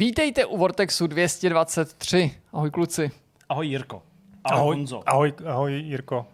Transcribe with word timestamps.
Vítejte 0.00 0.46
u 0.46 0.56
Vortexu 0.56 1.06
223. 1.06 2.30
Ahoj 2.52 2.70
kluci. 2.70 3.10
Ahoj 3.48 3.66
Jirko. 3.66 4.02
Ahoj, 4.44 4.58
Ahoj, 4.60 4.76
Honzo. 4.76 5.02
ahoj, 5.06 5.32
ahoj 5.46 5.72
Jirko. 5.72 6.26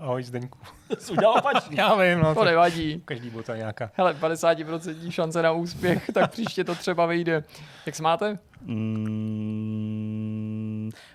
Ahoj 0.00 0.22
Zdeňku. 0.22 0.58
Jsi 0.98 1.12
udělal 1.12 1.34
opačně. 1.38 1.80
Já 1.80 1.94
vím, 1.94 2.18
no. 2.20 2.34
To 2.34 2.44
nevadí. 2.44 3.02
Každý 3.04 3.30
byl 3.30 3.42
to 3.42 3.54
nějaká. 3.54 3.90
Hele, 3.94 4.14
50% 4.14 5.10
šance 5.10 5.42
na 5.42 5.52
úspěch, 5.52 6.10
tak 6.14 6.30
příště 6.30 6.64
to 6.64 6.74
třeba 6.74 7.06
vyjde. 7.06 7.44
Jak 7.86 7.94
se 7.94 8.02
máte? 8.02 8.38
Mm, 8.60 10.25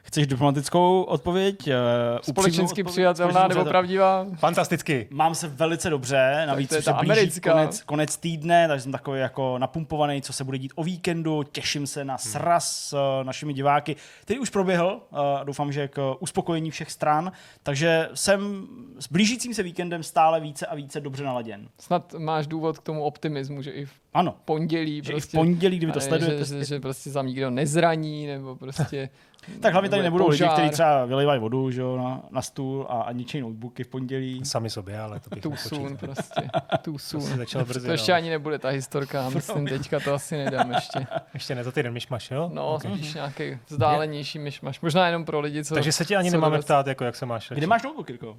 chceš 0.04 0.28
diplomatickou 0.28 1.02
odpověď? 1.02 1.68
Eh, 1.68 1.74
Společensky 2.22 2.84
přijatelná 2.84 3.48
nebo 3.48 3.66
pravdivá? 3.66 4.26
Fantasticky. 4.36 5.08
Mám 5.10 5.36
se 5.36 5.48
velice 5.48 5.90
dobře, 5.90 6.44
navíc 6.48 6.70
to 6.70 6.76
je 6.76 6.80
už 6.80 6.86
se 6.86 6.94
blíží 6.94 7.12
americká. 7.12 7.52
konec, 7.52 7.82
konec 7.82 8.18
týdne, 8.18 8.68
takže 8.68 8.84
jsem 8.84 8.92
takový 8.92 9.20
jako 9.20 9.58
napumpovaný, 9.58 10.22
co 10.22 10.34
se 10.34 10.44
bude 10.44 10.58
dít 10.58 10.74
o 10.76 10.84
víkendu, 10.84 11.44
těším 11.44 11.88
se 11.88 12.06
na 12.06 12.18
sraz 12.18 12.72
s 12.72 12.94
eh, 12.94 13.24
našimi 13.24 13.54
diváky, 13.54 13.96
který 14.22 14.40
už 14.40 14.50
proběhl 14.50 15.02
eh, 15.14 15.18
a 15.40 15.44
doufám, 15.44 15.72
že 15.72 15.88
k 15.88 16.16
uspokojení 16.20 16.72
všech 16.72 16.92
stran, 16.92 17.32
takže 17.64 18.10
jsem 18.14 18.68
s 19.00 19.08
blížícím 19.08 19.54
se 19.54 19.64
víkendem 19.64 20.04
stále 20.04 20.40
více 20.40 20.66
a 20.66 20.76
více 20.76 21.02
dobře 21.02 21.24
naladěn. 21.24 21.68
Snad 21.80 22.14
máš 22.14 22.48
důvod 22.48 22.80
k 22.80 22.84
tomu 22.84 23.04
optimismu, 23.04 23.62
že 23.62 23.72
i 23.72 23.86
v 23.86 23.92
Ano, 24.14 24.36
pondělí 24.46 25.02
že 25.04 25.12
prostě... 25.12 25.28
i 25.28 25.30
v 25.30 25.32
pondělí, 25.32 25.78
kdyby 25.78 25.92
to 25.92 26.02
sledujete, 26.02 26.46
Že, 26.46 26.58
že, 26.58 26.66
že 26.66 26.80
prostě 26.80 27.10
za 27.10 27.22
nikdo 27.22 27.50
nezraní, 27.50 28.28
nebo 28.28 28.56
prostě... 28.56 29.10
tak 29.60 29.74
hlavně 29.74 29.90
tady 29.90 30.02
nebudou 30.04 30.28
lidi, 30.30 30.44
požár. 30.44 30.54
kteří 30.54 30.70
třeba 30.70 31.06
vylivají 31.06 31.40
vodu 31.40 31.72
že 31.72 31.82
jo, 31.82 31.98
na, 31.98 32.22
na 32.32 32.42
stůl 32.42 32.86
a, 32.90 33.02
a 33.02 33.12
ničí 33.12 33.42
notebooky 33.42 33.84
v 33.84 33.88
pondělí. 33.88 34.46
Sami 34.46 34.70
sobě, 34.70 35.00
ale 35.00 35.20
to 35.20 35.50
bych 35.50 35.60
soon 35.60 35.98
prostě. 35.98 36.42
Too 36.82 36.96
To 37.12 37.20
začal 37.20 37.66
brzy, 37.66 37.86
To 37.86 37.92
ještě 37.92 38.12
no. 38.12 38.16
ani 38.16 38.30
nebude 38.30 38.60
ta 38.60 38.70
historka, 38.70 39.30
myslím, 39.30 39.68
teďka 39.68 40.00
to 40.00 40.14
asi 40.14 40.38
nedám 40.38 40.72
ještě. 40.72 41.08
Ještě 41.34 41.56
ne 41.56 41.64
za 41.64 41.72
týden 41.72 41.94
myšmaš, 41.94 42.32
jo? 42.32 42.50
No, 42.54 42.68
Ok. 42.74 42.82
spíš 42.82 43.14
nějaký 43.14 43.58
vzdálenější 43.68 44.40
myšmaš. 44.40 44.82
Možná 44.82 45.06
jenom 45.06 45.26
pro 45.26 45.40
lidi, 45.40 45.66
co... 45.66 45.74
Takže 45.74 45.92
se 45.92 46.06
ti 46.06 46.16
ani 46.16 46.30
nemáme 46.32 46.58
dost- 46.58 46.66
ptát, 46.66 46.88
jako 46.88 47.04
jak 47.04 47.16
se 47.16 47.26
máš. 47.26 47.52
Kde 47.56 47.68
máš 47.68 47.84
notebook, 47.84 48.10
Jirko? 48.10 48.38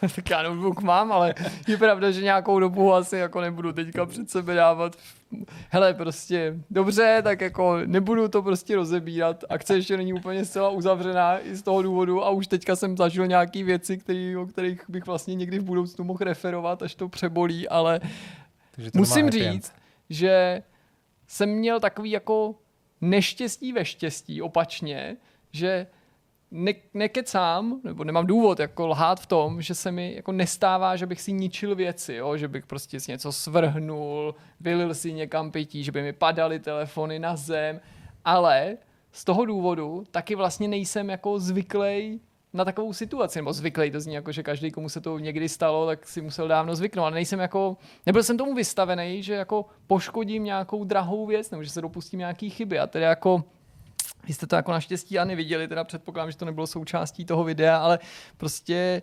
tak 0.14 0.30
já 0.30 0.42
notebook 0.42 0.80
mám, 0.82 1.12
ale 1.12 1.34
je 1.68 1.76
pravda, 1.76 2.10
že 2.10 2.22
nějakou 2.22 2.58
dobu 2.60 2.94
asi 2.94 3.16
jako 3.16 3.40
nebudu 3.40 3.72
teďka 3.72 4.06
před 4.06 4.30
sebe 4.30 4.54
dávat. 4.54 4.96
Hele, 5.70 5.94
prostě 5.94 6.54
dobře, 6.70 7.20
tak 7.22 7.40
jako 7.40 7.76
nebudu 7.86 8.28
to 8.28 8.42
prostě 8.42 8.76
rozebírat. 8.76 9.44
Akce 9.48 9.74
ještě 9.74 9.96
není 9.96 10.12
úplně 10.12 10.44
zcela 10.44 10.68
uzavřená 10.68 11.40
i 11.40 11.56
z 11.56 11.62
toho 11.62 11.82
důvodu 11.82 12.24
a 12.24 12.30
už 12.30 12.46
teďka 12.46 12.76
jsem 12.76 12.96
zažil 12.96 13.26
nějaký 13.26 13.62
věci, 13.62 13.98
který, 13.98 14.36
o 14.36 14.46
kterých 14.46 14.80
bych 14.88 15.06
vlastně 15.06 15.34
někdy 15.34 15.58
v 15.58 15.64
budoucnu 15.64 16.04
mohl 16.04 16.18
referovat, 16.20 16.82
až 16.82 16.94
to 16.94 17.08
přebolí, 17.08 17.68
ale 17.68 18.00
Takže 18.74 18.90
to 18.90 18.98
musím 18.98 19.24
end. 19.24 19.32
říct, 19.32 19.72
že 20.10 20.62
jsem 21.26 21.48
měl 21.48 21.80
takový 21.80 22.10
jako 22.10 22.54
neštěstí 23.00 23.72
ve 23.72 23.84
štěstí, 23.84 24.42
opačně, 24.42 25.16
že 25.52 25.86
ne, 26.52 26.72
nekecám, 26.94 27.80
nebo 27.84 28.04
nemám 28.04 28.26
důvod 28.26 28.60
jako 28.60 28.86
lhát 28.86 29.20
v 29.20 29.26
tom, 29.26 29.62
že 29.62 29.74
se 29.74 29.92
mi 29.92 30.14
jako 30.16 30.32
nestává, 30.32 30.96
že 30.96 31.06
bych 31.06 31.20
si 31.20 31.32
ničil 31.32 31.74
věci, 31.74 32.14
jo? 32.14 32.36
že 32.36 32.48
bych 32.48 32.66
prostě 32.66 33.00
si 33.00 33.10
něco 33.10 33.32
svrhnul, 33.32 34.34
vylil 34.60 34.94
si 34.94 35.12
někam 35.12 35.50
pití, 35.50 35.84
že 35.84 35.92
by 35.92 36.02
mi 36.02 36.12
padaly 36.12 36.58
telefony 36.58 37.18
na 37.18 37.36
zem, 37.36 37.80
ale 38.24 38.76
z 39.12 39.24
toho 39.24 39.44
důvodu 39.44 40.04
taky 40.10 40.34
vlastně 40.34 40.68
nejsem 40.68 41.10
jako 41.10 41.38
zvyklý 41.38 42.20
na 42.52 42.64
takovou 42.64 42.92
situaci, 42.92 43.38
nebo 43.38 43.52
zvyklý 43.52 43.90
to 43.90 44.00
zní 44.00 44.14
jako, 44.14 44.32
že 44.32 44.42
každý, 44.42 44.70
komu 44.70 44.88
se 44.88 45.00
to 45.00 45.18
někdy 45.18 45.48
stalo, 45.48 45.86
tak 45.86 46.08
si 46.08 46.20
musel 46.20 46.48
dávno 46.48 46.74
zvyknout, 46.74 47.04
ale 47.04 47.14
nejsem 47.14 47.40
jako, 47.40 47.76
nebyl 48.06 48.22
jsem 48.22 48.36
tomu 48.36 48.54
vystavený, 48.54 49.22
že 49.22 49.34
jako 49.34 49.66
poškodím 49.86 50.44
nějakou 50.44 50.84
drahou 50.84 51.26
věc, 51.26 51.50
nebo 51.50 51.64
že 51.64 51.70
se 51.70 51.82
dopustím 51.82 52.18
nějaký 52.18 52.50
chyby. 52.50 52.78
A 52.78 52.86
tedy 52.86 53.04
jako 53.04 53.44
vy 54.26 54.32
jste 54.34 54.46
to 54.46 54.56
jako 54.56 54.72
naštěstí 54.72 55.18
ani 55.18 55.36
viděli, 55.36 55.68
teda 55.68 55.84
předpokládám, 55.84 56.30
že 56.30 56.36
to 56.36 56.44
nebylo 56.44 56.66
součástí 56.66 57.24
toho 57.24 57.44
videa, 57.44 57.78
ale 57.78 57.98
prostě 58.36 59.02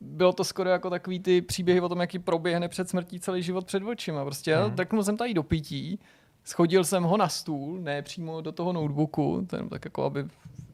bylo 0.00 0.32
to 0.32 0.44
skoro 0.44 0.70
jako 0.70 0.90
takový 0.90 1.20
ty 1.20 1.42
příběhy 1.42 1.80
o 1.80 1.88
tom, 1.88 2.00
jaký 2.00 2.18
proběhne 2.18 2.68
před 2.68 2.88
smrtí 2.88 3.20
celý 3.20 3.42
život 3.42 3.66
před 3.66 3.82
očima. 3.82 4.24
Prostě 4.24 4.56
hmm. 4.56 4.74
drknul 4.74 5.04
jsem 5.04 5.16
tady 5.16 5.34
do 5.34 5.42
pití, 5.42 6.00
schodil 6.44 6.84
jsem 6.84 7.02
ho 7.02 7.16
na 7.16 7.28
stůl, 7.28 7.80
ne 7.80 8.02
přímo 8.02 8.40
do 8.40 8.52
toho 8.52 8.72
notebooku, 8.72 9.46
ten, 9.50 9.68
tak 9.68 9.84
jako 9.84 10.04
aby 10.04 10.24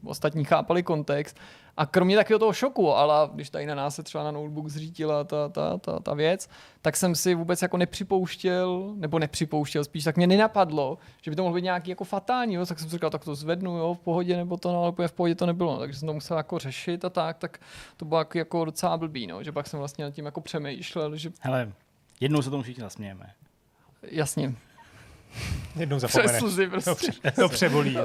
ostatní 0.05 0.43
chápali 0.43 0.83
kontext. 0.83 1.37
A 1.77 1.85
kromě 1.85 2.15
takového 2.15 2.39
toho 2.39 2.53
šoku, 2.53 2.93
ale 2.93 3.29
když 3.33 3.49
tady 3.49 3.65
na 3.65 3.75
nás 3.75 3.95
se 3.95 4.03
třeba 4.03 4.23
na 4.23 4.31
notebook 4.31 4.67
zřítila 4.67 5.23
ta, 5.23 5.49
ta, 5.49 5.77
ta, 5.77 5.99
ta 5.99 6.13
věc, 6.13 6.49
tak 6.81 6.97
jsem 6.97 7.15
si 7.15 7.35
vůbec 7.35 7.61
jako 7.61 7.77
nepřipouštěl, 7.77 8.93
nebo 8.95 9.19
nepřipouštěl, 9.19 9.83
spíš 9.83 10.03
tak 10.03 10.17
mě 10.17 10.27
nenapadlo, 10.27 10.97
že 11.21 11.31
by 11.31 11.35
to 11.35 11.43
mohlo 11.43 11.55
být 11.55 11.63
nějaký 11.63 11.89
jako 11.89 12.03
fatální, 12.03 12.53
jo? 12.53 12.65
tak 12.65 12.79
jsem 12.79 12.89
si 12.89 12.95
říkal, 12.95 13.09
tak 13.09 13.25
to 13.25 13.35
zvednu, 13.35 13.77
jo, 13.77 13.93
v 13.93 13.99
pohodě, 13.99 14.37
nebo 14.37 14.57
to, 14.57 14.71
no, 14.71 14.83
ale 14.83 15.07
v 15.07 15.11
pohodě 15.11 15.35
to 15.35 15.45
nebylo, 15.45 15.73
no. 15.73 15.79
takže 15.79 15.99
jsem 15.99 16.07
to 16.07 16.13
musel 16.13 16.37
jako 16.37 16.59
řešit 16.59 17.05
a 17.05 17.09
tak, 17.09 17.37
tak 17.37 17.59
to 17.97 18.05
bylo 18.05 18.19
jako, 18.19 18.37
jako 18.37 18.65
docela 18.65 18.97
blbý, 18.97 19.27
no, 19.27 19.43
že 19.43 19.51
pak 19.51 19.67
jsem 19.67 19.79
vlastně 19.79 20.05
nad 20.05 20.11
tím 20.11 20.25
jako 20.25 20.41
přemýšlel, 20.41 21.17
že 21.17 21.31
Hele, 21.39 21.71
jednou 22.19 22.41
se 22.41 22.49
tomu 22.49 22.63
všichni 22.63 22.81
zasmějeme. 22.81 23.33
jasně, 24.01 24.55
Jednou 25.75 25.97
přes 25.97 26.11
zapomeneš. 26.11 26.39
slzy 26.39 26.65
To, 26.65 26.71
prostě. 26.71 27.11
pře- 27.11 27.31
to 27.31 27.49
přebolí. 27.49 27.97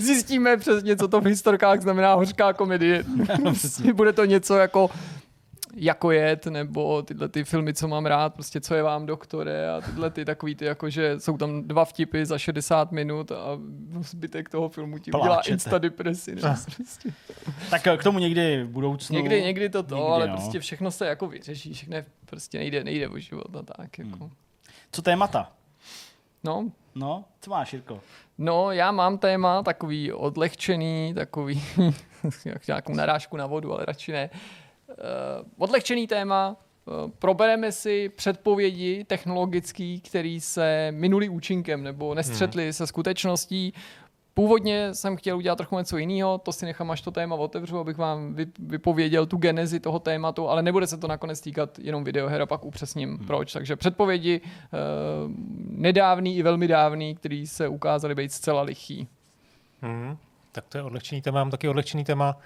Zjistíme 0.00 0.56
přesně, 0.56 0.96
co 0.96 1.08
to 1.08 1.20
v 1.20 1.24
historkách 1.26 1.80
znamená 1.80 2.14
hořká 2.14 2.52
komedie. 2.52 3.04
Bude 3.94 4.12
to 4.12 4.24
něco 4.24 4.56
jako 4.56 4.90
jako 5.74 6.10
jet, 6.10 6.46
nebo 6.46 7.02
tyhle 7.02 7.28
ty 7.28 7.44
filmy, 7.44 7.74
co 7.74 7.88
mám 7.88 8.06
rád, 8.06 8.34
prostě 8.34 8.60
co 8.60 8.74
je 8.74 8.82
vám 8.82 9.06
doktore 9.06 9.70
a 9.70 9.80
tyhle 9.80 10.10
ty 10.10 10.24
takový 10.24 10.54
ty, 10.54 10.64
jako 10.64 10.90
že 10.90 11.20
jsou 11.20 11.36
tam 11.38 11.62
dva 11.62 11.84
vtipy 11.84 12.26
za 12.26 12.38
60 12.38 12.92
minut 12.92 13.32
a 13.32 13.58
zbytek 14.00 14.48
toho 14.48 14.68
filmu 14.68 14.98
ti 14.98 15.12
udělá 15.12 15.40
insta 15.40 15.78
depresi. 15.78 16.34
Ne? 16.34 16.40
Prostě. 16.40 17.08
Tak 17.70 17.86
eh, 17.86 17.96
k 17.96 18.02
tomu 18.02 18.18
někdy 18.18 18.62
v 18.64 18.68
budoucnu. 18.68 19.16
Někdy, 19.16 19.42
někdy 19.42 19.68
to 19.68 19.82
to, 19.82 19.94
Někdy, 19.94 20.08
ale 20.10 20.26
no. 20.28 20.36
prostě 20.36 20.60
všechno 20.60 20.90
se 20.90 21.06
jako 21.06 21.26
vyřeší, 21.26 21.74
všechno 21.74 21.96
prostě 22.26 22.58
nejde, 22.58 22.84
nejde 22.84 23.08
o 23.08 23.18
život 23.18 23.56
a 23.56 23.62
tak. 23.76 23.98
Jako. 23.98 24.16
Hmm. 24.16 24.30
Co 24.92 25.02
témata? 25.02 25.52
No, 26.44 26.70
No, 26.94 27.24
co 27.40 27.50
máš, 27.50 27.72
Jirko? 27.72 28.00
No, 28.38 28.72
já 28.72 28.92
mám 28.92 29.18
téma 29.18 29.62
takový 29.62 30.12
odlehčený, 30.12 31.14
takový, 31.14 31.62
jak 32.44 32.66
nějakou 32.66 32.94
narážku 32.94 33.36
na 33.36 33.46
vodu, 33.46 33.72
ale 33.72 33.84
radši 33.84 34.12
ne. 34.12 34.30
Uh, 34.88 34.94
odlehčený 35.58 36.06
téma, 36.06 36.56
uh, 36.84 37.10
probereme 37.10 37.72
si 37.72 38.08
předpovědi 38.08 39.04
technologický, 39.04 40.00
který 40.00 40.40
se 40.40 40.88
minuli 40.90 41.28
účinkem 41.28 41.82
nebo 41.82 42.14
nestřetli 42.14 42.62
hmm. 42.62 42.72
se 42.72 42.86
skutečností. 42.86 43.74
Původně 44.34 44.94
jsem 44.94 45.16
chtěl 45.16 45.36
udělat 45.36 45.56
trochu 45.56 45.78
něco 45.78 45.96
jiného, 45.96 46.38
to 46.38 46.52
si 46.52 46.66
nechám, 46.66 46.90
až 46.90 47.00
to 47.00 47.10
téma 47.10 47.36
otevřu, 47.36 47.78
abych 47.78 47.96
vám 47.96 48.34
vy- 48.34 48.52
vypověděl 48.58 49.26
tu 49.26 49.36
genezi 49.36 49.80
toho 49.80 49.98
tématu, 49.98 50.48
ale 50.48 50.62
nebude 50.62 50.86
se 50.86 50.98
to 50.98 51.08
nakonec 51.08 51.40
týkat 51.40 51.78
jenom 51.78 52.04
videoher 52.04 52.42
a 52.42 52.46
pak 52.46 52.64
upřesním 52.64 53.16
hmm. 53.16 53.26
proč. 53.26 53.52
Takže 53.52 53.76
předpovědi 53.76 54.40
uh, 54.40 54.48
nedávný 55.68 56.36
i 56.36 56.42
velmi 56.42 56.68
dávný, 56.68 57.14
který 57.14 57.46
se 57.46 57.68
ukázaly 57.68 58.14
být 58.14 58.32
zcela 58.32 58.62
lichý. 58.62 59.08
Mhm. 59.82 60.16
Tak 60.52 60.64
to 60.68 60.78
je 60.78 60.84
odlehčený 60.84 61.22
téma. 61.22 61.40
Mám 61.40 61.50
taky 61.50 61.68
odlehčený 61.68 62.04
téma 62.04 62.36
uh, 62.36 62.42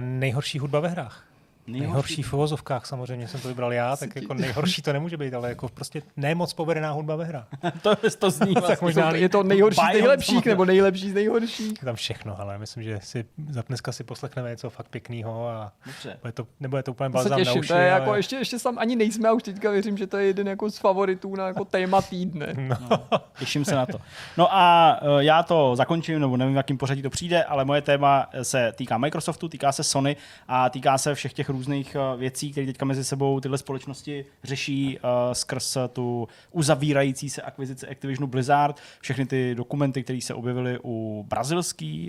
nejhorší 0.00 0.58
hudba 0.58 0.80
ve 0.80 0.88
hrách. 0.88 1.24
Nejhorší 1.68 2.22
v 2.22 2.32
uvozovkách 2.32 2.86
samozřejmě 2.86 3.28
jsem 3.28 3.40
to 3.40 3.48
vybral 3.48 3.72
já, 3.72 3.96
tak 4.00 4.16
jako 4.16 4.34
nejhorší 4.34 4.82
to 4.82 4.92
nemůže 4.92 5.16
být, 5.16 5.34
ale 5.34 5.48
jako 5.48 5.68
prostě 5.68 6.02
nemoc 6.16 6.52
povedená 6.52 6.90
hudba 6.90 7.16
ve 7.16 7.24
hrách. 7.24 7.48
to, 7.82 7.96
to 8.18 8.30
zní 8.30 8.54
tak 8.54 8.64
vlastně. 8.64 8.84
možná 8.86 9.10
Je 9.10 9.28
to 9.28 9.42
nejhorší 9.42 9.80
z 9.90 9.92
nejlepších 9.92 10.46
nebo 10.46 10.64
nejlepší 10.64 11.10
z 11.10 11.14
nejhorších? 11.14 11.68
je 11.68 11.84
tam 11.84 11.96
všechno, 11.96 12.40
ale 12.40 12.58
myslím, 12.58 12.82
že 12.82 13.00
si 13.02 13.24
za 13.50 13.62
dneska 13.68 13.92
si 13.92 14.04
poslechneme 14.04 14.50
něco 14.50 14.70
fakt 14.70 14.88
pěkného 14.88 15.48
a 15.48 15.72
Dobře. 15.86 16.18
bude 16.22 16.32
to, 16.32 16.46
nebude 16.60 16.82
to 16.82 16.90
úplně 16.90 17.10
To 17.10 17.22
se 17.22 17.28
balzám 17.28 17.44
na 17.44 17.52
uši, 17.52 17.68
to 17.68 17.74
je 17.74 17.86
jako, 17.86 18.08
ale... 18.08 18.18
ještě, 18.18 18.36
ještě 18.36 18.58
sam 18.58 18.78
ani 18.78 18.96
nejsme 18.96 19.28
a 19.28 19.32
už 19.32 19.42
teďka 19.42 19.70
věřím, 19.70 19.98
že 19.98 20.06
to 20.06 20.16
je 20.16 20.26
jeden 20.26 20.48
jako 20.48 20.70
z 20.70 20.78
favoritů 20.78 21.36
na 21.36 21.46
jako 21.46 21.64
téma 21.64 22.02
týdne. 22.02 22.54
No. 22.58 23.08
Těším 23.38 23.64
se 23.64 23.74
na 23.74 23.86
to. 23.86 23.98
No 24.36 24.54
a 24.54 24.96
eh, 25.02 25.24
já 25.24 25.42
to 25.42 25.76
zakončím, 25.76 26.20
nebo 26.20 26.36
nevím, 26.36 26.54
v 26.54 26.56
jakým 26.56 26.78
pořadí 26.78 27.02
to 27.02 27.10
přijde, 27.10 27.44
ale 27.44 27.64
moje 27.64 27.82
téma 27.82 28.26
se 28.42 28.72
týká 28.76 28.98
Microsoftu, 28.98 29.48
týká 29.48 29.72
se 29.72 29.84
Sony 29.84 30.16
a 30.48 30.70
týká 30.70 30.98
se 30.98 31.14
všech 31.14 31.32
těch 31.32 31.48
různých 31.58 31.94
eh, 31.94 32.16
věcí, 32.16 32.50
které 32.50 32.66
teďka 32.66 32.84
mezi 32.84 33.04
sebou 33.04 33.40
tyhle 33.40 33.58
společnosti 33.58 34.24
řeší 34.44 34.98
uh, 34.98 35.32
skrz 35.32 35.76
tu 35.92 36.28
uzavírající 36.52 37.30
se 37.30 37.42
akvizici 37.42 37.88
Activisionu 37.88 38.26
Blizzard, 38.26 38.80
všechny 39.00 39.26
ty 39.26 39.54
dokumenty, 39.54 40.02
které 40.02 40.20
se 40.20 40.34
objevily 40.34 40.78
u 40.84 41.26
brazilské 41.28 42.08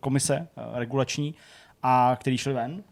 komise 0.00 0.48
regulační 0.74 1.34
a 1.82 2.16
které 2.20 2.38
šly 2.38 2.52
ven. 2.52 2.82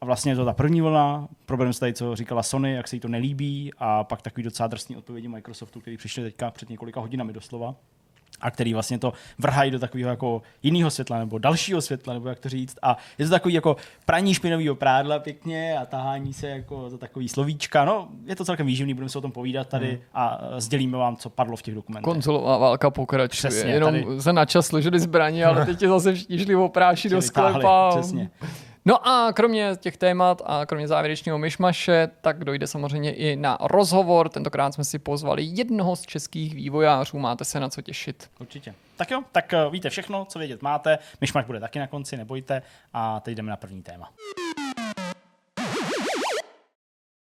A 0.00 0.04
vlastně 0.04 0.32
je 0.32 0.36
to 0.36 0.44
ta 0.44 0.52
první 0.52 0.80
vlna, 0.80 1.28
problém 1.46 1.72
se 1.72 1.80
tady, 1.80 1.92
co 1.92 2.16
říkala 2.16 2.42
Sony, 2.42 2.72
jak 2.72 2.88
se 2.88 2.96
jí 2.96 3.00
to 3.00 3.08
nelíbí 3.08 3.70
a 3.78 4.04
pak 4.04 4.22
takový 4.22 4.42
docela 4.42 4.66
drsný 4.66 4.96
odpovědi 4.96 5.28
Microsoftu, 5.28 5.80
který 5.80 5.96
přišli 5.96 6.22
teďka 6.22 6.50
před 6.50 6.70
několika 6.70 7.00
hodinami 7.00 7.32
doslova. 7.32 7.74
A 8.42 8.50
který 8.50 8.74
vlastně 8.74 8.98
to 8.98 9.12
vrhají 9.38 9.70
do 9.70 9.78
takového 9.78 10.10
jako 10.10 10.42
jiného 10.62 10.90
světla 10.90 11.18
nebo 11.18 11.38
dalšího 11.38 11.80
světla, 11.80 12.14
nebo 12.14 12.28
jak 12.28 12.38
to 12.38 12.48
říct. 12.48 12.78
A 12.82 12.96
je 13.18 13.24
to 13.24 13.30
takový 13.30 13.54
jako 13.54 13.76
praní 14.06 14.34
špinavého 14.34 14.74
prádla 14.74 15.18
pěkně 15.18 15.78
a 15.78 15.86
tahání 15.86 16.32
se 16.32 16.48
jako 16.48 16.90
za 16.90 16.98
takový 16.98 17.28
slovíčka. 17.28 17.84
No, 17.84 18.08
je 18.26 18.36
to 18.36 18.44
celkem 18.44 18.66
výživný, 18.66 18.94
budeme 18.94 19.08
se 19.08 19.18
o 19.18 19.20
tom 19.20 19.32
povídat 19.32 19.68
tady 19.68 19.88
hmm. 19.88 19.98
a 20.14 20.40
sdělíme 20.58 20.98
vám, 20.98 21.16
co 21.16 21.30
padlo 21.30 21.56
v 21.56 21.62
těch 21.62 21.74
dokumentech. 21.74 22.04
Konzolová 22.04 22.58
válka 22.58 22.90
pokračuje. 22.90 23.50
Přesně, 23.50 23.72
Jenom 23.72 23.94
tady... 23.94 24.22
se 24.22 24.32
načas 24.32 24.66
složili 24.66 25.00
zbraně, 25.00 25.44
ale 25.44 25.66
teď 25.66 25.82
je 25.82 25.88
zase 25.88 26.14
všichni 26.14 26.38
šli 26.38 26.54
opráši 26.54 27.08
do 27.08 27.22
sklepa. 27.22 27.90
Přesně. 27.90 28.30
No 28.84 29.08
a 29.08 29.32
kromě 29.32 29.70
těch 29.80 29.96
témat 29.96 30.42
a 30.44 30.66
kromě 30.66 30.88
závěrečného 30.88 31.38
myšmaše, 31.38 32.08
tak 32.20 32.44
dojde 32.44 32.66
samozřejmě 32.66 33.14
i 33.14 33.36
na 33.36 33.58
rozhovor. 33.60 34.28
Tentokrát 34.28 34.74
jsme 34.74 34.84
si 34.84 34.98
pozvali 34.98 35.42
jednoho 35.44 35.96
z 35.96 36.02
českých 36.02 36.54
vývojářů. 36.54 37.18
Máte 37.18 37.44
se 37.44 37.60
na 37.60 37.68
co 37.68 37.82
těšit. 37.82 38.30
Určitě. 38.40 38.74
Tak 38.96 39.10
jo, 39.10 39.22
tak 39.32 39.52
uh, 39.66 39.72
víte 39.72 39.90
všechno, 39.90 40.24
co 40.24 40.38
vědět 40.38 40.62
máte. 40.62 40.98
Myšmaš 41.20 41.44
bude 41.44 41.60
taky 41.60 41.78
na 41.78 41.86
konci, 41.86 42.16
nebojte. 42.16 42.62
A 42.92 43.20
teď 43.20 43.34
jdeme 43.34 43.50
na 43.50 43.56
první 43.56 43.82
téma. 43.82 44.10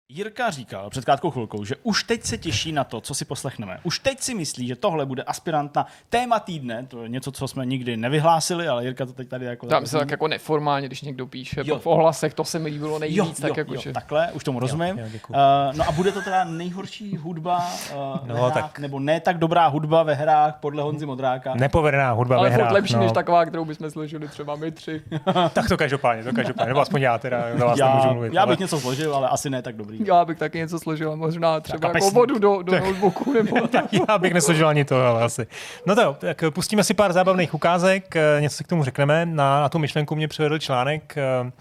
Jirka 0.09 0.49
říkal 0.49 0.89
před 0.89 1.05
krátkou 1.05 1.31
chvilkou, 1.31 1.65
že 1.65 1.75
už 1.83 2.03
teď 2.03 2.23
se 2.23 2.37
těší 2.37 2.71
na 2.71 2.83
to, 2.83 3.01
co 3.01 3.13
si 3.13 3.25
poslechneme. 3.25 3.79
Už 3.83 3.99
teď 3.99 4.19
si 4.19 4.33
myslí, 4.33 4.67
že 4.67 4.75
tohle 4.75 5.05
bude 5.05 5.23
aspirant 5.23 5.75
na 5.75 5.85
téma 6.09 6.39
týdne. 6.39 6.85
To 6.87 7.03
je 7.03 7.09
něco, 7.09 7.31
co 7.31 7.47
jsme 7.47 7.65
nikdy 7.65 7.97
nevyhlásili, 7.97 8.67
ale 8.67 8.83
Jirka 8.83 9.05
to 9.05 9.13
teď 9.13 9.27
tady 9.27 9.45
jako... 9.45 9.67
Tam 9.67 9.85
se 9.85 9.97
tak 9.97 10.11
jako 10.11 10.27
neformálně, 10.27 10.87
když 10.87 11.01
někdo 11.01 11.27
píše 11.27 11.61
jo. 11.63 11.79
v 11.79 11.87
ohlasech, 11.87 12.33
to 12.33 12.43
se 12.43 12.59
mi 12.59 12.69
líbilo 12.69 12.99
nejvíc. 12.99 13.17
Jo, 13.17 13.33
tak 13.41 13.49
jo, 13.49 13.53
jako, 13.57 13.73
jo, 13.73 13.81
že... 13.81 13.93
takhle, 13.93 14.31
už 14.31 14.43
tomu 14.43 14.59
rozumím. 14.59 14.97
Jo, 14.97 15.05
jo, 15.13 15.19
uh, 15.29 15.35
no 15.77 15.83
a 15.87 15.91
bude 15.91 16.11
to 16.11 16.21
teda 16.21 16.43
nejhorší 16.43 17.17
hudba 17.17 17.69
uh, 17.91 18.27
no, 18.27 18.35
hrách, 18.35 18.53
tak. 18.53 18.79
nebo 18.79 18.99
ne 18.99 19.19
tak 19.19 19.37
dobrá 19.37 19.67
hudba 19.67 20.03
ve 20.03 20.13
hrách 20.13 20.55
podle 20.59 20.83
Honzy 20.83 21.05
Modráka. 21.05 21.53
Nepovedená 21.55 22.11
hudba 22.11 22.37
ale 22.37 22.49
ve 22.49 22.55
hrách. 22.55 22.71
lepší 22.71 22.93
no. 22.93 22.99
než 22.99 23.11
taková, 23.11 23.45
kterou 23.45 23.65
bychom 23.65 23.91
složili 23.91 24.27
třeba 24.27 24.55
my 24.55 24.71
tři. 24.71 25.01
tak 25.53 25.67
to 25.67 25.77
každopádně, 25.77 26.23
to 26.23 26.33
každopádně, 26.33 26.67
nebo 26.67 26.79
aspoň 26.79 27.01
já 27.01 27.17
teda, 27.17 27.45
já, 27.77 28.13
mluvit. 28.13 28.33
Já 28.33 28.45
bych 28.45 28.57
ale... 28.57 28.63
něco 28.63 28.79
složil, 28.79 29.15
ale 29.15 29.29
asi 29.29 29.49
ne 29.49 29.61
tak 29.61 29.75
dobrý. 29.75 29.94
Já 30.05 30.25
bych 30.25 30.37
taky 30.37 30.57
něco 30.57 30.79
složil, 30.79 31.15
možná 31.15 31.59
třeba 31.59 31.87
jako 31.87 32.11
vodu 32.11 32.39
do, 32.39 32.61
do 32.61 32.79
notebooku. 32.79 33.33
Nebo 33.33 33.57
Já 34.09 34.17
bych 34.17 34.33
nesložil 34.33 34.67
ani 34.67 34.85
to, 34.85 35.05
ale 35.05 35.23
asi. 35.23 35.47
No 35.85 35.95
to 35.95 36.01
jo, 36.01 36.15
tak 36.19 36.43
pustíme 36.49 36.83
si 36.83 36.93
pár 36.93 37.13
zábavných 37.13 37.53
ukázek, 37.53 38.15
eh, 38.15 38.41
něco 38.41 38.55
si 38.55 38.63
k 38.63 38.67
tomu 38.67 38.83
řekneme. 38.83 39.25
Na, 39.25 39.61
na 39.61 39.69
tu 39.69 39.79
myšlenku 39.79 40.15
mě 40.15 40.27
přivedl 40.27 40.57
článek 40.57 41.17
eh, 41.17 41.51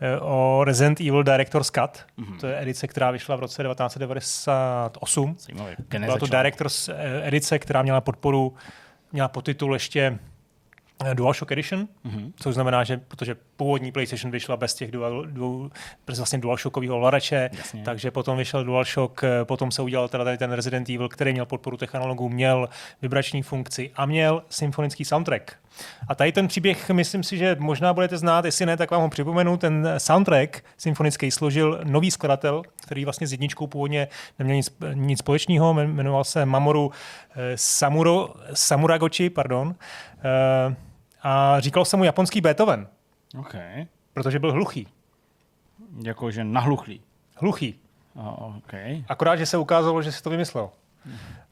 eh, 0.00 0.20
o 0.20 0.64
Resident 0.64 1.00
Evil 1.00 1.22
Director's 1.22 1.70
Cut. 1.70 2.04
Mm-hmm. 2.18 2.40
To 2.40 2.46
je 2.46 2.60
edice, 2.60 2.86
která 2.86 3.10
vyšla 3.10 3.36
v 3.36 3.40
roce 3.40 3.62
1998. 3.62 5.36
Byla 5.98 6.18
to 6.18 6.26
Director's 6.26 6.90
edice, 7.22 7.58
která 7.58 7.82
měla 7.82 8.00
podporu, 8.00 8.54
měla 9.12 9.28
podtitul 9.28 9.72
ještě 9.72 10.18
DualShock 11.14 11.52
Edition, 11.52 11.88
mm-hmm. 12.06 12.32
což 12.36 12.54
znamená, 12.54 12.84
že 12.84 12.96
protože 12.96 13.36
původní 13.60 13.92
PlayStation 13.92 14.32
vyšla 14.32 14.56
bez 14.56 14.74
těch 14.74 14.90
dual, 14.90 15.26
dual, 15.26 15.70
vlastně 16.16 16.38
DualShockového 16.38 16.96
ovladače, 16.96 17.50
takže 17.84 18.10
potom 18.10 18.38
vyšel 18.38 18.64
DualShock, 18.64 19.24
eh, 19.24 19.44
potom 19.44 19.70
se 19.70 19.82
udělal 19.82 20.08
teda 20.08 20.24
tady 20.24 20.38
ten 20.38 20.52
Resident 20.52 20.88
Evil, 20.88 21.08
který 21.08 21.32
měl 21.32 21.46
podporu 21.46 21.76
těch 21.76 21.94
analogů, 21.94 22.28
měl 22.28 22.68
vibrační 23.02 23.42
funkci 23.42 23.90
a 23.94 24.06
měl 24.06 24.42
symfonický 24.48 25.04
soundtrack. 25.04 25.52
A 26.08 26.14
tady 26.14 26.32
ten 26.32 26.48
příběh, 26.48 26.90
myslím 26.90 27.22
si, 27.22 27.38
že 27.38 27.56
možná 27.58 27.92
budete 27.92 28.18
znát, 28.18 28.44
jestli 28.44 28.66
ne, 28.66 28.76
tak 28.76 28.90
vám 28.90 29.02
ho 29.02 29.08
připomenu. 29.08 29.56
Ten 29.56 29.88
soundtrack 29.98 30.64
symfonický 30.78 31.30
složil 31.30 31.80
nový 31.84 32.10
skladatel, 32.10 32.62
který 32.82 33.04
vlastně 33.04 33.26
s 33.26 33.32
jedničkou 33.32 33.66
původně 33.66 34.08
neměl 34.38 34.56
nic, 34.56 34.76
nic 34.94 35.18
společného, 35.18 35.74
jmenoval 35.74 36.24
se 36.24 36.46
Mamoru 36.46 36.90
eh, 37.36 37.52
Samuro, 37.54 38.28
Samuragochi, 38.54 39.30
pardon. 39.30 39.68
Uh, 39.68 40.74
a 41.22 41.60
říkal 41.60 41.84
se 41.84 41.96
mu 41.96 42.04
japonský 42.04 42.40
Beethoven. 42.40 42.86
Okay. 43.38 43.86
Protože 44.14 44.38
byl 44.38 44.52
hluchý. 44.52 44.86
Jakože 46.04 46.44
nahluchlý. 46.44 47.00
Hluchý. 47.36 47.74
Oh, 48.14 48.56
okay. 48.56 49.04
Akorát, 49.08 49.36
že 49.36 49.46
se 49.46 49.56
ukázalo, 49.56 50.02
že 50.02 50.12
si 50.12 50.22
to 50.22 50.30
vymyslel. 50.30 50.70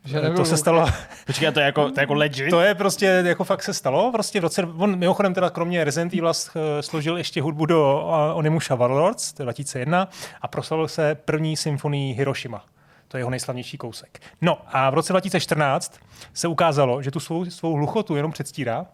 Že 0.04 0.20
to 0.20 0.44
se 0.44 0.56
stalo. 0.56 0.86
Počkej, 1.26 1.52
to 1.52 1.60
je 1.60 1.66
jako, 1.66 1.90
to 1.90 2.00
je 2.00 2.02
jako 2.02 2.14
legit? 2.14 2.50
To 2.50 2.60
je 2.60 2.74
prostě, 2.74 3.06
jako 3.26 3.44
fakt 3.44 3.62
se 3.62 3.74
stalo. 3.74 4.12
Prostě 4.12 4.40
v 4.40 4.42
roce, 4.42 4.62
on 4.62 4.96
mimochodem 4.96 5.34
teda 5.34 5.50
kromě 5.50 5.84
Resident 5.84 6.14
Evil 6.14 6.32
složil 6.80 7.16
ještě 7.16 7.42
hudbu 7.42 7.66
do 7.66 8.10
eh, 8.10 8.34
Onimusha 8.34 8.74
Warlords, 8.74 9.32
2001, 9.32 10.08
a 10.40 10.48
proslavil 10.48 10.88
se 10.88 11.14
první 11.14 11.56
symfonii 11.56 12.14
Hiroshima. 12.14 12.64
To 13.08 13.16
je 13.16 13.20
jeho 13.20 13.30
nejslavnější 13.30 13.78
kousek. 13.78 14.20
No 14.40 14.58
a 14.66 14.90
v 14.90 14.94
roce 14.94 15.12
2014 15.12 16.00
se 16.34 16.48
ukázalo, 16.48 17.02
že 17.02 17.10
tu 17.10 17.20
svou, 17.20 17.44
svou 17.44 17.74
hluchotu 17.74 18.16
jenom 18.16 18.32
předstírá 18.32 18.86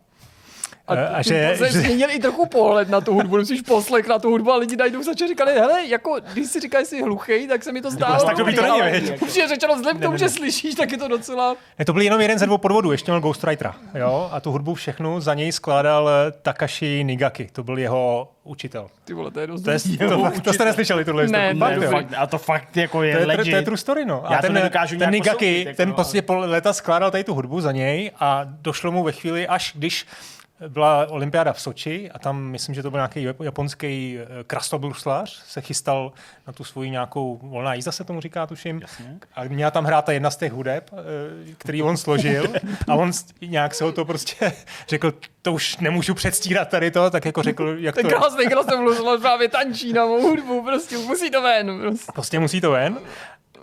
a, 0.87 0.95
a 0.95 1.23
že, 1.23 1.57
že... 1.59 1.73
změnil 1.73 2.09
i 2.11 2.19
trochu 2.19 2.47
pohled 2.47 2.89
na 2.89 3.01
tu 3.01 3.15
hudbu, 3.15 3.37
musíš 3.37 3.61
poslech 3.61 4.07
na 4.07 4.19
tu 4.19 4.31
hudbu 4.31 4.53
a 4.53 4.57
lidi 4.57 4.77
najdou 4.77 5.03
začali 5.03 5.29
říkali, 5.29 5.53
hele, 5.53 5.87
jako 5.87 6.17
když 6.33 6.47
si 6.47 6.61
říkáš, 6.61 6.83
že 6.83 6.87
jsi 6.87 7.03
hluchý, 7.03 7.49
tak 7.49 7.65
se 7.65 7.73
mi 7.73 7.83
to 7.83 7.91
zdálo. 7.91 8.25
Tak 8.25 8.37
to 8.37 8.45
by 8.45 8.53
to 8.53 8.63
není, 8.63 8.81
veď. 8.81 9.19
Protože 9.19 9.49
řečeno 9.49 9.75
vzhledem 9.75 9.99
k 9.99 10.03
tomu, 10.03 10.17
že 10.17 10.29
slyšíš, 10.29 10.75
tak 10.75 10.93
je 10.93 10.99
to 10.99 11.09
docela... 11.09 11.57
Ne, 11.79 11.85
to 11.85 11.93
byl 11.93 12.03
jenom 12.03 12.21
jeden 12.21 12.39
ze 12.39 12.47
dvou 12.47 12.59
podvodů, 12.59 12.93
ještě 12.93 13.13
měl 13.13 13.21
Ghostwritera, 13.21 13.75
jo, 13.95 14.29
a 14.33 14.41
tu 14.41 14.51
hudbu 14.51 14.75
všechnu 14.75 15.21
za 15.21 15.35
něj 15.35 15.53
skládal 15.53 16.09
eh, 16.09 16.33
Takashi 16.43 17.05
Nigaki, 17.05 17.49
to 17.53 17.63
byl 17.63 17.79
jeho 17.79 18.29
učitel. 18.45 18.87
Ty 19.05 19.13
vole, 19.13 19.31
to 19.31 19.41
je 19.41 19.47
dost 19.47 19.63
to, 19.63 19.71
je, 19.71 19.79
to, 19.99 20.31
to, 20.31 20.41
to 20.41 20.53
jste 20.53 20.65
neslyšeli, 20.65 21.05
tohle 21.05 21.27
ne, 21.27 21.55
ne, 21.55 21.79
ne, 21.79 21.89
fakt, 21.89 22.07
A 22.17 22.27
to 22.27 22.39
fakt 22.39 22.77
jako 22.77 23.03
je, 23.03 23.15
to 23.15 23.21
je 23.21 23.27
legit. 23.27 23.51
To 23.51 23.57
je 23.57 23.63
true 23.63 23.77
story, 23.77 24.05
no. 24.05 24.31
A 24.31 24.33
Já 24.33 24.43
ten, 24.43 24.71
ten 24.99 25.11
Nigaki, 25.11 25.65
jako, 25.65 25.77
ten 25.77 25.93
prostě 25.93 26.23
po 26.23 26.37
leta 26.37 26.73
skládal 26.73 27.11
tady 27.11 27.25
tu 27.25 27.35
hudbu 27.35 27.61
za 27.61 27.73
něj 27.73 28.11
a 28.21 28.45
došlo 28.45 28.93
mu 28.93 29.03
ve 29.03 29.13
chvíli, 29.13 29.47
až 29.47 29.73
když 29.75 30.07
byla 30.69 31.07
olympiáda 31.11 31.53
v 31.53 31.61
Soči 31.61 32.11
a 32.11 32.19
tam 32.19 32.43
myslím, 32.43 32.75
že 32.75 32.83
to 32.83 32.91
byl 32.91 32.99
nějaký 32.99 33.27
japonský 33.43 34.19
eh, 34.19 34.45
krastobruslař, 34.45 35.43
se 35.47 35.61
chystal 35.61 36.13
na 36.47 36.53
tu 36.53 36.65
svoji 36.65 36.91
nějakou 36.91 37.41
volná 37.43 37.75
jízda, 37.75 37.93
se 37.93 38.05
tomu 38.05 38.21
říká, 38.21 38.47
tuším. 38.47 38.81
Jasně. 38.81 39.19
A 39.35 39.45
měla 39.45 39.71
tam 39.71 39.85
hrát 39.85 40.05
ta 40.05 40.13
jedna 40.13 40.31
z 40.31 40.37
těch 40.37 40.53
hudeb, 40.53 40.91
eh, 40.93 41.55
který 41.59 41.83
on 41.83 41.97
složil 41.97 42.47
a 42.89 42.95
on 42.95 43.13
nějak 43.41 43.75
se 43.75 43.85
ho 43.85 43.93
to 43.93 44.05
prostě 44.05 44.53
řekl, 44.89 45.13
to 45.43 45.53
už 45.53 45.77
nemůžu 45.77 46.15
předstírat 46.15 46.69
tady 46.69 46.91
to, 46.91 47.11
tak 47.11 47.25
jako 47.25 47.43
řekl, 47.43 47.77
jak 47.79 47.95
to 47.95 48.09
krásný 48.09 48.47
krastobruslař 48.47 49.21
právě 49.21 49.49
tančí 49.49 49.93
na 49.93 50.07
mou 50.07 50.23
hudbu, 50.23 50.65
prostě 50.65 50.99
musí 50.99 51.31
to 51.31 51.43
ven. 51.43 51.81
Prostě, 51.81 52.13
prostě 52.13 52.39
musí 52.39 52.61
to 52.61 52.71
ven. 52.71 52.99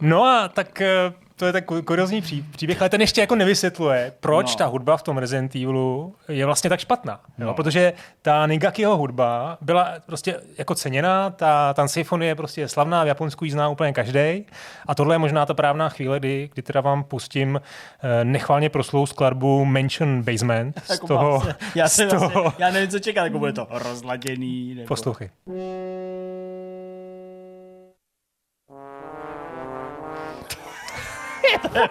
No 0.01 0.25
a 0.25 0.47
tak 0.47 0.81
eh, 0.81 1.13
to 1.41 1.45
je 1.45 1.53
tak 1.53 1.65
kuriozní 1.65 2.21
příběh, 2.51 2.81
ale 2.81 2.89
ten 2.89 3.01
ještě 3.01 3.21
jako 3.21 3.35
nevysvětluje, 3.35 4.13
proč 4.19 4.51
no. 4.51 4.57
ta 4.57 4.65
hudba 4.65 4.97
v 4.97 5.03
tom 5.03 5.17
Resident 5.17 5.55
Evilu 5.55 6.15
je 6.27 6.45
vlastně 6.45 6.69
tak 6.69 6.79
špatná. 6.79 7.19
No. 7.37 7.47
Jo? 7.47 7.53
Protože 7.53 7.93
ta 8.21 8.47
Nigakiho 8.47 8.97
hudba 8.97 9.57
byla 9.61 9.93
prostě 10.05 10.39
jako 10.57 10.75
ceněná, 10.75 11.29
ta, 11.29 11.73
ta 11.73 11.87
symfonie 11.87 12.31
je 12.31 12.35
prostě 12.35 12.67
slavná, 12.67 13.03
v 13.03 13.07
Japonsku 13.07 13.45
ji 13.45 13.51
zná 13.51 13.69
úplně 13.69 13.93
každý. 13.93 14.45
A 14.85 14.95
tohle 14.95 15.15
je 15.15 15.19
možná 15.19 15.45
ta 15.45 15.53
právná 15.53 15.89
chvíle, 15.89 16.19
kdy, 16.19 16.49
kdy 16.53 16.61
teda 16.61 16.81
vám 16.81 17.03
pustím 17.03 17.61
eh, 17.61 18.25
nechválně 18.25 18.69
proslou 18.69 19.05
skladbu 19.05 19.65
Mansion 19.65 20.23
Basement. 20.23 20.81
Z 20.85 20.89
jako 20.89 21.07
toho, 21.07 21.43
já, 21.75 21.89
z 21.89 22.07
toho... 22.07 22.29
Vlastně, 22.41 22.65
já 22.65 22.71
nevím, 22.71 22.89
co 22.89 22.99
čekat, 22.99 23.23
jako 23.23 23.39
bude 23.39 23.53
to 23.53 23.67
rozladěný. 23.69 24.75
Nebo... 24.75 24.87
Poslouchej. 24.87 25.29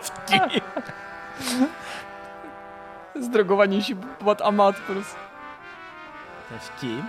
Vtip. 0.01 0.65
Zdrogovanější 3.21 3.95
pod 3.95 4.41
amat 4.41 4.75
prostě. 4.87 5.19
To 6.49 6.55
je 6.55 6.61
vtip. 6.61 7.05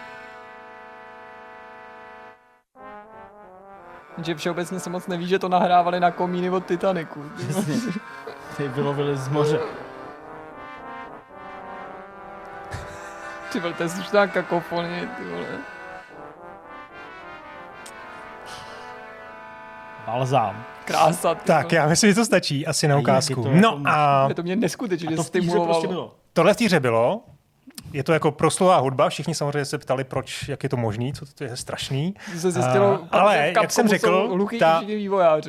Že 4.17 4.36
všeobecně 4.36 4.79
se 4.79 4.89
moc 4.89 5.08
neví, 5.08 5.27
že 5.27 5.39
to 5.39 5.50
nahrávali 5.50 6.00
na 6.00 6.12
komíny 6.12 6.50
od 6.50 6.65
Titaniku. 6.65 7.31
Ty 8.58 8.67
vylovili 8.67 9.17
z 9.17 9.27
moře. 9.27 9.60
Ty 13.51 13.60
vole, 13.60 13.74
to 13.74 13.84
je 13.84 13.89
slušná 13.89 14.27
kakofonie, 14.27 15.08
ty 15.08 15.24
vole. 15.24 15.46
Balzám. 20.05 20.63
Krása. 20.85 21.35
Tak, 21.35 21.71
já 21.71 21.88
myslím, 21.88 22.11
že 22.11 22.15
to 22.15 22.25
stačí 22.25 22.67
asi 22.67 22.88
na 22.88 22.97
ukázku. 22.97 23.47
No 23.47 23.51
jako 23.53 23.81
a... 23.85 24.25
Je 24.29 24.35
to 24.35 24.43
mě 24.43 24.55
neskutečně 24.55 25.15
to 25.15 25.23
stimulovalo. 25.23 25.73
Prostě 25.73 25.88
bylo. 25.88 26.15
Tohle 26.33 26.53
v 26.53 26.57
týře 26.57 26.79
bylo. 26.79 27.21
Je 27.93 28.03
to 28.03 28.13
jako 28.13 28.31
proslová 28.31 28.77
hudba, 28.77 29.09
všichni 29.09 29.35
samozřejmě 29.35 29.65
se 29.65 29.77
ptali, 29.77 30.03
proč, 30.03 30.47
jak 30.47 30.63
je 30.63 30.69
to 30.69 30.77
možný, 30.77 31.13
co 31.13 31.25
to 31.25 31.43
je 31.43 31.57
strašný. 31.57 32.15
Se 32.37 32.51
zjistilo, 32.51 32.99
uh, 32.99 33.07
ale 33.11 33.53
jak 33.55 33.71
jsem 33.71 33.87
řekl, 33.87 34.47
ta, 34.59 34.83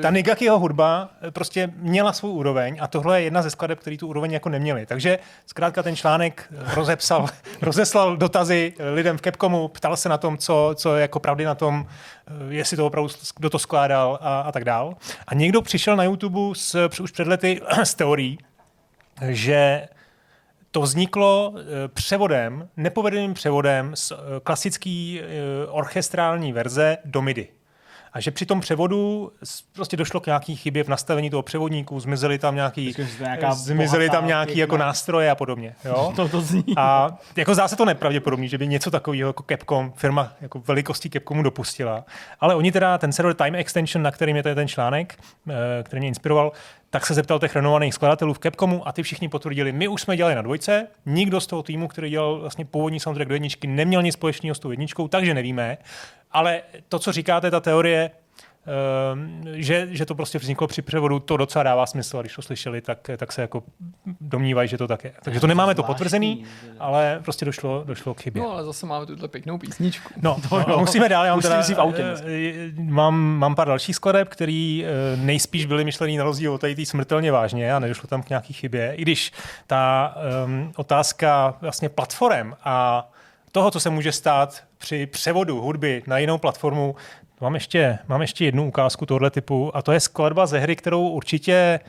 ta 0.02 0.10
Nigakiho 0.10 0.58
hudba 0.58 1.10
eh, 1.22 1.30
prostě 1.30 1.72
měla 1.76 2.12
svou 2.12 2.32
úroveň 2.32 2.78
a 2.80 2.86
tohle 2.86 3.20
je 3.20 3.24
jedna 3.24 3.42
ze 3.42 3.50
skladeb, 3.50 3.80
který 3.80 3.98
tu 3.98 4.06
úroveň 4.06 4.32
jako 4.32 4.48
neměli. 4.48 4.86
Takže 4.86 5.18
zkrátka 5.46 5.82
ten 5.82 5.96
článek 5.96 6.52
rozepsal, 6.74 7.26
rozeslal 7.62 8.16
dotazy 8.16 8.72
lidem 8.94 9.18
v 9.18 9.20
Capcomu, 9.20 9.68
ptal 9.68 9.96
se 9.96 10.08
na 10.08 10.18
tom, 10.18 10.38
co, 10.38 10.70
co 10.74 10.96
je 10.96 11.02
jako 11.02 11.20
pravdy 11.20 11.44
na 11.44 11.54
tom, 11.54 11.86
eh, 12.26 12.32
jestli 12.48 12.76
to 12.76 12.86
opravdu, 12.86 13.10
kdo 13.36 13.50
to 13.50 13.58
skládal 13.58 14.18
a, 14.22 14.40
a 14.40 14.52
tak 14.52 14.64
dál. 14.64 14.94
A 15.26 15.34
někdo 15.34 15.62
přišel 15.62 15.96
na 15.96 16.04
YouTube 16.04 16.54
s, 16.54 16.88
už 17.00 17.10
před 17.10 17.26
lety 17.26 17.60
s 17.82 17.94
teorií, 17.94 18.38
že 19.28 19.88
to 20.72 20.80
vzniklo 20.80 21.54
eh, 21.56 21.88
převodem, 21.88 22.68
nepovedeným 22.76 23.34
převodem 23.34 23.96
z 23.96 24.12
eh, 24.12 24.16
klasický 24.44 25.20
eh, 25.20 25.26
orchestrální 25.66 26.52
verze 26.52 26.98
do 27.04 27.22
MIDI 27.22 27.48
a 28.12 28.20
že 28.20 28.30
při 28.30 28.46
tom 28.46 28.60
převodu 28.60 29.32
prostě 29.72 29.96
došlo 29.96 30.20
k 30.20 30.26
nějaký 30.26 30.56
chybě 30.56 30.84
v 30.84 30.88
nastavení 30.88 31.30
toho 31.30 31.42
převodníku, 31.42 32.00
zmizely 32.00 32.38
tam 32.38 32.54
nějaký, 32.54 32.94
zmizely 33.52 34.10
tam 34.10 34.26
nějaký 34.26 34.58
jako 34.58 34.76
nástroje 34.76 35.30
a 35.30 35.34
podobně. 35.34 35.74
Jo? 35.84 36.12
to, 36.16 36.28
to 36.28 36.40
zní. 36.40 36.64
A 36.76 37.18
jako 37.36 37.54
zdá 37.54 37.68
se 37.68 37.76
to 37.76 37.84
nepravděpodobný, 37.84 38.48
že 38.48 38.58
by 38.58 38.68
něco 38.68 38.90
takového 38.90 39.28
jako 39.28 39.44
Capcom, 39.48 39.92
firma 39.96 40.32
jako 40.40 40.62
velikostí 40.66 41.10
Capcomu 41.10 41.42
dopustila. 41.42 42.04
Ale 42.40 42.54
oni 42.54 42.72
teda, 42.72 42.98
ten 42.98 43.12
server 43.12 43.34
Time 43.34 43.54
Extension, 43.54 44.02
na 44.02 44.10
kterým 44.10 44.36
je 44.36 44.42
ten 44.42 44.68
článek, 44.68 45.18
který 45.82 46.00
mě 46.00 46.08
inspiroval, 46.08 46.52
tak 46.92 47.06
se 47.06 47.14
zeptal 47.14 47.38
těch 47.38 47.56
renovovaných 47.56 47.94
skladatelů 47.94 48.34
v 48.34 48.38
Capcomu 48.38 48.88
a 48.88 48.92
ty 48.92 49.02
všichni 49.02 49.28
potvrdili, 49.28 49.72
my 49.72 49.88
už 49.88 50.02
jsme 50.02 50.16
dělali 50.16 50.34
na 50.34 50.42
dvojce, 50.42 50.86
nikdo 51.06 51.40
z 51.40 51.46
toho 51.46 51.62
týmu, 51.62 51.88
který 51.88 52.10
dělal 52.10 52.40
vlastně 52.40 52.64
původní 52.64 53.00
soundtrack 53.00 53.28
do 53.28 53.34
jedničky, 53.34 53.66
neměl 53.66 54.02
nic 54.02 54.14
společného 54.14 54.54
s 54.54 54.58
tou 54.58 54.70
jedničkou, 54.70 55.08
takže 55.08 55.34
nevíme. 55.34 55.78
Ale 56.32 56.62
to, 56.88 56.98
co 56.98 57.12
říkáte, 57.12 57.50
ta 57.50 57.60
teorie, 57.60 58.10
Ehm, 58.66 59.42
že, 59.54 59.88
že 59.90 60.06
to 60.06 60.14
prostě 60.14 60.38
vzniklo 60.38 60.66
při 60.66 60.82
převodu, 60.82 61.18
to 61.18 61.36
docela 61.36 61.62
dává 61.62 61.86
smysl, 61.86 62.18
a 62.18 62.20
když 62.20 62.34
to 62.34 62.42
slyšeli, 62.42 62.80
tak, 62.80 63.10
tak 63.16 63.32
se 63.32 63.42
jako 63.42 63.62
domnívají, 64.20 64.68
že 64.68 64.78
to 64.78 64.88
tak 64.88 65.04
je. 65.04 65.12
Takže 65.22 65.40
to 65.40 65.46
nemáme 65.46 65.74
to 65.74 65.82
potvrzený, 65.82 66.44
ale 66.78 67.20
prostě 67.24 67.44
došlo, 67.44 67.84
došlo 67.86 68.14
k 68.14 68.20
chybě. 68.20 68.42
No 68.42 68.50
ale 68.50 68.64
zase 68.64 68.86
máme 68.86 69.06
tuhle 69.06 69.28
pěknou 69.28 69.58
písničku. 69.58 70.12
No, 70.22 70.36
to 70.48 70.64
no, 70.68 70.78
musíme 70.78 71.08
dál, 71.08 71.24
já 71.24 71.32
mám, 71.32 71.40
teda, 71.40 71.62
v 71.62 71.78
autě 71.78 72.02
eh, 72.02 72.82
mám, 72.82 73.14
mám 73.14 73.54
pár 73.54 73.68
dalších 73.68 73.96
skladeb, 73.96 74.28
který 74.28 74.84
eh, 74.84 75.16
nejspíš 75.16 75.66
byly 75.66 75.84
myšlený 75.84 76.16
na 76.16 76.24
rozdíl 76.24 76.54
od 76.54 76.60
tady 76.60 76.86
smrtelně 76.86 77.32
vážně 77.32 77.74
a 77.74 77.78
nedošlo 77.78 78.06
tam 78.06 78.22
k 78.22 78.28
nějaký 78.28 78.52
chybě, 78.52 78.94
i 78.96 79.02
když 79.02 79.32
ta 79.66 80.14
um, 80.44 80.72
otázka 80.76 81.54
vlastně 81.60 81.88
platform 81.88 82.54
a 82.64 83.08
toho, 83.52 83.70
co 83.70 83.80
se 83.80 83.90
může 83.90 84.12
stát 84.12 84.64
při 84.78 85.06
převodu 85.06 85.60
hudby 85.60 86.02
na 86.06 86.18
jinou 86.18 86.38
platformu, 86.38 86.94
Mám 87.42 87.54
ještě, 87.54 87.98
mám 88.08 88.20
ještě 88.20 88.44
jednu 88.44 88.68
ukázku 88.68 89.06
tohle 89.06 89.30
typu 89.30 89.76
a 89.76 89.82
to 89.82 89.92
je 89.92 90.00
skladba 90.00 90.46
ze 90.46 90.58
hry, 90.58 90.76
kterou 90.76 91.08
určitě, 91.08 91.80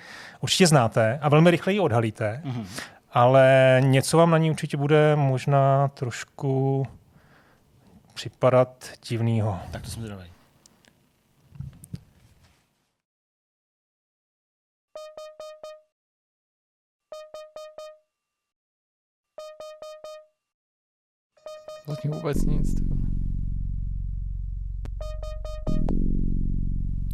určitě 0.41 0.67
znáte 0.67 1.19
a 1.21 1.29
velmi 1.29 1.51
rychle 1.51 1.73
ji 1.73 1.79
odhalíte. 1.79 2.41
Mm-hmm. 2.45 2.65
Ale 3.11 3.77
něco 3.83 4.17
vám 4.17 4.31
na 4.31 4.37
ní 4.37 4.51
určitě 4.51 4.77
bude 4.77 5.15
možná 5.15 5.87
trošku 5.87 6.85
připadat 8.13 8.85
divného. 9.09 9.59
Tak 9.71 9.81
to 9.81 9.89
jsme 9.89 10.01
zvědavý. 10.01 10.32
Zatím 21.87 22.11
vůbec 22.11 22.45
nic. 22.45 22.75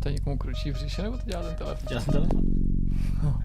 To 0.03 0.09
někomu 0.09 0.37
kručí 0.37 0.71
v 0.71 0.75
říše, 0.75 1.01
nebo 1.01 1.17
to 1.17 1.23
dělá 1.25 1.43
ten 1.43 1.55
telefon? 1.55 1.87
Dělá 1.89 2.01
ten 2.01 2.13
telefon. 2.13 2.41
No. 3.23 3.39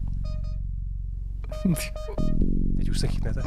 Teď 2.77 2.89
už 2.89 3.01
se 3.01 3.09
chytnete. 3.09 3.43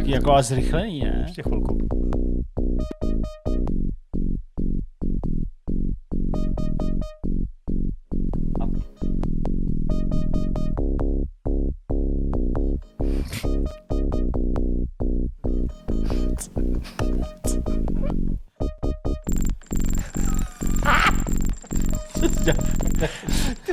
A 0.00 0.02
nějaký 0.02 0.26
jako 0.26 0.42
zrychlení, 0.42 1.00
ne? 1.00 1.24
Ještě 1.26 1.42
chvilku. 1.42 1.78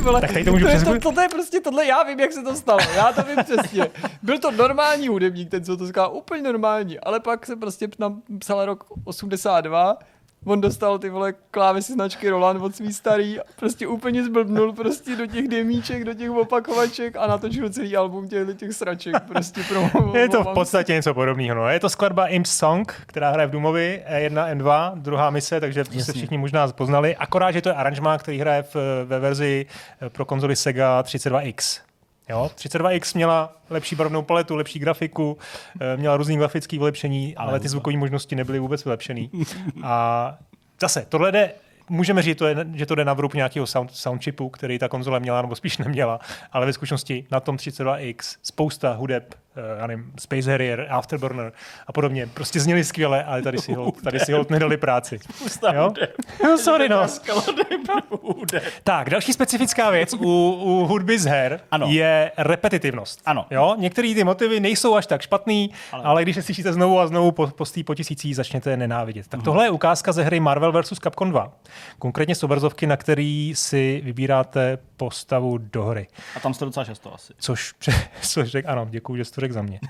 Vole, 0.07 0.21
tak 0.21 0.31
tady 0.31 0.45
to 0.45 0.51
můžu 0.51 0.65
to, 0.65 0.71
je 0.71 0.79
to, 0.79 0.99
tohle 0.99 1.23
je 1.23 1.29
prostě 1.29 1.59
tohle, 1.59 1.85
já 1.85 2.03
vím, 2.03 2.19
jak 2.19 2.33
se 2.33 2.43
to 2.43 2.55
stalo, 2.55 2.79
já 2.95 3.13
to 3.13 3.23
vím 3.23 3.37
přesně. 3.43 3.89
Byl 4.23 4.39
to 4.39 4.51
normální 4.51 5.07
hudebník, 5.07 5.49
ten, 5.49 5.63
co 5.63 5.77
to 5.77 5.87
říká, 5.87 6.07
úplně 6.07 6.41
normální, 6.41 6.99
ale 6.99 7.19
pak 7.19 7.45
se 7.45 7.55
prostě 7.55 7.87
nám 7.99 8.21
psal 8.39 8.65
rok 8.65 8.83
82, 9.03 9.97
on 10.47 10.61
dostal 10.61 10.99
ty 10.99 11.09
vole 11.09 11.33
klávesy 11.51 11.93
značky 11.93 12.29
Roland 12.29 12.61
od 12.61 12.75
svý 12.75 12.93
starý, 12.93 13.39
prostě 13.55 13.87
úplně 13.87 14.23
zblbnul 14.23 14.73
prostě 14.73 15.15
do 15.15 15.25
těch 15.25 15.47
demíček, 15.47 16.03
do 16.03 16.13
těch 16.13 16.31
opakovaček 16.31 17.15
a 17.15 17.27
natočil 17.27 17.69
celý 17.69 17.97
album 17.97 18.27
těch, 18.27 18.57
těch 18.57 18.73
sraček 18.73 19.15
prostě 19.27 19.61
pro 19.69 20.13
Je 20.17 20.29
to 20.29 20.43
v 20.43 20.53
podstatě 20.53 20.93
něco 20.93 21.13
podobného. 21.13 21.55
No. 21.55 21.69
Je 21.69 21.79
to 21.79 21.89
skladba 21.89 22.27
Imps 22.27 22.57
Song, 22.57 22.93
která 23.05 23.31
hraje 23.31 23.47
v 23.47 23.51
Dumovi, 23.51 24.03
E1, 24.11 24.57
N2, 24.57 24.91
druhá 24.95 25.29
mise, 25.29 25.59
takže 25.59 25.79
Jasně. 25.79 26.03
se 26.03 26.13
všichni 26.13 26.37
možná 26.37 26.67
poznali. 26.67 27.15
Akorát, 27.15 27.51
že 27.51 27.61
to 27.61 27.69
je 27.69 27.75
aranžma, 27.75 28.17
který 28.17 28.39
hraje 28.39 28.63
v, 28.63 28.75
ve 29.05 29.19
verzi 29.19 29.65
pro 30.09 30.25
konzoli 30.25 30.55
Sega 30.55 31.01
32X. 31.01 31.86
Jo? 32.29 32.51
32X 32.55 33.15
měla 33.15 33.53
lepší 33.69 33.95
barevnou 33.95 34.21
paletu, 34.21 34.55
lepší 34.55 34.79
grafiku, 34.79 35.37
eh, 35.81 35.97
měla 35.97 36.17
různý 36.17 36.37
grafický 36.37 36.77
vylepšení, 36.77 37.35
ale, 37.35 37.49
ale 37.49 37.59
ty 37.59 37.67
zvukové 37.67 37.97
možnosti 37.97 38.35
nebyly 38.35 38.59
vůbec 38.59 38.85
vylepšený. 38.85 39.31
A 39.83 40.37
zase, 40.81 41.05
tohle 41.09 41.31
jde 41.31 41.53
můžeme 41.89 42.21
říct, 42.21 42.41
že 42.73 42.85
to 42.85 42.95
jde 42.95 43.05
na 43.05 43.13
vrub 43.13 43.33
nějakého 43.33 43.67
sound, 43.67 43.95
soundchipu, 43.95 44.49
který 44.49 44.79
ta 44.79 44.87
konzole 44.87 45.19
měla, 45.19 45.41
nebo 45.41 45.55
spíš 45.55 45.77
neměla, 45.77 46.19
ale 46.51 46.65
ve 46.65 46.73
skutečnosti 46.73 47.25
na 47.31 47.39
tom 47.39 47.55
32X 47.55 48.37
spousta 48.43 48.93
hudeb 48.93 49.35
já 49.79 49.87
nevím, 49.87 50.11
Space 50.19 50.51
Harrier, 50.51 50.87
Afterburner 50.89 51.51
a 51.87 51.93
podobně. 51.93 52.29
Prostě 52.33 52.59
zněli 52.59 52.83
skvěle, 52.83 53.23
ale 53.23 53.41
tady 53.41 53.57
si 53.57 53.73
hold, 53.73 54.01
tady 54.01 54.19
si 54.19 54.33
hold 54.33 54.49
nedali 54.49 54.77
práci. 54.77 55.19
jo? 55.73 55.93
no, 56.43 56.57
sorry, 56.57 56.89
no. 56.89 57.07
tak, 58.83 59.09
další 59.09 59.33
specifická 59.33 59.89
věc 59.89 60.13
u, 60.13 60.51
u 60.51 60.85
hudby 60.85 61.19
z 61.19 61.25
her 61.25 61.59
ano. 61.71 61.87
je 61.89 62.31
repetitivnost. 62.37 63.21
Ano. 63.25 63.45
Jo? 63.51 63.75
Některé 63.77 64.13
ty 64.15 64.23
motivy 64.23 64.59
nejsou 64.59 64.95
až 64.95 65.07
tak 65.07 65.21
špatný, 65.21 65.71
ale, 65.91 66.03
ale 66.03 66.23
když 66.23 66.35
je 66.35 66.41
slyšíte 66.41 66.73
znovu 66.73 66.99
a 66.99 67.07
znovu 67.07 67.31
po, 67.31 67.47
po, 67.47 67.65
po 67.85 67.95
tisící, 67.95 68.33
začnete 68.33 68.69
je 68.69 68.77
nenávidět. 68.77 69.27
Tak 69.27 69.39
uh-huh. 69.39 69.43
tohle 69.43 69.65
je 69.65 69.69
ukázka 69.69 70.11
ze 70.11 70.23
hry 70.23 70.39
Marvel 70.39 70.81
vs. 70.81 70.99
Capcom 71.03 71.29
2. 71.29 71.53
Konkrétně 71.99 72.35
z 72.35 72.43
obrazovky, 72.43 72.87
na 72.87 72.97
který 72.97 73.55
si 73.55 74.01
vybíráte 74.03 74.77
postavu 74.97 75.57
do 75.57 75.83
hry. 75.83 76.07
A 76.35 76.39
tam 76.39 76.53
jste 76.53 76.65
docela 76.65 76.85
často 76.85 77.13
asi. 77.13 77.33
Což, 77.39 77.73
což 78.21 78.49
řek, 78.49 78.65
ano, 78.67 78.87
děkuji, 78.89 79.17
že 79.17 79.25
jste 79.25 79.41
to 79.47 79.53
řekl 79.53 79.53
za 79.53 79.61
mě. 79.61 79.79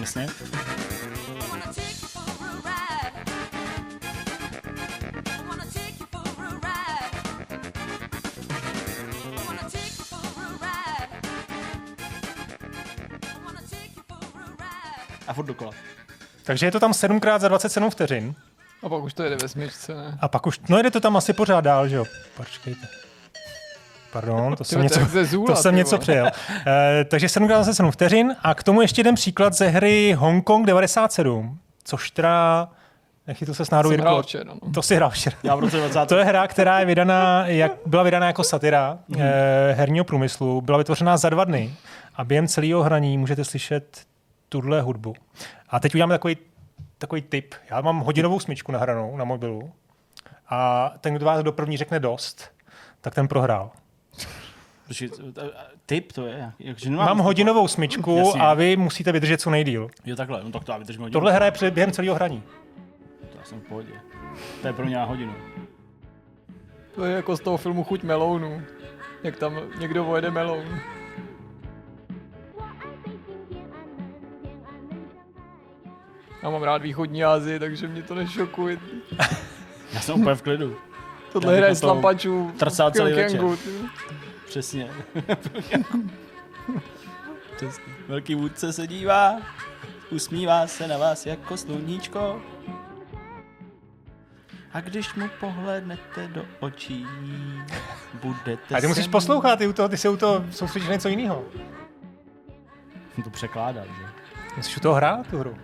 Jasně. 0.00 0.26
A 15.26 15.34
furt 15.34 15.46
dokola. 15.46 15.72
Takže 16.44 16.66
je 16.66 16.72
to 16.72 16.80
tam 16.80 16.90
7x 16.90 17.38
za 17.38 17.48
27 17.48 17.90
vteřin. 17.90 18.34
A 18.82 18.88
pak 18.88 19.02
už 19.02 19.14
to 19.14 19.22
jede 19.22 19.36
ve 19.36 19.48
smyčce, 19.48 19.94
ne? 19.94 20.18
A 20.20 20.28
pak 20.28 20.46
už, 20.46 20.60
no 20.68 20.76
jede 20.76 20.90
to 20.90 21.00
tam 21.00 21.16
asi 21.16 21.32
pořád 21.32 21.60
dál, 21.60 21.88
že 21.88 21.96
jo? 21.96 22.04
Počkejte. 22.36 22.86
Pardon, 24.12 24.56
to 24.56 24.64
jsem 24.64 24.82
něco, 24.82 25.00
zůla, 25.22 25.46
to 25.46 25.62
jsem 25.62 25.76
něco 25.76 25.98
přijel. 25.98 26.30
E, 26.66 27.04
takže 27.04 27.28
7 27.28 27.50
x 27.50 27.76
7 27.76 27.90
vteřin 27.90 28.36
a 28.42 28.54
k 28.54 28.62
tomu 28.62 28.82
ještě 28.82 29.00
jeden 29.00 29.14
příklad 29.14 29.52
ze 29.52 29.68
hry 29.68 30.12
Hong 30.18 30.44
Kong 30.44 30.66
97, 30.66 31.58
což 31.84 32.10
teda 32.10 32.68
Nechytil 33.26 33.54
se 33.54 33.64
s 33.64 33.70
náhodou 33.70 33.90
Jirko. 33.90 34.22
Včera, 34.22 34.44
no. 34.44 34.72
To 34.72 34.82
si 34.82 34.96
hrál 34.96 35.10
včera. 35.10 35.36
Já 35.42 35.56
v 35.56 35.60
roce 35.60 35.76
20. 35.76 36.06
To 36.06 36.16
je 36.16 36.24
hra, 36.24 36.48
která 36.48 36.80
je 36.80 36.86
vydaná, 36.86 37.46
jak, 37.46 37.72
byla 37.86 38.02
vydaná 38.02 38.26
jako 38.26 38.44
satira 38.44 38.98
mm. 39.08 39.16
eh, 39.20 39.72
herního 39.72 40.04
průmyslu. 40.04 40.60
Byla 40.60 40.78
vytvořená 40.78 41.16
za 41.16 41.30
dva 41.30 41.44
dny 41.44 41.74
a 42.16 42.24
během 42.24 42.48
celého 42.48 42.82
hraní 42.82 43.18
můžete 43.18 43.44
slyšet 43.44 44.00
tuhle 44.48 44.80
hudbu. 44.80 45.14
A 45.68 45.80
teď 45.80 45.94
uděláme 45.94 46.14
takový 46.14 46.36
takový 47.02 47.22
tip. 47.22 47.54
Já 47.70 47.80
mám 47.80 48.00
hodinovou 48.00 48.40
smyčku 48.40 48.72
nahranou 48.72 49.16
na 49.16 49.24
mobilu 49.24 49.72
a 50.48 50.90
ten, 51.00 51.14
kdo 51.14 51.26
vás 51.26 51.42
do 51.44 51.52
první 51.52 51.76
řekne 51.76 52.00
dost, 52.00 52.50
tak 53.00 53.14
ten 53.14 53.28
prohrál. 53.28 53.70
Počkej, 54.88 55.10
typ 55.86 56.12
to 56.12 56.26
je? 56.26 56.52
Jak, 56.58 56.78
že 56.78 56.90
nemám 56.90 57.06
Mám 57.06 57.18
hodinovou 57.18 57.68
smyčku 57.68 58.16
Jasně. 58.16 58.40
a 58.40 58.54
vy 58.54 58.76
musíte 58.76 59.12
vydržet 59.12 59.40
co 59.40 59.50
nejdíl. 59.50 59.88
Jo, 60.04 60.16
takhle, 60.16 60.44
no 60.44 60.50
tak 60.50 60.64
to 60.64 60.72
já 60.72 60.78
vydržím 60.78 61.02
hodinu. 61.02 61.12
Tohle 61.12 61.32
hraje 61.32 61.50
před, 61.50 61.74
během 61.74 61.92
celého 61.92 62.14
hraní. 62.14 62.42
To 63.32 63.38
já 63.38 63.44
jsem 63.44 63.60
v 63.60 63.64
pohodě. 63.64 63.92
To 64.60 64.66
je 64.66 64.72
pro 64.72 64.86
mě 64.86 64.96
na 64.96 65.04
hodinu. 65.04 65.34
To 66.94 67.04
je 67.04 67.16
jako 67.16 67.36
z 67.36 67.40
toho 67.40 67.56
filmu 67.56 67.84
Chuť 67.84 68.02
melounu. 68.02 68.62
Jak 69.22 69.36
tam 69.36 69.60
někdo 69.78 70.04
vojede 70.04 70.30
meloun. 70.30 70.80
Já 76.42 76.50
mám 76.50 76.62
rád 76.62 76.82
východní 76.82 77.24
Asii, 77.24 77.58
takže 77.58 77.88
mě 77.88 78.02
to 78.02 78.14
nešokuje. 78.14 78.78
Já 79.92 80.00
jsem 80.00 80.20
úplně 80.20 80.34
v 80.34 80.42
klidu. 80.42 80.76
Tohle 81.32 81.56
hraje 81.56 81.74
s 81.74 81.82
lampačů. 81.82 82.52
Trcá 82.58 82.90
celý 82.90 83.12
večer. 83.12 83.40
Přesně. 84.46 84.90
Přesně. 87.56 87.84
Velký 88.08 88.34
vůdce 88.34 88.72
se 88.72 88.86
dívá, 88.86 89.36
usmívá 90.10 90.66
se 90.66 90.88
na 90.88 90.98
vás 90.98 91.26
jako 91.26 91.56
sluníčko. 91.56 92.42
A 94.72 94.80
když 94.80 95.14
mu 95.14 95.28
pohlednete 95.40 96.28
do 96.28 96.44
očí, 96.60 97.06
budete 98.22 98.74
A 98.74 98.80
ty 98.80 98.86
musíš 98.86 99.08
poslouchat, 99.08 99.58
ty, 99.58 99.66
u 99.66 99.72
toho, 99.72 99.88
ty 99.88 99.96
se 99.96 100.08
u 100.08 100.16
toho 100.16 100.44
soustředíš 100.50 100.88
na 100.88 100.94
něco 100.94 101.08
jiného. 101.08 101.44
To 103.24 103.30
překládat, 103.30 103.84
že? 103.84 104.06
Musíš 104.56 104.76
u 104.76 104.80
toho 104.80 104.94
hrát 104.94 105.26
tu 105.26 105.38
hru. 105.38 105.56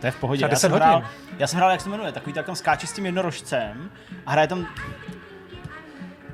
To 0.00 0.06
je 0.06 0.10
v 0.10 0.16
pohodě. 0.16 0.48
Já 0.50 0.56
jsem, 0.56 0.72
hrál, 0.72 1.02
já 1.38 1.46
jsem 1.46 1.56
hrál, 1.56 1.70
jak 1.70 1.80
se 1.80 1.88
jmenuje, 1.88 2.12
takový 2.12 2.32
tak 2.32 2.46
tam 2.46 2.56
skáče 2.56 2.86
s 2.86 2.92
tím 2.92 3.06
jednorožcem 3.06 3.90
a 4.26 4.30
hraje 4.30 4.48
tam 4.48 4.66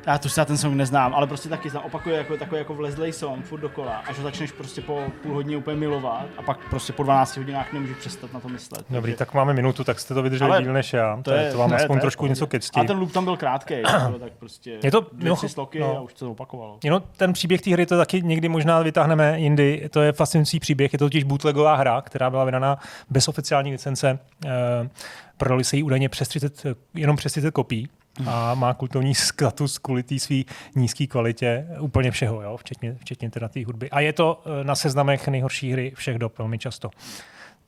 já 0.06 0.18
to 0.18 0.28
já 0.36 0.44
ten 0.44 0.58
song 0.58 0.74
neznám, 0.74 1.14
ale 1.14 1.26
prostě 1.26 1.48
taky 1.48 1.70
znám, 1.70 1.84
opakuje 1.84 2.16
jako, 2.16 2.36
takový 2.36 2.58
jako 2.58 2.74
vlezlej 2.74 3.12
song 3.12 3.44
furt 3.44 3.60
dokola, 3.60 3.96
až 3.96 4.16
ho 4.16 4.22
začneš 4.22 4.52
prostě 4.52 4.80
po 4.80 5.02
půl 5.22 5.34
hodině 5.34 5.56
úplně 5.56 5.76
milovat 5.76 6.26
a 6.36 6.42
pak 6.42 6.58
prostě 6.70 6.92
po 6.92 7.02
12 7.02 7.36
hodinách 7.36 7.72
nemůžeš 7.72 7.96
přestat 7.96 8.32
na 8.32 8.40
to 8.40 8.48
myslet. 8.48 8.84
Dobrý, 8.90 9.12
takže... 9.12 9.18
tak 9.18 9.34
máme 9.34 9.52
minutu, 9.52 9.84
tak 9.84 10.00
jste 10.00 10.14
to 10.14 10.22
vydrželi 10.22 10.50
ale 10.50 10.62
díl 10.62 10.72
než 10.72 10.92
já. 10.92 11.20
To, 11.22 11.30
je, 11.30 11.52
to 11.52 11.58
vám 11.58 11.70
ne, 11.70 11.76
aspoň 11.76 12.00
trošku 12.00 12.26
něco 12.26 12.46
ke 12.46 12.58
A 12.74 12.84
ten 12.84 12.98
loop 12.98 13.12
tam 13.12 13.24
byl 13.24 13.36
krátký, 13.36 13.74
tak 14.20 14.32
prostě 14.38 14.78
je 14.82 14.90
to, 14.90 15.06
dvě, 15.12 15.30
no, 15.30 15.36
tři 15.36 15.48
sloky 15.48 15.78
no. 15.78 15.96
a 15.96 16.00
už 16.00 16.14
to 16.14 16.30
opakovalo. 16.30 16.78
Jenom 16.84 17.02
ten 17.16 17.32
příběh 17.32 17.60
té 17.60 17.70
hry 17.70 17.86
to 17.86 17.96
taky 17.96 18.22
někdy 18.22 18.48
možná 18.48 18.82
vytáhneme 18.82 19.40
jindy. 19.40 19.88
To 19.90 20.02
je 20.02 20.12
fascinující 20.12 20.60
příběh, 20.60 20.92
je 20.92 20.98
to 20.98 21.04
totiž 21.04 21.24
bootlegová 21.24 21.76
hra, 21.76 22.00
která 22.00 22.30
byla 22.30 22.44
vydaná 22.44 22.78
bez 23.10 23.28
oficiální 23.28 23.72
licence. 23.72 24.18
E, 24.46 24.88
prodali 25.36 25.64
se 25.64 25.76
jí 25.76 25.82
údajně 25.82 26.08
přes 26.08 26.28
30, 26.28 26.62
jenom 26.94 27.16
přes 27.16 27.32
30 27.32 27.50
kopií 27.50 27.88
a 28.26 28.54
má 28.54 28.74
kultovní 28.74 29.14
status 29.14 29.78
kvůli 29.78 30.02
té 30.02 30.18
své 30.18 30.36
nízké 30.76 31.06
kvalitě 31.06 31.66
úplně 31.80 32.10
všeho, 32.10 32.42
jo? 32.42 32.56
Včetně, 32.56 32.96
včetně 33.00 33.30
teda 33.30 33.48
té 33.48 33.64
hudby. 33.64 33.90
A 33.90 34.00
je 34.00 34.12
to 34.12 34.42
eh, 34.60 34.64
na 34.64 34.74
seznamech 34.74 35.28
nejhorší 35.28 35.72
hry 35.72 35.92
všech 35.94 36.18
dob 36.18 36.38
velmi 36.38 36.58
často. 36.58 36.90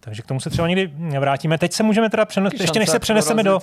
Takže 0.01 0.23
k 0.23 0.27
tomu 0.27 0.41
se 0.41 0.51
třeba 0.51 0.69
někdy 0.69 0.93
vrátíme. 1.21 1.59
Teď 1.59 1.73
se 1.73 1.83
můžeme 1.83 2.11
teda 2.11 2.25
přenost, 2.25 2.61
ještě 2.61 2.79
než 2.79 2.89
se 2.89 2.99
přeneseme 2.99 3.43
do, 3.43 3.61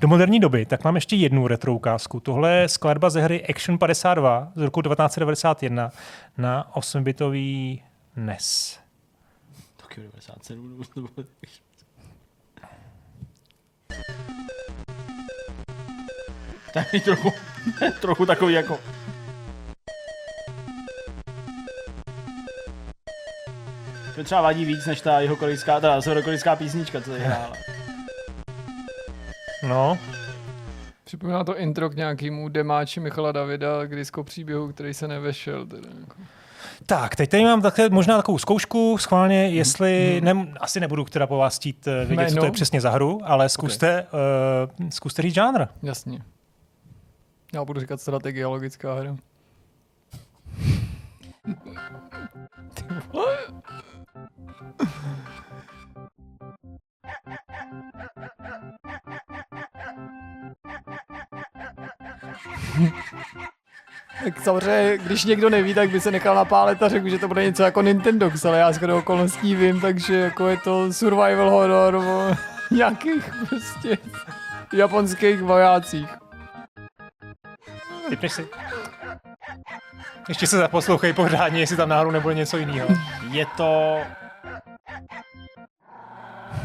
do 0.00 0.08
moderní 0.08 0.40
doby, 0.40 0.66
tak 0.66 0.84
mám 0.84 0.94
ještě 0.94 1.16
jednu 1.16 1.46
retro 1.46 1.74
ukázku. 1.74 2.20
Tohle 2.20 2.52
je 2.52 2.68
skladba 2.68 3.10
ze 3.10 3.20
hry 3.20 3.46
Action 3.46 3.78
52 3.78 4.52
z 4.54 4.60
roku 4.62 4.82
1991 4.82 5.92
na 6.38 6.72
8-bitový 6.74 7.82
NES. 8.16 8.78
Tokyo 9.76 10.02
97 10.02 10.84
Tak 16.72 16.86
trochu, 17.04 17.32
trochu 18.00 18.26
takový 18.26 18.54
jako... 18.54 18.78
To 24.14 24.24
třeba 24.24 24.40
vadí 24.40 24.64
víc 24.64 24.86
než 24.86 25.00
ta 25.00 25.20
jeho 25.20 25.36
korejská, 25.36 25.80
ta 25.80 26.00
severokorejská 26.00 26.56
písnička, 26.56 27.00
co 27.00 27.10
tady 27.10 27.22
hrála. 27.22 27.52
No. 29.68 29.98
Připomíná 31.04 31.44
to 31.44 31.58
intro 31.58 31.90
k 31.90 31.96
nějakému 31.96 32.48
demáči 32.48 33.00
Michala 33.00 33.32
Davida 33.32 33.86
k 33.86 33.96
disco 33.96 34.24
příběhu, 34.24 34.72
který 34.72 34.94
se 34.94 35.08
nevešel. 35.08 35.66
Teda 35.66 35.88
jako. 36.00 36.16
Tak, 36.86 37.16
teď 37.16 37.30
tady 37.30 37.44
mám 37.44 37.62
také 37.62 37.88
možná 37.88 38.16
takovou 38.16 38.38
zkoušku, 38.38 38.98
schválně, 38.98 39.48
jestli, 39.48 40.20
hmm. 40.24 40.24
ne, 40.24 40.52
asi 40.60 40.80
nebudu 40.80 41.04
teda 41.04 41.26
po 41.26 41.36
vás 41.36 41.56
chtít 41.56 41.88
eh, 41.88 42.04
vědět, 42.04 42.30
co 42.30 42.36
to 42.36 42.44
je 42.44 42.50
přesně 42.50 42.80
za 42.80 42.90
hru, 42.90 43.20
ale 43.24 43.48
zkuste, 43.48 44.06
okay. 44.08 44.86
uh, 44.86 44.90
zkuste 44.90 45.22
říct 45.22 45.34
žánr. 45.34 45.66
Jasně. 45.82 46.22
Já 47.56 47.64
budu 47.64 47.80
říkat 47.80 48.00
strategie 48.00 48.46
logická 48.46 48.94
hra. 48.94 49.16
tak 64.24 64.40
samozřejmě, 64.42 64.98
když 64.98 65.24
někdo 65.24 65.50
neví, 65.50 65.74
tak 65.74 65.90
by 65.90 66.00
se 66.00 66.10
nechal 66.10 66.34
napálet 66.34 66.82
a 66.82 66.88
řekl, 66.88 67.08
že 67.08 67.18
to 67.18 67.28
bude 67.28 67.44
něco 67.44 67.62
jako 67.62 67.82
Nintendo, 67.82 68.30
ale 68.48 68.58
já 68.58 68.72
skoro 68.72 68.98
okolností 68.98 69.54
vím, 69.54 69.80
takže 69.80 70.14
jako 70.14 70.46
je 70.46 70.56
to 70.56 70.92
survival 70.92 71.50
horror 71.50 71.94
o 71.94 72.36
nějakých 72.74 73.30
prostě 73.48 73.98
japonských 74.72 75.42
vojácích. 75.42 76.25
Typneš 78.08 78.32
si? 78.32 78.48
Ještě 80.28 80.46
se 80.46 80.58
zaposlouchej 80.58 81.12
pořádně, 81.12 81.60
jestli 81.60 81.76
tam 81.76 81.88
náhodou 81.88 82.10
nebude 82.10 82.34
něco 82.34 82.56
jiného. 82.56 82.88
Je 83.30 83.46
to 83.56 83.98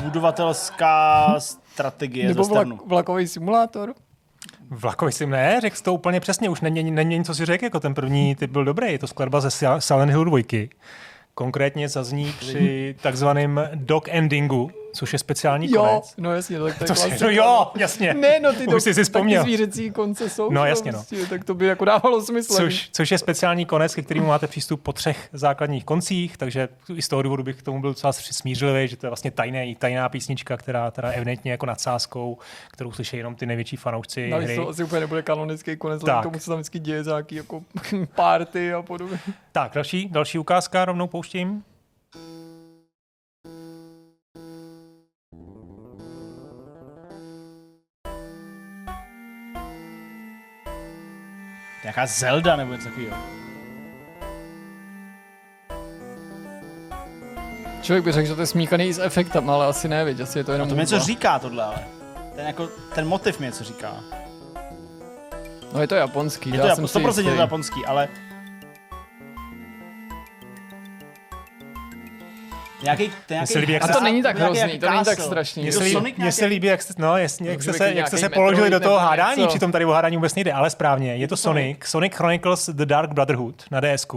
budovatelská 0.04 1.36
strategie 1.40 2.28
Nebo 2.28 2.44
vlak, 2.44 2.68
vlakový 2.86 3.28
simulátor? 3.28 3.94
Vlakový 4.70 5.12
sim 5.12 5.30
ne, 5.30 5.62
řekl 5.62 5.76
jsi 5.76 5.84
to 5.84 5.94
úplně 5.94 6.20
přesně, 6.20 6.50
už 6.50 6.62
není, 6.62 6.92
není 6.92 7.18
něco 7.18 7.36
si 7.36 7.46
řekl, 7.46 7.64
jako 7.64 7.80
ten 7.80 7.94
první 7.94 8.36
typ 8.36 8.52
byl 8.52 8.66
dobrý, 8.66 8.92
je 8.92 9.00
to 9.00 9.08
skladba 9.08 9.42
ze 9.42 9.52
Silent 9.80 10.12
Hill 10.12 10.26
2. 10.26 10.40
Konkrétně 11.34 11.90
zazní 11.90 12.34
při 12.40 12.96
takzvaném 13.02 13.70
dog 13.76 14.08
endingu, 14.08 14.72
což 14.94 15.14
je 15.14 15.20
speciální 15.20 15.72
jo, 15.72 15.82
konec. 15.82 16.14
no 16.18 16.34
jasně, 16.34 16.60
tak 16.60 16.80
to, 16.80 16.86
to 16.86 16.96
si, 16.96 17.24
no 17.24 17.30
jo, 17.30 17.72
jasně. 17.76 18.14
Ne, 18.14 18.40
no 18.40 18.54
ty, 18.54 18.68
Už 18.68 18.84
jsi 18.84 18.94
si 18.94 19.04
vzpomněl. 19.04 19.44
zvířecí 19.44 19.92
konce 19.92 20.30
jsou. 20.30 20.52
No 20.52 20.66
jasně, 20.66 20.92
no. 20.92 20.98
Prostě, 20.98 21.26
tak 21.26 21.44
to 21.44 21.54
by 21.54 21.66
jako 21.66 21.86
dávalo 21.86 22.22
smysl. 22.22 22.54
Což, 22.56 22.90
což 22.94 23.12
je 23.12 23.18
speciální 23.18 23.66
konec, 23.66 23.96
ke 23.96 24.02
kterému 24.02 24.28
máte 24.28 24.48
přístup 24.48 24.84
po 24.84 24.94
třech 24.94 25.30
základních 25.34 25.86
koncích, 25.86 26.38
takže 26.38 26.70
i 26.96 27.02
z 27.02 27.08
toho 27.08 27.22
důvodu 27.22 27.44
bych 27.44 27.56
k 27.56 27.62
tomu 27.62 27.82
byl 27.82 27.90
docela 27.90 28.14
smířlivý, 28.14 28.88
že 28.88 28.98
to 28.98 29.06
je 29.06 29.10
vlastně 29.10 29.32
tajné, 29.32 29.76
tajná 29.76 30.10
písnička, 30.10 30.58
která 30.58 30.92
teda 30.92 31.10
evidentně 31.10 31.52
jako 31.52 31.66
nadsázkou, 31.66 32.38
kterou 32.72 32.92
slyší 32.92 33.18
jenom 33.18 33.36
ty 33.36 33.46
největší 33.46 33.76
fanoušci 33.76 34.30
no, 34.30 34.38
hry. 34.38 34.56
to 34.56 34.70
asi 34.70 34.84
úplně 34.84 35.02
nebude 35.02 35.22
kanonický 35.22 35.78
konec, 35.78 36.04
tak. 36.04 36.24
tomu, 36.24 36.40
co 36.40 36.52
tam 36.52 36.60
vždycky 36.60 36.80
děje 36.80 37.04
za 37.04 37.22
jako 37.32 37.64
party 38.16 38.74
a 38.74 38.82
podobně. 38.82 39.20
Tak, 39.52 39.72
další, 39.76 40.10
další 40.10 40.40
ukázka 40.40 40.86
rovnou 40.86 41.08
pouštím. 41.08 41.64
Nějaká 51.84 52.06
Zelda 52.06 52.56
nebo 52.56 52.74
něco 52.74 52.86
takového. 52.86 53.18
Člověk 57.82 58.04
by 58.04 58.12
řekl, 58.12 58.28
že 58.28 58.36
to 58.36 58.42
je 58.42 58.48
smíchaný 58.48 58.86
i 58.86 58.94
s 58.94 59.00
efektem, 59.00 59.50
ale 59.50 59.66
asi 59.66 59.88
ne, 59.88 60.06
viď? 60.06 60.20
asi 60.20 60.40
je 60.40 60.44
to 60.44 60.52
jenom... 60.52 60.68
A 60.68 60.70
to 60.70 60.76
mi 60.76 60.82
něco 60.82 61.00
říká 61.00 61.40
tohle, 61.40 61.64
ale. 61.64 61.86
Ten, 62.36 62.48
jako, 62.48 62.70
ten 62.96 63.08
motiv 63.08 63.40
mi 63.40 63.46
něco 63.46 63.64
říká. 63.64 63.96
No 65.74 65.82
je 65.82 65.88
to 65.88 65.96
japonský, 65.96 66.50
je 66.50 66.60
to 66.60 66.68
já 66.68 66.76
100% 66.76 67.18
je 67.18 67.36
to 67.36 67.42
japonský, 67.42 67.86
ale 67.86 68.08
Nějaký, 72.84 73.12
nějaký, 73.30 73.58
líbí, 73.58 73.74
jak 73.74 73.84
a 73.84 73.88
to 73.88 73.94
se, 73.94 74.04
není 74.04 74.24
tak 74.24 74.40
hrozný, 74.40 74.80
to 74.80 74.90
není 74.90 75.06
tak 75.06 75.20
strašný. 75.20 75.64
Mně 75.64 75.72
se, 75.72 75.84
líbí, 75.84 76.14
mně 76.18 76.32
se 76.32 76.46
líbí, 76.46 76.68
jak 76.68 76.82
jste, 76.82 76.94
no, 76.98 77.18
jasně, 77.18 77.50
jak 77.50 77.64
jste 77.64 77.74
se, 77.74 77.94
jak 77.94 78.08
jste 78.08 78.18
se 78.18 78.30
položili 78.30 78.70
do 78.70 78.80
toho 78.80 79.00
hádání, 79.00 79.48
přitom 79.48 79.72
tady 79.72 79.86
o 79.86 79.92
hádání 79.92 80.18
vůbec 80.18 80.36
nejde, 80.36 80.54
ale 80.54 80.70
správně. 80.70 81.16
Je 81.16 81.28
to 81.28 81.38
Sonic, 81.38 81.78
Sonic 81.86 82.14
Chronicles 82.14 82.70
The 82.70 82.86
Dark 82.86 83.14
Brotherhood 83.14 83.64
na 83.72 83.82
DSK. 83.82 84.14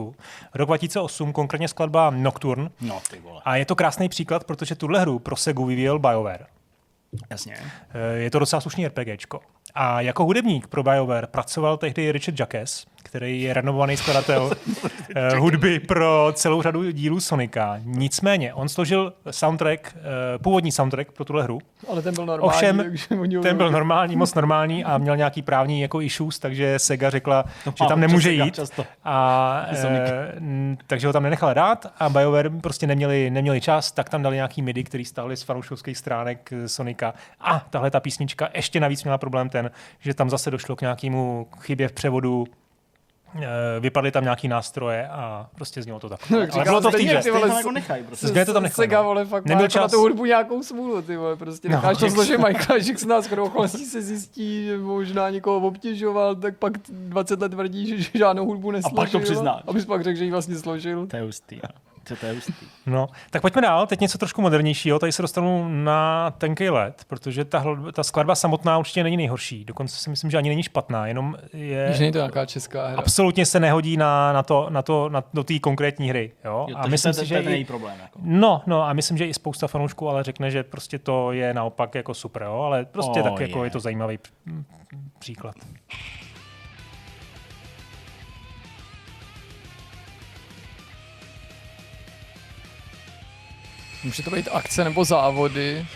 Rok 0.54 0.68
2008, 0.68 1.32
konkrétně 1.32 1.68
skladba 1.68 2.10
Nocturne. 2.10 2.70
No, 2.80 3.00
ty 3.10 3.18
vole. 3.18 3.42
A 3.44 3.56
je 3.56 3.64
to 3.64 3.76
krásný 3.76 4.08
příklad, 4.08 4.44
protože 4.44 4.74
tuhle 4.74 5.00
hru 5.00 5.18
pro 5.18 5.36
Segu 5.36 5.64
vyvíjel 5.64 5.98
BioWare. 5.98 6.46
Jasně. 7.30 7.56
Eh, 7.94 8.16
je 8.16 8.30
to 8.30 8.38
docela 8.38 8.60
slušný 8.60 8.86
RPGčko. 8.86 9.40
A 9.74 10.00
jako 10.00 10.24
hudebník 10.24 10.66
pro 10.66 10.82
BioWare 10.82 11.26
pracoval 11.26 11.76
tehdy 11.76 12.12
Richard 12.12 12.40
Jacques, 12.40 12.86
který 13.14 13.42
je 13.42 13.54
renovovaný 13.54 13.96
skladatel 13.96 14.42
uh, 15.32 15.38
hudby 15.38 15.78
pro 15.78 16.28
celou 16.32 16.62
řadu 16.62 16.90
dílů 16.90 17.20
Sonika. 17.20 17.80
Nicméně, 17.84 18.54
on 18.54 18.68
složil 18.68 19.12
soundtrack, 19.30 19.96
uh, 19.96 20.42
původní 20.42 20.72
soundtrack 20.72 21.12
pro 21.12 21.24
tuhle 21.24 21.42
hru. 21.42 21.58
Ale 21.88 22.02
ten 22.02 22.14
byl 22.14 22.26
normální. 22.26 22.54
Ovšem, 22.54 22.76
takže 22.76 23.06
ten 23.42 23.56
byl 23.56 23.70
normální, 23.70 24.16
moc 24.16 24.34
normální 24.34 24.84
a 24.84 24.98
měl 24.98 25.16
nějaký 25.16 25.42
právní 25.42 25.80
jako 25.80 26.00
issues, 26.00 26.38
takže 26.38 26.78
Sega 26.78 27.10
řekla, 27.10 27.44
že 27.64 27.72
má 27.80 27.86
tam 27.88 28.00
nemůže 28.00 28.30
Sega 28.30 28.44
jít. 28.44 28.54
často. 28.54 28.86
A, 29.04 29.66
e, 29.70 30.32
n- 30.36 30.78
takže 30.86 31.06
ho 31.06 31.12
tam 31.12 31.22
nenechal 31.22 31.54
dát 31.54 31.86
a 31.98 32.08
BioWare 32.08 32.50
prostě 32.50 32.86
neměli, 32.86 33.30
neměli 33.30 33.60
čas, 33.60 33.92
tak 33.92 34.08
tam 34.08 34.22
dali 34.22 34.36
nějaký 34.36 34.62
MIDI, 34.62 34.84
který 34.84 35.04
stáhli 35.04 35.36
z 35.36 35.42
fanouškovských 35.42 35.98
stránek 35.98 36.52
eh, 36.52 36.68
Sonika. 36.68 37.14
A 37.40 37.66
tahle 37.70 37.90
ta 37.90 38.00
písnička 38.00 38.48
ještě 38.54 38.80
navíc 38.80 39.04
měla 39.04 39.18
problém 39.18 39.48
ten, 39.48 39.70
že 40.00 40.14
tam 40.14 40.30
zase 40.30 40.50
došlo 40.50 40.76
k 40.76 40.80
nějakému 40.80 41.46
chybě 41.60 41.88
v 41.88 41.92
převodu 41.92 42.46
vypadly 43.80 44.10
tam 44.10 44.22
nějaký 44.24 44.48
nástroje 44.48 45.08
a 45.08 45.46
prostě 45.54 45.82
znělo 45.82 46.00
to 46.00 46.08
tak. 46.08 46.30
No, 46.30 46.36
Ale 46.38 46.46
říkal 46.46 46.64
bylo 46.64 46.80
to 46.80 46.90
v 46.90 46.94
hře. 47.00 47.20
ty 47.22 47.30
vole, 47.30 47.48
jako 47.48 47.70
nechají 47.70 48.04
prostě. 48.04 48.26
Zde 48.26 48.44
to 48.44 48.52
tam 48.52 48.62
nechali, 48.62 48.86
Sega, 48.86 48.98
no. 48.98 49.04
vole, 49.08 49.24
fakt 49.24 49.44
Nebyl 49.44 49.56
má 49.56 49.62
jako 49.62 49.78
na 49.78 49.82
čas. 49.82 49.90
tu 49.92 49.98
hudbu 50.00 50.24
nějakou 50.24 50.62
smůlu, 50.62 51.02
ty 51.02 51.16
vole, 51.16 51.36
prostě 51.36 51.68
No, 51.68 51.74
necháš 51.74 51.98
to 51.98 52.10
složit 52.10 52.38
Michael 52.38 52.78
Jacksona, 52.86 53.22
s 53.22 53.26
chodou 53.26 53.44
okolností 53.44 53.84
se 53.84 54.02
zjistí, 54.02 54.64
že 54.64 54.78
možná 54.78 55.30
někoho 55.30 55.56
obtěžoval, 55.68 56.34
tak 56.34 56.56
pak 56.58 56.72
20 56.88 57.40
let 57.40 57.48
tvrdí, 57.48 58.02
že, 58.02 58.10
žádnou 58.18 58.46
hudbu 58.46 58.70
nesložil. 58.70 58.96
pak 58.96 59.10
to 59.10 59.18
přiznáš. 59.20 59.62
Abys 59.66 59.84
pak 59.86 60.04
řekl, 60.04 60.18
že 60.18 60.24
ji 60.24 60.30
vlastně 60.30 60.56
složil. 60.58 61.06
To 61.06 61.16
je 61.16 61.22
hustý. 61.22 61.60
No. 62.10 62.16
To, 62.16 62.20
to 62.20 62.26
je 62.26 62.32
hustý. 62.32 62.52
No, 62.86 63.08
tak 63.30 63.42
pojďme 63.42 63.62
dál. 63.62 63.86
Teď 63.86 64.00
něco 64.00 64.18
trošku 64.18 64.42
modernějšího. 64.42 64.98
Tady 64.98 65.12
se 65.12 65.22
dostanu 65.22 65.68
na 65.68 66.30
tenký 66.30 66.70
let, 66.70 67.02
protože 67.06 67.44
ta, 67.44 67.64
ta 67.92 68.02
skladba 68.02 68.34
samotná 68.34 68.78
určitě 68.78 69.02
není 69.02 69.16
nejhorší. 69.16 69.64
Dokonce 69.64 69.96
si 69.96 70.10
myslím, 70.10 70.30
že 70.30 70.38
ani 70.38 70.48
není 70.48 70.62
špatná, 70.62 71.06
jenom 71.06 71.36
je... 71.52 71.92
Že 71.92 72.00
není 72.00 72.12
to 72.12 72.18
nějaká 72.18 72.46
česká 72.46 72.88
hra. 72.88 72.98
absolutně 72.98 73.46
se 73.46 73.60
nehodí 73.60 73.96
na, 73.96 74.32
na 74.32 74.42
to, 74.42 74.66
na 74.70 74.82
to, 74.82 75.08
na, 75.08 75.24
do 75.34 75.44
té 75.44 75.58
konkrétní 75.58 76.08
hry. 76.08 76.32
Jo? 76.44 76.66
Jo, 76.70 76.76
a 76.78 76.86
myslím 76.86 77.12
to, 77.12 77.14
si, 77.14 77.20
to, 77.20 77.26
že 77.26 77.42
to 77.42 77.48
je 77.48 77.64
problém. 77.64 77.98
Jako. 78.02 78.18
no, 78.22 78.62
no, 78.66 78.82
a 78.82 78.92
myslím, 78.92 79.18
že 79.18 79.26
i 79.26 79.34
spousta 79.34 79.68
fanoušků 79.68 80.08
ale 80.08 80.22
řekne, 80.22 80.50
že 80.50 80.62
prostě 80.62 80.98
to 80.98 81.32
je 81.32 81.54
naopak 81.54 81.94
jako 81.94 82.14
super, 82.14 82.42
jo? 82.42 82.60
ale 82.60 82.84
prostě 82.84 83.22
Oh, 83.22 83.30
tak 83.30 83.40
jako 83.40 83.64
je 83.64 83.70
to 83.70 83.80
zajímavý 83.80 84.18
příklad. 85.18 85.54
Může 94.04 94.22
to 94.22 94.30
být 94.30 94.48
akce 94.52 94.84
nebo 94.84 95.04
závody. 95.04 95.86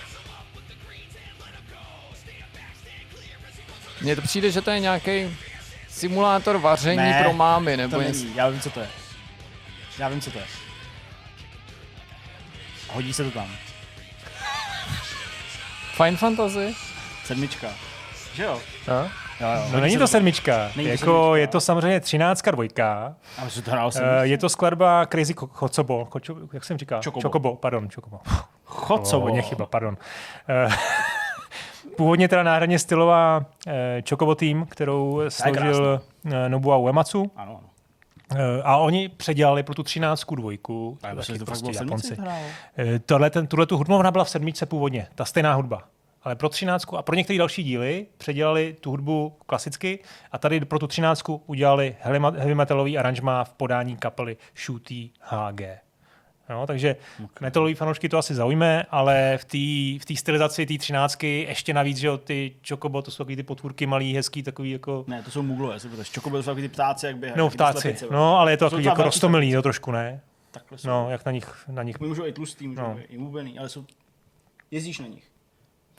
Mně 4.01 4.17
to 4.17 4.23
přijde, 4.23 4.51
že 4.51 4.63
to 4.63 4.71
je 4.71 4.81
nějaký 4.81 5.37
simulátor 5.89 6.59
vaření 6.59 6.97
Ne, 6.97 7.21
pro 7.23 7.33
mámy, 7.33 7.77
nebo 7.77 7.97
To 7.97 8.03
něco. 8.03 8.25
není, 8.25 8.37
já 8.37 8.49
vím, 8.49 8.61
co 8.61 8.71
to 8.71 8.81
je. 8.81 8.89
Já 9.99 10.09
vím, 10.09 10.21
co 10.21 10.31
to 10.31 10.39
je. 10.39 10.45
Hodí 12.89 13.13
se 13.15 13.25
to 13.25 13.31
tam. 13.31 13.57
Fine 15.97 16.17
Fantasy? 16.17 16.75
Sedmička. 17.25 17.69
Že 18.35 18.43
jo? 18.43 18.63
No, 18.89 19.11
Jo, 19.41 19.47
jo. 19.49 19.63
no 19.73 19.81
není 19.81 19.97
to 19.97 20.07
sedmička, 20.07 20.71
Není 20.77 20.89
to 20.89 20.93
jako 20.93 21.05
sedmička. 21.05 21.37
je 21.37 21.47
to 21.47 21.61
samozřejmě 21.61 22.01
třináctka 22.01 22.51
dvojka. 22.51 23.15
A 23.39 23.43
to 23.43 23.51
sedmička. 23.51 24.25
je 24.25 24.39
to 24.39 24.49
skladba 24.49 25.07
Crazy 25.07 25.35
Chocobo, 25.37 26.05
Kočo, 26.05 26.37
jak 26.53 26.65
jsem 26.65 26.79
říkal? 26.79 27.01
Chocobo. 27.05 27.21
Chocobo, 27.21 27.57
pardon, 27.57 27.89
Chocobo. 27.95 28.19
Chod, 28.65 29.07
Co, 29.07 29.21
hodně 29.21 29.43
chyba, 29.43 29.67
pardon. 29.67 29.97
Eh, 30.49 30.69
Původně 31.97 32.29
teda 32.29 32.43
náhradně 32.43 32.79
stylová 32.79 33.45
eh, 33.67 34.03
Chocobo 34.09 34.35
Team, 34.35 34.67
kterou 34.67 35.23
složil 35.29 36.01
eh, 36.33 36.49
Nobuo 36.49 36.81
Uematsu. 36.81 37.31
Ano, 37.37 37.57
ano. 37.59 37.69
Eh, 38.37 38.63
a 38.65 38.77
oni 38.77 39.09
předělali 39.09 39.63
pro 39.63 39.75
tu 39.75 39.83
třináctku 39.83 40.35
dvojku. 40.35 40.99
Že 41.21 41.39
to 41.39 41.45
prostě 41.45 41.71
Japonci. 41.75 42.17
to. 42.17 42.23
Eh, 42.79 42.99
Tohle, 42.99 43.31
ten, 43.31 43.47
tuhle 43.47 43.67
tu 43.67 43.77
hudbu 43.77 43.97
ona 43.97 44.11
byla 44.11 44.25
v 44.25 44.31
sedmičce 44.31 44.67
původně, 44.67 45.07
ta 45.15 45.25
stejná 45.25 45.55
hudba. 45.55 45.83
Ale 46.23 46.37
pro 46.37 46.49
třináctku 46.49 46.97
a 46.99 47.03
pro 47.03 47.15
některé 47.15 47.39
další 47.39 47.63
díly 47.63 48.07
předělali 48.19 48.77
tu 48.81 48.91
hudbu 48.91 49.37
klasicky 49.47 49.99
a 50.33 50.39
tady 50.39 50.61
pro 50.61 50.79
tu 50.79 50.87
třináctku 50.87 51.43
udělali 51.47 51.97
heavy 52.01 52.55
metalový 52.55 52.99
aranžma 52.99 53.45
v 53.45 53.53
podání 53.53 53.97
kapely 53.97 54.37
Shooty 54.57 55.11
HG. 55.21 55.61
No, 56.51 56.67
takže 56.67 56.97
okay. 57.25 57.29
metalový 57.41 57.75
fanoušky 57.75 58.09
to 58.09 58.19
asi 58.19 58.35
zaujme, 58.35 58.85
ale 58.91 59.39
v 59.39 59.45
té 59.45 60.03
v 60.03 60.07
té 60.07 60.17
stylizaci 60.17 60.67
té 60.67 60.79
třináctky 60.79 61.47
ještě 61.49 61.75
navíc, 61.75 61.97
že 61.99 62.07
jo, 62.07 62.19
ty 62.19 62.57
Chocobo, 62.69 63.03
to 63.03 63.11
jsou 63.11 63.19
takový 63.19 63.37
ty 63.37 63.43
potvůrky 63.43 63.87
malý, 63.87 64.15
hezký, 64.15 64.43
takový 64.43 64.71
jako... 64.71 65.05
Ne, 65.07 65.23
to 65.23 65.31
jsou 65.31 65.43
muglové, 65.43 65.81
se 65.81 65.89
protože 65.89 66.05
Čokobyl 66.05 66.43
jsou 66.43 66.51
takový 66.51 66.63
ty 66.63 66.69
ptáci, 66.69 67.07
jak 67.07 67.17
běhají. 67.17 67.39
No, 67.39 67.51
vtáci. 67.51 67.81
slepice, 67.81 68.07
No, 68.11 68.39
ale 68.39 68.53
je 68.53 68.57
to 68.57 68.65
Jsou 68.65 68.71
takový 68.71 68.85
jako 68.85 69.03
rostomilý, 69.03 69.53
to 69.53 69.63
trošku, 69.63 69.93
ne? 69.93 70.21
Takhle 70.51 70.79
jsou. 70.79 70.89
No, 70.89 71.11
jak 71.11 71.25
na 71.25 71.33
nich, 71.33 71.65
na 71.69 71.83
nich 71.83 72.01
Můžou 72.01 72.27
i 72.27 72.33
tlustý, 72.33 72.69
můžou 72.69 72.83
No. 72.83 72.89
no. 72.89 73.01
i 73.09 73.17
hubený, 73.17 73.59
ale 73.59 73.69
jsou... 73.69 73.85
Jezdíš 74.71 74.99
na 74.99 75.07
nich. 75.07 75.25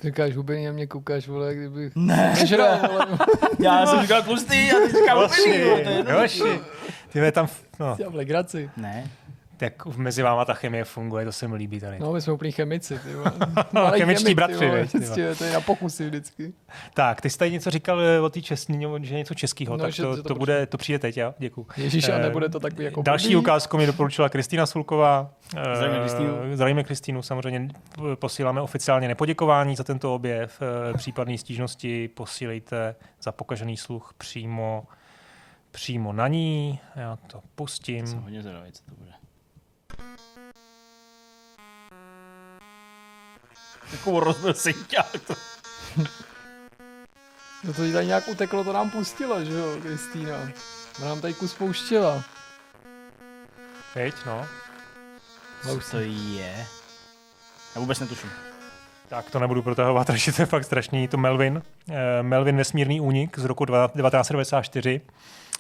Ty 0.02 0.08
říkáš 0.08 0.36
hubený 0.36 0.68
a 0.68 0.72
mě 0.72 0.88
koukáš, 0.88 1.28
vole, 1.28 1.56
kdybych 1.56 1.94
Ne, 1.96 2.34
nežral, 2.40 2.78
vole. 2.92 3.08
Já 3.60 3.86
jsem 3.86 4.02
říkal 4.02 4.24
tlustý 4.24 4.72
a 4.72 4.76
ty 4.88 4.94
říkal 4.98 5.28
hubený, 5.28 5.64
vole, 5.64 5.84
to 5.84 5.90
je 5.90 6.04
ty 7.14 7.32
tam, 7.32 7.48
no, 7.80 7.96
Já 8.00 8.10
v 8.10 8.16
legraci. 8.16 8.70
Ne, 8.78 9.08
jak 9.62 9.86
mezi 9.86 10.22
váma 10.24 10.46
ta 10.46 10.54
chemie 10.54 10.84
funguje, 10.84 11.26
to 11.26 11.32
se 11.32 11.48
mi 11.48 11.56
líbí 11.56 11.80
tady. 11.80 12.00
No, 12.00 12.14
my 12.14 12.22
jsme 12.22 12.34
úplný 12.34 12.52
chemici, 12.52 13.00
ty 13.00 13.10
Chemičtí 13.98 14.24
chemik, 14.24 14.36
bratři, 14.36 14.58
ty 14.60 14.66
vole. 15.00 15.36
To 15.38 15.44
je 15.44 15.54
na 15.54 15.62
pokusy 15.62 16.06
vždycky. 16.06 16.54
Tak, 16.94 17.22
ty 17.22 17.30
jsi 17.30 17.38
tady 17.38 17.52
něco 17.52 17.70
říkal 17.72 18.02
eh, 18.02 18.20
o 18.20 18.30
té 18.30 18.42
české, 18.42 18.74
že 19.02 19.16
něco 19.16 19.34
českého, 19.34 19.78
No, 19.78 19.84
tak 19.84 19.94
že- 19.94 20.04
to, 20.04 20.16
že 20.16 20.22
to 20.22 20.28
to, 20.28 20.36
bude, 20.36 20.66
to 20.66 20.78
přijde 20.78 21.00
teď, 21.00 21.18
jo? 21.18 21.34
Děkuji. 21.38 21.68
Ježíš, 21.78 22.10
a 22.10 22.14
Eh, 22.16 22.22
nebude 22.22 22.50
to 22.50 22.60
takový 22.60 22.84
jako 22.86 23.02
Další 23.02 23.26
blbý. 23.28 23.36
ukázku 23.36 23.78
mi 23.78 23.86
doporučila 23.86 24.30
Kristýna 24.30 24.66
Sulková. 24.66 25.30
Eh, 25.58 25.76
Zdravíme 25.76 26.00
Kristýnu. 26.00 26.30
Zdravíme 26.54 26.84
Kristýnu, 26.84 27.22
samozřejmě 27.22 27.70
posíláme 28.16 28.62
oficiálně 28.62 29.08
nepoděkování 29.08 29.76
za 29.76 29.84
tento 29.84 30.16
objev. 30.16 30.60
Případné 30.98 31.38
stížnosti 31.38 32.08
posílejte 32.08 32.96
za 33.24 33.32
pokažený 33.32 33.78
sluch 33.78 34.14
přímo, 34.18 34.84
přímo 35.72 36.14
na 36.14 36.28
ní. 36.28 36.80
Já 36.96 37.18
to 37.28 37.42
pustím. 37.56 38.08
jsem 38.08 38.20
hodně 38.22 38.42
zvědavý, 38.42 38.72
co 38.72 38.84
to 38.84 38.92
bude. 38.98 39.12
Takovou 43.92 44.20
rozbil 44.20 44.54
synťák. 44.54 45.12
To... 45.28 45.36
No 47.64 47.74
to 47.74 47.84
jí 47.84 47.94
tady 47.94 48.06
nějak 48.06 48.28
uteklo, 48.28 48.64
to 48.64 48.74
nám 48.74 48.90
pustila, 48.90 49.44
že 49.44 49.54
jo, 49.54 49.78
Kristýna. 49.82 50.36
Ona 51.00 51.08
nám 51.08 51.22
tady 51.22 51.34
kus 51.34 51.54
pouštěla. 51.54 52.24
Teď, 53.94 54.16
no. 54.26 54.46
Co 55.64 55.80
to 55.92 56.00
je? 56.00 56.66
Já 57.76 57.82
vůbec 57.82 58.00
netuším. 58.00 58.30
Tak 59.08 59.32
to 59.32 59.40
nebudu 59.40 59.62
protahovat, 59.62 60.08
protože 60.14 60.32
to 60.32 60.42
je 60.42 60.46
fakt 60.46 60.64
strašný. 60.64 61.02
Je 61.02 61.08
to 61.08 61.18
Melvin. 61.18 61.62
Eh, 61.90 62.24
Melvin 62.24 62.58
Vesmírný 62.58 63.02
únik 63.02 63.40
z 63.40 63.46
roku 63.46 63.66
dva- 63.66 63.88
1994. 63.88 65.02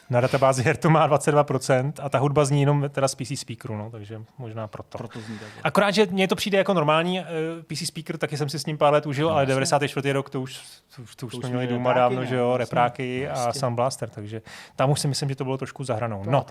Na 0.09 0.21
databázi 0.21 0.63
her 0.63 0.77
to 0.77 0.89
má 0.89 1.09
22% 1.09 1.93
a 2.01 2.09
ta 2.09 2.17
hudba 2.19 2.45
zní 2.45 2.59
jenom 2.61 2.89
teda 2.89 3.07
z 3.07 3.15
PC 3.15 3.27
speakeru, 3.39 3.77
no, 3.77 3.89
takže 3.91 4.21
možná 4.37 4.67
proto. 4.67 4.97
Proto 4.97 5.19
zní 5.19 5.39
takhle. 5.39 5.61
Akorát, 5.63 5.91
že 5.91 6.05
mně 6.05 6.27
to 6.27 6.35
přijde 6.35 6.57
jako 6.57 6.73
normální 6.73 7.19
uh, 7.19 7.25
PC 7.67 7.87
speaker, 7.87 8.17
taky 8.17 8.37
jsem 8.37 8.49
si 8.49 8.59
s 8.59 8.65
ním 8.65 8.77
pár 8.77 8.93
let 8.93 9.05
užil, 9.05 9.27
No, 9.27 9.33
ale 9.33 9.41
jasně. 9.41 9.51
94. 9.53 10.11
rok 10.11 10.29
to 10.29 10.41
už, 10.41 10.59
to, 10.95 11.01
to 11.15 11.25
už 11.25 11.31
To 11.31 11.39
jsme 11.39 11.49
měli 11.49 11.67
doma 11.67 11.89
repráky, 11.89 11.99
dávno, 11.99 12.21
ne? 12.21 12.27
že 12.27 12.35
jo, 12.35 12.57
repráky 12.57 13.29
a 13.29 13.43
Prostě. 13.43 13.59
Sound 13.59 13.75
Blaster, 13.75 14.09
takže 14.09 14.41
tam 14.75 14.89
už 14.91 14.99
si 14.99 15.07
myslím, 15.07 15.29
že 15.29 15.35
to 15.35 15.43
bylo 15.43 15.57
trošku 15.57 15.83
za 15.83 15.95
hranou. 15.95 16.23
No. 16.25 16.45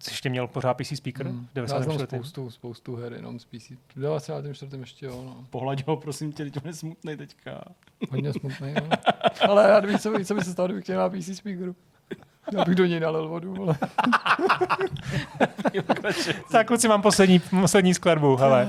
Jsi 0.00 0.10
ještě 0.10 0.30
měl 0.30 0.46
pořád 0.46 0.74
PC 0.74 0.86
speaker? 0.96 1.26
Hmm. 1.26 1.46
v 1.54 1.58
Já 1.58 1.66
znám 1.66 1.82
94. 1.82 2.06
spoustu, 2.18 2.50
spoustu 2.50 2.96
her 2.96 3.12
jenom 3.12 3.38
z 3.40 3.44
PC. 3.44 3.70
V 3.70 4.00
94. 4.00 4.76
ještě 4.80 5.06
jo, 5.06 5.22
no. 5.26 5.46
Pohladě 5.50 5.84
ho, 5.86 5.96
prosím 5.96 6.32
tě, 6.32 6.44
teď 6.44 6.56
on 6.56 6.62
je 6.68 6.72
smutný 6.74 7.16
teďka. 7.16 7.64
Hodně 8.10 8.32
smutný, 8.32 8.74
no. 8.74 8.88
Ale 9.48 9.68
já 9.70 9.80
nevím, 9.80 9.98
co, 9.98 10.10
by- 10.10 10.24
co 10.24 10.34
by 10.34 10.44
se 10.44 10.52
stalo, 10.52 10.66
kdybych 10.68 10.84
chtěl 10.84 10.98
na 10.98 11.08
PC 11.08 11.36
speakeru. 11.36 11.76
Já 12.52 12.64
bych 12.64 12.74
do 12.74 12.86
něj 12.86 13.00
nalil 13.00 13.28
vodu, 13.28 13.54
vole. 13.54 13.74
Tak 16.52 16.66
kluci, 16.66 16.88
mám 16.88 17.02
poslední, 17.02 17.38
poslední 17.60 17.94
skladbu. 17.94 18.36
Hele. 18.36 18.68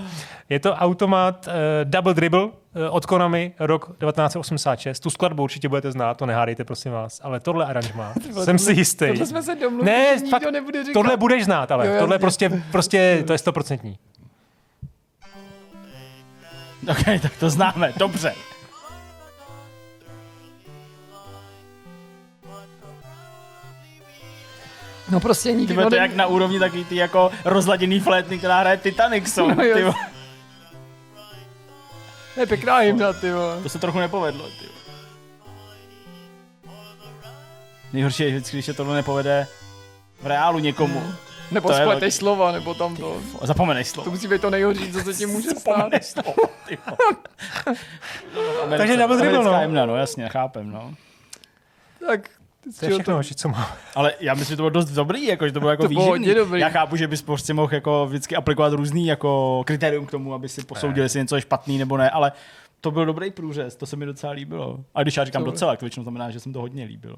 Je 0.49 0.59
to 0.59 0.73
automat 0.73 1.47
uh, 1.47 1.53
Double 1.83 2.13
Dribble 2.13 2.43
uh, 2.43 2.51
od 2.89 3.05
Konami, 3.05 3.53
rok 3.59 3.85
1986. 3.85 4.99
Tu 4.99 5.09
skladbu 5.09 5.43
určitě 5.43 5.69
budete 5.69 5.91
znát, 5.91 6.17
to 6.17 6.25
nehádejte, 6.25 6.63
prosím 6.63 6.91
vás. 6.91 7.21
Ale 7.23 7.39
tohle 7.39 7.65
aranžma, 7.65 8.13
jsem 8.21 8.33
tohle- 8.33 8.57
si 8.59 8.73
jistý. 8.73 9.07
Tohle 9.07 9.25
jsme 9.25 9.43
se 9.43 9.55
domluvili, 9.55 9.91
Ne, 9.97 10.07
že 10.17 10.23
nikdo 10.23 10.29
fakt, 10.29 10.51
nebude 10.51 10.83
říkat. 10.83 10.93
Tohle 10.93 11.17
budeš 11.17 11.45
znát, 11.45 11.71
ale 11.71 11.87
Jo, 11.87 11.93
tohle 11.99 12.19
prostě, 12.19 12.63
prostě, 12.71 13.23
to 13.27 13.31
je 13.33 13.37
stoprocentní. 13.37 13.97
Ok, 16.91 17.03
tak 17.21 17.31
to 17.39 17.49
známe, 17.49 17.93
dobře. 17.97 18.33
No 25.09 25.19
prostě 25.19 25.49
Ty 25.49 25.55
nikdo 25.55 25.75
vole, 25.75 25.89
to 25.89 25.95
je 25.95 26.01
jak 26.01 26.15
na 26.15 26.25
úrovni 26.27 26.59
takový 26.59 26.85
ty 26.85 26.95
jako 26.95 27.31
rozladěný 27.45 27.99
flétny, 27.99 28.37
která 28.37 28.59
hraje 28.59 28.77
Titanic 28.77 29.33
Song. 29.33 29.57
No, 29.57 29.63
Ty. 29.63 29.83
To 32.35 32.39
je 32.39 32.45
pěkná 32.45 32.77
hymna, 32.77 33.13
ty. 33.13 33.27
To 33.63 33.69
se 33.69 33.79
trochu 33.79 33.99
nepovedlo. 33.99 34.45
Ty. 34.47 34.65
Nejhorší 37.93 38.23
je 38.23 38.29
vždycky, 38.29 38.57
když 38.57 38.65
se 38.65 38.73
tohle 38.73 38.95
nepovede 38.95 39.47
v 40.21 40.27
reálu 40.27 40.59
někomu. 40.59 40.99
Hmm. 40.99 41.13
Nebo 41.51 41.69
To 41.69 41.73
je 41.75 41.81
spleteš 41.81 42.01
velký- 42.01 42.11
slova, 42.17 42.51
nebo 42.51 42.73
tam 42.73 42.95
to. 42.95 43.17
Zapomeneš 43.41 43.87
To 43.87 43.93
slovo. 43.93 44.11
musí 44.11 44.27
být 44.27 44.41
to 44.41 44.49
nejhorší, 44.49 44.91
co 44.93 44.99
se 45.01 45.13
ti 45.13 45.25
může 45.25 45.49
stát. 45.59 45.61
Zapomeneš 45.75 46.05
slovo, 46.05 46.33
ty. 46.67 46.77
Americe- 48.63 48.77
Takže 48.77 48.97
double 48.97 49.17
dribble, 49.17 49.37
americká 49.37 49.51
no. 49.57 49.59
hymna, 49.61 49.85
no 49.85 49.95
jasně, 49.95 50.29
chápem, 50.29 50.71
no. 50.71 50.93
Tak, 52.07 52.29
To 52.79 52.85
je 52.85 52.91
všechno, 52.91 53.15
hoši, 53.15 53.35
co 53.35 53.49
má. 53.49 53.77
Ale 53.95 54.13
já 54.19 54.33
myslím, 54.33 54.53
že 54.53 54.57
to 54.57 54.61
bylo 54.63 54.69
dost 54.69 54.85
dobrý, 54.89 55.25
jako, 55.25 55.47
že 55.47 55.53
to 55.53 55.59
bylo 55.59 55.71
jako 55.71 55.83
To 55.87 55.89
bylo 55.89 56.05
hodně 56.05 56.35
dobrý. 56.35 56.61
Já 56.61 56.69
chápu, 56.69 56.95
že 56.95 57.07
bys 57.07 57.21
prostě 57.21 57.53
mohl 57.53 57.73
jako 57.73 58.05
vždycky 58.05 58.35
aplikovat 58.35 58.73
různý 58.73 59.07
jako 59.07 59.61
kritérium 59.65 60.05
k 60.05 60.11
tomu, 60.11 60.33
aby 60.33 60.49
si 60.49 60.63
posoudil, 60.63 61.03
jestli 61.03 61.19
něco 61.19 61.35
je 61.35 61.41
špatný 61.41 61.77
nebo 61.77 61.97
ne, 61.97 62.09
ale 62.09 62.31
to 62.81 62.91
byl 62.91 63.05
dobrý 63.05 63.31
průřez, 63.31 63.75
to 63.75 63.85
se 63.85 63.95
mi 63.95 64.05
docela 64.05 64.33
líbilo. 64.33 64.79
A 64.95 65.01
když 65.03 65.17
já 65.17 65.23
říkám 65.25 65.43
To- 65.43 65.51
docela, 65.51 65.75
to 65.75 65.85
většinou 65.85 66.03
znamená, 66.03 66.29
že 66.29 66.39
jsem 66.39 66.53
to 66.53 66.59
hodně 66.61 66.85
líbilo. 66.85 67.15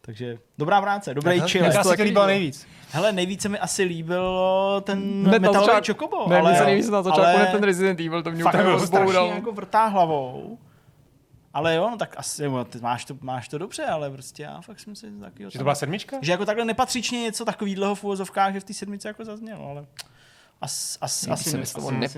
Takže 0.00 0.38
dobrá 0.58 0.80
práce, 0.82 1.14
dobrý 1.14 1.40
chill. 1.40 1.64
Jaká 1.64 1.82
to 1.82 1.88
se 1.88 1.96
ti 1.96 2.02
líbila 2.02 2.24
líbilo. 2.24 2.38
nejvíc? 2.38 2.66
Hele, 2.90 3.12
nejvíce 3.12 3.48
mi 3.48 3.58
asi 3.58 3.82
líbilo 3.82 4.80
ten 4.84 5.22
na 5.22 5.30
metalový 5.30 5.82
čokobo. 5.82 6.28
Ne, 6.28 6.38
ale, 6.38 6.56
se 6.56 6.64
nejvíc 6.64 6.88
na 6.90 7.02
začátku 7.02 7.36
ale 7.36 7.46
ten 7.46 7.62
Resident 7.62 8.00
Evil, 8.00 8.22
to 8.22 8.30
mě 8.30 8.44
úplně 8.44 8.58
jako 8.58 8.70
rozboural. 8.70 9.26
jako 9.28 9.52
vrtá 9.52 9.86
hlavou. 9.86 10.58
Ale 11.58 11.74
jo, 11.74 11.90
no 11.90 11.96
tak 11.96 12.14
asi, 12.18 12.44
jo, 12.44 12.64
ty 12.64 12.78
máš 12.78 13.04
to, 13.04 13.18
máš 13.20 13.48
to 13.48 13.58
dobře, 13.58 13.86
ale 13.86 14.10
prostě 14.10 14.42
já 14.42 14.60
fakt 14.60 14.80
jsem 14.80 14.96
si 14.96 15.10
taky 15.20 15.44
Že 15.50 15.58
to 15.58 15.64
byla 15.64 15.74
sedmička? 15.74 16.18
že 16.22 16.32
jako 16.32 16.46
takhle 16.46 16.64
nepatřičně 16.64 17.20
něco 17.20 17.44
takového 17.44 17.94
v 17.94 18.04
úvozovkách, 18.04 18.52
že 18.52 18.60
v 18.60 18.64
té 18.64 18.74
sedmice 18.74 19.08
jako 19.08 19.24
zaznělo, 19.24 19.66
ale 19.70 19.86
as, 20.60 20.98
as, 21.00 21.28
asi, 21.28 21.58
myslel 21.58 21.88
asi 21.88 21.94
o 21.96 21.98
ne. 21.98 22.08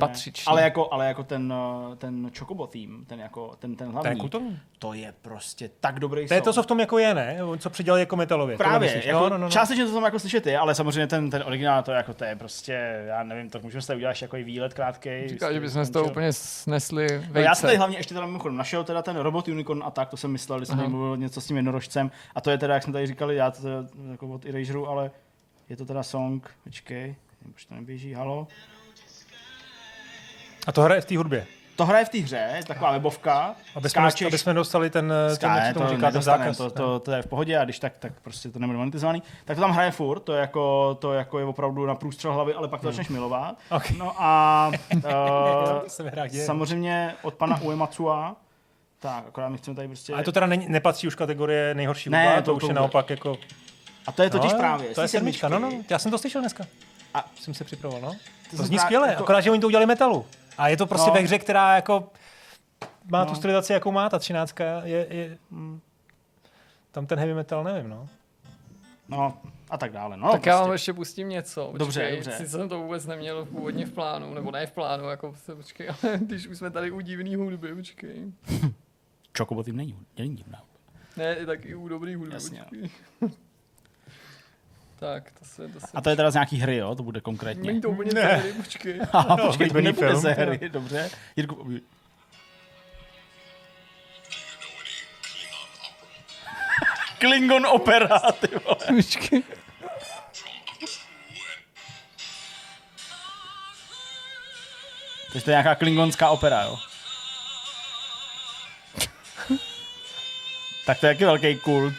Ale 0.46 0.62
jako, 0.62 0.92
ale 0.92 1.06
jako 1.06 1.22
ten, 1.22 1.52
uh, 1.52 1.94
ten 1.94 2.30
Chocobo 2.38 2.66
theme, 2.66 3.04
ten, 3.06 3.20
jako, 3.20 3.56
ten, 3.58 3.76
ten 3.76 3.92
To 3.92 3.98
je 4.08 4.14
hlavní, 4.14 4.30
to 4.78 4.92
je 4.92 5.14
prostě 5.22 5.70
tak 5.80 6.00
dobrý 6.00 6.28
To 6.28 6.34
je 6.34 6.42
to, 6.42 6.52
co 6.52 6.62
v 6.62 6.66
tom 6.66 6.80
jako 6.80 6.98
je, 6.98 7.14
ne? 7.14 7.38
Co 7.58 7.70
přidělali 7.70 8.00
jako 8.00 8.16
metalově. 8.16 8.56
Právě, 8.56 8.88
myslíš? 8.88 9.04
jako 9.04 9.20
no, 9.20 9.28
no, 9.28 9.38
no, 9.38 9.50
částečně 9.50 9.86
to 9.86 9.92
tam 9.92 10.04
jako 10.04 10.18
slyšet 10.18 10.46
je, 10.46 10.58
ale 10.58 10.74
samozřejmě 10.74 11.06
ten, 11.06 11.30
ten 11.30 11.42
originál, 11.46 11.82
to, 11.82 11.90
je 11.90 11.96
jako, 11.96 12.14
to 12.14 12.24
je 12.24 12.36
prostě, 12.36 13.04
já 13.06 13.22
nevím, 13.22 13.50
to 13.50 13.60
můžeme 13.62 13.82
si 13.82 13.86
tady 13.86 13.96
udělat 13.96 14.22
jako 14.22 14.36
i 14.36 14.44
výlet 14.44 14.74
krátký. 14.74 15.10
Říká, 15.28 15.52
že 15.52 15.60
bychom 15.60 15.84
z 15.84 15.90
toho 15.90 16.04
úplně 16.04 16.32
snesli 16.32 17.06
No 17.34 17.40
já 17.40 17.54
jsem 17.54 17.62
tady 17.62 17.70
vejce. 17.70 17.78
hlavně 17.78 17.96
ještě 17.96 18.14
teda 18.14 18.26
mimochodem 18.26 18.56
našel 18.56 18.84
teda 18.84 19.02
ten 19.02 19.16
Robot 19.16 19.48
Unicorn 19.48 19.82
Attack, 19.84 20.10
to 20.10 20.16
jsem 20.16 20.30
myslel, 20.30 20.58
když 20.58 20.68
jsem 20.68 20.76
tady 20.76 20.88
mluvil 20.88 21.16
něco 21.16 21.40
s 21.40 21.46
tím 21.46 21.56
jednorožcem. 21.56 22.10
A 22.34 22.40
to 22.40 22.50
je 22.50 22.58
teda, 22.58 22.74
jak 22.74 22.82
jsme 22.82 22.92
tady 22.92 23.06
říkali, 23.06 23.36
já 23.36 23.50
to 23.50 23.62
teda, 23.62 23.84
jako 24.10 24.28
od 24.28 24.46
Eraseru, 24.46 24.88
ale 24.88 25.10
je 25.68 25.76
to 25.76 25.84
teda 25.84 26.02
song, 26.02 26.50
počkej, 26.64 27.16
už 27.54 27.64
to 27.64 27.74
neběží, 27.74 28.12
halo. 28.14 28.46
A 30.66 30.72
to 30.72 30.82
hraje 30.82 31.00
v 31.00 31.04
té 31.04 31.16
hudbě. 31.16 31.46
To 31.76 31.86
hraje 31.86 32.04
v 32.04 32.08
té 32.08 32.18
hře, 32.18 32.52
je 32.56 32.64
taková 32.64 32.92
webovka, 32.92 33.54
Aby 33.74 33.88
jsme, 33.88 34.00
skáčeš, 34.00 34.26
aby 34.26 34.38
jsme 34.38 34.54
dostali 34.54 34.90
ten, 34.90 35.12
ten 35.28 35.36
Ská, 35.36 35.54
ne, 35.54 35.74
tomu 35.74 35.86
to 35.86 35.94
říká, 35.94 36.10
ten 36.10 36.22
zákaz. 36.22 36.56
to, 36.56 36.70
to, 36.70 37.00
to, 37.00 37.12
je 37.12 37.22
v 37.22 37.26
pohodě 37.26 37.58
a 37.58 37.64
když 37.64 37.78
tak, 37.78 37.98
tak 37.98 38.12
prostě 38.22 38.48
to 38.48 38.58
nebude 38.58 38.78
monetizovaný. 38.78 39.22
Tak 39.44 39.56
to 39.56 39.60
tam 39.60 39.70
hraje 39.70 39.90
furt, 39.90 40.20
to 40.20 40.32
je 40.32 40.40
jako, 40.40 40.96
to 41.00 41.12
jako 41.12 41.38
je 41.38 41.44
opravdu 41.44 41.86
na 41.86 41.94
průstřel 41.94 42.32
hlavy, 42.32 42.54
ale 42.54 42.68
pak 42.68 42.80
to 42.80 42.86
začneš 42.86 43.08
milovat. 43.08 43.58
Ok. 43.70 43.90
No 43.90 44.12
a 44.18 44.70
uh, 44.94 45.02
samozřejmě 46.46 47.14
od 47.22 47.34
pana 47.34 47.60
Uematsua, 47.60 48.36
tak 48.98 49.24
akorát 49.28 49.48
my 49.48 49.58
chceme 49.58 49.74
tady 49.76 49.88
prostě... 49.88 50.14
Ale 50.14 50.22
to 50.22 50.32
teda 50.32 50.46
není, 50.46 50.68
nepatří 50.68 51.06
už 51.06 51.14
kategorie 51.14 51.74
nejhorší 51.74 52.10
Ne, 52.10 52.24
hudba, 52.26 52.42
to- 52.42 52.50
to, 52.50 52.54
už 52.54 52.68
je 52.68 52.74
naopak 52.74 53.10
jako... 53.10 53.38
A 54.06 54.12
to 54.12 54.22
je 54.22 54.30
totiž 54.30 54.52
no, 54.52 54.58
právě. 54.58 54.94
To 54.94 55.02
je 55.02 55.08
sedmička, 55.08 55.48
no, 55.48 55.58
no. 55.58 55.70
Já 55.90 55.98
jsem 55.98 56.10
to 56.10 56.18
slyšel 56.18 56.40
dneska. 56.40 56.66
A- 57.14 57.30
jsem 57.40 57.54
se 57.54 57.64
připravoval, 57.64 58.02
no. 58.02 58.16
To, 58.50 58.56
jsem 58.56 58.66
zní 58.66 58.76
právě- 58.76 58.80
skvěle, 58.86 59.08
jako- 59.08 59.22
akorát, 59.22 59.40
že 59.40 59.50
oni 59.50 59.60
to 59.60 59.66
udělali 59.66 59.86
metalu. 59.86 60.26
A 60.58 60.68
je 60.68 60.76
to 60.76 60.86
prostě 60.86 61.08
No. 61.08 61.14
ve 61.14 61.20
hře, 61.20 61.38
která 61.38 61.74
jako 61.76 62.10
má 63.10 63.24
tu 63.24 63.30
No. 63.30 63.36
stylizaci, 63.36 63.72
jakou 63.72 63.92
má, 63.92 64.08
ta 64.08 64.18
třináctka 64.18 64.64
je, 64.84 65.06
je 65.10 65.38
mm, 65.50 65.80
tam 66.92 67.06
ten 67.06 67.18
heavy 67.18 67.34
metal, 67.34 67.64
nevím, 67.64 67.90
no. 67.90 68.08
No, 69.08 69.38
a 69.70 69.78
tak 69.78 69.92
dále. 69.92 70.16
No, 70.16 70.32
Tak 70.32 70.46
já 70.46 70.54
vám 70.56 70.64
prostě. 70.64 70.74
ještě 70.74 70.92
pustím 70.92 71.28
něco. 71.28 71.60
Počkej, 71.64 71.78
Dobře, 71.78 72.10
dobře. 72.16 72.32
Sice 72.32 72.48
jsem 72.50 72.68
to 72.68 72.80
vůbec 72.80 73.06
neměl 73.06 73.44
původně 73.46 73.86
v 73.86 73.92
plánu, 73.92 74.34
nebo 74.34 74.50
ne 74.50 74.66
v 74.66 74.72
plánu, 74.72 75.10
jako 75.10 75.34
se, 75.44 75.54
počkej, 75.54 75.88
ale 76.02 76.18
když 76.18 76.46
už 76.46 76.58
jsme 76.58 76.70
tady 76.70 76.90
u 76.90 77.00
divný 77.00 77.34
hudby, 77.36 77.74
počkej. 77.74 78.32
Chocobo 79.38 79.62
tím 79.62 79.76
není, 79.76 79.98
není 80.18 80.36
divná. 80.36 80.62
Ne, 81.16 81.36
tak 81.46 81.64
i 81.64 81.74
u 81.74 81.88
dobrý 81.88 82.14
hudby, 82.14 82.34
Jasně. 82.34 82.64
Tak, 85.00 85.30
to 85.38 85.44
se, 85.44 85.68
to 85.68 85.80
se... 85.80 85.86
A 85.94 86.00
to 86.00 86.10
je 86.10 86.16
teda 86.16 86.30
z 86.30 86.34
nějaký 86.34 86.56
hry, 86.56 86.76
jo? 86.76 86.94
To 86.94 87.02
bude 87.02 87.20
konkrétně. 87.20 87.66
Není 87.66 87.80
to 87.80 87.90
úplně 87.90 88.10
Ne. 88.14 88.22
hry, 88.36 88.52
počkej. 88.52 89.00
Aha, 89.12 89.36
No, 89.36 89.46
počkej, 89.46 89.70
to 89.70 89.80
nebude 89.80 90.08
film. 90.08 90.20
ze 90.20 90.32
hry, 90.32 90.68
dobře. 90.68 91.10
Jirku, 91.36 91.68
Klingon 97.18 97.66
opera, 97.66 98.18
ty 98.40 98.46
vole. 98.46 98.76
Počkej. 99.02 99.42
Takže 105.32 105.44
to 105.44 105.50
je 105.50 105.54
nějaká 105.54 105.74
klingonská 105.74 106.30
opera, 106.30 106.62
jo? 106.62 106.78
tak 110.86 111.00
to 111.00 111.06
je 111.06 111.10
jaký 111.10 111.24
velký 111.24 111.56
kult. 111.56 111.94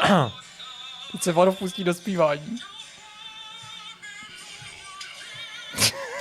Teď 1.16 1.22
se 1.22 1.32
Varov 1.32 1.58
pustí 1.58 1.84
do 1.84 1.94
zpívání. 1.94 2.58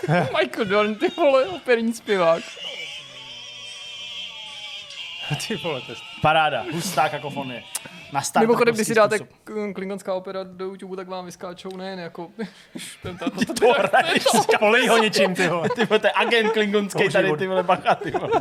Michael 0.40 0.66
Dorn, 0.66 0.96
ty 0.96 1.08
vole, 1.18 1.46
operní 1.46 1.94
zpěvák. 1.94 2.44
Ty 5.48 5.56
vole, 5.56 5.82
to 5.82 5.92
je... 5.92 5.96
Paráda, 6.22 6.66
hustá 6.74 7.10
kakofonie. 7.10 7.64
Na 8.14 8.22
start 8.22 8.42
Mimochodem, 8.44 8.76
když 8.76 8.88
takový 8.88 9.10
si 9.10 9.18
dáte 9.18 9.20
k- 9.44 9.74
klingonská 9.76 10.14
opera 10.14 10.44
do 10.44 10.66
YouTube, 10.66 10.96
tak 10.96 11.08
vám 11.08 11.26
vyskáčou 11.26 11.78
nejen 11.78 12.00
jako... 12.00 12.32
ten, 13.04 13.18
ta, 13.18 13.30
ta, 13.30 13.38
ta, 13.48 13.54
To 13.54 13.74
hraješ, 13.74 14.24
Polej 14.60 14.88
ho 14.88 14.98
něčím, 14.98 15.36
ty 15.36 15.48
vole. 15.48 15.70
ty 15.76 15.86
vole, 15.86 16.00
to 16.00 16.08
je 16.08 16.12
agent 16.16 16.52
klingonský 16.52 17.10
tady, 17.10 17.38
ty 17.38 17.48
vole, 17.48 17.64
bacha, 17.64 17.96
ty 17.96 18.12
vole. 18.12 18.32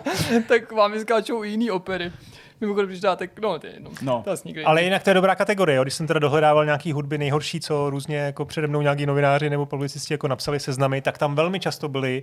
tak 0.48 0.72
vám 0.72 0.92
vyskáčou 0.92 1.44
i 1.44 1.48
jiný 1.48 1.70
opery. 1.70 2.12
Mimochodem, 2.60 2.88
když 2.88 3.00
dáte, 3.00 3.28
no, 3.42 3.58
to 3.58 3.66
je 3.66 3.72
jedno. 3.72 3.90
No. 4.02 4.22
To 4.24 4.30
asi 4.30 4.48
nikdy 4.48 4.64
Ale 4.64 4.82
jinak 4.82 5.02
to 5.02 5.10
je 5.10 5.14
dobrá 5.14 5.34
kategorie, 5.34 5.76
jo. 5.76 5.82
když 5.82 5.94
jsem 5.94 6.06
teda 6.06 6.20
dohledával 6.20 6.64
nějaký 6.64 6.92
hudby 6.92 7.18
nejhorší, 7.18 7.60
co 7.60 7.90
různě 7.90 8.16
jako 8.16 8.44
přede 8.44 8.66
mnou 8.66 8.82
nějaký 8.82 9.06
novináři 9.06 9.50
nebo 9.50 9.66
publicisti 9.66 10.14
jako 10.14 10.28
napsali 10.28 10.60
seznamy, 10.60 11.00
tak 11.02 11.18
tam 11.18 11.34
velmi 11.34 11.60
často 11.60 11.88
byly 11.88 12.22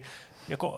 jako 0.49 0.69
uh, 0.69 0.77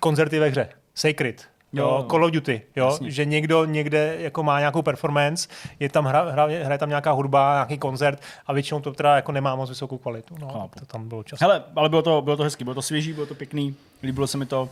koncerty 0.00 0.38
ve 0.38 0.48
hře. 0.48 0.68
Sacred, 0.94 1.48
jo, 1.72 1.84
Jo. 1.84 2.06
Call 2.10 2.24
of 2.24 2.30
Duty, 2.30 2.62
jo, 2.76 2.86
Jasně. 2.86 3.10
že 3.10 3.24
někdo 3.24 3.64
někde 3.64 4.16
jako 4.18 4.42
má 4.42 4.58
nějakou 4.58 4.82
performance, 4.82 5.48
je 5.80 5.88
tam 5.88 6.04
hra, 6.04 6.22
hra, 6.30 6.44
hraje 6.44 6.78
tam 6.78 6.88
nějaká 6.88 7.12
hudba, 7.12 7.54
nějaký 7.54 7.78
koncert 7.78 8.22
a 8.46 8.52
většinou 8.52 8.80
to 8.80 8.92
teda 8.92 9.16
jako 9.16 9.32
nemá 9.32 9.56
moc 9.56 9.68
vysokou 9.68 9.98
kvalitu. 9.98 10.34
No, 10.40 10.48
Chápu. 10.48 10.80
to 10.80 10.86
tam 10.86 11.08
bylo 11.08 11.22
často. 11.22 11.44
Hele, 11.44 11.62
ale 11.76 11.88
bylo 11.88 12.02
to, 12.02 12.22
bylo 12.22 12.36
to 12.36 12.42
hezký, 12.42 12.64
bylo 12.64 12.74
to 12.74 12.82
svěží, 12.82 13.12
bylo 13.12 13.26
to 13.26 13.34
pěkný, 13.34 13.74
líbilo 14.02 14.26
se 14.26 14.38
mi 14.38 14.46
to, 14.46 14.68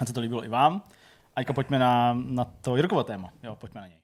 a 0.00 0.06
se 0.06 0.12
to 0.12 0.20
líbilo 0.20 0.44
i 0.44 0.48
vám. 0.48 0.82
A 1.36 1.40
teďka 1.40 1.52
pojďme 1.52 1.78
na, 1.78 2.16
na 2.26 2.44
to 2.60 2.76
Jirkovo 2.76 3.04
téma. 3.04 3.28
Jo, 3.42 3.56
pojďme 3.60 3.80
na 3.80 3.86
něj. 3.86 3.96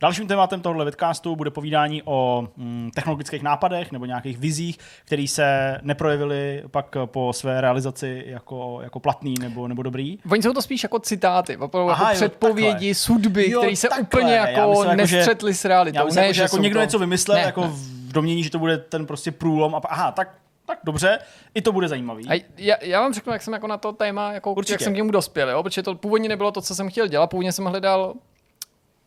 Dalším 0.00 0.28
tématem 0.28 0.60
tohoto 0.60 0.84
vidcastu 0.84 1.36
bude 1.36 1.50
povídání 1.50 2.02
o 2.04 2.48
mm, 2.56 2.90
technologických 2.94 3.42
nápadech 3.42 3.92
nebo 3.92 4.04
nějakých 4.04 4.38
vizích, 4.38 4.78
které 5.04 5.26
se 5.28 5.78
neprojevily 5.82 6.62
pak 6.70 6.96
po 7.04 7.32
své 7.32 7.60
realizaci 7.60 8.22
jako, 8.26 8.78
jako 8.82 9.00
platný 9.00 9.34
nebo, 9.40 9.68
nebo 9.68 9.82
dobrý. 9.82 10.18
Oni 10.30 10.42
jsou 10.42 10.52
to 10.52 10.62
spíš 10.62 10.82
jako 10.82 10.98
citáty, 10.98 11.56
opravdu 11.56 11.90
Aha, 11.90 12.12
jako 12.12 12.24
jo, 12.24 12.28
předpovědi, 12.28 12.70
takhle. 12.72 12.94
sudby, 12.94 13.50
které 13.58 13.76
se 13.76 13.88
takhle. 13.88 14.02
úplně 14.20 14.34
jako, 14.34 14.68
myslel, 14.70 14.90
jako, 14.90 15.06
že- 15.06 15.16
nestřetly 15.16 15.54
s 15.54 15.64
realitou. 15.64 15.96
Já 15.98 16.04
myslím, 16.04 16.20
ne, 16.20 16.26
jako, 16.26 16.34
že 16.34 16.42
jako 16.42 16.56
jsou 16.56 16.62
někdo 16.62 16.78
to... 16.80 16.84
něco 16.84 16.98
vymyslel 16.98 17.38
Ne, 17.38 17.42
jako 17.44 17.60
ne. 17.60 17.68
v 17.72 18.12
domění, 18.12 18.42
že 18.44 18.50
to 18.50 18.58
bude 18.58 18.78
ten 18.78 19.06
prostě 19.06 19.32
průlom 19.32 19.74
a 19.74 19.78
aha, 19.84 20.12
tak, 20.12 20.34
tak 20.68 20.78
dobře, 20.84 21.18
i 21.54 21.62
to 21.62 21.72
bude 21.72 21.88
zajímavý. 21.88 22.28
A 22.28 22.44
já, 22.56 22.76
já, 22.82 23.00
vám 23.00 23.14
řeknu, 23.14 23.32
jak 23.32 23.42
jsem 23.42 23.52
jako 23.54 23.66
na 23.66 23.76
to 23.76 23.92
téma, 23.92 24.32
jako, 24.32 24.52
Určitě. 24.52 24.74
jak 24.74 24.80
jsem 24.80 24.92
k 24.92 24.96
němu 24.96 25.10
dospěl, 25.10 25.50
jo? 25.50 25.62
protože 25.62 25.82
to 25.82 25.94
původně 25.94 26.28
nebylo 26.28 26.50
to, 26.52 26.60
co 26.60 26.74
jsem 26.74 26.90
chtěl 26.90 27.06
dělat, 27.06 27.26
původně 27.26 27.52
jsem 27.52 27.64
hledal 27.64 28.14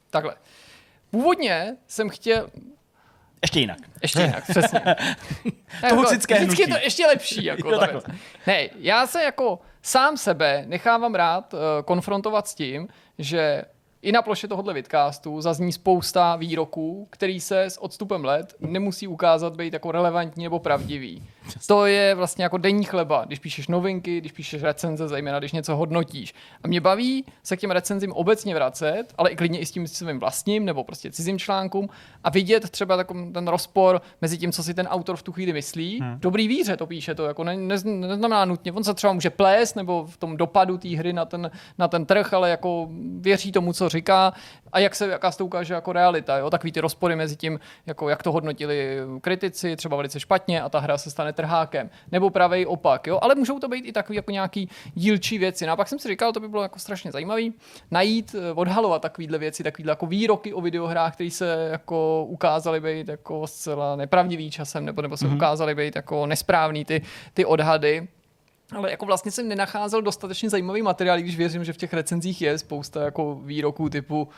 takhle. 0.10 0.36
Původně 1.12 1.78
jsem 1.88 2.10
chtěl, 2.10 2.50
Ještě 3.42 3.60
jinak. 3.60 3.78
ještě 4.02 4.22
jinak, 4.22 4.44
přesně. 4.50 4.82
Ne, 5.84 5.90
Toxické 5.90 6.34
jako, 6.34 6.46
Vždycky 6.46 6.62
je 6.62 6.68
to 6.78 6.84
ještě 6.84 7.08
lepší. 7.08 7.44
Jako 7.44 7.70
Jo, 7.70 7.80
takhle. 7.80 8.02
věc. 8.08 8.20
ne, 8.48 8.70
já 8.80 9.08
se 9.08 9.24
jako 9.24 9.60
sám 9.82 10.18
sebe 10.18 10.64
nechávám 10.68 11.16
rád 11.16 11.54
uh, 11.54 11.60
konfrontovat 11.86 12.48
s 12.48 12.56
tím, 12.56 12.88
že 13.18 13.64
i 14.02 14.12
na 14.12 14.22
ploše 14.22 14.48
tohohle 14.48 14.74
vidcastu 14.74 15.42
zazní 15.42 15.74
spousta 15.74 16.36
výroků, 16.36 17.08
který 17.12 17.42
se 17.42 17.64
s 17.64 17.82
odstupem 17.84 18.26
let 18.26 18.56
nemusí 18.60 19.08
ukázat 19.08 19.56
být 19.56 19.74
jako 19.74 19.92
relevantní 19.92 20.44
nebo 20.44 20.60
pravdivý. 20.60 21.24
To 21.68 21.86
je 21.86 22.16
vlastně 22.16 22.44
jako 22.44 22.58
denní 22.58 22.84
chleba, 22.84 23.24
když 23.26 23.40
píšeš 23.40 23.68
novinky, 23.68 24.18
když 24.18 24.32
píšeš 24.32 24.64
recenze, 24.64 25.08
zejména 25.08 25.40
když 25.40 25.52
něco 25.52 25.76
hodnotíš. 25.76 26.34
A 26.64 26.68
mě 26.68 26.82
baví 26.82 27.26
se 27.44 27.58
k 27.58 27.60
těm 27.60 27.72
recenzím 27.72 28.12
obecně 28.12 28.56
vracet, 28.56 29.04
ale 29.18 29.30
i 29.30 29.36
klidně 29.36 29.60
i 29.60 29.66
s 29.66 29.72
tím 29.72 29.88
svým 29.88 30.20
vlastním 30.20 30.66
nebo 30.66 30.84
prostě 30.84 31.12
cizím 31.12 31.40
článkům 31.40 31.90
a 32.24 32.30
vidět 32.30 32.70
třeba 32.70 32.98
takový 32.98 33.34
ten 33.34 33.48
rozpor 33.48 34.02
mezi 34.22 34.38
tím, 34.38 34.52
co 34.52 34.64
si 34.64 34.74
ten 34.74 34.88
autor 34.88 35.18
v 35.18 35.24
tu 35.24 35.32
chvíli 35.32 35.54
myslí. 35.54 36.00
Hmm. 36.00 36.20
Dobrý 36.20 36.48
víře 36.48 36.78
to 36.78 36.88
píše, 36.88 37.16
to 37.16 37.26
jako 37.26 37.44
ne, 37.44 37.58
ne, 37.58 37.76
neznamená 37.84 38.46
nutně. 38.46 38.72
On 38.72 38.84
se 38.84 38.94
třeba 38.94 39.14
může 39.14 39.30
plést 39.30 39.76
nebo 39.76 40.06
v 40.06 40.18
tom 40.18 40.38
dopadu 40.38 40.78
té 40.78 40.90
hry 40.90 41.14
na 41.14 41.26
ten, 41.26 41.52
na 41.78 41.88
ten 41.88 42.06
trh, 42.06 42.34
ale 42.34 42.50
jako 42.50 42.88
věří 43.20 43.52
tomu, 43.52 43.74
co 43.74 43.90
říká 43.90 44.34
a 44.72 44.80
jak 44.80 44.96
se, 44.96 45.08
jaká 45.08 45.32
se 45.32 45.38
to 45.38 45.46
ukáže 45.46 45.74
jako 45.74 45.94
realita. 45.94 46.38
Jo? 46.38 46.50
Takový 46.50 46.72
ty 46.72 46.80
rozpory 46.80 47.16
mezi 47.16 47.36
tím, 47.36 47.60
jako 47.86 48.10
jak 48.10 48.24
to 48.24 48.32
hodnotili 48.32 48.98
kritici, 49.22 49.76
třeba 49.76 49.98
velice 49.98 50.20
špatně 50.20 50.62
a 50.62 50.70
ta 50.70 50.80
hra 50.80 50.98
se 50.98 51.12
stane 51.12 51.34
trhákem. 51.42 51.90
Nebo 52.12 52.30
pravý 52.30 52.66
opak. 52.66 53.08
Jo? 53.08 53.20
Ale 53.22 53.36
můžou 53.36 53.60
to 53.60 53.68
být 53.68 53.86
i 53.86 53.92
takový 53.92 54.16
jako 54.16 54.32
nějaký 54.32 54.70
dílčí 54.94 55.38
věci. 55.38 55.66
No 55.66 55.74
a 55.74 55.76
pak 55.76 55.88
jsem 55.88 56.00
si 56.00 56.08
říkal, 56.08 56.32
to 56.34 56.40
by 56.40 56.48
bylo 56.48 56.62
jako 56.62 56.80
strašně 56.80 57.12
zajímavý 57.12 57.54
najít, 57.92 58.36
eh, 58.36 58.54
odhalovat 58.54 59.02
takovýhle 59.02 59.38
věci, 59.38 59.64
takovýhle 59.64 59.92
jako 59.92 60.06
výroky 60.06 60.54
o 60.54 60.62
videohrách, 60.62 61.14
které 61.14 61.32
se 61.32 61.68
jako 61.72 62.26
ukázaly 62.30 62.80
být 62.80 63.08
jako 63.08 63.48
zcela 63.48 63.96
nepravdivý 63.96 64.52
časem, 64.52 64.86
nebo, 64.86 65.02
nebo 65.02 65.18
se 65.18 65.28
mm-hmm. 65.28 65.36
ukázaly 65.36 65.76
být 65.76 65.96
jako 65.96 66.26
nesprávný 66.26 66.86
ty, 66.86 67.02
ty 67.34 67.46
odhady. 67.46 68.08
Ale 68.76 68.92
jako 68.92 69.06
vlastně 69.06 69.32
jsem 69.32 69.48
nenacházel 69.48 70.02
dostatečně 70.02 70.50
zajímavý 70.50 70.82
materiál, 70.82 71.20
když 71.20 71.38
věřím, 71.38 71.64
že 71.64 71.74
v 71.74 71.78
těch 71.78 71.94
recenzích 71.94 72.42
je 72.42 72.58
spousta 72.58 73.04
jako 73.04 73.36
výroků 73.36 73.90
typu 73.90 74.30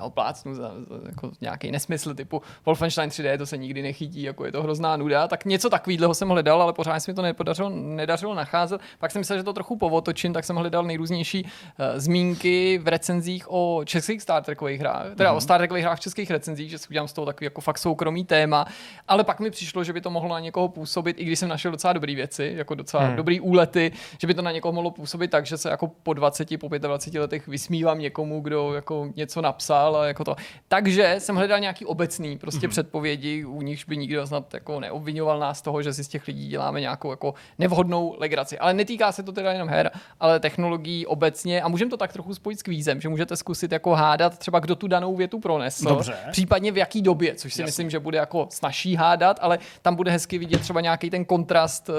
já 0.00 0.04
ho 0.04 0.10
plácnu 0.10 0.54
za, 0.54 0.68
za 0.68 0.94
jako 1.06 1.30
nějaký 1.40 1.70
nesmysl 1.70 2.14
typu 2.14 2.42
Wolfenstein 2.66 3.10
3D, 3.10 3.38
to 3.38 3.46
se 3.46 3.56
nikdy 3.56 3.82
nechytí, 3.82 4.22
jako 4.22 4.44
je 4.44 4.52
to 4.52 4.62
hrozná 4.62 4.96
nuda, 4.96 5.28
tak 5.28 5.44
něco 5.44 5.70
takového 5.70 6.14
jsem 6.14 6.28
hledal, 6.28 6.62
ale 6.62 6.72
pořád 6.72 7.00
se 7.00 7.10
mi 7.10 7.14
to 7.14 7.22
nepodařilo, 7.22 7.68
nedařilo 7.70 8.34
nacházet. 8.34 8.80
Pak 8.98 9.10
jsem 9.10 9.20
myslel, 9.20 9.38
že 9.38 9.44
to 9.44 9.52
trochu 9.52 9.76
povotočím, 9.76 10.32
tak 10.32 10.44
jsem 10.44 10.56
hledal 10.56 10.84
nejrůznější 10.84 11.44
uh, 11.44 11.50
zmínky 11.96 12.78
v 12.78 12.88
recenzích 12.88 13.44
o 13.48 13.82
českých 13.84 14.22
Star 14.22 14.42
Trekových 14.42 14.80
hrách, 14.80 15.06
teda 15.16 15.32
mm-hmm. 15.32 15.36
o. 15.36 15.40
Star 15.40 15.60
Trekových 15.60 15.84
hrách 15.84 15.98
v 15.98 16.00
českých 16.00 16.30
recenzích, 16.30 16.70
že 16.70 16.78
si 16.78 16.88
udělám 16.88 17.08
z 17.08 17.12
toho 17.12 17.26
takový 17.26 17.46
jako 17.46 17.60
fakt 17.60 17.78
soukromý 17.78 18.24
téma, 18.24 18.66
ale 19.08 19.24
pak 19.24 19.40
mi 19.40 19.50
přišlo, 19.50 19.84
že 19.84 19.92
by 19.92 20.00
to 20.00 20.10
mohlo 20.10 20.30
na 20.30 20.40
někoho 20.40 20.68
působit, 20.68 21.16
i 21.18 21.24
když 21.24 21.38
jsem 21.38 21.48
našel 21.48 21.70
docela 21.70 21.92
dobré 21.92 22.14
věci, 22.14 22.52
jako 22.56 22.74
docela 22.74 23.08
mm. 23.08 23.16
dobrý 23.16 23.40
úlety, 23.40 23.92
že 24.20 24.26
by 24.26 24.34
to 24.34 24.42
na 24.42 24.52
někoho 24.52 24.72
mohlo 24.72 24.90
působit 24.90 25.30
tak, 25.30 25.46
že 25.46 25.58
se 25.58 25.70
jako 25.70 25.86
po 26.02 26.14
20, 26.14 26.60
po 26.60 26.68
25 26.78 27.20
letech 27.20 27.48
vysmívám 27.48 27.98
někomu, 27.98 28.40
kdo 28.40 28.74
jako 28.74 29.08
něco 29.16 29.40
napsal 29.40 29.89
a 29.96 30.06
jako 30.06 30.24
to. 30.24 30.36
Takže 30.68 31.14
jsem 31.18 31.36
hledal 31.36 31.60
nějaký 31.60 31.86
obecný 31.86 32.38
prostě 32.38 32.66
mm-hmm. 32.66 32.70
předpovědi, 32.70 33.44
u 33.44 33.62
nichž 33.62 33.84
by 33.84 33.96
nikdo 33.96 34.26
snad 34.26 34.54
jako 34.54 34.80
neobvinoval 34.80 35.38
nás 35.38 35.62
toho, 35.62 35.82
že 35.82 35.92
si 35.92 36.04
z 36.04 36.08
těch 36.08 36.26
lidí 36.26 36.48
děláme 36.48 36.80
nějakou 36.80 37.10
jako 37.10 37.34
nevhodnou 37.58 38.16
legraci. 38.18 38.58
Ale 38.58 38.74
netýká 38.74 39.12
se 39.12 39.22
to 39.22 39.32
teda 39.32 39.52
jenom 39.52 39.68
her, 39.68 39.90
ale 40.20 40.40
technologií 40.40 41.06
obecně 41.06 41.62
a 41.62 41.68
můžeme 41.68 41.90
to 41.90 41.96
tak 41.96 42.12
trochu 42.12 42.34
spojit 42.34 42.58
s 42.58 42.62
kvízem, 42.62 43.00
že 43.00 43.08
můžete 43.08 43.36
zkusit 43.36 43.72
jako 43.72 43.94
hádat 43.94 44.38
třeba 44.38 44.58
kdo 44.58 44.76
tu 44.76 44.88
danou 44.88 45.16
větu 45.16 45.38
pronesl, 45.38 45.88
Dobře. 45.88 46.16
případně 46.30 46.72
v 46.72 46.76
jaký 46.76 47.02
době, 47.02 47.34
což 47.34 47.54
si 47.54 47.60
Jasně. 47.62 47.68
myslím, 47.68 47.90
že 47.90 47.98
bude 47.98 48.18
jako 48.18 48.46
snažší 48.50 48.94
hádat, 48.94 49.38
ale 49.40 49.58
tam 49.82 49.94
bude 49.96 50.10
hezky 50.10 50.38
vidět 50.38 50.60
třeba 50.60 50.80
nějaký 50.80 51.10
ten 51.10 51.24
kontrast 51.24 51.88
uh, 51.88 51.94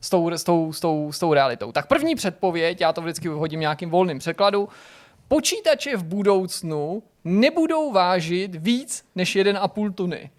s, 0.00 0.10
tou, 0.10 0.30
s, 0.30 0.44
tou, 0.44 0.72
s, 0.72 0.80
tou, 0.80 1.12
s 1.12 1.18
tou 1.18 1.34
realitou. 1.34 1.72
Tak 1.72 1.86
první 1.86 2.14
předpověď, 2.14 2.80
já 2.80 2.92
to 2.92 3.00
vždycky 3.00 3.28
vyhodím 3.28 3.60
nějakým 3.60 3.90
volným 3.90 4.18
překladu, 4.18 4.68
počítače 5.32 5.96
v 5.96 6.04
budoucnu 6.04 7.02
nebudou 7.24 7.92
vážit 7.92 8.54
víc 8.54 9.04
než 9.14 9.36
1,5 9.36 9.94
tuny. 9.94 10.30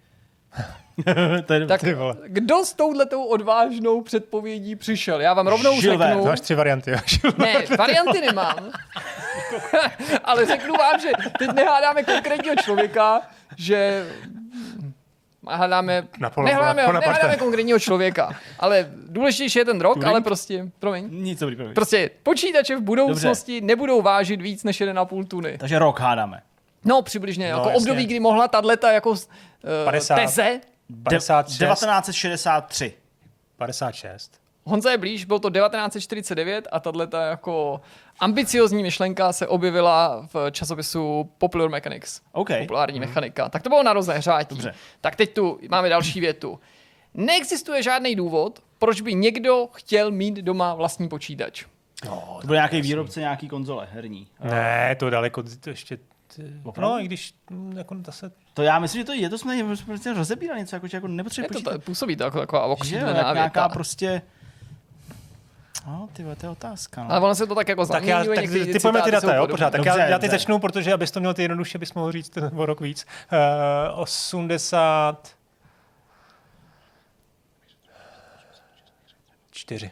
tak 1.68 1.84
kdo 2.26 2.64
s 2.64 2.72
touhletou 2.72 3.24
odvážnou 3.24 4.00
předpovědí 4.00 4.76
přišel? 4.76 5.20
Já 5.20 5.34
vám 5.34 5.46
rovnou 5.46 5.80
Žilvé. 5.80 6.06
řeknu... 6.08 6.24
Máš 6.24 6.40
tři 6.40 6.54
varianty. 6.54 6.92
ne, 7.38 7.64
varianty 7.78 8.20
nemám. 8.20 8.70
Ale 10.24 10.46
řeknu 10.46 10.74
vám, 10.74 11.00
že 11.00 11.10
teď 11.38 11.50
nehádáme 11.52 12.02
konkrétního 12.02 12.56
člověka, 12.56 13.20
že 13.56 14.06
hledáme, 15.50 16.06
nehledáme, 16.44 16.86
nehledáme 16.92 17.36
konkrétního 17.36 17.78
člověka, 17.78 18.30
ale 18.58 18.90
důležitější 19.08 19.58
je 19.58 19.64
ten 19.64 19.80
rok, 19.80 19.94
Turing? 19.94 20.10
ale 20.10 20.20
prostě, 20.20 20.66
promiň. 20.78 21.08
Nic 21.10 21.38
dobrý, 21.40 21.56
promiň. 21.56 21.74
Prostě 21.74 22.10
počítače 22.22 22.76
v 22.76 22.80
budoucnosti 22.80 23.60
Dobře. 23.60 23.66
nebudou 23.66 24.02
vážit 24.02 24.42
víc 24.42 24.64
než 24.64 24.80
1,5 24.80 25.26
tuny. 25.26 25.58
Takže 25.58 25.78
rok 25.78 26.00
hádáme. 26.00 26.42
No, 26.84 27.02
přibližně, 27.02 27.52
no, 27.52 27.58
jako 27.58 27.68
jasně. 27.68 27.76
období, 27.76 28.06
kdy 28.06 28.20
mohla 28.20 28.48
tato 28.48 28.70
jako 28.70 29.10
uh, 29.10 29.16
50, 29.84 30.14
teze. 30.14 30.60
56. 31.02 31.58
1963. 31.58 32.94
56. 33.56 34.43
Honza 34.66 34.90
je 34.90 34.98
blíž, 34.98 35.24
byl 35.24 35.38
to 35.38 35.50
1949 35.50 36.68
a 36.72 36.80
tato 36.80 37.16
jako 37.16 37.80
ambiciozní 38.20 38.82
myšlenka 38.82 39.32
se 39.32 39.46
objevila 39.46 40.26
v 40.34 40.50
časopisu 40.50 41.30
Popular 41.38 41.70
Mechanics. 41.70 42.20
Okay. 42.32 42.60
Populární 42.60 43.00
mm. 43.00 43.06
mechanika. 43.06 43.48
Tak 43.48 43.62
to 43.62 43.68
bylo 43.68 43.82
na 43.82 43.92
rozehřátí. 43.92 44.54
Dobře. 44.54 44.74
Tak 45.00 45.16
teď 45.16 45.34
tu 45.34 45.60
máme 45.70 45.88
další 45.88 46.20
větu. 46.20 46.60
Neexistuje 47.14 47.82
žádný 47.82 48.16
důvod, 48.16 48.62
proč 48.78 49.00
by 49.00 49.14
někdo 49.14 49.68
chtěl 49.72 50.10
mít 50.10 50.34
doma 50.34 50.74
vlastní 50.74 51.08
počítač. 51.08 51.64
No, 52.06 52.38
to 52.40 52.46
byl 52.46 52.56
nějaký 52.56 52.80
výrobce 52.80 53.20
nějaký 53.20 53.48
konzole 53.48 53.88
herní. 53.92 54.28
Ne, 54.40 54.96
to 54.98 55.10
daleko 55.10 55.42
to 55.60 55.70
ještě 55.70 55.98
Opravdu? 56.62 56.94
No, 56.94 57.00
i 57.00 57.04
když 57.04 57.34
mm, 57.50 57.76
jako 57.76 57.96
zase... 58.06 58.32
To 58.54 58.62
já 58.62 58.78
myslím, 58.78 59.00
že 59.00 59.04
to 59.04 59.12
je, 59.12 59.28
to 59.30 59.38
jsme 59.38 59.56
prostě 59.86 60.12
rozebírali 60.12 60.60
něco, 60.60 60.76
jako, 60.76 60.86
že 60.86 60.96
jako 60.96 61.08
nepotřebuje 61.08 61.48
počítat. 61.48 61.70
To, 61.70 61.78
to, 61.78 61.84
působí 61.84 62.16
to 62.16 62.24
jako 62.24 62.40
taková 62.40 62.64
okřídlená 62.64 63.32
nějaká 63.34 63.68
prostě... 63.68 64.22
No, 65.86 66.08
ty 66.12 66.24
to 66.24 66.46
je 66.46 66.50
otázka. 66.50 67.04
No. 67.04 67.10
Ale 67.10 67.20
ono 67.20 67.34
se 67.34 67.46
to 67.46 67.54
tak 67.54 67.68
jako 67.68 67.86
tak 67.86 68.04
já, 68.04 68.24
tak 68.24 68.50
ty 68.50 68.78
pojďme 68.82 69.02
ty 69.02 69.10
data, 69.10 69.34
jo, 69.34 69.46
pořád. 69.46 69.70
Tak 69.70 69.80
dobře, 69.80 70.00
já, 70.00 70.06
já 70.06 70.18
teď 70.18 70.30
začnu, 70.30 70.58
protože 70.58 70.92
abys 70.92 71.10
to 71.10 71.20
měl 71.20 71.34
ty 71.34 71.42
jednoduše, 71.42 71.78
bys 71.78 71.94
mohl 71.94 72.12
říct 72.12 72.38
o 72.56 72.66
rok 72.66 72.80
víc. 72.80 73.06
Uh, 73.92 74.00
80... 74.00 75.36
4. 79.50 79.90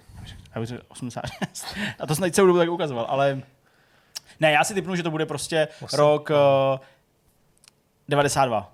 Já 0.54 0.60
bych 0.60 0.70
86. 0.88 1.66
A 2.00 2.06
to 2.06 2.14
snad 2.14 2.34
celou 2.34 2.46
dobu 2.46 2.58
tak 2.58 2.70
ukazoval, 2.70 3.06
ale... 3.08 3.42
Ne, 4.40 4.52
já 4.52 4.64
si 4.64 4.74
typnu, 4.74 4.96
že 4.96 5.02
to 5.02 5.10
bude 5.10 5.26
prostě 5.26 5.68
8. 5.80 5.96
rok 5.96 6.30
uh, 6.30 6.80
92. 8.08 8.71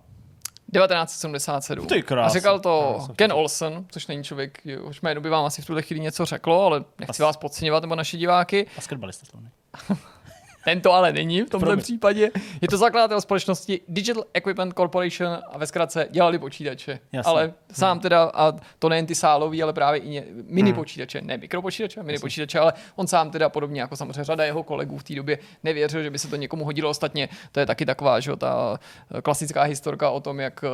1977. 0.72 1.87
Ty 1.87 2.04
A 2.22 2.28
říkal 2.28 2.61
to 2.61 2.96
no, 3.09 3.14
Ken 3.14 3.33
Olsen, 3.33 3.85
což 3.90 4.07
není 4.07 4.24
člověk, 4.24 4.61
už 4.83 5.00
jméno 5.00 5.20
by 5.20 5.28
vám 5.28 5.44
asi 5.44 5.62
v 5.62 5.66
tuhle 5.66 5.83
chvíli 5.83 6.00
něco 6.00 6.24
řeklo, 6.24 6.64
ale 6.64 6.85
nechci 6.98 7.11
As... 7.11 7.18
vás 7.18 7.37
podceňovat 7.37 7.83
nebo 7.83 7.94
naše 7.94 8.16
diváky. 8.16 8.66
Basketbalista 8.76 9.26
slavný. 9.26 9.50
Ten 10.64 10.80
to 10.80 10.92
ale 10.92 11.12
není 11.12 11.42
v 11.42 11.50
tomto 11.50 11.66
Promiň. 11.66 11.82
případě. 11.82 12.30
Je 12.60 12.68
to 12.68 12.76
zakladatel 12.76 13.20
společnosti 13.20 13.80
Digital 13.88 14.24
Equipment 14.34 14.74
Corporation 14.74 15.38
a 15.52 15.58
ve 15.58 15.66
zkratce 15.66 16.08
dělali 16.10 16.38
počítače. 16.38 16.98
Jasně. 17.12 17.30
Ale 17.30 17.52
sám 17.72 17.96
hmm. 17.96 18.02
teda, 18.02 18.30
a 18.34 18.52
to 18.78 18.88
nejen 18.88 19.06
ty 19.06 19.14
sálový, 19.14 19.62
ale 19.62 19.72
právě 19.72 20.00
i 20.00 20.24
mini 20.46 20.70
hmm. 20.70 20.80
počítače, 20.80 21.20
ne 21.20 21.38
mikropočítače, 21.38 22.02
mini 22.02 22.12
Jasně. 22.12 22.24
počítače, 22.24 22.58
ale 22.58 22.72
on 22.96 23.06
sám 23.06 23.30
teda 23.30 23.48
podobně 23.48 23.80
jako 23.80 23.96
samozřejmě 23.96 24.24
řada 24.24 24.44
jeho 24.44 24.62
kolegů 24.62 24.98
v 24.98 25.04
té 25.04 25.14
době 25.14 25.38
nevěřil, 25.64 26.02
že 26.02 26.10
by 26.10 26.18
se 26.18 26.28
to 26.28 26.36
někomu 26.36 26.64
hodilo. 26.64 26.90
Ostatně 26.90 27.28
to 27.52 27.60
je 27.60 27.66
taky 27.66 27.86
taková, 27.86 28.20
že 28.20 28.36
ta 28.36 28.78
klasická 29.22 29.62
historka 29.62 30.10
o 30.10 30.20
tom, 30.20 30.40
jak 30.40 30.64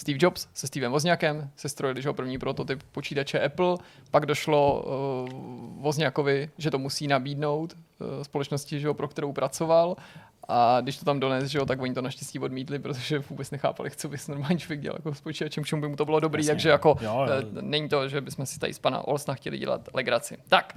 Steve 0.00 0.18
Jobs 0.20 0.48
se 0.54 0.66
Stevem 0.66 0.92
Wozniakem 0.92 1.50
se 1.56 1.68
strojili 1.68 2.02
že 2.02 2.12
první 2.12 2.38
prototyp 2.38 2.82
počítače 2.92 3.40
Apple, 3.40 3.76
pak 4.10 4.26
došlo 4.26 4.82
uh, 4.82 5.82
Wozniakovi, 5.82 6.50
že 6.58 6.70
to 6.70 6.78
musí 6.78 7.06
nabídnout 7.06 7.72
uh, 7.72 8.22
společnosti, 8.22 8.80
že 8.80 8.92
pro 8.92 9.08
kterou 9.08 9.32
pracoval 9.32 9.96
a 10.48 10.80
když 10.80 10.96
to 10.96 11.04
tam 11.04 11.20
dones, 11.20 11.50
že 11.50 11.58
jo, 11.58 11.66
tak 11.66 11.80
oni 11.80 11.94
to 11.94 12.02
naštěstí 12.02 12.38
odmítli, 12.38 12.78
protože 12.78 13.18
vůbec 13.18 13.50
nechápali, 13.50 13.90
co 13.90 14.08
by 14.08 14.18
se 14.18 14.32
normální 14.32 14.58
člověk 14.58 14.80
dělal 14.80 14.98
jako 14.98 15.14
s 15.14 15.20
počítačem, 15.20 15.64
čemu 15.64 15.82
by 15.82 15.88
mu 15.88 15.96
to 15.96 16.04
bylo 16.04 16.20
dobrý, 16.20 16.42
Jasně, 16.42 16.54
takže 16.54 16.68
jako 16.68 16.98
jo, 17.00 17.26
jo. 17.28 17.48
Uh, 17.52 17.62
není 17.62 17.88
to, 17.88 18.08
že 18.08 18.20
bychom 18.20 18.46
si 18.46 18.58
tady 18.58 18.74
z 18.74 18.78
pana 18.78 19.08
Olsna 19.08 19.34
chtěli 19.34 19.58
dělat 19.58 19.88
legraci. 19.94 20.36
Tak, 20.48 20.76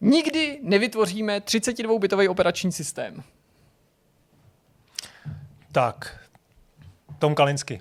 nikdy 0.00 0.58
nevytvoříme 0.62 1.38
32-bitový 1.38 2.30
operační 2.30 2.72
systém. 2.72 3.22
Tak, 5.72 6.20
Tom 7.18 7.34
Kalinsky. 7.34 7.80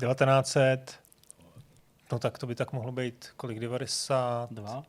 1900, 0.00 1.00
no 2.12 2.18
tak 2.18 2.38
to 2.38 2.46
by 2.46 2.54
tak 2.54 2.72
mohlo 2.72 2.92
být 2.92 3.28
kolik, 3.36 3.60
92? 3.60 4.82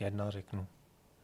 Jedna 0.00 0.30
řeknu. 0.30 0.66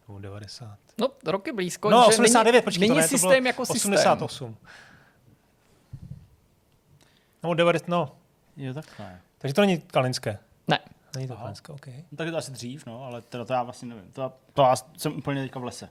Nebo 0.08 0.18
90. 0.18 0.78
No, 0.98 1.08
roky 1.26 1.52
blízko. 1.52 1.90
No, 1.90 2.06
89, 2.06 2.52
není, 2.52 2.64
počkej, 2.64 2.80
není 2.80 2.94
to 2.94 3.00
ne, 3.00 3.08
systém 3.08 3.42
to 3.42 3.46
jako 3.46 3.62
88. 3.62 4.28
systém. 4.28 4.72
No, 7.42 7.54
90, 7.54 7.88
no. 7.88 8.16
Je 8.56 8.74
takhle. 8.74 9.20
Takže 9.38 9.54
to 9.54 9.60
není 9.60 9.80
kalinské. 9.80 10.38
Ne. 10.68 10.78
Není 11.16 11.28
to 11.28 11.36
kalinské, 11.36 11.72
OK. 11.72 11.86
No, 11.86 12.16
tak 12.16 12.26
je 12.26 12.32
to 12.32 12.38
asi 12.38 12.52
dřív, 12.52 12.86
no, 12.86 13.04
ale 13.04 13.22
teda 13.22 13.44
to 13.44 13.52
já 13.52 13.62
vlastně 13.62 13.88
nevím. 13.88 14.12
To, 14.12 14.32
to 14.52 14.62
já 14.62 14.76
jsem 14.96 15.16
úplně 15.16 15.42
teďka 15.42 15.60
v 15.60 15.64
lese. 15.64 15.88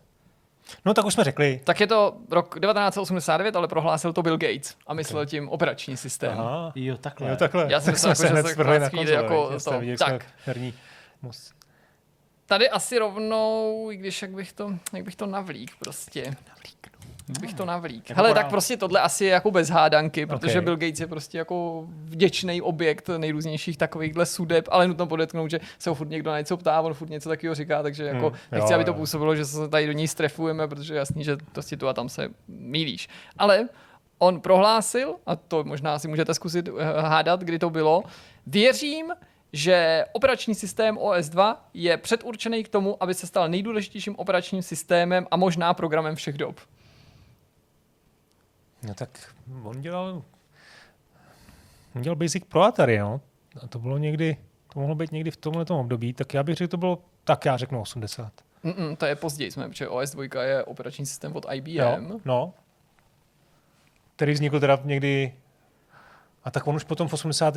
No 0.86 0.94
tak 0.94 1.06
už 1.06 1.14
jsme 1.14 1.24
řekli. 1.24 1.62
Tak 1.64 1.80
je 1.80 1.88
to 1.88 2.16
rok 2.32 2.60
1989, 2.60 3.56
ale 3.56 3.68
prohlásil 3.68 4.14
to 4.14 4.24
Bill 4.24 4.38
Gates 4.38 4.76
a 4.88 4.94
myslel 4.94 5.26
tím 5.26 5.50
operační 5.50 5.98
systém. 5.98 6.40
Aha. 6.40 6.72
Jo, 6.76 6.98
takhle. 6.98 7.30
Jo, 7.30 7.36
takhle. 7.36 7.68
Já 7.70 7.82
jsem 7.82 7.86
Tak 7.94 7.94
myslel, 7.94 8.10
jako, 8.12 8.20
že 8.50 8.54
se 8.54 8.80
na 8.80 8.90
konzole, 8.90 9.12
jako 9.12 9.50
to- 9.50 9.60
Jste 9.60 9.80
viděli, 9.80 9.98
tak. 9.98 10.26
herní 10.46 10.74
mus. 11.22 11.52
Tady 12.46 12.70
asi 12.70 12.98
rovnou, 13.00 13.88
i 13.92 13.98
když 13.98 14.22
jak 14.22 14.32
bych 14.32 14.54
to, 14.54 14.72
jak 14.94 15.04
bych 15.04 15.16
to 15.16 15.26
navlík 15.26 15.72
prostě. 15.80 16.20
Jak 16.20 16.38
bych 17.40 17.54
to 17.54 17.66
navlík. 17.66 18.10
Jako 18.10 18.22
Hele, 18.22 18.34
tak 18.34 18.50
prostě 18.50 18.78
tohle 18.78 19.00
asi 19.02 19.26
je 19.26 19.32
jako 19.32 19.52
bez 19.52 19.70
hádanky, 19.70 20.26
protože 20.26 20.60
Ok. 20.60 20.64
Bill 20.64 20.78
Gates 20.78 21.00
je 21.00 21.08
prostě 21.08 21.38
jako 21.38 21.86
vděčný 21.88 22.62
objekt 22.62 23.10
nejrůznějších 23.18 23.78
takovýchhle 23.78 24.26
sudeb, 24.26 24.68
ale 24.72 24.88
nutno 24.88 25.08
podotknout, 25.08 25.52
že 25.52 25.60
se 25.80 25.90
ho 25.90 25.96
furt 25.96 26.10
někdo 26.10 26.32
na 26.32 26.38
něco 26.40 26.58
ptá, 26.58 26.82
on 26.82 26.94
furt 26.94 27.10
něco 27.10 27.30
takového 27.30 27.56
říká, 27.56 27.84
takže 27.84 28.04
jako 28.04 28.30
Hmm, 28.30 28.40
nechci, 28.52 28.74
jo, 28.74 28.76
aby 28.76 28.86
to 28.86 28.94
působilo, 28.94 29.36
že 29.36 29.46
se 29.46 29.68
tady 29.68 29.86
do 29.86 29.92
ní 29.92 30.08
strefujeme, 30.08 30.68
protože 30.68 30.94
je 30.94 30.98
jasný, 30.98 31.24
že 31.24 31.38
prostě 31.52 31.78
tu 31.78 31.88
a 31.88 31.94
tam 31.94 32.10
se 32.10 32.30
mílíš. 32.48 33.08
Ale 33.38 33.68
on 34.20 34.42
prohlásil, 34.42 35.16
a 35.26 35.36
to 35.36 35.64
možná 35.64 36.00
si 36.00 36.08
můžete 36.08 36.34
zkusit 36.34 36.70
eh, 36.70 37.02
hádat, 37.02 37.42
kdy 37.42 37.60
to 37.60 37.70
bylo, 37.70 38.04
věřím, 38.48 39.14
že 39.54 40.06
operační 40.12 40.56
systém 40.56 40.96
OS2 40.96 41.56
je 41.74 41.98
předurčený 41.98 42.64
k 42.64 42.70
tomu, 42.70 43.04
aby 43.04 43.14
se 43.14 43.28
stal 43.28 43.50
nejdůležitějším 43.50 44.16
operačním 44.16 44.62
systémem 44.62 45.28
a 45.32 45.38
možná 45.38 45.74
programem 45.74 46.16
všech 46.16 46.38
dob. 46.38 46.60
No 48.84 48.94
tak 48.94 49.36
on 49.64 49.82
dělal, 49.82 50.24
on 51.96 52.02
dělal 52.02 52.16
Basic 52.16 52.44
Pro 52.46 52.62
Atari, 52.62 53.00
no. 53.00 53.22
A 53.64 53.68
to 53.68 53.80
bylo 53.80 53.98
někdy, 53.98 54.38
to 54.74 54.80
mohlo 54.80 54.96
být 54.96 55.12
někdy 55.12 55.32
v 55.32 55.38
tomhle 55.38 55.66
období, 55.70 56.14
tak 56.14 56.34
já 56.34 56.44
bych 56.44 56.56
řekl, 56.56 56.72
to 56.72 56.78
bylo, 56.78 57.02
tak 57.24 57.46
já 57.46 57.58
řeknu 57.58 57.82
80. 57.82 58.34
Mm-mm, 58.64 58.96
to 58.98 59.06
je 59.06 59.16
později, 59.16 59.52
jsme, 59.52 59.70
protože 59.70 59.88
OS2 59.88 60.42
je 60.42 60.64
operační 60.64 61.06
systém 61.06 61.36
od 61.36 61.46
IBM. 61.54 61.70
Jo, 61.70 62.20
no. 62.26 62.54
Který 64.16 64.34
vznikl 64.34 64.60
teda 64.60 64.80
někdy, 64.84 65.36
a 66.44 66.52
tak 66.52 66.68
on 66.68 66.76
už 66.76 66.84
potom 66.84 67.08
v 67.08 67.14
80. 67.14 67.56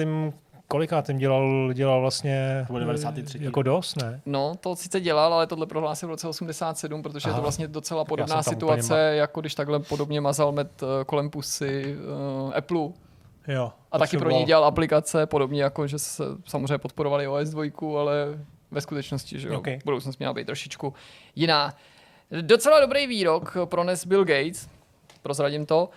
kolikátým 0.69 1.19
dělal, 1.19 1.73
dělal 1.73 2.01
vlastně 2.01 2.65
To 2.67 2.73
byl 2.73 2.81
93. 2.81 3.39
jako 3.45 3.63
dost, 3.63 3.97
ne? 3.97 4.21
No, 4.27 4.55
to 4.61 4.77
sice 4.77 5.01
dělal, 5.01 5.35
ale 5.35 5.47
tohle 5.47 5.67
prohlásil 5.67 6.09
v 6.09 6.11
roce 6.11 6.29
87, 6.29 7.03
protože 7.03 7.29
Aha. 7.29 7.37
je 7.37 7.39
to 7.39 7.43
vlastně 7.43 7.69
docela 7.69 8.05
podobná 8.05 8.43
situace, 8.43 8.85
úplně 8.85 8.99
jako 8.99 9.41
když 9.41 9.55
takhle 9.55 9.81
podobně 9.81 10.21
mazal 10.21 10.53
med 10.53 10.83
eh, 10.83 11.05
kolem 11.05 11.31
pusy 11.31 11.97
uh, 12.45 12.53
Apple. 12.57 12.89
Jo. 13.49 13.73
A 13.93 13.99
taky 13.99 14.19
pro 14.19 14.31
něj 14.31 14.45
dělal 14.45 14.65
aplikace, 14.65 15.27
podobně 15.27 15.63
jako, 15.63 15.87
že 15.87 15.99
se 15.99 16.25
samozřejmě 16.47 16.79
podporovali 16.79 17.29
OS2, 17.29 17.99
ale 17.99 18.15
ve 18.71 18.81
skutečnosti, 18.81 19.41
že 19.41 19.49
jo, 19.49 19.59
Okay. 19.59 19.79
budoucnost 19.85 20.19
měla 20.19 20.33
být 20.35 20.45
trošičku 20.47 20.95
jiná. 21.37 21.75
Docela 22.41 22.81
dobrý 22.81 23.07
výrok 23.07 23.57
prones 23.65 24.07
Bill 24.07 24.25
Gates, 24.25 24.69
prozradím 25.23 25.67
to, 25.67 25.89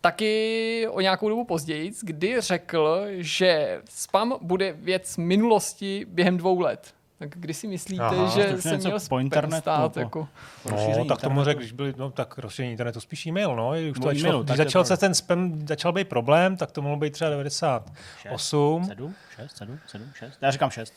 taky 0.00 0.86
o 0.90 1.00
nějakou 1.00 1.28
dobu 1.28 1.44
později, 1.44 1.92
kdy 2.02 2.40
řekl, 2.40 3.04
že 3.16 3.82
spam 3.90 4.34
bude 4.40 4.72
věc 4.72 5.16
minulosti 5.16 6.06
během 6.08 6.36
dvou 6.36 6.60
let. 6.60 6.94
Tak 7.18 7.28
kdy 7.30 7.54
si 7.54 7.66
myslíte, 7.68 8.02
Aha. 8.04 8.28
že 8.30 8.62
se 8.62 8.70
něco 8.70 8.88
měl 8.88 8.98
po 9.08 9.18
internetu, 9.18 9.60
stát? 9.60 9.92
po- 9.92 10.00
Jako... 10.00 10.28
No, 10.64 10.70
tak 10.70 10.76
tomu 10.76 11.00
internetu. 11.02 11.44
řekl, 11.44 11.58
když 11.60 11.72
byli, 11.72 11.94
no 11.96 12.10
tak 12.10 12.38
rozšíření 12.38 12.70
internetu, 12.70 13.00
spíš 13.00 13.26
e-mail, 13.26 13.56
no. 13.56 13.70
Už 13.90 13.98
to 13.98 14.02
začalo, 14.02 14.10
e-mailu, 14.20 14.42
když 14.42 14.56
začal 14.56 14.84
se 14.84 14.96
ten 14.96 15.14
spam, 15.14 15.66
začal 15.68 15.92
být 15.92 16.08
problém, 16.08 16.56
tak 16.56 16.72
to 16.72 16.82
mohlo 16.82 16.96
být 16.96 17.12
třeba 17.12 17.30
98. 17.30 18.84
7, 18.84 19.14
6, 19.36 19.56
7, 19.56 19.78
7, 19.86 20.12
6. 20.14 20.38
Já 20.42 20.50
říkám 20.50 20.70
6. 20.70 20.94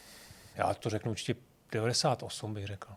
Já 0.55 0.73
to 0.73 0.89
řeknu 0.89 1.11
určitě 1.11 1.35
98 1.71 2.53
bych 2.53 2.67
řekl. 2.67 2.87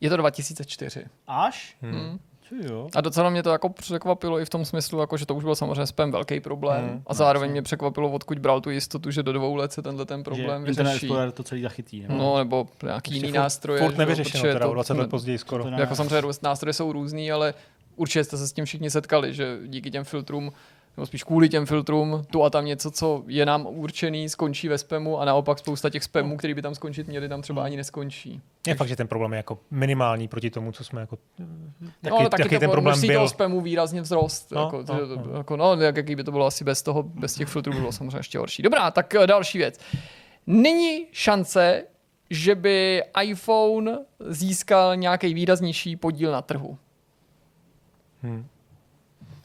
Je 0.00 0.10
to 0.10 0.16
2004. 0.16 1.04
Až? 1.26 1.76
Hmm. 1.82 2.18
Jo. 2.68 2.88
A 2.96 3.00
docela 3.00 3.30
mě 3.30 3.42
to 3.42 3.50
jako 3.50 3.68
překvapilo 3.68 4.40
i 4.40 4.44
v 4.44 4.50
tom 4.50 4.64
smyslu, 4.64 5.00
jako, 5.00 5.16
že 5.16 5.26
to 5.26 5.34
už 5.34 5.44
byl 5.44 5.54
samozřejmě 5.54 5.86
spam 5.86 6.10
velký 6.12 6.40
problém. 6.40 6.84
Hmm, 6.88 7.02
a 7.06 7.14
zároveň 7.14 7.50
mě 7.50 7.62
překvapilo, 7.62 8.10
odkud 8.10 8.38
bral 8.38 8.60
tu 8.60 8.70
jistotu, 8.70 9.10
že 9.10 9.22
do 9.22 9.32
dvou 9.32 9.54
let 9.54 9.72
se 9.72 9.82
tenhle 9.82 10.06
ten 10.06 10.22
problém 10.22 10.66
že 10.66 10.72
vyřeší. 10.72 11.06
Explorer 11.06 11.32
to 11.32 11.42
celý 11.42 11.62
zachytí. 11.62 12.00
Nebo? 12.00 12.14
No, 12.14 12.38
nebo 12.38 12.68
nějaký 12.82 13.10
jiný 13.14 13.22
Ještě 13.22 13.32
furt- 13.38 13.42
nástroje. 13.42 13.80
Furt 13.80 13.96
nevyřešeno, 13.98 14.42
teda 14.42 14.58
to- 14.66 14.70
o 14.70 14.74
20 14.74 14.94
ne- 14.94 15.00
let 15.00 15.10
později 15.10 15.38
skoro. 15.38 15.64
Jako 15.68 15.94
samozřejmě 15.94 16.22
nástroje 16.42 16.72
jsou 16.72 16.92
různý, 16.92 17.32
ale 17.32 17.54
určitě 17.96 18.24
jste 18.24 18.36
se 18.36 18.48
s 18.48 18.52
tím 18.52 18.64
všichni 18.64 18.90
setkali, 18.90 19.34
že 19.34 19.58
díky 19.66 19.90
těm 19.90 20.04
filtrům, 20.04 20.52
nebo 20.96 21.06
spíš 21.06 21.24
kvůli 21.24 21.48
těm 21.48 21.66
filtrům, 21.66 22.22
tu 22.30 22.44
a 22.44 22.50
tam 22.50 22.64
něco, 22.64 22.90
co 22.90 23.22
je 23.26 23.46
nám 23.46 23.66
určený, 23.66 24.28
skončí 24.28 24.68
ve 24.68 24.78
spamu 24.78 25.20
a 25.20 25.24
naopak 25.24 25.58
spousta 25.58 25.90
těch 25.90 26.04
spamů, 26.04 26.36
který 26.36 26.54
by 26.54 26.62
tam 26.62 26.74
skončit 26.74 27.08
měli, 27.08 27.28
tam 27.28 27.42
třeba 27.42 27.64
ani 27.64 27.76
neskončí. 27.76 28.40
Je 28.66 28.74
fakt, 28.74 28.88
že 28.88 28.96
ten 28.96 29.08
problém 29.08 29.32
je 29.32 29.36
jako 29.36 29.58
minimální 29.70 30.28
proti 30.28 30.50
tomu, 30.50 30.72
co 30.72 30.84
jsme 30.84 31.00
jako... 31.00 31.18
no, 32.02 32.18
ale 32.18 32.30
taky 32.30 32.42
to 32.42 32.48
ten 32.48 32.70
problém 32.70 32.82
množství 32.82 33.08
byl. 33.08 33.16
toho 33.16 33.28
spamu 33.28 33.60
výrazně 33.60 34.02
vzrost. 34.02 34.50
No, 34.52 34.60
jako, 34.62 34.84
no, 34.88 35.16
no. 35.16 35.38
jako, 35.38 35.56
no, 35.56 35.76
jak, 35.76 35.96
jaký 35.96 36.16
by 36.16 36.24
to 36.24 36.30
bylo 36.30 36.46
asi 36.46 36.64
bez 36.64 36.82
toho, 36.82 37.02
bez 37.02 37.34
těch 37.34 37.48
filtrů 37.48 37.72
by 37.72 37.78
bylo 37.78 37.92
samozřejmě 37.92 38.18
ještě 38.18 38.38
horší. 38.38 38.62
Dobrá, 38.62 38.90
tak 38.90 39.14
eh, 39.14 39.26
další 39.26 39.58
věc. 39.58 39.80
Není 40.46 41.06
šance, 41.12 41.84
že 42.30 42.54
by 42.54 43.02
iPhone 43.22 43.98
získal 44.28 44.96
nějaký 44.96 45.34
výraznější 45.34 45.96
podíl 45.96 46.32
na 46.32 46.42
trhu. 46.42 46.78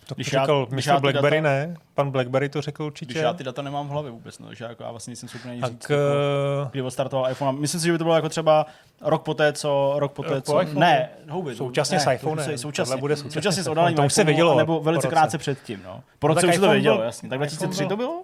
To 0.07 0.15
Když 0.15 0.27
když 0.27 0.33
já- 0.33 0.41
říkal, 0.43 0.65
když 0.65 0.85
já 0.85 0.99
Blackberry 0.99 1.37
data- 1.41 1.49
ne. 1.67 1.75
Pan 1.93 2.11
Blackberry 2.11 2.49
to 2.49 2.61
řekl 2.61 2.83
Když 2.83 2.87
určitě. 2.91 3.19
já 3.19 3.33
ty 3.33 3.43
data 3.43 3.61
nemám 3.61 3.87
v 3.87 3.89
hlavě 3.91 4.11
vůbec, 4.11 4.39
no, 4.39 4.53
že 4.53 4.65
jako 4.65 4.83
já 4.83 4.91
vlastně 4.91 5.11
nejsem 5.11 5.29
schopný 5.29 5.61
říct, 5.65 5.89
jako, 5.89 5.93
eh, 5.93 6.69
kdy 6.71 6.81
odstartoval 6.81 7.31
iPhone. 7.31 7.59
Myslím 7.59 7.79
si, 7.81 7.85
že 7.85 7.91
by 7.91 7.97
to 7.97 8.03
bylo 8.03 8.15
jako 8.15 8.29
třeba 8.29 8.65
rok 9.01 9.23
poté, 9.23 9.53
co, 9.53 9.93
rok 9.97 10.11
poté, 10.13 10.29
Rok 10.29 10.43
po 10.45 10.51
co, 10.51 10.61
iPhoneu? 10.61 10.79
ne, 10.79 11.09
houby, 11.29 11.55
Současně 11.55 11.97
ne, 11.97 12.03
s 12.03 12.11
iPhonem. 12.11 12.51
to- 12.51 12.57
Současně, 12.57 12.97
bude 12.97 13.15
současně. 13.15 13.31
současně 13.41 13.63
s 13.63 13.65
No, 13.65 13.71
oddálením 13.71 13.95
to 13.97 14.03
už 14.05 14.13
se 14.13 14.23
vědělo 14.23 14.57
Nebo 14.57 14.79
velice 14.79 15.07
krátce 15.07 15.37
předtím, 15.37 15.81
no. 15.85 16.03
Po 16.19 16.27
roce 16.27 16.41
tak 16.41 16.49
už 16.49 16.55
se 16.55 16.59
to 16.59 16.65
iPhone 16.65 16.73
vědělo, 16.75 17.03
jasně. 17.03 17.29
Tak 17.29 17.35
iPhone 17.35 17.47
2003 17.47 17.81
byl- 17.83 17.89
to 17.89 17.97
bylo? 17.97 18.23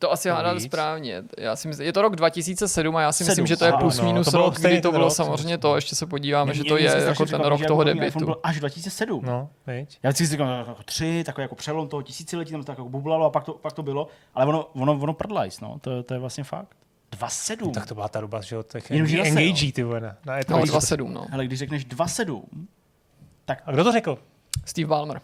To 0.00 0.12
asi 0.12 0.28
To 0.28 0.34
hádám 0.34 0.56
víc. 0.56 0.64
správně. 0.64 1.22
Já 1.38 1.56
si 1.56 1.68
myslím, 1.68 1.86
je 1.86 1.92
to 1.92 2.02
rok 2.02 2.16
2007 2.16 2.96
a 2.96 3.00
já 3.00 3.12
si 3.12 3.24
myslím, 3.24 3.34
Sedm, 3.34 3.46
že 3.46 3.56
to 3.56 3.64
je 3.64 3.72
plus 3.72 3.98
no, 3.98 4.04
minus 4.04 4.30
to 4.30 4.36
rok, 4.38 4.60
kdy 4.60 4.80
to 4.80 4.90
bylo 4.92 5.04
rok, 5.04 5.12
samozřejmě 5.12 5.58
to. 5.58 5.74
Ještě 5.76 5.96
se 5.96 6.06
podíváme, 6.06 6.54
že 6.54 6.60
Mě- 6.62 6.68
to 6.68 6.74
mě 6.74 6.90
se 6.90 6.96
je 6.98 7.04
jako 7.04 7.26
ten 7.26 7.40
rok 7.40 7.60
že 7.60 7.66
toho 7.66 7.82
jako 7.82 7.98
debitu. 8.00 8.18
byl 8.24 8.36
až 8.42 8.58
2007. 8.60 9.24
No, 9.24 9.48
viď? 9.66 9.98
Já 10.02 10.12
si 10.12 10.26
říkám, 10.26 10.48
jako 10.48 10.76
tři, 10.84 11.22
takový 11.26 11.42
jako 11.42 11.54
přelom 11.54 11.88
toho 11.88 12.02
tisíciletí, 12.02 12.50
tam 12.52 12.60
to 12.60 12.64
tak 12.66 12.78
jako 12.78 12.88
bublalo 12.88 13.26
a 13.26 13.30
pak 13.30 13.44
to, 13.44 13.52
pak 13.52 13.72
to 13.72 13.82
bylo, 13.82 14.08
ale 14.34 14.46
ono, 14.46 14.64
ono, 14.72 14.92
ono 14.92 15.12
prdlajs, 15.14 15.60
no, 15.60 15.78
to, 15.80 16.02
to 16.02 16.14
je 16.14 16.20
vlastně 16.20 16.44
fakt. 16.44 16.68
2,7. 17.18 17.70
Tak 17.72 17.86
to 17.86 17.94
byla 17.94 18.08
ta 18.08 18.20
doba, 18.20 18.40
že 18.40 18.56
jo, 18.56 18.62
těch 18.62 18.90
engagí, 18.90 19.72
ty 19.72 19.82
vole, 19.82 20.00
na, 20.00 20.16
na 20.26 20.34
No, 20.36 20.40
E3. 20.40 20.66
27, 20.66 21.12
no. 21.14 21.26
Hele, 21.30 21.46
když 21.46 21.58
řekneš 21.58 21.86
2,7, 21.86 22.42
tak 23.44 23.62
A 23.66 23.72
kdo 23.72 23.84
to 23.84 23.92
řekl? 23.92 24.18
Steve 24.64 24.88
Ballmer. 24.88 25.20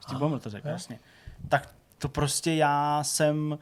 Steve 0.00 0.20
Ballmer 0.20 0.40
to 0.40 0.50
řekl, 0.50 0.68
jasně. 0.68 0.98
Tak 1.48 1.68
to 1.98 2.08
prostě 2.08 2.54
já 2.54 3.04
jsem 3.04 3.58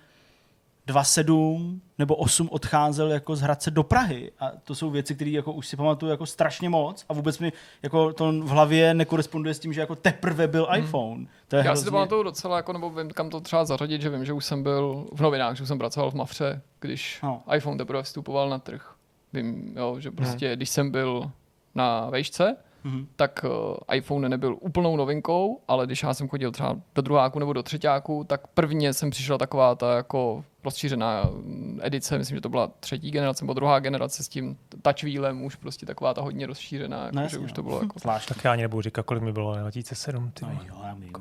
2,7 0.89 1.81
nebo 1.99 2.17
8 2.17 2.49
odcházel 2.53 3.11
jako 3.13 3.37
z 3.37 3.41
Hradce 3.41 3.71
do 3.71 3.83
Prahy 3.83 4.33
a 4.41 4.53
to 4.65 4.75
jsou 4.75 4.91
věci, 4.91 5.15
které 5.15 5.31
jako 5.31 5.53
už 5.53 5.67
si 5.67 5.77
pamatuju 5.77 6.11
jako 6.11 6.27
strašně 6.27 6.69
moc 6.69 7.05
a 7.09 7.13
vůbec 7.13 7.39
mi 7.39 7.53
jako 7.83 8.13
to 8.13 8.33
v 8.33 8.49
hlavě 8.49 8.95
nekoresponduje 8.95 9.55
s 9.55 9.59
tím, 9.59 9.73
že 9.73 9.81
jako 9.81 9.97
teprve 9.97 10.49
byl 10.49 10.69
iPhone. 10.77 11.27
To 11.49 11.57
je 11.57 11.63
Hmm. 11.63 11.69
Já 11.71 11.77
si 11.77 11.81
to 11.81 11.83
hrozně... 11.83 11.91
pamatuju 11.91 12.23
docela, 12.23 12.57
jako, 12.57 12.73
nebo 12.73 12.91
vím, 12.91 13.11
kam 13.11 13.31
to 13.31 13.41
třeba 13.41 13.65
zařadit, 13.65 14.03
že 14.03 14.11
vím, 14.11 14.25
že 14.25 14.33
už 14.33 14.45
jsem 14.45 14.63
byl 14.63 15.07
v 15.13 15.21
novinách, 15.21 15.57
že 15.57 15.63
už 15.63 15.69
jsem 15.69 15.79
pracoval 15.79 16.11
v 16.11 16.15
Mafře, 16.15 16.61
když 16.81 17.21
No. 17.23 17.43
iPhone 17.57 17.79
teprve 17.79 18.03
vstupoval 18.03 18.49
na 18.51 18.59
trh. 18.59 18.95
Vím, 19.33 19.73
jo, 19.77 19.97
že 20.01 20.11
prostě, 20.11 20.57
když 20.57 20.71
jsem 20.71 20.91
byl 20.91 21.31
na 21.75 22.11
vejšce, 22.11 22.57
Mhm. 22.85 23.07
tak 23.17 23.45
uh, 23.45 23.97
iPhone 23.97 24.29
nebyl 24.29 24.57
úplnou 24.61 24.97
novinkou, 24.97 25.61
ale 25.69 25.87
když 25.87 26.03
já 26.03 26.15
jsem 26.15 26.29
chodil 26.29 26.51
třeba 26.51 26.77
do 26.95 27.03
druháku 27.03 27.39
nebo 27.39 27.53
do 27.53 27.63
třetíku, 27.63 28.25
tak 28.25 28.47
prvně 28.47 28.93
jsem 28.93 29.11
přišla 29.11 29.39
taková 29.39 29.75
ta 29.75 29.97
jako 29.97 30.45
rozšířená 30.65 31.23
mm, 31.23 31.81
edice, 31.83 32.19
myslím, 32.19 32.37
že 32.37 32.41
to 32.41 32.49
byla 32.49 32.71
třetí 32.81 33.11
generace 33.11 33.45
nebo 33.45 33.55
druhá 33.55 33.79
generace 33.79 34.25
s 34.25 34.29
tím 34.29 34.57
touchwheelem, 34.83 35.45
už 35.45 35.57
prostě 35.57 35.87
taková 35.87 36.15
ta 36.15 36.23
hodně 36.23 36.47
rozšířená, 36.47 37.05
jako, 37.05 37.17
No 37.17 37.29
že 37.29 37.39
už 37.39 37.51
no. 37.51 37.55
to 37.55 37.63
bylo 37.63 37.81
jako... 37.83 37.99
Zvláštní. 37.99 38.35
Tak 38.35 38.45
já 38.45 38.53
ani 38.53 38.63
nebudu 38.63 38.83
říkat, 38.83 39.07
kolik 39.07 39.23
mi 39.23 39.33
bylo, 39.33 39.49
ale 39.49 39.61
2007, 39.61 40.31
ty 40.31 40.45
No 40.45 40.61
jo, 40.69 40.81
já 40.85 40.95
vím, 40.95 41.13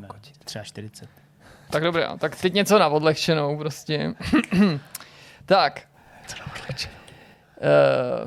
třeba 0.46 0.64
40. 0.64 1.10
Tak 1.70 1.84
dobré, 1.84 2.08
tak 2.20 2.42
teď 2.42 2.54
něco 2.54 2.80
na 2.80 2.88
odlehčenou 2.88 3.58
prostě. 3.58 4.14
tak. 5.46 5.82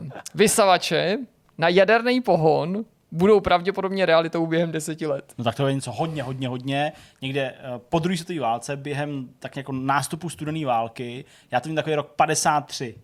Uh, 0.00 0.08
vysavače 0.34 1.18
na 1.58 1.68
jaderný 1.68 2.20
pohon 2.20 2.84
budou 3.16 3.40
pravděpodobně 3.40 4.06
realitou 4.06 4.46
během 4.46 4.72
deseti 4.72 5.06
let. 5.06 5.34
No 5.38 5.44
tak 5.44 5.54
to 5.54 5.66
je 5.68 5.74
něco 5.74 5.92
hodně, 5.92 6.22
hodně, 6.22 6.48
hodně. 6.48 6.92
Někde 7.22 7.40
eh, 7.58 7.78
po 7.88 7.98
druhé 7.98 8.16
světové 8.16 8.40
válce, 8.40 8.76
během 8.76 9.28
tak 9.38 9.56
jako 9.56 9.72
nástupu 9.72 10.28
studené 10.28 10.66
války, 10.66 11.24
já 11.50 11.60
to 11.60 11.68
vím 11.68 11.76
takový 11.76 11.94
rok 11.96 12.12
53. 12.16 12.94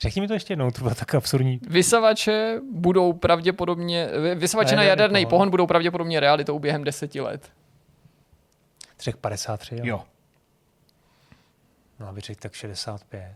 Řekni 0.00 0.20
mi 0.20 0.28
to 0.28 0.34
ještě 0.34 0.52
jednou, 0.52 0.70
to 0.70 0.82
bylo 0.82 0.94
tak 0.94 1.14
absurdní. 1.14 1.60
Vysavače 1.68 2.60
budou 2.72 3.12
pravděpodobně, 3.12 4.08
vy- 4.22 4.34
vysavače 4.34 4.76
na 4.76 4.82
jaderný 4.82 5.26
pohon. 5.26 5.30
pohon 5.30 5.50
budou 5.50 5.66
pravděpodobně 5.66 6.20
realitou 6.20 6.58
během 6.58 6.84
deseti 6.84 7.20
let. 7.20 7.52
Řekl 9.00 9.18
53, 9.20 9.74
jo. 9.76 9.80
Jo. 9.84 10.04
No 12.00 12.08
a 12.08 12.12
vy 12.12 12.20
řekl 12.20 12.40
tak 12.40 12.54
65. 12.54 13.34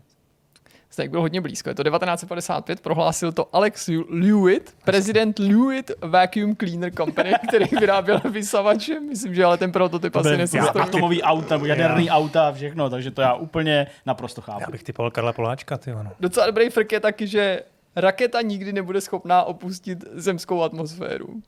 Snake 0.95 1.11
byl 1.11 1.21
hodně 1.21 1.41
blízko. 1.41 1.69
Je 1.69 1.75
to 1.75 1.83
1955, 1.83 2.79
prohlásil 2.79 3.31
to 3.31 3.55
Alex 3.55 3.89
Lewitt, 4.09 4.75
prezident 4.85 5.39
Lewitt 5.39 5.91
Vacuum 6.01 6.55
Cleaner 6.55 6.93
Company, 6.93 7.33
který 7.47 7.65
vyráběl 7.79 8.21
vysavače. 8.31 8.99
Myslím, 8.99 9.35
že 9.35 9.45
ale 9.45 9.57
ten 9.57 9.71
prototyp 9.71 10.15
asi 10.15 10.37
nesestavil. 10.37 10.83
Atomový 10.83 11.23
auta, 11.23 11.59
jaderný 11.65 12.09
auta 12.09 12.47
a 12.47 12.51
všechno, 12.51 12.89
takže 12.89 13.11
to 13.11 13.21
já 13.21 13.33
úplně 13.33 13.87
naprosto 14.05 14.41
chápu. 14.41 14.61
Já 14.61 14.67
bych 14.71 14.83
typoval 14.83 15.11
Karla 15.11 15.33
Poláčka, 15.33 15.77
ty 15.77 15.93
ono. 15.93 16.11
Docela 16.19 16.45
dobrý 16.45 16.69
frk 16.69 16.91
je 16.91 16.99
taky, 16.99 17.27
že 17.27 17.61
raketa 17.95 18.41
nikdy 18.41 18.73
nebude 18.73 19.01
schopná 19.01 19.43
opustit 19.43 20.03
zemskou 20.11 20.63
atmosféru. 20.63 21.41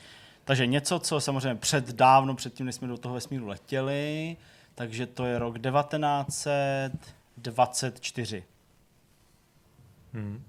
Takže 0.45 0.65
něco, 0.65 0.99
co 0.99 1.19
samozřejmě 1.19 1.55
před 1.55 1.93
dávno, 1.93 2.35
předtím, 2.35 2.65
než 2.65 2.75
jsme 2.75 2.87
do 2.87 2.97
toho 2.97 3.15
vesmíru 3.15 3.47
letěli, 3.47 4.37
takže 4.75 5.05
to 5.05 5.25
je 5.25 5.39
rok 5.39 5.59
1924. 5.59 8.43
Hmm. 10.13 10.43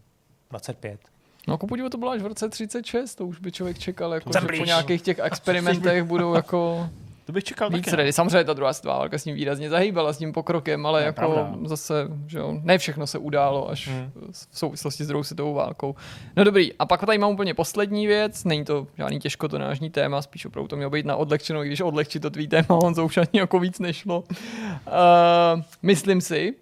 25. 0.50 1.00
No 1.48 1.54
jako 1.54 1.66
podívej, 1.66 1.90
to 1.90 1.98
bylo 1.98 2.10
až 2.10 2.22
v 2.22 2.26
roce 2.26 2.48
36, 2.48 3.14
to 3.14 3.26
už 3.26 3.38
by 3.40 3.52
člověk 3.52 3.78
čekal, 3.78 4.14
jako, 4.14 4.30
že 4.40 4.58
po 4.58 4.64
nějakých 4.64 5.02
těch 5.02 5.18
experimentech 5.18 6.04
budou 6.04 6.34
jako 6.34 6.88
to 7.24 7.32
bych 7.32 7.44
čekal 7.44 7.70
víc 7.70 7.84
taky. 7.84 7.96
ready. 7.96 8.12
Samozřejmě 8.12 8.44
ta 8.44 8.52
druhá 8.52 8.72
světová 8.72 8.98
válka 8.98 9.18
s 9.18 9.24
ním 9.24 9.34
výrazně 9.36 9.70
zahýbala 9.70 10.12
s 10.12 10.18
tím 10.18 10.32
pokrokem, 10.32 10.86
ale 10.86 11.00
No, 11.00 11.06
jako 11.06 11.14
pravda. 11.16 11.54
zase, 11.64 12.08
že 12.26 12.38
jo, 12.38 12.60
ne 12.62 12.78
všechno 12.78 13.06
se 13.06 13.18
událo 13.18 13.70
až 13.70 13.88
Hmm. 13.88 14.10
v 14.32 14.58
souvislosti 14.58 15.04
s 15.04 15.06
druhou 15.06 15.22
světovou 15.24 15.54
válkou. 15.54 15.94
No 16.36 16.44
dobrý, 16.44 16.72
a 16.78 16.86
pak 16.86 17.00
tady 17.06 17.18
mám 17.18 17.30
úplně 17.32 17.54
poslední 17.54 18.06
věc, 18.06 18.44
není 18.44 18.64
to 18.64 18.86
žádný 18.98 19.18
těžkotonážní 19.18 19.90
téma, 19.90 20.22
spíš 20.22 20.46
opravdu 20.46 20.68
to 20.68 20.76
mělo 20.76 20.90
být 20.90 21.06
na 21.06 21.16
odlehčenou, 21.16 21.62
i 21.62 21.66
když 21.66 21.80
odlehčit 21.80 22.22
to 22.22 22.30
tvý 22.30 22.48
téma, 22.48 22.68
on 22.70 23.00
už 23.00 23.16
ani 23.16 23.28
jako 23.32 23.58
víc 23.58 23.78
nešlo. 23.78 24.20
Uh, 24.20 25.62
myslím 25.82 26.20
si, 26.20 26.54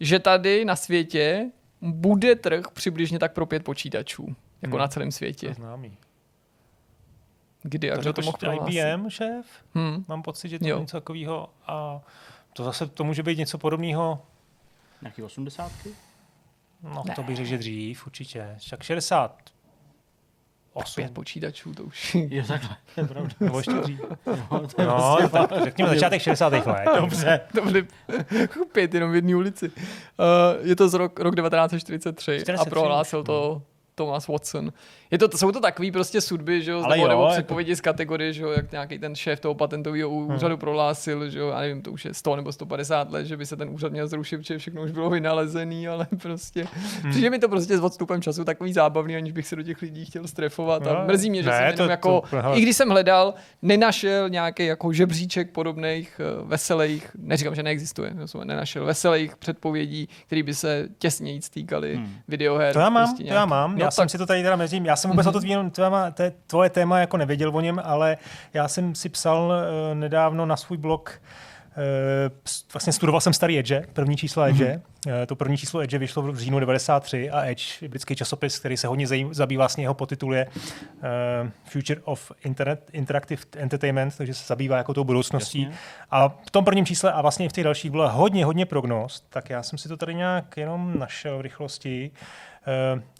že 0.00 0.18
tady 0.18 0.64
na 0.64 0.76
světě 0.76 1.50
bude 1.80 2.34
trh 2.36 2.64
přibližně 2.72 3.18
tak 3.18 3.32
pro 3.32 3.46
pět 3.46 3.64
počítačů, 3.64 4.36
jako 4.62 4.76
Hmm. 4.76 4.80
na 4.80 4.88
celém 4.88 5.08
To 5.08 5.12
světě. 5.12 5.54
známý. 5.54 5.96
Kdy 7.62 7.92
a 7.92 7.94
To 7.94 8.00
kdo 8.00 8.12
to 8.12 8.22
mohl 8.22 8.36
prohlásit? 8.38 8.74
IBM 8.74 9.10
šéf? 9.10 9.46
Hmm. 9.74 10.04
Mám 10.08 10.22
pocit, 10.22 10.48
že 10.48 10.58
to 10.58 10.66
Jo. 10.68 10.76
je 10.76 10.80
něco 10.80 10.96
takového. 10.96 11.50
A 11.66 12.00
to 12.52 12.64
zase 12.64 12.86
to 12.86 13.04
může 13.04 13.22
být 13.22 13.38
něco 13.38 13.58
podobného. 13.58 14.22
Nějaký 15.02 15.22
osmdesátky? 15.22 15.88
No, 16.82 17.04
to 17.14 17.22
bych 17.22 17.36
řekl, 17.36 17.48
že 17.48 17.58
dřív, 17.58 18.06
určitě. 18.06 18.54
Však 18.58 18.82
60. 18.82 19.40
Pět 20.94 21.10
počítačů, 21.14 21.74
to 21.74 21.82
už 21.84 22.14
Jo, 22.30 22.44
takhle, 22.48 22.76
to 22.94 23.00
je 23.00 23.06
pravda. 23.06 23.30
Nebo 23.40 23.58
ještě 23.58 23.72
dřív. 23.72 24.00
Jo, 24.00 24.68
to 24.74 24.82
je 24.82 24.88
No, 24.88 25.16
prostě 25.18 25.38
tak 25.38 25.64
řekněme 25.64 25.90
začátek 25.90 26.22
60. 26.22 26.52
let. 26.52 26.66
Dobře. 27.00 27.40
To 27.54 27.62
byly 27.62 27.86
pět 28.72 28.94
jenom 28.94 29.12
v 29.12 29.14
jedné 29.14 29.36
ulici. 29.36 29.68
Uh, 29.68 30.66
je 30.66 30.76
to 30.76 30.88
z 30.88 30.94
rok, 30.94 31.20
rok 31.20 31.36
1943 31.36 32.36
a 32.36 32.40
43 32.40 32.70
prohlásil 32.70 33.20
už, 33.20 33.26
to 33.26 33.62
Thomas 33.96 34.28
Watson. 34.28 34.72
Je 35.10 35.18
to, 35.18 35.38
jsou 35.38 35.52
to 35.52 35.60
takové 35.60 35.90
prostě 35.92 36.20
sudby, 36.20 36.62
že 36.62 36.70
jo, 36.70 36.82
Ale 36.84 36.96
nebo, 36.96 37.02
jo, 37.06 37.08
nebo 37.08 37.22
jako- 37.22 37.32
předpovědi 37.32 37.76
z 37.76 37.80
kategorie, 37.80 38.32
že 38.32 38.42
jo, 38.42 38.50
jak 38.50 38.72
nějaký 38.72 38.98
ten 38.98 39.14
šéf 39.14 39.40
toho 39.40 39.54
patentového 39.54 40.10
úřadu 40.10 40.56
prohlásil, 40.56 41.30
že 41.30 41.38
jo, 41.38 41.48
já 41.48 41.60
nevím, 41.60 41.82
to 41.82 41.92
už 41.92 42.04
je 42.04 42.14
100 42.14 42.36
nebo 42.36 42.52
150 42.52 43.10
let, 43.12 43.26
že 43.26 43.36
by 43.36 43.46
se 43.46 43.56
ten 43.56 43.68
úřad 43.70 43.92
měl 43.92 44.08
zrušit, 44.08 44.36
protože 44.38 44.58
všechno 44.58 44.82
už 44.82 44.90
bylo 44.90 45.10
vynalezený, 45.10 45.88
ale 45.88 46.06
prostě, 46.22 46.66
přijde 47.10 47.30
mi 47.30 47.38
to 47.38 47.48
prostě 47.48 47.78
s 47.78 47.80
odstupem 47.84 48.22
času 48.22 48.44
takový 48.44 48.72
zábavný, 48.72 49.16
aniž 49.16 49.32
bych 49.32 49.46
se 49.46 49.56
do 49.56 49.62
těch 49.62 49.82
lidí 49.82 50.04
chtěl 50.04 50.26
strefovat 50.26 50.86
a 50.86 50.92
No, 50.94 51.04
mrzí 51.06 51.30
mě, 51.30 51.42
že 51.42 51.48
ne, 51.50 51.56
jsem 51.56 51.64
jenom 51.66 51.86
to- 51.86 51.90
jako, 51.90 52.22
to- 52.30 52.36
i 52.54 52.60
když 52.60 52.76
jsem 52.76 52.88
hledal, 52.90 53.34
nenašel 53.62 54.28
nějaký 54.28 54.66
jako 54.66 54.92
žebříček 54.92 55.50
podobných 55.50 56.20
eh, 56.20 56.44
veselých, 56.44 57.10
neříkám, 57.18 57.54
že 57.54 57.62
neexistuje, 57.62 58.12
nenašel 58.44 58.84
veselých 58.84 59.36
předpovědí, 59.36 60.08
které 60.26 60.42
by 60.42 60.54
se 60.54 60.88
těsněji 60.98 61.40
týkaly 61.54 61.96
Hmm. 61.96 62.14
videoher. 62.28 62.72
To 62.72 62.78
já 62.78 62.90
mám, 62.90 63.04
prostě 63.08 63.24
to 63.24 63.34
já 63.34 63.46
mám. 63.46 63.78
No, 63.78 63.85
já 63.86 63.90
tak, 63.90 63.94
jsem 63.94 64.08
si 64.08 64.18
to 64.18 64.26
tady 64.26 64.42
teda 64.42 64.56
mezi 64.56 64.80
já 64.84 64.96
jsem 64.96 65.10
vůbec 65.10 65.26
o 65.26 65.32
to 65.32 65.40
tvým, 65.40 65.70
téma, 65.70 66.10
té, 66.10 66.32
tvoje 66.46 66.70
téma 66.70 66.98
jako 66.98 67.16
nevěděl 67.16 67.56
o 67.56 67.60
něm, 67.60 67.80
ale 67.84 68.16
já 68.54 68.68
jsem 68.68 68.94
si 68.94 69.08
psal 69.08 69.52
uh, 69.52 69.94
nedávno 69.94 70.46
na 70.46 70.56
svůj 70.56 70.78
blog 70.78 71.20
Uh, 71.76 72.54
vlastně 72.72 72.92
studoval 72.92 73.20
jsem 73.20 73.32
starý 73.32 73.58
Edge, 73.58 73.84
první 73.92 74.16
číslo 74.16 74.42
Edge. 74.42 74.80
Mm-hmm. 75.06 75.26
To 75.26 75.36
první 75.36 75.56
číslo 75.56 75.80
Edge 75.80 75.98
vyšlo 75.98 76.22
v 76.22 76.38
říjnu 76.38 76.60
93 76.60 77.30
a 77.30 77.44
Edge, 77.44 77.88
britský 77.88 78.16
časopis, 78.16 78.58
který 78.58 78.76
se 78.76 78.86
hodně 78.86 79.06
zajím, 79.06 79.34
zabývá, 79.34 79.62
vlastně 79.62 79.84
jeho 79.84 79.94
potitul 79.94 80.34
je 80.34 80.46
uh, 80.46 81.50
Future 81.64 82.00
of 82.04 82.32
Internet, 82.44 82.90
Interactive 82.92 83.42
Entertainment, 83.56 84.16
takže 84.16 84.34
se 84.34 84.44
zabývá 84.46 84.76
jako 84.76 84.94
tou 84.94 85.04
budoucností. 85.04 85.62
Jasně. 85.62 85.78
A 86.10 86.28
v 86.28 86.50
tom 86.50 86.64
prvním 86.64 86.86
čísle 86.86 87.12
a 87.12 87.22
vlastně 87.22 87.46
i 87.46 87.48
v 87.48 87.52
těch 87.52 87.64
dalších 87.64 87.90
bylo 87.90 88.08
hodně, 88.08 88.44
hodně 88.44 88.66
prognóz, 88.66 89.24
tak 89.28 89.50
já 89.50 89.62
jsem 89.62 89.78
si 89.78 89.88
to 89.88 89.96
tady 89.96 90.14
nějak 90.14 90.56
jenom 90.56 90.98
našel 90.98 91.38
v 91.38 91.40
rychlosti. 91.40 92.10
Uh, 92.12 92.18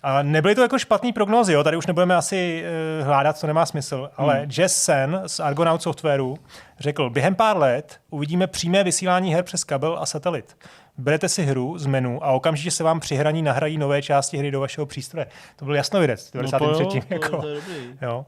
a 0.02 0.22
nebyly 0.22 0.54
to 0.54 0.62
jako 0.62 0.78
špatný 0.78 1.12
prognózy, 1.12 1.52
jo? 1.52 1.64
tady 1.64 1.76
už 1.76 1.86
nebudeme 1.86 2.16
asi 2.16 2.64
uh, 3.00 3.06
hládat, 3.06 3.38
co 3.38 3.46
nemá 3.46 3.66
smysl, 3.66 4.10
ale 4.16 4.38
hmm. 4.38 4.50
Jess 4.58 4.82
Sen 4.82 5.22
z 5.26 5.40
Argonaut 5.40 5.82
Softwareu 5.82 6.36
řekl, 6.78 7.10
během 7.10 7.34
pár 7.34 7.56
let 7.56 8.00
uvidíme 8.10 8.46
přímé 8.46 8.84
vysílání 8.84 9.34
her 9.34 9.44
přes 9.44 9.64
kabel 9.64 9.98
a 10.00 10.06
satelit. 10.06 10.56
Berete 10.98 11.28
si 11.28 11.42
hru 11.42 11.78
z 11.78 11.86
menu 11.86 12.24
a 12.24 12.32
okamžitě 12.32 12.70
se 12.70 12.84
vám 12.84 13.00
při 13.00 13.14
hraní 13.14 13.42
nahrají 13.42 13.78
nové 13.78 14.02
části 14.02 14.38
hry 14.38 14.50
do 14.50 14.60
vašeho 14.60 14.86
přístroje. 14.86 15.26
To 15.56 15.64
byl 15.64 15.74
jasnovidec 15.74 16.30
v 16.30 16.34
No 16.34 16.50
to 16.50 16.64
jo, 16.64 16.72
93. 16.74 17.00
to, 17.00 17.14
jako. 17.14 17.40
to 17.40 17.48
je 17.48 17.54
dobrý. 17.54 17.98
Jo. 18.02 18.26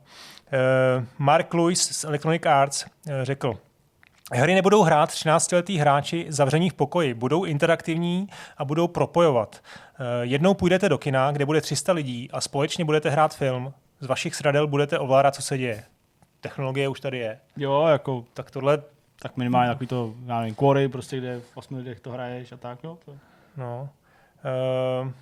Uh, 0.98 1.04
Mark 1.18 1.54
Lewis 1.54 1.90
z 1.90 2.04
Electronic 2.04 2.46
Arts 2.46 2.84
řekl, 3.22 3.58
Hry 4.32 4.54
nebudou 4.54 4.82
hrát 4.82 5.10
13-letí 5.10 5.76
hráči 5.78 6.26
zavření 6.28 6.70
v 6.70 6.74
pokoji, 6.74 7.14
budou 7.14 7.44
interaktivní 7.44 8.28
a 8.56 8.64
budou 8.64 8.88
propojovat. 8.88 9.56
Eh, 10.00 10.04
Jednou 10.22 10.54
půjdete 10.54 10.88
do 10.88 10.98
kina, 10.98 11.32
kde 11.32 11.46
bude 11.46 11.60
300 11.60 11.92
lidí 11.92 12.30
a 12.32 12.40
společně 12.40 12.84
budete 12.84 13.10
hrát 13.10 13.34
film. 13.34 13.72
Z 14.00 14.06
vašich 14.06 14.34
sradel 14.34 14.66
budete 14.66 14.98
ovládat, 14.98 15.34
co 15.34 15.42
se 15.42 15.58
děje. 15.58 15.84
Technologie 16.40 16.88
už 16.88 17.00
tady 17.00 17.18
je. 17.18 17.38
Jo, 17.56 17.86
jako 17.86 18.24
Tak 18.34 18.50
tohle, 18.50 18.82
tak 19.22 19.36
minimálně 19.36 19.70
takový 19.70 19.86
to, 19.86 20.14
já 20.26 20.40
nevím, 20.40 20.54
quarry, 20.54 20.88
prostě 20.88 21.18
kde 21.18 21.40
v 21.40 21.56
8 21.56 21.76
lidech 21.76 22.00
to 22.00 22.10
hraješ 22.10 22.52
a 22.52 22.56
tak, 22.56 22.78
jo. 22.84 22.98
To... 23.04 23.12
no. 23.56 23.88
Uh, 25.04 25.12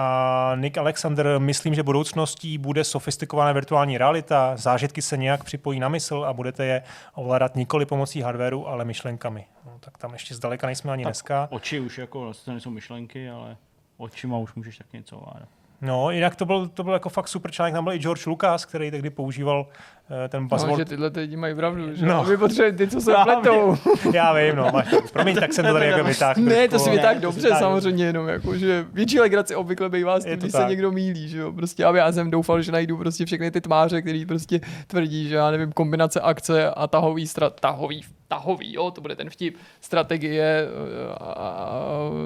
a 0.00 0.52
Nick 0.54 0.78
Alexander, 0.78 1.34
myslím, 1.38 1.74
že 1.74 1.82
budoucností 1.82 2.58
bude 2.58 2.84
sofistikovaná 2.84 3.52
virtuální 3.52 3.98
realita, 3.98 4.56
zážitky 4.56 5.02
se 5.02 5.16
nějak 5.16 5.44
připojí 5.44 5.80
na 5.80 5.88
mysl 5.88 6.24
a 6.28 6.32
budete 6.32 6.64
je 6.66 6.82
ovládat 7.14 7.56
nikoli 7.56 7.86
pomocí 7.86 8.20
hardwareu, 8.20 8.66
ale 8.66 8.84
myšlenkami. 8.84 9.46
No, 9.66 9.72
tak 9.80 9.98
tam 9.98 10.12
ještě 10.12 10.34
zdaleka 10.34 10.66
nejsme 10.66 10.92
ani 10.92 11.04
Tak 11.04 11.10
dneska. 11.10 11.48
Oči 11.50 11.80
už 11.80 11.98
jako, 11.98 12.32
to 12.44 12.50
nejsou 12.50 12.70
myšlenky, 12.70 13.30
ale 13.30 13.56
očima 13.96 14.38
už 14.38 14.54
můžeš 14.54 14.78
tak 14.78 14.92
něco 14.92 15.16
ovládat. 15.16 15.48
No, 15.80 16.10
jinak 16.10 16.36
to 16.36 16.44
byl, 16.44 16.68
to 16.68 16.84
byl 16.84 16.92
jako 16.92 17.08
fakt 17.08 17.28
super 17.28 17.50
článek, 17.50 17.74
tam 17.74 17.84
byl 17.84 17.92
i 17.92 17.98
George 17.98 18.26
Lucas, 18.26 18.64
který 18.64 18.90
tehdy 18.90 19.10
používal 19.10 19.66
uh, 20.10 20.28
ten 20.28 20.42
no, 20.42 20.48
buzzword. 20.48 20.78
že 20.78 20.84
tyhle 20.84 21.10
lidi 21.14 21.36
mají 21.36 21.54
pravdu, 21.54 21.94
že 21.94 22.06
No. 22.06 22.14
no. 22.14 22.24
my 22.30 22.36
potřebujeme 22.36 22.78
ty, 22.78 22.88
co 22.88 23.00
se 23.00 23.14
pletou. 23.24 23.76
Já 24.12 24.32
vím, 24.34 24.56
no, 24.56 24.70
máš. 24.72 24.94
Promiň, 25.12 25.36
tak 25.36 25.52
jsem 25.52 25.64
to 25.66 25.72
tady 25.72 25.86
jako 25.86 26.04
vytáhl. 26.04 26.42
Ne, 26.42 26.68
to 26.68 26.78
si 26.78 26.90
vytáhl 26.90 27.20
dobře, 27.20 27.48
samozřejmě 27.58 28.04
jenom, 28.04 28.28
jako, 28.28 28.56
že 28.56 28.86
větší 28.92 29.20
legrace 29.20 29.56
obvykle 29.56 29.88
bývá 29.88 30.20
s 30.20 30.24
tím, 30.24 30.36
když 30.36 30.52
se 30.52 30.64
někdo 30.68 30.92
mílí, 30.92 31.28
že 31.28 31.38
jo, 31.38 31.52
prostě, 31.52 31.84
aby 31.84 31.98
já 31.98 32.12
jsem 32.12 32.30
doufal, 32.30 32.62
že 32.62 32.72
najdu 32.72 32.96
prostě 32.96 33.26
všechny 33.26 33.50
ty 33.50 33.60
tmáře, 33.60 34.02
který 34.02 34.26
prostě 34.26 34.60
tvrdí, 34.86 35.28
že 35.28 35.34
já 35.34 35.50
nevím, 35.50 35.72
kombinace 35.72 36.20
akce 36.20 36.70
a 36.70 36.86
tahový, 36.86 37.26
stra, 37.26 37.50
tahový, 37.50 38.04
tahový, 38.28 38.74
jo, 38.74 38.90
to 38.90 39.00
bude 39.00 39.16
ten 39.16 39.30
vtip, 39.30 39.56
strategie 39.80 40.66
eh, 40.68 41.14
a, 41.14 41.32
a, 41.32 41.70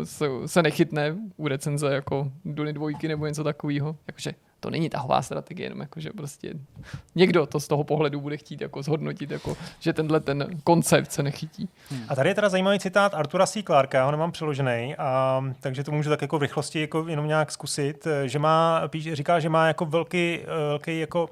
se, 0.04 0.26
se 0.46 0.62
nechytne 0.62 1.14
u 1.36 1.48
recenze 1.48 1.94
jako 1.94 2.32
Duny 2.44 2.72
dvojky 2.72 3.08
nebo 3.08 3.26
něco 3.26 3.44
takového, 3.44 3.96
jakože 4.06 4.32
to 4.62 4.70
není 4.70 4.90
tahová 4.90 5.22
strategie, 5.22 5.66
jenom 5.66 5.80
jako, 5.80 6.00
že 6.00 6.10
prostě 6.10 6.54
někdo 7.14 7.46
to 7.46 7.60
z 7.60 7.68
toho 7.68 7.84
pohledu 7.84 8.20
bude 8.20 8.36
chtít 8.36 8.60
jako 8.60 8.82
zhodnotit, 8.82 9.30
jako, 9.30 9.56
že 9.80 9.92
tenhle 9.92 10.20
ten 10.20 10.46
koncept 10.64 11.12
se 11.12 11.22
nechytí. 11.22 11.68
A 12.08 12.14
tady 12.14 12.30
je 12.30 12.34
teda 12.34 12.48
zajímavý 12.48 12.78
citát 12.78 13.14
Artura 13.14 13.46
C. 13.46 13.62
Clarka, 13.62 13.98
já 13.98 14.04
ho 14.04 14.10
nemám 14.10 14.32
přeložený, 14.32 14.96
a, 14.98 15.44
takže 15.60 15.84
to 15.84 15.92
můžu 15.92 16.10
tak 16.10 16.22
jako 16.22 16.38
v 16.38 16.42
rychlosti 16.42 16.80
jako 16.80 17.08
jenom 17.08 17.26
nějak 17.26 17.50
zkusit, 17.52 18.06
že 18.24 18.38
má, 18.38 18.82
píš, 18.88 19.12
říká, 19.12 19.40
že 19.40 19.48
má 19.48 19.66
jako 19.66 19.86
velký, 19.86 20.38
eh, 20.42 20.46
velký 20.46 21.00
jako 21.00 21.28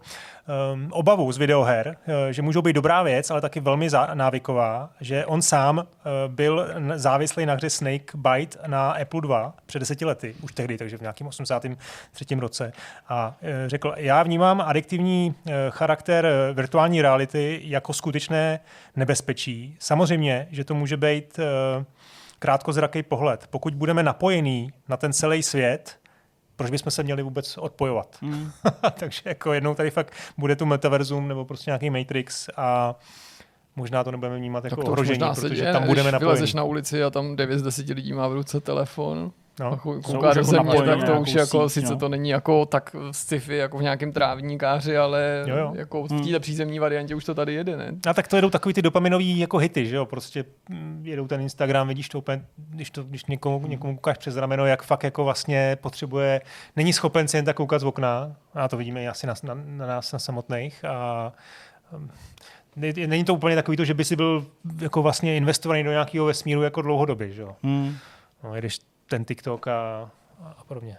um, 0.72 0.88
obavu 0.92 1.32
z 1.32 1.38
videoher, 1.38 1.96
eh, 2.06 2.32
že 2.32 2.42
můžou 2.42 2.62
být 2.62 2.72
dobrá 2.72 3.02
věc, 3.02 3.30
ale 3.30 3.40
taky 3.40 3.60
velmi 3.60 3.90
zá, 3.90 4.14
návyková, 4.14 4.90
že 5.00 5.26
on 5.26 5.42
sám 5.42 5.78
uh, 5.78 5.84
byl 6.26 6.68
závislý 6.94 7.46
na 7.46 7.54
hře 7.54 7.70
Snake 7.70 8.12
Bite 8.14 8.58
na 8.66 8.92
Apple 8.92 9.20
2 9.20 9.54
před 9.66 9.78
deseti 9.78 10.04
lety, 10.04 10.34
už 10.42 10.52
tehdy, 10.52 10.78
takže 10.78 10.98
v 10.98 11.00
nějakém 11.00 11.26
83. 11.26 12.34
roce. 12.34 12.72
A 13.08 13.34
eh, 13.42 13.68
řekl, 13.68 13.94
já 13.96 14.22
vnímám 14.22 14.60
adiktivní 14.60 15.34
eh, 15.46 15.52
charakter 15.70 16.28
virtuální 16.52 17.02
reality 17.02 17.60
jako 17.64 17.92
skutečné 17.92 18.60
nebezpečí. 18.96 19.76
Samozřejmě, 19.78 20.48
že 20.50 20.64
to 20.64 20.74
může 20.74 20.96
být 20.96 21.40
krátkozraký 22.38 23.02
pohled. 23.02 23.46
Pokud 23.50 23.74
budeme 23.74 24.02
napojení 24.02 24.72
na 24.88 24.96
ten 24.96 25.12
celý 25.12 25.42
svět, 25.42 25.99
proč 26.60 26.70
bychom 26.70 26.90
se 26.90 27.02
měli 27.02 27.22
vůbec 27.22 27.58
odpojovat? 27.58 28.16
Hmm. 28.22 28.50
Takže 28.98 29.22
jako 29.24 29.52
jednou 29.52 29.74
tady 29.74 29.90
fakt 29.90 30.12
bude 30.38 30.56
tu 30.56 30.66
metaverzum 30.66 31.28
nebo 31.28 31.44
prostě 31.44 31.70
nějaký 31.70 31.90
Matrix 31.90 32.48
a 32.56 32.94
možná 33.76 34.04
to 34.04 34.10
nebudeme 34.10 34.36
vnímat 34.36 34.64
jako 34.64 34.82
ohrožení, 34.82 35.20
protože 35.34 35.54
děje, 35.54 35.72
tam 35.72 35.86
budeme 35.86 36.18
vylezeš 36.18 36.54
na 36.54 36.64
ulici 36.64 37.04
a 37.04 37.10
tam 37.10 37.36
9 37.36 37.58
z 37.58 37.62
10 37.62 37.88
lidí 37.88 38.12
má 38.12 38.28
v 38.28 38.32
ruce 38.32 38.60
telefon. 38.60 39.32
No. 39.60 39.76
kouká 39.76 40.34
do 40.34 40.44
země, 40.44 40.82
tak 40.82 41.04
to 41.04 41.20
už 41.20 41.34
jako, 41.34 41.68
síť, 41.68 41.74
sice 41.74 41.92
no. 41.92 41.98
to 41.98 42.08
není 42.08 42.30
jako 42.30 42.66
tak 42.66 42.96
sci-fi 43.10 43.56
jako 43.56 43.78
v 43.78 43.82
nějakém 43.82 44.12
trávníkáři, 44.12 44.96
ale 44.96 45.44
jo, 45.46 45.56
jo. 45.56 45.72
jako 45.76 46.02
v 46.02 46.10
hmm. 46.10 46.24
této 46.24 46.40
přízemní 46.40 46.78
variantě 46.78 47.14
už 47.14 47.24
to 47.24 47.34
tady 47.34 47.54
jede, 47.54 47.76
ne? 47.76 47.92
A 48.06 48.14
tak 48.14 48.28
to 48.28 48.36
jedou 48.36 48.50
takový 48.50 48.72
ty 48.72 48.82
dopaminové 48.82 49.24
jako 49.24 49.58
hity, 49.58 49.86
že 49.86 49.96
jo, 49.96 50.06
prostě 50.06 50.44
jedou 51.02 51.26
ten 51.26 51.40
Instagram, 51.40 51.88
vidíš 51.88 52.08
to 52.08 52.18
úplně, 52.18 52.44
když, 52.56 52.90
to, 52.90 53.02
když 53.02 53.26
někomu, 53.26 53.66
někomu 53.66 53.94
koukáš 53.94 54.18
přes 54.18 54.36
rameno, 54.36 54.66
jak 54.66 54.82
fakt 54.82 55.04
jako 55.04 55.24
vlastně 55.24 55.76
potřebuje, 55.80 56.40
není 56.76 56.92
schopen 56.92 57.28
si 57.28 57.36
jen 57.36 57.44
tak 57.44 57.56
koukat 57.56 57.80
z 57.80 57.84
okna, 57.84 58.36
a 58.54 58.68
to 58.68 58.76
vidíme 58.76 59.08
asi 59.08 59.26
na, 59.26 59.34
na, 59.42 59.54
na 59.54 59.86
nás 59.86 60.12
na 60.12 60.18
samotných 60.18 60.84
a 60.84 61.32
um, 61.92 62.10
není 63.06 63.24
to 63.24 63.34
úplně 63.34 63.56
takový 63.56 63.76
to, 63.76 63.84
že 63.84 63.94
by 63.94 64.04
si 64.04 64.16
byl 64.16 64.46
jako 64.80 65.02
vlastně 65.02 65.36
investovaný 65.36 65.82
do 65.82 65.90
nějakého 65.90 66.26
vesmíru 66.26 66.62
jako 66.62 66.82
dlouhodobě, 66.82 67.30
že 67.30 67.42
jo. 67.42 67.56
Hmm. 67.62 67.96
No, 68.44 68.54
jedeš 68.54 68.78
ten 69.10 69.24
TikTok 69.24 69.68
a, 69.68 70.10
a 70.58 70.64
podobně. 70.64 70.96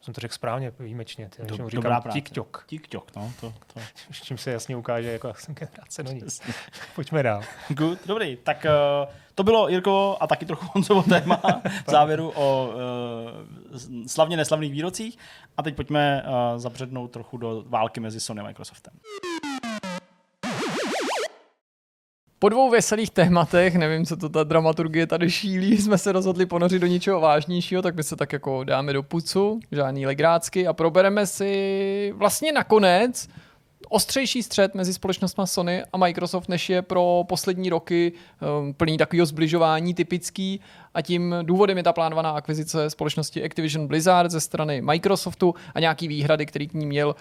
Jsem 0.00 0.14
to 0.14 0.20
řekl 0.20 0.34
správně, 0.34 0.72
výjimečně. 0.78 1.28
Ty, 1.28 1.42
Do, 1.42 1.68
říkám 1.68 2.02
TikTok. 2.12 2.64
TikTok, 2.66 3.16
no. 3.16 3.32
To, 3.40 3.54
to. 3.74 3.80
Čím 4.12 4.38
se 4.38 4.50
jasně 4.50 4.76
ukáže, 4.76 5.12
jako 5.12 5.34
jsem 5.34 5.54
generace, 5.60 6.02
no 6.02 6.12
nic. 6.12 6.40
Pojďme 6.94 7.22
dál. 7.22 7.42
Good, 7.68 7.98
dobrý. 8.06 8.36
Tak 8.36 8.66
uh, 9.04 9.12
to 9.34 9.42
bylo, 9.44 9.68
Jirko, 9.68 10.16
a 10.20 10.26
taky 10.26 10.46
trochu 10.46 10.66
Honzovo 10.74 11.02
téma 11.02 11.40
v 11.86 11.90
závěru 11.90 12.32
o 12.34 12.68
uh, 12.68 14.06
slavně 14.06 14.36
neslavných 14.36 14.72
výrocích. 14.72 15.18
A 15.56 15.62
teď 15.62 15.76
pojďme 15.76 16.22
uh, 16.22 16.58
zabřednout 16.58 17.10
trochu 17.10 17.36
do 17.36 17.64
války 17.66 18.00
mezi 18.00 18.20
Sony 18.20 18.40
a 18.40 18.44
Microsoftem. 18.44 18.94
Po 22.40 22.48
dvou 22.48 22.70
veselých 22.70 23.10
tématech, 23.10 23.74
nevím, 23.74 24.06
co 24.06 24.16
to 24.16 24.28
ta 24.28 24.44
dramaturgie 24.44 25.06
tady 25.06 25.30
šílí, 25.30 25.76
jsme 25.76 25.98
se 25.98 26.12
rozhodli 26.12 26.46
ponořit 26.46 26.78
do 26.78 26.86
něčeho 26.86 27.20
vážnějšího, 27.20 27.82
tak 27.82 27.96
my 27.96 28.02
se 28.02 28.16
tak 28.16 28.32
jako 28.32 28.64
dáme 28.64 28.92
do 28.92 29.02
pucu, 29.02 29.60
žádný 29.72 30.06
legrácky 30.06 30.66
a 30.66 30.72
probereme 30.72 31.26
si 31.26 32.12
vlastně 32.16 32.52
nakonec 32.52 33.28
ostřejší 33.88 34.42
střed 34.42 34.74
mezi 34.74 34.94
společnostmi 34.94 35.42
Sony 35.46 35.84
a 35.92 35.96
Microsoft, 35.98 36.48
než 36.48 36.70
je 36.70 36.82
pro 36.82 37.24
poslední 37.28 37.70
roky 37.70 38.12
um, 38.60 38.74
plný 38.74 38.98
takového 38.98 39.26
zbližování 39.26 39.94
typický 39.94 40.60
a 40.98 41.02
tím 41.02 41.34
důvodem 41.42 41.76
je 41.76 41.82
ta 41.82 41.92
plánovaná 41.92 42.30
akvizice 42.30 42.90
společnosti 42.90 43.44
Activision 43.44 43.86
Blizzard 43.86 44.30
ze 44.30 44.40
strany 44.40 44.80
Microsoftu 44.80 45.54
a 45.74 45.80
nějaký 45.80 46.08
výhrady, 46.08 46.46
který 46.46 46.68
k 46.68 46.74
ní 46.74 46.86
měl, 46.86 47.08
uh, 47.08 47.14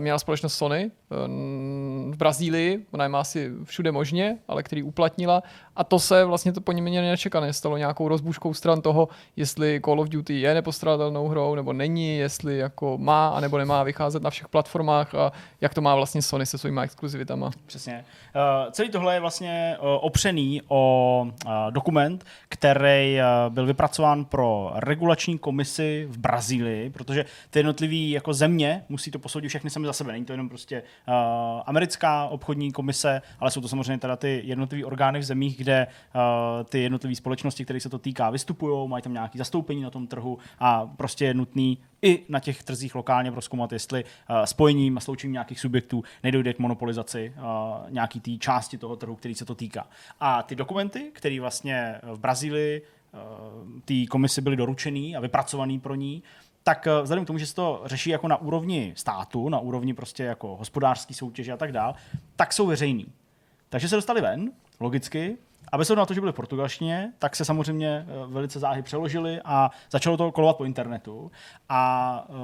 měla 0.00 0.18
společnost 0.18 0.54
Sony 0.54 0.90
um, 1.26 2.12
v 2.14 2.16
Brazílii, 2.16 2.86
ona 2.90 3.04
je 3.04 3.08
má 3.08 3.20
asi 3.20 3.52
všude 3.64 3.92
možně, 3.92 4.38
ale 4.48 4.62
který 4.62 4.82
uplatnila 4.82 5.42
a 5.76 5.84
to 5.84 5.98
se 5.98 6.24
vlastně 6.24 6.52
to 6.52 6.60
po 6.60 6.72
ní 6.72 6.82
mě 6.82 7.02
nečekané 7.02 7.52
stalo 7.52 7.76
nějakou 7.76 8.08
rozbuškou 8.08 8.54
stran 8.54 8.80
toho, 8.80 9.08
jestli 9.36 9.80
Call 9.84 10.00
of 10.00 10.08
Duty 10.08 10.40
je 10.40 10.54
nepostradatelnou 10.54 11.28
hrou 11.28 11.54
nebo 11.54 11.72
není, 11.72 12.16
jestli 12.16 12.58
jako 12.58 12.98
má 12.98 13.28
a 13.28 13.40
nebo 13.40 13.58
nemá 13.58 13.82
vycházet 13.82 14.22
na 14.22 14.30
všech 14.30 14.48
platformách 14.48 15.14
a 15.14 15.32
jak 15.60 15.74
to 15.74 15.80
má 15.80 15.94
vlastně 15.94 16.22
Sony 16.22 16.46
se 16.46 16.58
svými 16.58 16.80
exkluzivitama. 16.80 17.50
Přesně. 17.66 18.04
Uh, 18.34 18.72
celý 18.72 18.90
tohle 18.90 19.14
je 19.14 19.20
vlastně 19.20 19.76
uh, 19.80 19.86
opřený 20.00 20.62
o 20.68 21.26
uh, 21.26 21.52
dokument, 21.70 22.24
který 22.48 23.03
eh, 23.04 23.24
byl 23.48 23.66
vypracován 23.66 24.24
pro 24.24 24.72
regulační 24.74 25.38
komisi 25.38 26.06
v 26.10 26.18
Brazílii, 26.18 26.90
protože 26.90 27.24
ty 27.50 27.58
jednotlivé 27.58 27.94
jako 27.94 28.34
země 28.34 28.84
musí 28.88 29.10
to 29.10 29.18
posoudit 29.18 29.48
všechny 29.48 29.70
sami 29.70 29.86
za 29.86 29.92
sebe. 29.92 30.12
Není 30.12 30.24
to 30.24 30.32
jenom 30.32 30.48
prostě 30.48 30.82
uh, 30.82 31.14
americká 31.66 32.26
obchodní 32.26 32.72
komise, 32.72 33.22
ale 33.40 33.50
jsou 33.50 33.60
to 33.60 33.68
samozřejmě 33.68 33.98
teda 33.98 34.16
ty 34.16 34.40
jednotlivé 34.44 34.84
orgány 34.84 35.18
v 35.18 35.22
zemích, 35.22 35.56
kde 35.56 35.86
uh, 35.86 36.22
ty 36.64 36.82
jednotlivé 36.82 37.14
společnosti, 37.14 37.64
které 37.64 37.80
se 37.80 37.88
to 37.88 37.98
týká, 37.98 38.30
vystupují, 38.30 38.88
mají 38.88 39.02
tam 39.02 39.12
nějaké 39.12 39.38
zastoupení 39.38 39.82
na 39.82 39.90
tom 39.90 40.06
trhu 40.06 40.38
a 40.58 40.86
prostě 40.86 41.24
je 41.24 41.34
nutný 41.34 41.78
i 42.02 42.22
na 42.28 42.40
těch 42.40 42.62
trzích 42.62 42.94
lokálně 42.94 43.32
proskoumat, 43.32 43.72
jestli 43.72 44.04
uh, 44.04 44.44
spojením 44.44 44.96
a 44.98 45.00
sloučením 45.00 45.32
nějakých 45.32 45.60
subjektů 45.60 46.04
nedojde 46.22 46.52
k 46.52 46.58
monopolizaci 46.58 47.32
uh, 47.36 47.44
nějaký 47.90 48.20
té 48.20 48.30
části 48.38 48.78
toho 48.78 48.96
trhu, 48.96 49.16
který 49.16 49.34
se 49.34 49.44
to 49.44 49.54
týká. 49.54 49.86
A 50.20 50.42
ty 50.42 50.56
dokumenty, 50.56 51.10
které 51.12 51.40
vlastně 51.40 52.00
v 52.02 52.18
Brazílii 52.18 52.82
té 53.84 53.94
komisi 54.10 54.40
byly 54.40 54.56
doručený 54.56 55.16
a 55.16 55.20
vypracovaný 55.20 55.80
pro 55.80 55.94
ní, 55.94 56.22
tak 56.62 56.88
vzhledem 57.02 57.24
k 57.24 57.26
tomu, 57.26 57.38
že 57.38 57.46
se 57.46 57.54
to 57.54 57.82
řeší 57.84 58.10
jako 58.10 58.28
na 58.28 58.36
úrovni 58.36 58.92
státu, 58.96 59.48
na 59.48 59.58
úrovni 59.58 59.94
prostě 59.94 60.22
jako 60.22 60.56
hospodářské 60.56 61.14
soutěže 61.14 61.52
a 61.52 61.56
tak 61.56 61.72
dál, 61.72 61.94
tak 62.36 62.52
jsou 62.52 62.66
veřejný. 62.66 63.06
Takže 63.68 63.88
se 63.88 63.96
dostali 63.96 64.20
ven, 64.20 64.52
logicky, 64.80 65.36
a 65.72 65.78
bez 65.78 65.88
na 65.88 66.06
to, 66.06 66.14
že 66.14 66.20
byly 66.20 66.32
v 66.32 66.36
portugalštině, 66.36 67.12
tak 67.18 67.36
se 67.36 67.44
samozřejmě 67.44 68.06
eh, 68.08 68.26
velice 68.26 68.58
záhy 68.58 68.82
přeložili 68.82 69.40
a 69.44 69.70
začalo 69.90 70.16
to 70.16 70.32
kolovat 70.32 70.56
po 70.56 70.64
internetu. 70.64 71.30
A 71.68 72.24
uh, 72.28 72.36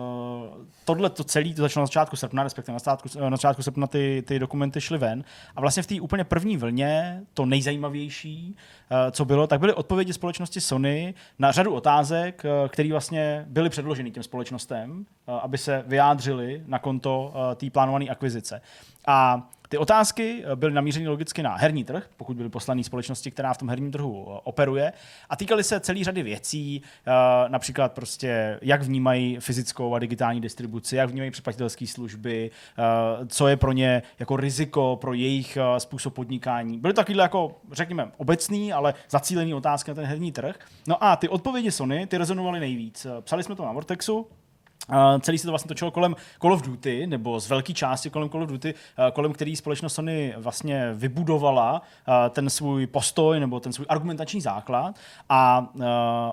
tohle 0.85 1.11
to 1.11 1.25
celé 1.25 1.55
to 1.55 1.63
začalo 1.63 1.83
na 1.83 1.87
začátku 1.87 2.17
srpna, 2.17 2.43
respektive 2.43 2.73
na 2.73 2.79
začátku, 2.79 3.09
na 3.21 3.31
začátku 3.31 3.63
srpna 3.63 3.87
ty, 3.87 4.23
ty 4.27 4.39
dokumenty 4.39 4.81
šly 4.81 4.99
ven. 4.99 5.25
A 5.57 5.61
vlastně 5.61 5.83
v 5.83 5.87
té 5.87 6.01
úplně 6.01 6.25
první 6.25 6.57
vlně, 6.57 7.23
to 7.35 7.47
nejzajímavější, 7.47 8.57
uh, 8.91 8.97
co 9.11 9.25
bylo, 9.25 9.47
tak 9.47 9.61
byly 9.61 9.75
odpovědi 9.75 10.13
společnosti 10.13 10.61
Sony 10.61 11.15
na 11.39 11.53
řadu 11.53 11.75
otázek, 11.75 12.43
uh, 12.45 12.69
které 12.69 12.91
vlastně 12.93 13.45
byly 13.49 13.71
předloženy 13.71 14.11
těm 14.11 14.23
společnostem, 14.23 14.91
uh, 15.27 15.35
aby 15.43 15.59
se 15.59 15.85
vyjádřili 15.87 16.63
na 16.67 16.79
konto 16.79 17.33
uh, 17.35 17.55
té 17.55 17.71
plánované 17.71 18.07
akvizice. 18.07 18.61
A 19.07 19.49
ty 19.71 19.79
otázky 19.79 20.45
eh, 20.45 20.57
byly 20.57 20.73
namířeny 20.73 21.09
logicky 21.09 21.43
na 21.43 21.57
herní 21.57 21.85
trh, 21.85 22.11
pokud 22.17 22.37
byly 22.37 22.49
poslané 22.49 22.85
společnosti, 22.85 23.31
která 23.31 23.55
v 23.55 23.59
tom 23.59 23.69
herním 23.69 23.93
trhu 23.93 24.27
eh, 24.29 24.41
operuje, 24.45 24.93
a 25.29 25.37
týkaly 25.37 25.65
se 25.65 25.81
celý 25.81 26.05
řady 26.05 26.23
věcí, 26.23 26.83
eh, 27.07 27.13
například 27.49 27.93
prostě, 27.93 28.59
jak 28.63 28.83
vnímají 28.83 29.37
fyzickou 29.41 29.95
a 29.95 29.99
digitální 29.99 30.41
distribuci, 30.41 30.97
jak 30.97 31.11
vnímají 31.11 31.31
předplatitelské 31.31 31.87
služby, 31.87 32.51
co 33.27 33.49
je 33.49 33.57
pro 33.57 33.73
ně 33.73 34.03
jako 34.19 34.37
riziko 34.37 34.99
pro 35.01 35.13
jejich 35.15 35.59
způsob 35.79 36.15
podnikání. 36.15 36.79
Byly 36.79 36.95
to 36.95 37.05
jako, 37.09 37.57
řekněme, 37.73 38.11
obecný, 38.17 38.73
ale 38.73 38.95
zacílený 39.11 39.55
otázky 39.55 39.91
na 39.91 39.95
ten 39.95 40.05
herní 40.05 40.33
trh. 40.33 40.57
No 40.87 41.05
a 41.05 41.17
ty 41.17 41.29
odpovědi 41.29 41.71
Sony, 41.71 42.07
ty 42.07 42.19
rezonovaly 42.19 42.61
nejvíc. 42.61 43.07
Psali 43.21 43.43
jsme 43.43 43.55
to 43.57 43.65
na 43.65 43.73
Vortexu, 43.73 44.27
Uh, 44.89 45.21
celý 45.21 45.39
se 45.39 45.47
to 45.47 45.53
vlastně 45.53 45.69
točilo 45.69 45.91
kolem 45.91 46.17
Call 46.41 46.53
of 46.53 46.63
Duty, 46.63 47.07
nebo 47.07 47.41
z 47.41 47.49
velké 47.49 47.73
části 47.73 48.11
kolem 48.11 48.29
Call 48.29 48.43
of 48.43 48.49
Duty, 48.49 48.75
uh, 48.75 49.05
kolem 49.13 49.33
který 49.33 49.57
společnost 49.57 49.95
Sony 49.95 50.35
vlastně 50.37 50.91
vybudovala 50.95 51.73
uh, 51.73 52.15
ten 52.31 52.51
svůj 52.51 52.87
postoj 52.87 53.41
nebo 53.41 53.61
ten 53.61 53.73
svůj 53.73 53.87
argumentační 53.89 54.41
základ. 54.41 54.97
A 55.29 55.71
uh, 55.75 55.83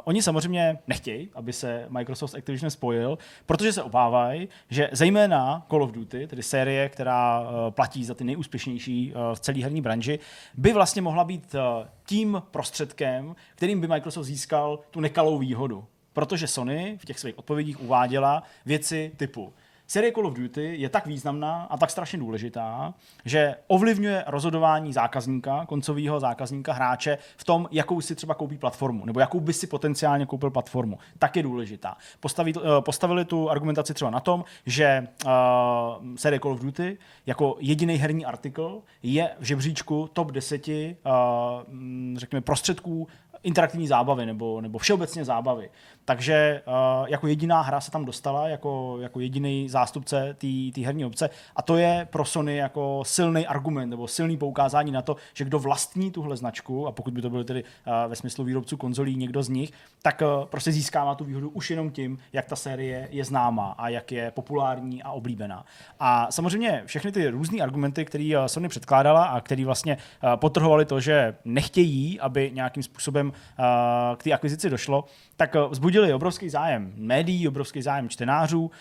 oni 0.03 0.21
samozřejmě 0.21 0.79
nechtějí, 0.87 1.29
aby 1.35 1.53
se 1.53 1.85
Microsoft 1.89 2.31
s 2.31 2.35
Activision 2.35 2.71
spojil, 2.71 3.17
protože 3.45 3.73
se 3.73 3.83
obávají, 3.83 4.49
že 4.69 4.89
zejména 4.91 5.65
Call 5.69 5.83
of 5.83 5.91
Duty, 5.91 6.27
tedy 6.27 6.43
série, 6.43 6.89
která 6.89 7.41
uh, 7.41 7.47
platí 7.69 8.05
za 8.05 8.13
ty 8.13 8.23
nejúspěšnější 8.23 9.13
uh, 9.13 9.35
v 9.35 9.39
celé 9.39 9.63
herní 9.63 9.81
branži, 9.81 10.19
by 10.57 10.73
vlastně 10.73 11.01
mohla 11.01 11.23
být 11.23 11.55
uh, 11.55 11.87
tím 12.05 12.41
prostředkem, 12.51 13.35
kterým 13.55 13.81
by 13.81 13.87
Microsoft 13.87 14.25
získal 14.25 14.79
tu 14.91 14.99
nekalou 14.99 15.37
výhodu 15.37 15.85
protože 16.17 16.47
Sony 16.47 16.97
v 17.01 17.05
těch 17.05 17.19
svých 17.19 17.37
odpovědích 17.37 17.81
uváděla 17.81 18.43
věci 18.65 19.11
typu 19.17 19.53
Série 19.87 20.11
Call 20.11 20.27
of 20.27 20.33
Duty 20.33 20.75
je 20.77 20.89
tak 20.89 21.05
významná 21.05 21.63
a 21.63 21.77
tak 21.77 21.89
strašně 21.89 22.19
důležitá, 22.19 22.93
že 23.25 23.55
ovlivňuje 23.67 24.23
rozhodování 24.27 24.93
zákazníka, 24.93 25.65
koncového 25.65 26.19
zákazníka, 26.19 26.73
hráče 26.73 27.17
v 27.37 27.43
tom, 27.43 27.67
jakou 27.71 28.01
si 28.01 28.15
třeba 28.15 28.33
koupí 28.33 28.57
platformu, 28.57 29.05
nebo 29.05 29.19
jakou 29.19 29.39
by 29.39 29.53
si 29.53 29.67
potenciálně 29.67 30.25
koupil 30.25 30.49
platformu. 30.49 30.99
Tak 31.19 31.35
je 31.35 31.43
důležitá. 31.43 31.97
Postaví, 32.19 32.53
uh, 32.53 32.63
postavili 32.79 33.25
tu 33.25 33.49
argumentaci 33.49 33.93
třeba 33.93 34.11
na 34.11 34.19
tom, 34.19 34.43
že 34.65 35.07
uh, 35.25 35.31
série 36.15 36.39
Call 36.39 36.53
of 36.53 36.61
Duty 36.61 36.97
jako 37.25 37.57
jediný 37.59 37.95
herní 37.95 38.25
artikl 38.25 38.81
je 39.03 39.31
v 39.39 39.43
žebříčku 39.43 40.09
top 40.13 40.31
10 40.31 40.67
uh, 40.67 40.73
řekněme 42.17 42.41
prostředků 42.41 43.07
interaktivní 43.43 43.87
zábavy 43.87 44.25
nebo, 44.25 44.61
nebo 44.61 44.77
všeobecně 44.77 45.25
zábavy. 45.25 45.69
Takže 46.07 46.61
uh, 46.67 47.07
jako 47.07 47.27
jediná 47.27 47.61
hra 47.61 47.81
se 47.81 47.91
tam 47.91 48.05
dostala, 48.05 48.47
jako, 48.47 48.97
jako 49.01 49.19
jediný 49.19 49.69
zástupce 49.69 50.35
té 50.73 50.81
herní 50.81 51.05
obce 51.05 51.29
a 51.55 51.61
to 51.61 51.77
je 51.77 52.07
pro 52.11 52.25
Sony 52.25 52.55
jako 52.55 53.01
silný 53.05 53.47
argument 53.47 53.89
nebo 53.89 54.07
silný 54.07 54.37
poukázání 54.37 54.91
na 54.91 55.01
to, 55.01 55.15
že 55.33 55.45
kdo 55.45 55.59
vlastní 55.59 56.11
tuhle 56.11 56.37
značku 56.37 56.87
a 56.87 56.91
pokud 56.91 57.13
by 57.13 57.21
to 57.21 57.29
bylo 57.29 57.43
tedy 57.43 57.63
uh, 57.63 57.93
ve 58.07 58.15
smyslu 58.15 58.43
výrobců 58.43 58.77
konzolí 58.77 59.15
někdo 59.15 59.43
z 59.43 59.49
nich, 59.49 59.71
tak 60.01 60.21
uh, 60.21 60.45
prostě 60.45 60.71
získává 60.71 61.15
tu 61.15 61.23
výhodu 61.23 61.49
už 61.49 61.69
jenom 61.69 61.91
tím, 61.91 62.19
jak 62.33 62.45
ta 62.45 62.55
série 62.55 63.07
je 63.11 63.25
známá 63.25 63.75
a 63.77 63.89
jak 63.89 64.11
je 64.11 64.31
populární 64.31 65.03
a 65.03 65.11
oblíbená. 65.11 65.65
A 65.99 66.31
samozřejmě 66.31 66.83
všechny 66.85 67.11
ty 67.11 67.29
různé 67.29 67.63
argumenty, 67.63 68.05
které 68.05 68.35
Sony 68.45 68.69
předkládala 68.69 69.25
a 69.25 69.41
které 69.41 69.65
vlastně 69.65 69.97
potrhovali 70.35 70.85
to, 70.85 70.99
že 70.99 71.35
nechtějí, 71.45 72.19
aby 72.19 72.51
nějakým 72.53 72.83
způsobem 72.83 73.33
k 74.17 74.23
té 74.23 74.31
akvizici 74.31 74.69
došlo, 74.69 75.05
tak 75.37 75.55
vzbudili 75.97 76.13
obrovský 76.13 76.49
zájem 76.49 76.93
médií, 76.95 77.47
obrovský 77.47 77.81
zájem 77.81 78.09
čtenářů, 78.09 78.71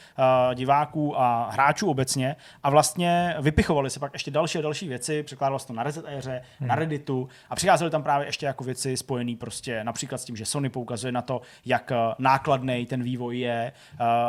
diváků 0.55 1.21
a 1.21 1.51
hráčů 1.51 1.91
obecně 1.91 2.37
a 2.63 2.71
vlastně 2.71 3.35
vypichovali 3.41 3.91
se 3.91 4.01
pak 4.01 4.13
ještě 4.13 4.31
další 4.31 4.59
a 4.59 4.63
další 4.63 4.89
věci, 4.89 5.23
překládalo 5.23 5.59
se 5.59 5.67
to 5.67 5.73
na 5.73 5.83
Reset 5.83 6.07
Aire, 6.07 6.43
hmm. 6.59 6.69
na 6.69 6.75
Redditu 6.75 7.29
a 7.51 7.57
přicházely 7.57 7.91
tam 7.91 8.03
právě 8.03 8.27
ještě 8.27 8.47
jako 8.47 8.65
věci 8.65 8.97
spojené 8.97 9.37
prostě 9.37 9.85
například 9.85 10.19
s 10.19 10.25
tím, 10.25 10.37
že 10.37 10.47
Sony 10.47 10.69
poukazuje 10.69 11.13
na 11.13 11.23
to, 11.23 11.41
jak 11.65 11.93
nákladný 12.19 12.87
ten 12.87 13.03
vývoj 13.03 13.39
je 13.39 13.73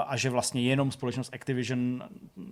a 0.07 0.17
že 0.17 0.29
vlastně 0.29 0.61
jenom 0.61 0.91
společnost 0.91 1.33
Activision 1.33 2.03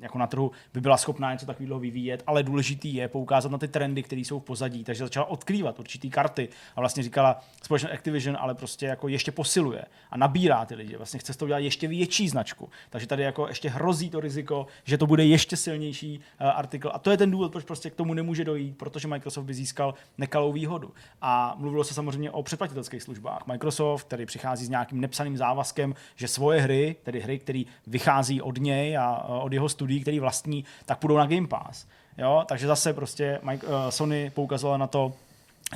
jako 0.02 0.18
na 0.18 0.28
trhu 0.28 0.52
by 0.74 0.82
byla 0.82 0.98
schopná 0.98 1.34
něco 1.34 1.46
takového 1.46 1.80
vyvíjet, 1.80 2.24
ale 2.28 2.44
důležitý 2.44 2.96
je 2.96 3.08
poukázat 3.08 3.52
na 3.52 3.58
ty 3.58 3.68
trendy, 3.68 4.04
které 4.04 4.22
jsou 4.22 4.40
v 4.40 4.44
pozadí, 4.44 4.84
takže 4.84 5.04
začala 5.04 5.26
odkrývat 5.26 5.80
určitý 5.80 6.10
karty 6.10 6.50
a 6.76 6.80
vlastně 6.80 7.04
říkala 7.04 7.42
společnost 7.64 7.94
Activision, 7.94 8.38
ale 8.40 8.56
prostě 8.56 8.86
jako 8.86 9.08
ještě 9.08 9.32
posiluje. 9.32 9.86
A 10.12 10.18
nabírá 10.26 10.66
ty 10.66 10.76
lidi, 10.76 10.98
vlastně 10.98 11.20
chce 11.20 11.34
z 11.34 11.38
toho 11.38 11.48
udělat 11.48 11.60
ještě 11.60 11.88
větší 11.88 12.30
značku, 12.30 12.70
takže 12.90 13.08
tady 13.08 13.24
jako 13.24 13.48
ještě 13.48 13.70
hrozí 13.70 14.10
to 14.10 14.20
riziko, 14.20 14.68
že 14.84 14.98
to 14.98 15.08
bude 15.08 15.26
ještě 15.26 15.58
silnější 15.58 16.20
uh, 16.20 16.48
artikl 16.48 16.90
a 16.94 17.00
to 17.00 17.12
je 17.12 17.18
ten 17.18 17.32
důvod, 17.32 17.52
proč 17.52 17.64
prostě 17.66 17.90
k 17.90 17.96
tomu 17.96 18.14
nemůže 18.14 18.44
dojít, 18.44 18.78
protože 18.78 19.08
Microsoft 19.08 19.46
by 19.46 19.54
získal 19.54 19.94
nekalou 20.18 20.52
výhodu. 20.52 20.94
A 21.22 21.56
mluvilo 21.58 21.84
se 21.84 21.94
samozřejmě 21.94 22.32
o 22.32 22.44
předplatitelských 22.44 23.04
službách. 23.04 23.48
Microsoft, 23.48 24.04
který 24.04 24.26
přichází 24.26 24.66
s 24.66 24.70
nějakým 24.70 25.02
nepsaným 25.02 25.38
závazkem, 25.38 25.96
že 26.16 26.28
svoje 26.28 26.62
hry, 26.62 26.96
tedy 27.04 27.20
hry, 27.20 27.40
které 27.40 27.64
vychází 27.88 28.42
od 28.42 28.58
něj 28.58 28.98
a 28.98 29.24
od 29.24 29.54
jeho 29.54 29.70
studií, 29.70 30.02
který 30.02 30.20
vlastní, 30.20 30.66
tak 30.86 31.00
půjdou 31.00 31.18
na 31.18 31.26
Game 31.26 31.48
Pass. 31.48 31.86
Jo? 32.18 32.44
Takže 32.48 32.68
zase 32.68 32.94
prostě 32.94 33.40
uh, 33.44 33.52
Sony 33.90 34.32
poukazovala 34.36 34.78
na 34.78 34.88
to, 34.88 35.14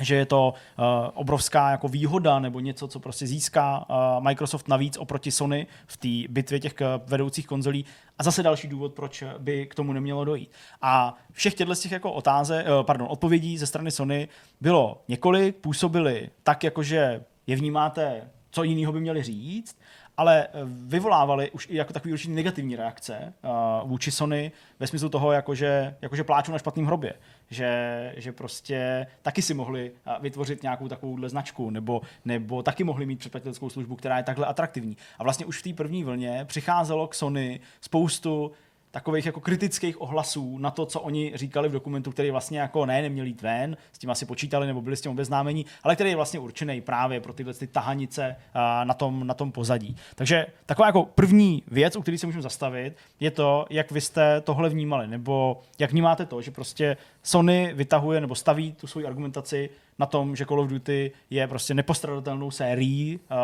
že 0.00 0.14
je 0.14 0.26
to 0.26 0.54
uh, 0.78 0.84
obrovská 1.14 1.70
jako 1.70 1.88
výhoda 1.88 2.38
nebo 2.38 2.60
něco, 2.60 2.88
co 2.88 3.00
prostě 3.00 3.26
získá 3.26 3.78
uh, 3.90 4.24
Microsoft 4.24 4.68
navíc 4.68 4.96
oproti 4.96 5.30
Sony 5.30 5.66
v 5.86 5.96
té 5.96 6.32
bitvě 6.32 6.60
těch 6.60 6.74
vedoucích 7.06 7.46
konzolí. 7.46 7.84
A 8.18 8.22
zase 8.22 8.42
další 8.42 8.68
důvod, 8.68 8.94
proč 8.94 9.24
by 9.38 9.66
k 9.66 9.74
tomu 9.74 9.92
nemělo 9.92 10.24
dojít. 10.24 10.50
A 10.82 11.14
všech 11.32 11.54
těchto 11.54 11.74
těch 11.74 11.92
jako 11.92 12.12
otáze, 12.12 12.64
uh, 12.64 12.86
pardon, 12.86 13.08
odpovědí 13.10 13.58
ze 13.58 13.66
strany 13.66 13.90
Sony 13.90 14.28
bylo 14.60 15.02
několik, 15.08 15.56
působily 15.56 16.30
tak, 16.42 16.64
jakože 16.64 17.24
je 17.46 17.56
vnímáte, 17.56 18.30
co 18.50 18.62
jiného 18.62 18.92
by 18.92 19.00
měli 19.00 19.22
říct, 19.22 19.76
ale 20.20 20.46
eh, 20.46 20.48
vyvolávali 20.64 21.50
už 21.50 21.68
i 21.70 21.76
jako 21.76 21.92
takový 21.92 22.12
určitý 22.12 22.34
negativní 22.34 22.76
reakce 22.76 23.34
uh, 23.44 23.88
vůči 23.88 24.10
Sony 24.10 24.52
ve 24.78 24.86
smyslu 24.86 25.08
toho, 25.08 25.32
jakože, 25.32 25.96
jakože 26.02 26.24
pláčou 26.24 26.52
na 26.52 26.58
špatném 26.58 26.86
hrobě. 26.86 27.14
Že, 27.50 28.14
že 28.16 28.32
prostě 28.32 29.06
taky 29.22 29.42
si 29.42 29.54
mohli 29.54 29.90
uh, 29.90 30.22
vytvořit 30.22 30.62
nějakou 30.62 30.88
takovouhle 30.88 31.28
značku, 31.28 31.70
nebo, 31.70 32.02
nebo 32.24 32.62
taky 32.62 32.84
mohli 32.84 33.06
mít 33.06 33.18
předplatitelskou 33.18 33.70
službu, 33.70 33.96
která 33.96 34.16
je 34.16 34.22
takhle 34.22 34.46
atraktivní. 34.46 34.96
A 35.18 35.22
vlastně 35.22 35.46
už 35.46 35.58
v 35.58 35.62
té 35.62 35.72
první 35.72 36.04
vlně 36.04 36.44
přicházelo 36.44 37.08
k 37.08 37.14
Sony 37.14 37.60
spoustu 37.80 38.52
takových 38.90 39.26
jako 39.26 39.40
kritických 39.40 40.00
ohlasů 40.00 40.58
na 40.58 40.70
to, 40.70 40.86
co 40.86 41.00
oni 41.00 41.32
říkali 41.34 41.68
v 41.68 41.72
dokumentu, 41.72 42.10
který 42.10 42.30
vlastně 42.30 42.58
jako 42.58 42.86
ne, 42.86 43.02
neměl 43.02 43.26
jít 43.26 43.42
ven, 43.42 43.76
s 43.92 43.98
tím 43.98 44.10
asi 44.10 44.26
počítali 44.26 44.66
nebo 44.66 44.82
byli 44.82 44.96
s 44.96 45.00
tím 45.00 45.12
obeznámení, 45.12 45.66
ale 45.82 45.94
který 45.94 46.10
je 46.10 46.16
vlastně 46.16 46.40
určený 46.40 46.80
právě 46.80 47.20
pro 47.20 47.32
tyhle 47.32 47.54
ty 47.54 47.66
tahanice 47.66 48.36
na 48.84 48.94
tom, 48.94 49.26
na 49.26 49.34
tom 49.34 49.52
pozadí. 49.52 49.96
Takže 50.14 50.46
taková 50.66 50.88
jako 50.88 51.04
první 51.04 51.62
věc, 51.68 51.96
u 51.96 52.02
které 52.02 52.18
se 52.18 52.26
můžeme 52.26 52.42
zastavit, 52.42 52.96
je 53.20 53.30
to, 53.30 53.66
jak 53.70 53.92
vy 53.92 54.00
jste 54.00 54.40
tohle 54.40 54.68
vnímali, 54.68 55.06
nebo 55.06 55.60
jak 55.78 55.90
vnímáte 55.92 56.26
to, 56.26 56.42
že 56.42 56.50
prostě 56.50 56.96
Sony 57.22 57.72
vytahuje 57.74 58.20
nebo 58.20 58.34
staví 58.34 58.72
tu 58.72 58.86
svoji 58.86 59.06
argumentaci 59.06 59.70
na 59.98 60.06
tom, 60.06 60.36
že 60.36 60.46
Call 60.46 60.60
of 60.60 60.68
Duty 60.68 61.12
je 61.30 61.46
prostě 61.46 61.74
nepostradatelnou 61.74 62.50
sérií 62.50 63.20
uh, 63.30 63.36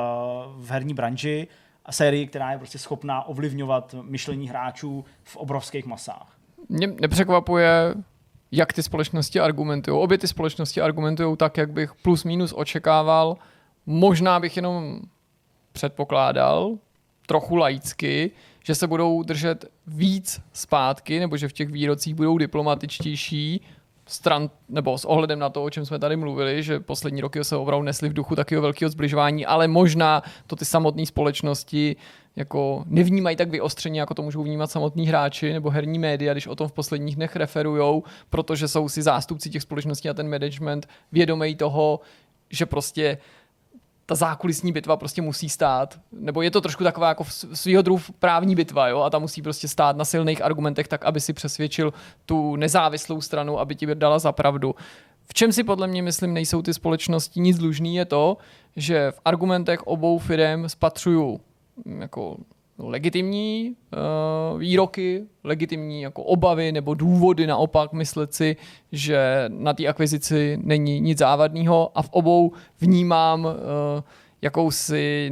v 0.65 0.71
herní 0.71 0.95
branži, 0.95 1.49
sérii, 1.93 2.27
která 2.27 2.53
je 2.53 2.59
prostě 2.59 2.79
schopná 2.79 3.23
ovlivňovat 3.29 3.95
myšlení 4.03 4.49
hráčů 4.49 5.05
v 5.25 5.37
obrovských 5.37 5.87
masách. 5.87 6.37
Mě 6.69 6.87
nepřekvapuje, 6.87 7.95
jak 8.53 8.73
ty 8.73 8.83
společnosti 8.83 9.41
argumentují. 9.41 9.99
Obě 10.01 10.19
ty 10.19 10.29
společnosti 10.29 10.81
argumentují 10.81 11.37
tak, 11.37 11.57
jak 11.57 11.73
bych 11.73 11.95
plus 11.95 12.25
minus 12.25 12.55
očekával. 12.57 13.37
Možná 13.87 14.41
bych 14.41 14.57
jenom 14.57 15.01
předpokládal, 15.73 16.79
trochu 17.27 17.57
laicky, 17.57 18.31
že 18.65 18.75
se 18.75 18.87
budou 18.87 19.23
držet 19.23 19.65
víc 19.87 20.41
zpátky, 20.53 21.21
nebo 21.21 21.37
že 21.37 21.49
v 21.49 21.53
těch 21.53 21.69
výrocích 21.69 22.15
budou 22.15 22.39
diplomatičtější, 22.39 23.61
stran, 24.07 24.51
nebo 24.69 24.99
s 24.99 25.05
ohledem 25.05 25.39
na 25.39 25.49
to, 25.49 25.65
o 25.65 25.71
čem 25.71 25.87
jsme 25.87 25.99
tady 25.99 26.17
mluvili, 26.17 26.63
že 26.63 26.81
poslední 26.81 27.21
roky 27.21 27.45
se 27.45 27.57
opravdu 27.57 27.85
nesli 27.85 28.09
v 28.09 28.13
duchu 28.13 28.37
takového 28.37 28.63
velkého 28.63 28.91
zbližování, 28.91 29.47
ale 29.47 29.69
možná 29.69 30.23
to 30.47 30.57
ty 30.57 30.65
samotné 30.65 31.07
společnosti 31.07 31.97
jako 32.37 32.85
nevnímají 32.87 33.37
tak 33.37 33.51
vyostřeně, 33.51 34.01
jako 34.01 34.15
to 34.15 34.23
můžou 34.23 34.43
vnímat 34.43 34.71
samotní 34.71 35.07
hráči 35.07 35.53
nebo 35.53 35.71
herní 35.71 35.99
média, 35.99 36.33
když 36.33 36.47
o 36.47 36.57
tom 36.57 36.69
v 36.69 36.73
posledních 36.73 37.17
dnech 37.17 37.37
referujou, 37.37 38.03
protože 38.31 38.69
jsou 38.69 38.89
si 38.89 39.03
zástupci 39.03 39.51
těch 39.51 39.63
společností 39.63 40.09
a 40.09 40.15
ten 40.15 40.31
management 40.31 40.89
vědomý 41.13 41.57
toho, 41.57 42.01
že 42.51 42.67
prostě 42.67 43.19
ta 44.07 44.15
zákulisní 44.15 44.73
bitva 44.73 44.97
prostě 44.97 45.23
musí 45.23 45.49
stát. 45.49 46.01
Nebo 46.13 46.43
je 46.43 46.51
to 46.51 46.61
trošku 46.61 46.85
taková 46.85 47.09
jako 47.09 47.25
svýho 47.53 47.83
druhu 47.83 48.01
právní 48.19 48.55
bitva, 48.55 48.89
jo? 48.89 49.01
A 49.01 49.11
ta 49.11 49.19
musí 49.19 49.43
prostě 49.43 49.69
stát 49.69 49.97
na 49.97 50.05
silných 50.05 50.45
argumentech 50.45 50.89
tak, 50.89 51.05
aby 51.05 51.21
si 51.21 51.33
přesvědčil 51.33 51.93
tu 52.27 52.57
nezávislou 52.57 53.21
stranu, 53.21 53.59
aby 53.61 53.75
ti 53.75 53.87
dala 53.95 54.19
za 54.19 54.33
pravdu. 54.33 54.75
V 55.25 55.35
čem 55.35 55.53
si 55.53 55.65
podle 55.65 55.87
mě 55.87 56.03
myslím 56.03 56.35
nejsou 56.35 56.63
ty 56.63 56.75
společnosti 56.75 57.41
nic 57.41 57.59
dlužný 57.59 57.97
je 57.97 58.05
to, 58.05 58.37
že 58.77 59.11
v 59.11 59.21
argumentech 59.25 59.83
obou 59.83 60.19
firm 60.19 60.69
spatřuju 60.69 61.41
jako 61.99 62.37
legitimní 62.79 63.77
uh, 64.53 64.61
výroky, 64.61 65.25
legitimní 65.45 66.03
jako 66.03 66.23
obavy 66.23 66.73
nebo 66.73 66.95
důvody 66.95 67.47
naopak 67.47 67.93
myslet 67.93 68.35
si, 68.35 68.57
že 68.93 69.45
na 69.49 69.73
té 69.73 69.87
akvizici 69.87 70.59
není 70.63 71.01
nic 71.01 71.19
závadného 71.19 71.91
a 71.95 72.03
v 72.03 72.09
obou 72.11 72.53
vnímám 72.81 73.45
uh, 73.45 73.53
jakousi, 74.43 75.31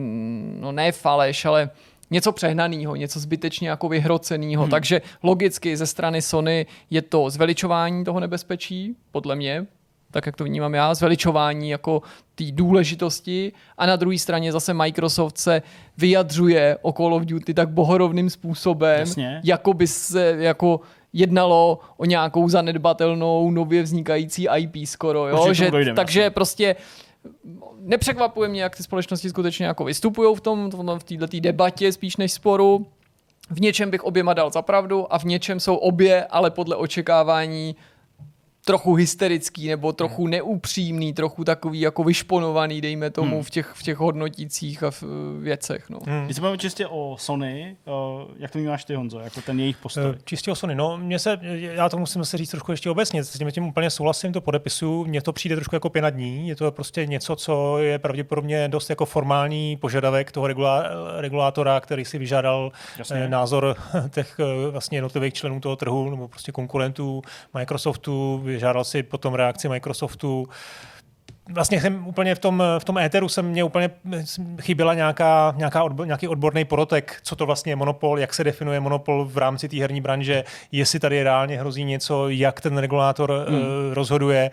no 0.60 0.72
ne 0.72 0.92
faleš, 0.92 1.44
ale 1.44 1.70
něco 2.10 2.32
přehnaného, 2.32 2.96
něco 2.96 3.20
zbytečně 3.20 3.68
jako 3.68 3.88
vyhroceného. 3.88 4.62
Hmm. 4.62 4.70
Takže 4.70 5.02
logicky 5.22 5.76
ze 5.76 5.86
strany 5.86 6.22
Sony 6.22 6.66
je 6.90 7.02
to 7.02 7.30
zveličování 7.30 8.04
toho 8.04 8.20
nebezpečí, 8.20 8.96
podle 9.10 9.36
mě, 9.36 9.66
tak 10.14 10.26
jak 10.26 10.36
to 10.36 10.44
vnímám 10.44 10.74
já, 10.74 10.94
zveličování 10.94 11.70
jako 11.70 12.02
té 12.34 12.44
důležitosti 12.50 13.52
a 13.78 13.86
na 13.86 13.96
druhé 13.96 14.18
straně 14.18 14.52
zase 14.52 14.74
Microsoft 14.74 15.38
se 15.38 15.62
vyjadřuje 15.98 16.78
o 16.82 16.92
Call 16.92 17.14
of 17.14 17.24
Duty 17.24 17.54
tak 17.54 17.68
bohorovným 17.68 18.30
způsobem, 18.30 19.00
Jasně. 19.00 19.40
jako 19.44 19.74
by 19.74 19.86
se 19.86 20.36
jako 20.38 20.80
jednalo 21.12 21.78
o 21.96 22.04
nějakou 22.04 22.48
zanedbatelnou 22.48 23.50
nově 23.50 23.82
vznikající 23.82 24.46
IP 24.56 24.86
skoro, 24.86 25.28
jo? 25.28 25.52
že, 25.52 25.70
dojdeme, 25.70 25.96
takže 25.96 26.20
vlastně. 26.20 26.30
prostě 26.30 26.76
nepřekvapuje 27.80 28.48
mě, 28.48 28.62
jak 28.62 28.76
ty 28.76 28.82
společnosti 28.82 29.30
skutečně 29.30 29.66
jako 29.66 29.84
vystupují 29.84 30.36
v 30.36 30.40
tom, 30.40 30.70
v 30.98 31.04
této 31.04 31.40
debatě 31.40 31.92
spíš 31.92 32.16
než 32.16 32.32
sporu. 32.32 32.86
V 33.50 33.60
něčem 33.60 33.90
bych 33.90 34.04
oběma 34.04 34.34
dal 34.34 34.50
zapravdu 34.50 35.12
a 35.14 35.18
v 35.18 35.24
něčem 35.24 35.60
jsou 35.60 35.76
obě, 35.76 36.24
ale 36.24 36.50
podle 36.50 36.76
očekávání 36.76 37.76
trochu 38.64 38.94
hysterický 38.94 39.68
nebo 39.68 39.92
trochu 39.92 40.22
hmm. 40.22 40.30
neupřímný, 40.30 41.12
trochu 41.12 41.44
takový 41.44 41.80
jako 41.80 42.04
vyšponovaný, 42.04 42.80
dejme 42.80 43.10
tomu, 43.10 43.34
hmm. 43.34 43.42
v, 43.42 43.50
těch, 43.50 43.72
v 43.74 43.82
těch 43.82 43.96
hodnotících 43.96 44.82
a 44.82 44.90
v, 44.90 45.02
věcech. 45.40 45.90
No. 45.90 45.98
Hmm. 46.06 46.24
Když 46.24 46.36
se 46.36 46.42
bavíme 46.42 46.58
čistě 46.58 46.86
o 46.86 47.16
Sony, 47.18 47.76
uh, 47.84 48.30
jak 48.38 48.50
to 48.50 48.58
vnímáš 48.58 48.84
ty, 48.84 48.94
Honzo, 48.94 49.18
jako 49.18 49.40
ten 49.40 49.60
jejich 49.60 49.76
postoj? 49.76 50.04
Uh, 50.04 50.14
čistě 50.24 50.50
o 50.50 50.54
Sony, 50.54 50.74
no, 50.74 50.98
mě 50.98 51.18
se, 51.18 51.38
já 51.52 51.88
to 51.88 51.98
musím 51.98 52.24
se 52.24 52.36
říct 52.36 52.50
trošku 52.50 52.70
ještě 52.70 52.90
obecně, 52.90 53.24
s 53.24 53.38
tím, 53.38 53.50
tím 53.50 53.66
úplně 53.66 53.90
souhlasím, 53.90 54.32
to 54.32 54.40
podepisu, 54.40 55.04
mně 55.04 55.22
to 55.22 55.32
přijde 55.32 55.56
trošku 55.56 55.76
jako 55.76 55.90
pěna 55.90 56.10
dní, 56.10 56.48
je 56.48 56.56
to 56.56 56.72
prostě 56.72 57.06
něco, 57.06 57.36
co 57.36 57.78
je 57.78 57.98
pravděpodobně 57.98 58.68
dost 58.68 58.90
jako 58.90 59.06
formální 59.06 59.76
požadavek 59.76 60.32
toho 60.32 60.46
regula, 60.46 60.84
regulátora, 61.16 61.80
který 61.80 62.04
si 62.04 62.18
vyžádal 62.18 62.72
Jasně. 62.98 63.28
názor 63.28 63.76
těch 64.10 64.40
vlastně 64.70 64.98
jednotlivých 64.98 65.34
členů 65.34 65.60
toho 65.60 65.76
trhu 65.76 66.10
nebo 66.10 66.28
prostě 66.28 66.52
konkurentů 66.52 67.22
Microsoftu, 67.54 68.40
žádal 68.58 68.84
si 68.84 69.02
potom 69.02 69.34
reakci 69.34 69.68
Microsoftu. 69.68 70.48
Vlastně 71.48 71.80
jsem 71.80 72.06
úplně 72.06 72.34
v 72.34 72.38
tom, 72.38 72.62
v 72.78 72.84
tom 72.84 72.98
éteru 72.98 73.28
jsem 73.28 73.46
mě 73.46 73.64
úplně 73.64 73.90
chyběla 74.60 74.94
nějaká, 74.94 75.54
nějaká 75.56 75.84
odbo, 75.84 76.04
nějaký 76.04 76.28
odborný 76.28 76.64
porotek, 76.64 77.20
co 77.22 77.36
to 77.36 77.46
vlastně 77.46 77.72
je 77.72 77.76
monopol, 77.76 78.18
jak 78.18 78.34
se 78.34 78.44
definuje 78.44 78.80
monopol 78.80 79.24
v 79.24 79.38
rámci 79.38 79.68
té 79.68 79.76
herní 79.76 80.00
branže, 80.00 80.44
jestli 80.72 81.00
tady 81.00 81.22
reálně 81.22 81.58
hrozí 81.58 81.84
něco, 81.84 82.28
jak 82.28 82.60
ten 82.60 82.78
regulátor 82.78 83.46
hmm. 83.48 83.58
uh, 83.58 83.64
rozhoduje. 83.92 84.50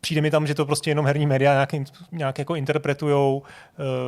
Přijde 0.00 0.20
mi 0.20 0.30
tam, 0.30 0.46
že 0.46 0.54
to 0.54 0.66
prostě 0.66 0.90
jenom 0.90 1.06
herní 1.06 1.26
média 1.26 1.52
nějak, 1.52 1.70
nějak 2.12 2.38
jako 2.38 2.54
interpretujou 2.54 3.42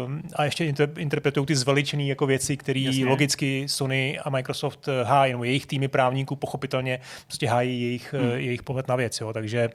uh, 0.06 0.12
a 0.36 0.44
ještě 0.44 0.64
inter, 0.64 0.90
interpretují 0.98 1.46
ty 1.46 1.56
zveličené 1.56 2.04
jako 2.04 2.26
věci, 2.26 2.56
které 2.56 2.90
logicky 3.06 3.68
Sony 3.68 4.18
a 4.18 4.30
Microsoft 4.30 4.88
eh, 4.88 5.04
hájí, 5.04 5.32
nebo 5.32 5.44
jejich 5.44 5.66
týmy 5.66 5.88
právníků 5.88 6.36
pochopitelně 6.36 7.00
prostě 7.26 7.48
hájí 7.48 7.82
jejich, 7.82 8.14
hmm. 8.14 8.28
uh, 8.28 8.34
jejich 8.34 8.62
pohled 8.62 8.88
na 8.88 8.96
věc. 8.96 9.20
Jo. 9.20 9.32
Takže 9.32 9.70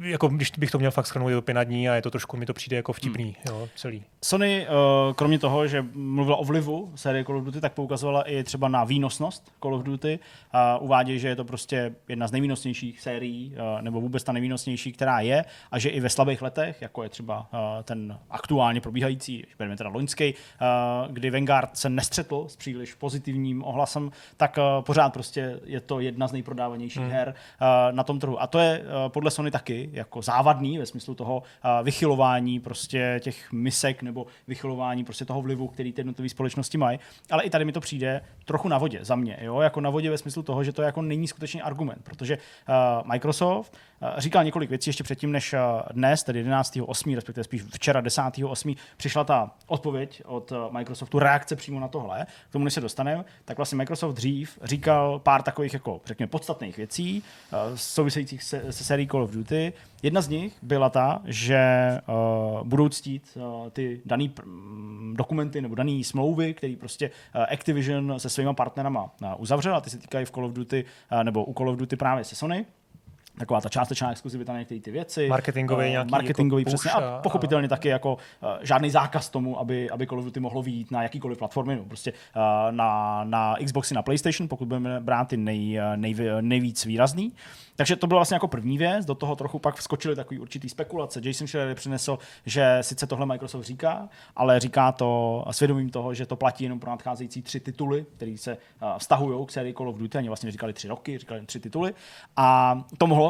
jako 0.00 0.28
když 0.28 0.50
bych 0.58 0.70
to 0.70 0.78
měl 0.78 0.90
fakt 0.90 1.06
schrnout, 1.06 1.28
je 1.28 1.36
to 1.36 1.42
pět 1.42 1.64
dní 1.64 1.88
a 1.88 1.94
je 1.94 2.02
to 2.02 2.10
trošku, 2.10 2.36
mi 2.36 2.46
to 2.46 2.54
přijde 2.54 2.76
jako 2.76 2.92
vtipný, 2.92 3.24
hmm. 3.24 3.34
jo, 3.48 3.68
celý. 3.76 4.02
Sony, 4.24 4.66
uh, 4.68 5.14
kromě 5.14 5.38
toho, 5.38 5.66
že 5.66 5.84
mluvila 5.94 6.36
o 6.36 6.44
vlivu 6.44 6.92
série 6.94 7.24
Call 7.24 7.38
of 7.38 7.44
Duty, 7.44 7.60
tak 7.60 7.72
poukazovala 7.72 8.22
i 8.22 8.44
třeba 8.44 8.68
na 8.68 8.84
výnosnost 8.84 9.52
Call 9.62 9.74
of 9.74 9.82
Duty 9.82 10.18
a 10.52 10.78
uvádí, 10.78 11.18
že 11.18 11.28
je 11.28 11.36
to 11.36 11.44
prostě 11.44 11.94
jedna 12.08 12.28
z 12.28 12.32
nejvýnosnějších 12.32 13.00
sérií, 13.00 13.54
uh, 13.54 13.82
nebo 13.82 14.00
vůbec 14.00 14.24
ta 14.24 14.32
nejvýnosnější, 14.32 14.92
která 14.92 15.20
je, 15.20 15.44
a 15.70 15.78
že 15.78 15.88
i 15.88 16.00
ve 16.00 16.10
slabých 16.10 16.42
letech, 16.42 16.82
jako 16.82 17.02
je 17.02 17.08
třeba 17.08 17.38
uh, 17.38 17.58
ten 17.82 18.18
aktuálně 18.30 18.80
probíhající, 18.80 19.46
bereme 19.58 19.76
teda 19.76 19.90
loňský, 19.90 20.34
kdy 21.10 21.30
Vanguard 21.30 21.76
se 21.76 21.88
nestřetl 21.88 22.44
s 22.48 22.56
příliš 22.56 22.94
pozitivním 22.94 23.64
ohlasem, 23.64 24.10
tak 24.36 24.58
pořád 24.80 25.12
prostě 25.12 25.60
je 25.64 25.80
to 25.80 26.00
jedna 26.00 26.28
z 26.28 26.32
nejprodávanějších 26.32 27.02
hmm. 27.02 27.10
her 27.10 27.34
na 27.90 28.04
tom 28.04 28.18
trhu. 28.18 28.42
A 28.42 28.46
to 28.46 28.58
je 28.58 28.84
podle 29.08 29.30
Sony 29.30 29.50
taky 29.50 29.87
jako 29.92 30.22
závadný 30.22 30.78
ve 30.78 30.86
smyslu 30.86 31.14
toho 31.14 31.42
vychylování 31.82 32.60
prostě 32.60 33.20
těch 33.22 33.52
misek 33.52 34.02
nebo 34.02 34.26
vychylování 34.48 35.04
prostě 35.04 35.24
toho 35.24 35.42
vlivu, 35.42 35.68
který 35.68 35.92
ty 35.92 36.00
jednotlivé 36.00 36.28
společnosti 36.28 36.78
mají. 36.78 36.98
Ale 37.30 37.42
i 37.42 37.50
tady 37.50 37.64
mi 37.64 37.72
to 37.72 37.80
přijde 37.80 38.20
trochu 38.44 38.68
na 38.68 38.78
vodě 38.78 38.98
za 39.02 39.16
mě, 39.16 39.38
jo? 39.42 39.60
jako 39.60 39.80
na 39.80 39.90
vodě 39.90 40.10
ve 40.10 40.18
smyslu 40.18 40.42
toho, 40.42 40.64
že 40.64 40.72
to 40.72 40.82
jako 40.82 41.02
není 41.02 41.28
skutečně 41.28 41.62
argument, 41.62 42.00
protože 42.04 42.38
Microsoft 43.04 43.76
říkal 44.18 44.44
několik 44.44 44.70
věcí 44.70 44.90
ještě 44.90 45.04
předtím, 45.04 45.32
než 45.32 45.52
uh, 45.52 45.58
dnes, 45.92 46.22
tedy 46.22 46.44
11.8., 46.44 47.14
respektive 47.14 47.44
spíš 47.44 47.62
včera 47.62 48.02
10.8., 48.02 48.76
přišla 48.96 49.24
ta 49.24 49.50
odpověď 49.66 50.22
od 50.24 50.52
uh, 50.52 50.58
Microsoftu, 50.70 51.18
reakce 51.18 51.56
přímo 51.56 51.80
na 51.80 51.88
tohle, 51.88 52.26
k 52.48 52.52
tomu 52.52 52.64
než 52.64 52.74
se 52.74 52.80
dostaneme, 52.80 53.24
tak 53.44 53.56
vlastně 53.56 53.76
Microsoft 53.76 54.14
dřív 54.14 54.58
říkal 54.62 55.18
pár 55.18 55.42
takových 55.42 55.72
jako, 55.72 56.00
řekněme, 56.04 56.26
podstatných 56.26 56.76
věcí 56.76 57.22
souvisejících 57.74 58.42
se, 58.42 58.72
se 58.72 58.84
sérií 58.84 59.08
Call 59.08 59.22
of 59.22 59.30
Duty. 59.30 59.72
Jedna 60.02 60.20
z 60.20 60.28
nich 60.28 60.52
byla 60.62 60.90
ta, 60.90 61.22
že 61.24 61.60
uh, 62.06 62.66
budou 62.66 62.88
ctít 62.88 63.36
uh, 63.36 63.68
ty 63.70 64.00
daný 64.04 64.34
mm, 64.44 65.14
dokumenty 65.16 65.60
nebo 65.60 65.74
dané 65.74 66.04
smlouvy, 66.04 66.54
které 66.54 66.76
prostě 66.80 67.10
uh, 67.34 67.42
Activision 67.52 68.14
se 68.16 68.30
svýma 68.30 68.52
partnerama 68.52 69.02
uh, 69.02 69.28
uzavřel 69.36 69.76
a 69.76 69.80
ty 69.80 69.90
se 69.90 69.98
týkají 69.98 70.26
v 70.26 70.30
Call 70.30 70.46
of 70.46 70.52
Duty 70.52 70.84
uh, 71.12 71.24
nebo 71.24 71.44
u 71.44 71.54
Call 71.54 71.70
of 71.70 71.76
Duty 71.76 71.96
právě 71.96 72.24
se 72.24 72.36
Sony 72.36 72.66
taková 73.38 73.60
ta 73.60 73.68
částečná 73.68 74.10
exkluzivita 74.10 74.52
na 74.52 74.58
některé 74.58 74.80
ty 74.80 74.90
věci. 74.90 75.28
Marketingový 75.28 75.84
uh, 75.84 75.90
nějaký 75.90 76.10
Marketingový, 76.10 76.62
jako 76.62 76.68
přesně. 76.70 76.90
A 76.90 77.20
pochopitelně 77.22 77.66
a... 77.66 77.68
taky 77.68 77.88
jako 77.88 78.14
uh, 78.14 78.48
žádný 78.62 78.90
zákaz 78.90 79.30
tomu, 79.30 79.60
aby, 79.60 79.90
aby 79.90 80.06
Call 80.06 80.18
of 80.18 80.24
Duty 80.24 80.40
mohlo 80.40 80.62
výjít 80.62 80.90
na 80.90 81.02
jakýkoliv 81.02 81.38
platformy. 81.38 81.76
No, 81.76 81.84
prostě 81.84 82.12
uh, 82.12 82.42
na, 82.70 83.24
na 83.24 83.54
Xboxy, 83.64 83.94
na 83.94 84.02
PlayStation, 84.02 84.48
pokud 84.48 84.68
budeme 84.68 85.00
brát 85.00 85.28
ty 85.28 85.36
nej, 85.36 85.80
nej, 85.96 86.16
nejvíc 86.40 86.84
výrazný. 86.84 87.32
Takže 87.76 87.96
to 87.96 88.06
byla 88.06 88.18
vlastně 88.18 88.34
jako 88.34 88.48
první 88.48 88.78
věc, 88.78 89.06
do 89.06 89.14
toho 89.14 89.36
trochu 89.36 89.58
pak 89.58 89.74
vskočily 89.74 90.16
takový 90.16 90.40
určitý 90.40 90.68
spekulace. 90.68 91.20
Jason 91.24 91.46
Schreier 91.46 91.74
přinesl, 91.74 92.18
že 92.46 92.78
sice 92.80 93.06
tohle 93.06 93.26
Microsoft 93.26 93.64
říká, 93.64 94.08
ale 94.36 94.60
říká 94.60 94.92
to 94.92 95.44
svědomím 95.50 95.90
toho, 95.90 96.14
že 96.14 96.26
to 96.26 96.36
platí 96.36 96.64
jenom 96.64 96.80
pro 96.80 96.90
nadcházející 96.90 97.42
tři 97.42 97.60
tituly, 97.60 98.06
které 98.16 98.36
se 98.38 98.56
vztahují 98.98 99.46
k 99.46 99.50
sérii 99.52 99.74
Call 99.74 99.88
of 99.88 99.96
Duty. 99.96 100.18
Oni 100.18 100.28
vlastně 100.28 100.50
říkali 100.50 100.72
tři 100.72 100.88
roky, 100.88 101.18
říkali 101.18 101.46
tři 101.46 101.60
tituly. 101.60 101.94
A 102.36 102.78
to 102.98 103.06
mohlo 103.06 103.27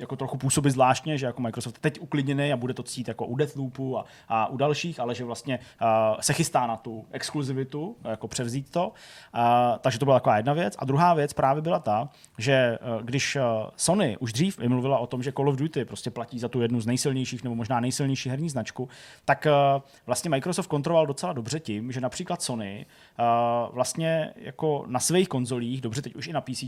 jako 0.00 0.16
trochu 0.16 0.38
působit 0.38 0.70
zvláštně, 0.70 1.18
že 1.18 1.26
jako 1.26 1.42
Microsoft 1.42 1.78
teď 1.78 2.00
uklidněný 2.00 2.52
a 2.52 2.56
bude 2.56 2.74
to 2.74 2.82
cít 2.82 3.08
jako 3.08 3.26
u 3.26 3.36
Deathloopu 3.36 3.98
a, 3.98 4.04
a 4.28 4.46
u 4.46 4.56
dalších, 4.56 5.00
ale 5.00 5.14
že 5.14 5.24
vlastně 5.24 5.58
uh, 5.58 6.20
se 6.20 6.32
chystá 6.32 6.66
na 6.66 6.76
tu 6.76 7.06
exkluzivitu, 7.10 7.96
jako 8.04 8.28
převzít 8.28 8.70
to. 8.70 8.88
Uh, 8.88 9.42
takže 9.80 9.98
to 9.98 10.04
byla 10.04 10.16
taková 10.16 10.36
jedna 10.36 10.52
věc. 10.52 10.76
A 10.78 10.84
druhá 10.84 11.14
věc 11.14 11.32
právě 11.32 11.62
byla 11.62 11.78
ta, 11.78 12.08
že 12.38 12.78
uh, 12.96 13.02
když 13.02 13.36
uh, 13.36 13.42
Sony 13.76 14.16
už 14.16 14.32
dřív 14.32 14.58
mluvila 14.58 14.98
o 14.98 15.06
tom, 15.06 15.22
že 15.22 15.32
Call 15.32 15.48
of 15.48 15.56
Duty 15.56 15.84
prostě 15.84 16.10
platí 16.10 16.38
za 16.38 16.48
tu 16.48 16.60
jednu 16.60 16.80
z 16.80 16.86
nejsilnějších 16.86 17.44
nebo 17.44 17.54
možná 17.54 17.80
nejsilnější 17.80 18.28
herní 18.28 18.50
značku, 18.50 18.88
tak 19.24 19.46
uh, 19.46 19.82
vlastně 20.06 20.30
Microsoft 20.30 20.66
kontroloval 20.66 21.06
docela 21.06 21.32
dobře 21.32 21.60
tím, 21.60 21.92
že 21.92 22.00
například 22.00 22.42
Sony 22.42 22.86
uh, 23.18 23.74
vlastně 23.74 24.32
jako 24.36 24.84
na 24.86 25.00
svých 25.00 25.28
konzolích, 25.28 25.80
dobře 25.80 26.02
teď 26.02 26.14
už 26.16 26.26
i 26.26 26.32
na 26.32 26.40
PC, 26.40 26.64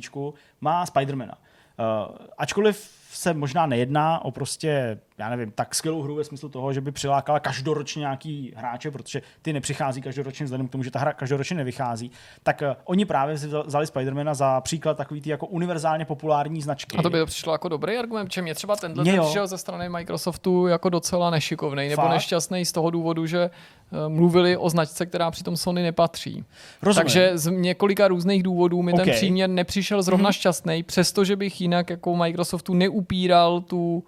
má 0.60 0.86
Spidermana. 0.86 1.38
Uh, 1.78 2.16
ačkoliv 2.38 3.01
se 3.12 3.34
možná 3.34 3.66
nejedná 3.66 4.24
o 4.24 4.30
prostě, 4.30 4.98
já 5.18 5.28
nevím, 5.28 5.50
tak 5.50 5.74
skvělou 5.74 6.02
hru 6.02 6.14
ve 6.14 6.24
smyslu 6.24 6.48
toho, 6.48 6.72
že 6.72 6.80
by 6.80 6.92
přilákala 6.92 7.40
každoročně 7.40 8.00
nějaký 8.00 8.52
hráče, 8.56 8.90
protože 8.90 9.22
ty 9.42 9.52
nepřichází 9.52 10.02
každoročně 10.02 10.44
vzhledem 10.44 10.68
k 10.68 10.70
tomu, 10.70 10.84
že 10.84 10.90
ta 10.90 10.98
hra 10.98 11.12
každoročně 11.12 11.56
nevychází, 11.56 12.10
tak 12.42 12.62
uh, 12.62 12.74
oni 12.84 13.04
právě 13.04 13.34
vzali 13.66 13.86
Spidermana 13.86 14.34
za 14.34 14.60
příklad 14.60 14.96
takový 14.96 15.20
ty 15.20 15.30
jako 15.30 15.46
univerzálně 15.46 16.04
populární 16.04 16.62
značky. 16.62 16.96
A 16.96 17.02
to 17.02 17.10
by 17.10 17.18
to 17.18 17.26
přišlo 17.26 17.52
jako 17.52 17.68
dobrý 17.68 17.96
argument, 17.96 18.32
že 18.32 18.42
mě 18.42 18.54
třeba 18.54 18.76
tenhle 18.76 19.04
ten 19.04 19.20
přišel 19.20 19.46
ze 19.46 19.58
strany 19.58 19.88
Microsoftu 19.88 20.66
jako 20.66 20.88
docela 20.88 21.30
nešikovný 21.30 21.88
nebo 21.88 22.08
nešťastný 22.08 22.64
z 22.64 22.72
toho 22.72 22.90
důvodu, 22.90 23.26
že 23.26 23.50
uh, 23.90 24.08
mluvili 24.08 24.56
o 24.56 24.70
značce, 24.70 25.06
která 25.06 25.30
přitom 25.30 25.56
Sony 25.56 25.82
nepatří. 25.82 26.44
Rozumím. 26.82 27.04
Takže 27.04 27.30
z 27.34 27.50
několika 27.50 28.08
různých 28.08 28.42
důvodů 28.42 28.82
mi 28.82 28.92
okay. 28.92 29.04
ten 29.04 29.14
příměr 29.14 29.50
nepřišel 29.50 30.02
zrovna 30.02 30.30
mm-hmm. 30.30 30.34
šťastný, 30.34 30.82
přestože 30.82 31.36
bych 31.36 31.60
jinak 31.60 31.90
jako 31.90 32.16
Microsoftu 32.16 32.74
neupřímně 32.74 33.01
upíral 33.02 33.60
tu 33.60 34.04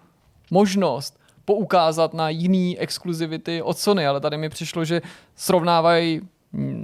možnost 0.51 1.19
poukázat 1.45 2.15
na 2.15 2.29
jiný 2.29 2.79
exkluzivity 2.79 3.63
od 3.63 3.79
Sony, 3.79 4.07
ale 4.07 4.21
tady 4.21 4.39
mi 4.39 4.49
přišlo, 4.49 4.85
že 4.85 5.03
srovnávají 5.35 6.21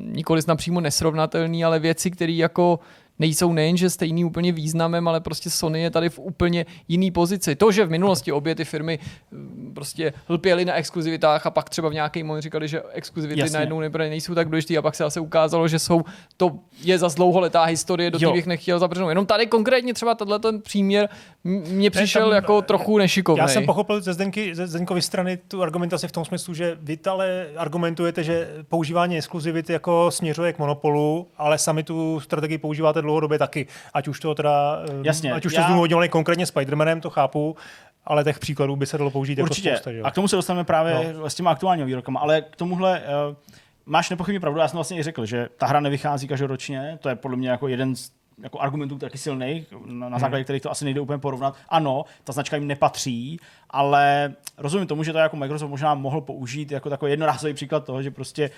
nikoli 0.04 0.42
napřímo 0.48 0.80
nesrovnatelný, 0.80 1.64
ale 1.64 1.78
věci, 1.78 2.10
které 2.10 2.32
jako 2.32 2.78
nejsou 3.20 3.52
nejenže 3.52 3.90
stejný 3.90 4.24
úplně 4.24 4.52
významem, 4.52 5.08
ale 5.08 5.20
prostě 5.20 5.50
Sony 5.50 5.82
je 5.82 5.90
tady 5.90 6.08
v 6.08 6.18
úplně 6.18 6.66
jiný 6.88 7.10
pozici. 7.10 7.56
To, 7.56 7.72
že 7.72 7.84
v 7.84 7.90
minulosti 7.90 8.32
obě 8.32 8.54
ty 8.54 8.64
firmy 8.64 8.98
mm, 9.30 9.72
prostě 9.74 10.12
lpěly 10.28 10.64
na 10.64 10.74
exkluzivitách 10.74 11.46
a 11.46 11.50
pak 11.50 11.70
třeba 11.70 11.88
v 11.88 11.92
nějaký 11.92 12.22
moment 12.22 12.42
říkali, 12.42 12.68
že 12.68 12.82
exkluzivity 12.92 13.40
Jasně. 13.40 13.54
najednou 13.54 13.80
nejsou 13.98 14.34
tak 14.34 14.48
důležité 14.48 14.76
a 14.76 14.82
pak 14.82 14.94
se 14.94 15.02
zase 15.02 15.20
ukázalo, 15.20 15.68
že 15.68 15.78
jsou, 15.78 16.02
to 16.36 16.58
je 16.82 16.98
za 16.98 17.08
dlouholetá 17.08 17.64
historie, 17.64 18.10
do 18.10 18.18
těch 18.18 18.32
bych 18.32 18.46
nechtěl 18.46 18.78
zabrnout. 18.78 19.08
Jenom 19.08 19.26
tady 19.26 19.46
konkrétně 19.46 19.94
třeba 19.94 20.14
tenhle 20.14 20.38
ten 20.38 20.62
příměr 20.62 21.08
mě 21.44 21.90
přišel 21.90 22.28
tam, 22.28 22.34
jako 22.34 22.62
trochu 22.62 22.98
nešikovný. 22.98 23.40
Já 23.40 23.48
jsem 23.48 23.66
pochopil 23.66 24.00
ze, 24.00 24.12
Zdenky, 24.12 24.54
ze 24.54 24.66
Zdenkovy 24.66 25.02
strany 25.02 25.36
tu 25.36 25.62
argumentaci 25.62 26.08
v 26.08 26.12
tom 26.12 26.24
smyslu, 26.24 26.54
že 26.54 26.78
vy 26.80 26.98
ale 27.10 27.46
argumentujete, 27.56 28.24
že 28.24 28.48
používání 28.68 29.16
exkluzivity 29.16 29.72
jako 29.72 30.10
směřuje 30.10 30.52
k 30.52 30.58
monopolu, 30.58 31.26
ale 31.38 31.58
sami 31.58 31.82
tu 31.82 32.20
strategii 32.20 32.58
používáte 32.58 33.02
dlouhodobě 33.10 33.38
taky. 33.38 33.66
Ať 33.94 34.08
už 34.08 34.20
to 34.20 34.34
teda, 34.34 34.82
eh, 34.88 34.92
Jasně, 35.02 35.32
ať 35.32 35.46
už 35.46 35.52
já... 35.52 35.62
to 35.62 35.68
zdůvodňovali 35.68 36.08
konkrétně 36.08 36.44
Spider-Manem, 36.44 37.00
to 37.00 37.10
chápu, 37.10 37.56
ale 38.04 38.24
těch 38.24 38.38
příkladů 38.38 38.76
by 38.76 38.86
se 38.86 38.98
dalo 38.98 39.10
použít 39.10 39.38
jako 39.38 39.50
Určitě. 39.50 39.68
jako 39.68 39.82
spousta. 39.82 40.08
A 40.08 40.10
k 40.10 40.14
tomu 40.14 40.28
se 40.28 40.36
dostaneme 40.36 40.64
právě 40.64 41.14
no. 41.18 41.30
s 41.30 41.34
těma 41.34 41.50
aktuálními 41.50 41.86
výrokama. 41.86 42.20
Ale 42.20 42.42
k 42.42 42.56
tomuhle 42.56 43.00
uh, 43.00 43.36
máš 43.86 44.10
nepochybně 44.10 44.40
pravdu, 44.40 44.60
já 44.60 44.68
jsem 44.68 44.76
vlastně 44.76 44.98
i 44.98 45.02
řekl, 45.02 45.26
že 45.26 45.48
ta 45.56 45.66
hra 45.66 45.80
nevychází 45.80 46.28
každoročně, 46.28 46.98
to 47.00 47.08
je 47.08 47.14
podle 47.14 47.36
mě 47.36 47.50
jako 47.50 47.68
jeden 47.68 47.96
z 47.96 48.10
jako 48.42 48.60
argumentů 48.60 48.98
taky 48.98 49.18
silných, 49.18 49.66
na, 49.86 50.08
na 50.08 50.18
základě 50.18 50.40
hmm. 50.40 50.44
kterých 50.44 50.62
to 50.62 50.70
asi 50.70 50.84
nejde 50.84 51.00
úplně 51.00 51.18
porovnat. 51.18 51.56
Ano, 51.68 52.04
ta 52.24 52.32
značka 52.32 52.56
jim 52.56 52.66
nepatří, 52.66 53.40
ale 53.70 54.34
rozumím 54.58 54.86
tomu, 54.86 55.02
že 55.02 55.12
to 55.12 55.18
jako 55.18 55.36
Microsoft 55.36 55.70
možná 55.70 55.94
mohl 55.94 56.20
použít 56.20 56.70
jako 56.70 56.90
takový 56.90 57.12
jednorázový 57.12 57.54
příklad 57.54 57.84
toho, 57.84 58.02
že 58.02 58.10
prostě 58.10 58.50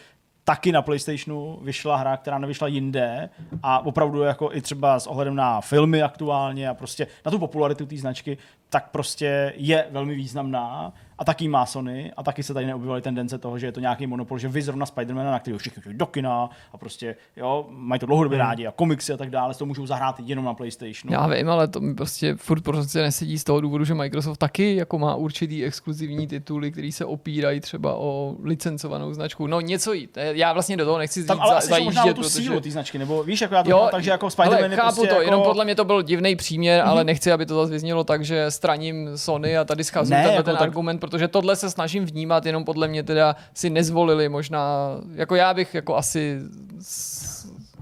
taky 0.45 0.73
na 0.73 0.83
PlayStationu 0.83 1.59
vyšla 1.63 1.97
hra, 1.97 2.17
která 2.17 2.39
nevyšla 2.39 2.67
jinde 2.67 3.31
a 3.63 3.87
opravdu 3.87 4.23
jako 4.23 4.51
i 4.53 4.61
třeba 4.61 5.01
s 5.01 5.07
ohledem 5.07 5.35
na 5.35 5.61
filmy 5.61 6.03
aktuálně 6.03 6.69
a 6.69 6.75
prostě 6.75 7.07
na 7.25 7.31
tu 7.31 7.39
popularitu 7.39 7.87
té 7.87 7.97
značky, 7.97 8.39
tak 8.69 8.91
prostě 8.91 9.53
je 9.57 9.87
velmi 9.91 10.15
významná 10.15 10.93
a 11.23 11.25
taky 11.25 11.49
má 11.49 11.67
Sony 11.67 12.13
a 12.17 12.23
taky 12.23 12.43
se 12.43 12.55
tady 12.55 12.67
neobjevovaly 12.67 13.03
tendence 13.03 13.39
toho, 13.39 13.59
že 13.59 13.67
je 13.67 13.73
to 13.73 13.81
nějaký 13.81 14.07
monopol, 14.07 14.39
že 14.39 14.49
vy 14.49 14.63
zrovna 14.63 14.87
Spidermana, 14.87 15.31
na 15.31 15.39
který 15.39 15.59
všichni 15.59 15.83
chodí 15.83 15.97
do 15.97 16.07
kina 16.07 16.51
a 16.73 16.79
prostě 16.79 17.17
jo, 17.37 17.67
mají 17.71 17.99
to 17.99 18.07
dlouhodobě 18.07 18.39
hmm. 18.39 18.49
rádi 18.49 18.67
a 18.67 18.73
komiksy 18.73 19.13
a 19.13 19.17
tak 19.17 19.31
dále, 19.31 19.55
to 19.55 19.67
můžou 19.67 19.87
zahrát 19.87 20.21
jenom 20.25 20.45
na 20.45 20.55
PlayStationu. 20.55 21.13
Já 21.13 21.27
vím, 21.27 21.51
ale 21.51 21.69
to 21.69 21.81
mi 21.81 21.95
prostě 21.95 22.35
furt 22.35 22.61
prostě 22.61 22.99
nesedí 22.99 23.39
z 23.39 23.45
toho 23.45 23.61
důvodu, 23.61 23.85
že 23.85 23.95
Microsoft 23.95 24.39
taky 24.39 24.77
jako 24.77 24.99
má 24.99 25.15
určitý 25.15 25.65
exkluzivní 25.65 26.27
tituly, 26.27 26.73
které 26.73 26.93
se 26.93 27.05
opírají 27.05 27.61
třeba 27.61 27.95
o 27.95 28.37
licencovanou 28.43 29.13
značku. 29.13 29.47
No 29.47 29.61
něco 29.61 29.93
jít. 29.93 30.19
Já 30.33 30.53
vlastně 30.53 30.77
do 30.77 30.85
toho 30.85 30.99
nechci 30.99 31.25
Tam 31.25 31.41
ale 31.41 31.51
za, 31.51 31.57
asi 31.57 31.85
možná 31.85 32.05
o 32.05 32.09
tu 32.09 32.15
protože... 32.15 32.29
sílu 32.29 32.61
té 32.61 32.71
značky, 32.71 32.99
nebo 32.99 33.23
víš, 33.23 33.41
jako 33.41 33.55
já 33.55 33.63
to 33.63 33.71
jo, 33.71 33.89
takže 33.91 34.11
jako 34.11 34.27
Spider-Man 34.27 34.77
chápu 34.77 34.85
prostě 34.85 35.07
to, 35.07 35.15
jako... 35.15 35.23
jenom 35.23 35.43
podle 35.43 35.65
mě 35.65 35.75
to 35.75 35.85
byl 35.85 36.03
divný 36.03 36.37
příměr, 36.37 36.81
mm-hmm. 36.81 36.89
ale 36.89 37.05
nechci, 37.05 37.33
aby 37.33 37.47
to 37.47 37.55
zase 37.55 37.73
vyznělo 37.73 38.05
tak, 38.05 38.25
že 38.25 38.51
straním 38.51 39.11
Sony 39.17 39.57
a 39.57 39.65
tady 39.65 39.85
schazuju 39.85 40.21
jako 40.21 40.43
ten 40.43 40.55
tak... 40.55 40.63
argument, 40.63 40.99
protože 41.13 41.29
tohle 41.29 41.57
se 41.57 41.71
snaží 41.71 41.93
snažím 41.93 42.05
vnímat, 42.05 42.47
jenom 42.47 42.65
podle 42.65 42.89
mě 42.89 43.03
teda 43.03 43.37
si 43.55 43.71
nezvolili 43.71 44.29
možná, 44.29 44.89
jako 45.15 45.35
já 45.35 45.55
bych 45.55 45.75
jako 45.75 45.97
asi 45.97 46.41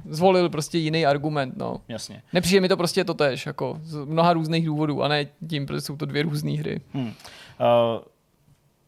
zvolil 0.09 0.49
prostě 0.49 0.79
jiný 0.79 1.07
argument, 1.07 1.55
no. 1.57 1.81
Jasně. 1.89 2.23
Nepřijde 2.33 2.61
mi 2.61 2.69
to 2.69 2.77
prostě 2.77 3.05
to 3.05 3.15
tež, 3.15 3.47
jako 3.47 3.81
z 3.83 4.05
mnoha 4.05 4.33
různých 4.33 4.67
důvodů, 4.67 5.03
a 5.03 5.09
ne 5.09 5.27
tím, 5.49 5.67
protože 5.67 5.81
jsou 5.81 5.97
to 5.97 6.07
dvě 6.07 6.23
různé 6.23 6.51
hry. 6.51 6.81
Hmm. 6.93 7.07
Uh, 7.07 7.13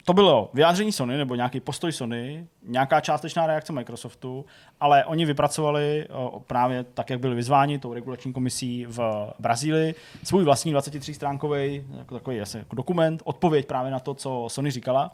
to 0.05 0.13
bylo 0.13 0.51
vyjádření 0.55 0.93
Sony 0.93 1.17
nebo 1.17 1.35
nějaký 1.35 1.61
postoj 1.61 1.93
Sony, 1.93 2.47
nějaká 2.63 3.01
částečná 3.01 3.47
reakce 3.47 3.73
Microsoftu, 3.73 4.45
ale 4.81 5.05
oni 5.05 5.25
vypracovali 5.25 6.09
právě 6.47 6.85
tak, 6.85 7.11
jak 7.11 7.21
byli 7.21 7.35
vyzváni 7.35 7.79
tou 7.79 7.95
regulační 7.95 8.33
komisí 8.33 8.87
v 8.89 9.31
Brazílii, 9.39 9.95
svůj 10.23 10.45
vlastní 10.45 10.75
23-stránkový 10.75 11.85
jako 11.99 12.15
takový 12.15 12.37
jasný, 12.37 12.59
jako 12.59 12.77
dokument, 12.77 13.23
odpověď 13.25 13.67
právě 13.67 13.93
na 13.93 14.01
to, 14.01 14.15
co 14.15 14.45
Sony 14.49 14.71
říkala. 14.71 15.13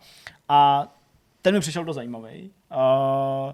A 0.49 0.89
ten 1.43 1.55
mi 1.55 1.61
přišel 1.61 1.85
do 1.85 1.93
zajímavý. 1.93 2.51
Uh, 2.71 3.53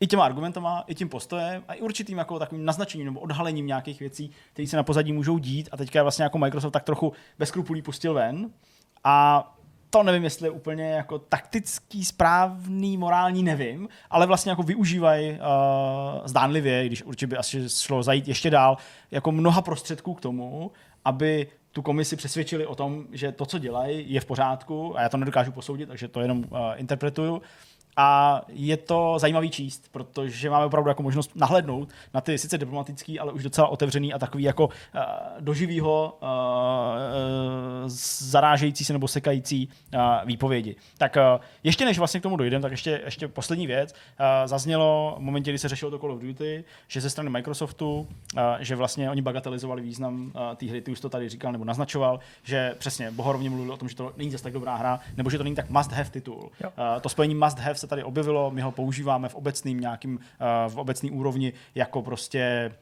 i 0.00 0.06
těma 0.06 0.24
argumentama, 0.24 0.84
i 0.86 0.94
tím 0.94 1.08
postojem 1.08 1.62
a 1.68 1.74
i 1.74 1.80
určitým 1.80 2.18
jako 2.18 2.38
takovým 2.38 2.64
naznačením 2.64 3.06
nebo 3.06 3.20
odhalením 3.20 3.66
nějakých 3.66 4.00
věcí, 4.00 4.30
které 4.52 4.68
se 4.68 4.76
na 4.76 4.82
pozadí 4.82 5.12
můžou 5.12 5.38
dít 5.38 5.68
a 5.72 5.76
teďka 5.76 6.02
vlastně 6.02 6.22
jako 6.22 6.38
Microsoft 6.38 6.72
tak 6.72 6.84
trochu 6.84 7.12
bez 7.38 7.48
skrupulí 7.48 7.82
pustil 7.82 8.14
ven. 8.14 8.50
A 9.04 9.46
to 9.90 10.02
nevím, 10.02 10.24
jestli 10.24 10.46
je 10.46 10.50
úplně 10.50 10.90
jako 10.90 11.18
taktický, 11.18 12.04
správný, 12.04 12.96
morální, 12.96 13.42
nevím, 13.42 13.88
ale 14.10 14.26
vlastně 14.26 14.50
jako 14.50 14.62
využívají 14.62 15.30
uh, 15.30 15.36
zdánlivě, 16.24 16.86
když 16.86 17.02
určitě 17.02 17.26
by 17.26 17.36
asi 17.36 17.68
šlo 17.68 18.02
zajít 18.02 18.28
ještě 18.28 18.50
dál, 18.50 18.76
jako 19.10 19.32
mnoha 19.32 19.62
prostředků 19.62 20.14
k 20.14 20.20
tomu, 20.20 20.70
aby 21.04 21.46
tu 21.72 21.82
komisi 21.82 22.16
přesvědčili 22.16 22.66
o 22.66 22.74
tom, 22.74 23.06
že 23.12 23.32
to, 23.32 23.46
co 23.46 23.58
dělají, 23.58 24.12
je 24.12 24.20
v 24.20 24.24
pořádku 24.24 24.98
a 24.98 25.02
já 25.02 25.08
to 25.08 25.16
nedokážu 25.16 25.52
posoudit, 25.52 25.86
takže 25.86 26.08
to 26.08 26.20
jenom 26.20 26.38
uh, 26.38 26.58
interpretuju 26.76 27.42
a 27.96 28.40
je 28.48 28.76
to 28.76 29.18
zajímavý 29.18 29.50
číst, 29.50 29.88
protože 29.92 30.50
máme 30.50 30.66
opravdu 30.66 30.88
jako 30.88 31.02
možnost 31.02 31.30
nahlednout 31.34 31.88
na 32.14 32.20
ty 32.20 32.38
sice 32.38 32.58
diplomatický, 32.58 33.18
ale 33.20 33.32
už 33.32 33.42
docela 33.42 33.68
otevřený 33.68 34.12
a 34.12 34.18
takový 34.18 34.44
jako 34.44 34.66
uh, 34.66 34.70
doživýho 35.40 36.18
uh, 36.22 36.28
uh, 36.28 36.34
zarážející 37.86 38.84
se 38.84 38.92
nebo 38.92 39.08
sekající 39.08 39.68
uh, 39.94 40.00
výpovědi. 40.24 40.76
Tak 40.98 41.16
uh, 41.16 41.40
ještě 41.64 41.84
než 41.84 41.98
vlastně 41.98 42.20
k 42.20 42.22
tomu 42.22 42.36
dojdeme, 42.36 42.62
tak 42.62 42.70
ještě, 42.70 43.00
ještě 43.04 43.28
poslední 43.28 43.66
věc. 43.66 43.94
Uh, 44.20 44.26
zaznělo 44.44 45.14
v 45.18 45.20
momentě, 45.20 45.50
kdy 45.50 45.58
se 45.58 45.68
řešilo 45.68 45.90
to 45.90 45.98
Call 45.98 46.12
of 46.12 46.20
Duty, 46.20 46.64
že 46.88 47.00
ze 47.00 47.10
strany 47.10 47.30
Microsoftu, 47.30 47.98
uh, 48.00 48.40
že 48.60 48.76
vlastně 48.76 49.10
oni 49.10 49.22
bagatelizovali 49.22 49.82
význam 49.82 50.32
uh, 50.34 50.56
té 50.56 50.66
hry, 50.66 50.80
ty 50.80 50.92
už 50.92 51.00
to 51.00 51.08
tady 51.08 51.28
říkal 51.28 51.52
nebo 51.52 51.64
naznačoval, 51.64 52.20
že 52.42 52.74
přesně 52.78 53.10
Bohorovně 53.10 53.50
mluvil 53.50 53.72
o 53.72 53.76
tom, 53.76 53.88
že 53.88 53.96
to 53.96 54.12
není 54.16 54.30
zase 54.30 54.44
tak 54.44 54.52
dobrá 54.52 54.76
hra, 54.76 55.00
nebo 55.16 55.30
že 55.30 55.38
to 55.38 55.44
není 55.44 55.56
tak 55.56 55.70
must 55.70 55.92
have 55.92 56.10
titul. 56.10 56.50
Uh, 56.62 56.70
to 57.00 57.08
spojení 57.08 57.34
must 57.34 57.58
have 57.58 57.74
se 57.80 57.86
tady 57.86 58.04
objevilo, 58.04 58.50
my 58.50 58.60
ho 58.60 58.72
používáme 58.72 59.28
v 59.28 59.34
obecným 59.34 59.80
nějakým, 59.80 60.14
uh, 60.14 60.72
v 60.72 60.76
obecný 60.76 61.10
úrovni 61.10 61.52
jako 61.74 62.02
prostě 62.02 62.72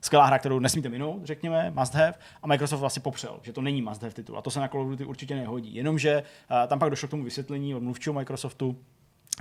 skvělá 0.00 0.26
hra, 0.26 0.38
kterou 0.38 0.58
nesmíte 0.58 0.88
minout, 0.88 1.24
řekněme, 1.24 1.72
must 1.74 1.94
have, 1.94 2.14
a 2.42 2.46
Microsoft 2.46 2.80
vlastně 2.80 3.02
popřel, 3.02 3.38
že 3.42 3.52
to 3.52 3.60
není 3.60 3.82
must 3.82 4.02
have 4.02 4.14
titul. 4.14 4.38
A 4.38 4.42
to 4.42 4.50
se 4.50 4.60
na 4.60 4.68
Call 4.68 4.82
of 4.82 4.88
Duty 4.88 5.04
určitě 5.04 5.34
nehodí. 5.34 5.74
Jenomže 5.74 6.22
uh, 6.22 6.68
tam 6.68 6.78
pak 6.78 6.90
došlo 6.90 7.08
k 7.08 7.10
tomu 7.10 7.24
vysvětlení 7.24 7.74
od 7.74 7.82
mluvčího 7.82 8.12
Microsoftu, 8.12 8.76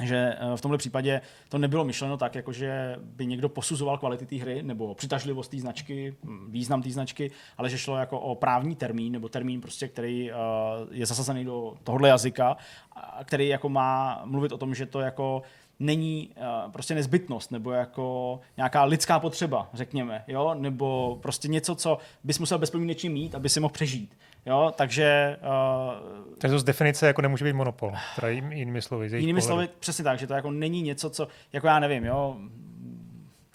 že 0.01 0.35
eh, 0.39 0.57
v 0.57 0.61
tomhle 0.61 0.77
případě 0.77 1.21
to 1.49 1.57
nebylo 1.57 1.85
myšleno 1.85 2.17
tak, 2.17 2.35
jako 2.35 2.53
že 2.53 2.95
by 2.99 3.25
někdo 3.25 3.49
posuzoval 3.49 3.97
kvality 3.97 4.25
té 4.25 4.35
hry 4.35 4.63
nebo 4.63 4.95
přitažlivost 4.95 5.51
té 5.51 5.57
značky, 5.57 6.15
hm, 6.23 6.47
význam 6.51 6.81
té 6.81 6.89
značky, 6.89 7.31
ale 7.57 7.69
že 7.69 7.77
šlo 7.77 7.97
jako 7.97 8.19
o 8.19 8.35
právní 8.35 8.75
termín 8.75 9.13
nebo 9.13 9.29
termín, 9.29 9.61
prostě, 9.61 9.87
který 9.87 10.31
uh, 10.31 10.37
je 10.91 11.05
zasazený 11.05 11.45
do 11.45 11.73
tohohle 11.83 12.09
jazyka, 12.09 12.57
který 13.23 13.47
jako 13.47 13.69
má 13.69 14.21
mluvit 14.25 14.51
o 14.51 14.57
tom, 14.57 14.75
že 14.75 14.85
to 14.85 14.99
jako 14.99 15.41
není 15.79 16.29
uh, 16.37 16.71
prostě 16.71 16.95
nezbytnost 16.95 17.51
nebo 17.51 17.71
jako 17.71 18.39
nějaká 18.57 18.83
lidská 18.83 19.19
potřeba, 19.19 19.69
řekněme, 19.73 20.23
jo? 20.27 20.53
nebo 20.53 21.19
prostě 21.21 21.47
něco, 21.47 21.75
co 21.75 21.97
bys 22.23 22.39
musel 22.39 22.57
bezpodmínečně 22.57 23.09
mít, 23.09 23.35
aby 23.35 23.49
si 23.49 23.59
mohl 23.59 23.73
přežít. 23.73 24.15
Jo, 24.49 24.73
takže... 24.75 25.37
Uh, 25.41 26.37
takže 26.37 26.55
to 26.55 26.59
z 26.59 26.63
definice 26.63 27.07
jako 27.07 27.21
nemůže 27.21 27.45
být 27.45 27.53
monopol, 27.53 27.93
teda 28.15 28.29
jinými 28.29 28.81
slovy. 28.81 29.09
Jinými 29.17 29.41
slovy, 29.41 29.69
přesně 29.79 30.03
tak, 30.03 30.19
že 30.19 30.27
to 30.27 30.33
jako 30.33 30.51
není 30.51 30.81
něco, 30.81 31.09
co, 31.09 31.27
jako 31.53 31.67
já 31.67 31.79
nevím, 31.79 32.05
jo, 32.05 32.37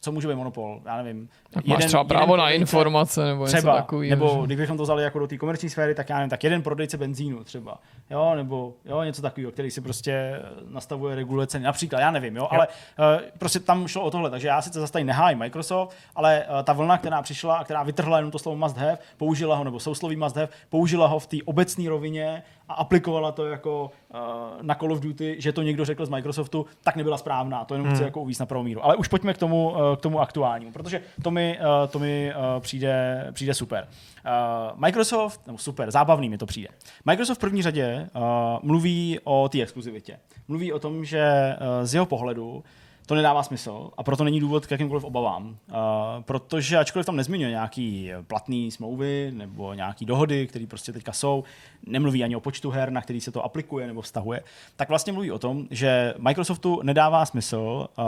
co 0.00 0.12
může 0.12 0.28
být 0.28 0.34
monopol, 0.34 0.82
já 0.84 1.02
nevím. 1.02 1.28
Tak 1.54 1.64
jeden, 1.64 1.76
máš 1.76 1.84
třeba 1.84 2.04
právo 2.04 2.34
jeden 2.34 2.44
na 2.44 2.50
informace 2.50 3.24
nebo 3.24 3.46
třeba, 3.46 3.58
něco 3.58 3.82
takového. 3.82 4.10
Nebo 4.16 4.38
že... 4.40 4.46
kdybychom 4.46 4.76
to 4.76 4.82
vzali 4.82 5.02
jako 5.02 5.18
do 5.18 5.26
té 5.26 5.38
komerční 5.38 5.70
sféry, 5.70 5.94
tak 5.94 6.08
já 6.08 6.16
nevím, 6.16 6.30
tak 6.30 6.44
jeden 6.44 6.62
prodejce 6.62 6.96
benzínu 6.96 7.44
třeba, 7.44 7.78
jo, 8.10 8.32
nebo 8.34 8.74
jo, 8.84 9.02
něco 9.02 9.22
takového, 9.22 9.52
který 9.52 9.70
si 9.70 9.80
prostě 9.80 10.40
nastavuje 10.68 11.16
regulace 11.16 11.54
ceny, 11.54 11.64
například, 11.64 12.00
já 12.00 12.10
nevím, 12.10 12.36
jo, 12.36 12.42
jo. 12.42 12.48
ale 12.50 12.68
uh, 12.68 13.04
prostě 13.38 13.60
tam 13.60 13.88
šlo 13.88 14.02
o 14.02 14.10
tohle, 14.10 14.30
takže 14.30 14.48
já 14.48 14.62
sice 14.62 14.80
zase 14.80 14.92
tady 14.92 15.04
nehájím 15.04 15.38
Microsoft, 15.38 15.96
ale 16.14 16.44
uh, 16.50 16.62
ta 16.62 16.72
vlna, 16.72 16.98
která 16.98 17.22
přišla 17.22 17.56
a 17.56 17.64
která 17.64 17.82
vytrhla 17.82 18.16
jenom 18.16 18.30
to 18.30 18.38
slovo 18.38 18.56
must 18.56 18.76
have, 18.76 18.98
použila 19.16 19.56
ho, 19.56 19.64
nebo 19.64 19.80
sousloví 19.80 20.16
must 20.16 20.36
have, 20.36 20.48
použila 20.68 21.06
ho 21.06 21.18
v 21.18 21.26
té 21.26 21.36
obecné 21.44 21.88
rovině 21.88 22.42
a 22.68 22.74
aplikovala 22.74 23.32
to 23.32 23.46
jako 23.46 23.90
uh, 24.14 24.18
na 24.62 24.74
Call 24.74 24.92
of 24.92 25.00
Duty, 25.00 25.36
že 25.38 25.52
to 25.52 25.62
někdo 25.62 25.84
řekl 25.84 26.06
z 26.06 26.08
Microsoftu, 26.08 26.66
tak 26.84 26.96
nebyla 26.96 27.18
správná. 27.18 27.64
To 27.64 27.74
jenom 27.74 27.86
hmm. 27.86 27.96
chci 27.96 28.04
jako 28.04 28.20
uvíct 28.20 28.40
na 28.40 28.46
pravou 28.46 28.64
míru. 28.64 28.84
Ale 28.84 28.96
už 28.96 29.08
pojďme 29.08 29.34
k 29.34 29.38
tomu, 29.38 29.70
uh, 29.70 29.96
k 29.96 30.00
tomu 30.00 30.20
aktuálnímu, 30.20 30.72
protože 30.72 31.00
to 31.22 31.30
mi, 31.30 31.43
uh, 31.52 31.90
to 31.90 31.98
mi 31.98 32.32
uh, 32.36 32.60
přijde, 32.60 33.26
přijde 33.32 33.54
super. 33.54 33.88
Uh, 33.88 34.78
Microsoft, 34.78 35.46
nebo 35.46 35.58
super, 35.58 35.90
zábavný 35.90 36.28
mi 36.28 36.38
to 36.38 36.46
přijde. 36.46 36.68
Microsoft 37.04 37.38
v 37.38 37.40
první 37.40 37.62
řadě 37.62 38.08
uh, 38.16 38.22
mluví 38.62 39.18
o 39.24 39.48
té 39.48 39.62
exkluzivitě. 39.62 40.18
Mluví 40.48 40.72
o 40.72 40.78
tom, 40.78 41.04
že 41.04 41.56
uh, 41.60 41.86
z 41.86 41.94
jeho 41.94 42.06
pohledu 42.06 42.64
to 43.06 43.14
nedává 43.14 43.42
smysl 43.42 43.90
a 43.96 44.02
proto 44.02 44.24
není 44.24 44.40
důvod 44.40 44.66
k 44.66 44.70
jakýmkoliv 44.70 45.04
obavám. 45.04 45.46
Uh, 45.46 45.76
protože 46.20 46.78
ačkoliv 46.78 47.06
tam 47.06 47.16
nezmiňuje 47.16 47.50
nějaký 47.50 48.10
platný 48.26 48.70
smlouvy 48.70 49.30
nebo 49.34 49.74
nějaký 49.74 50.06
dohody, 50.06 50.46
které 50.46 50.66
prostě 50.66 50.92
teďka 50.92 51.12
jsou, 51.12 51.44
nemluví 51.86 52.24
ani 52.24 52.36
o 52.36 52.40
počtu 52.40 52.70
her, 52.70 52.90
na 52.90 53.02
který 53.02 53.20
se 53.20 53.30
to 53.30 53.44
aplikuje 53.44 53.86
nebo 53.86 54.02
vztahuje, 54.02 54.42
tak 54.76 54.88
vlastně 54.88 55.12
mluví 55.12 55.32
o 55.32 55.38
tom, 55.38 55.66
že 55.70 56.14
Microsoftu 56.18 56.80
nedává 56.82 57.26
smysl 57.26 57.88
uh, 57.98 58.04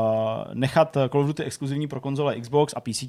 nechat 0.54 0.92
Call 0.92 1.20
of 1.20 1.26
Duty 1.26 1.44
exkluzivní 1.44 1.88
pro 1.88 2.00
konzole 2.00 2.40
Xbox 2.40 2.74
a 2.76 2.80
PC 2.80 3.04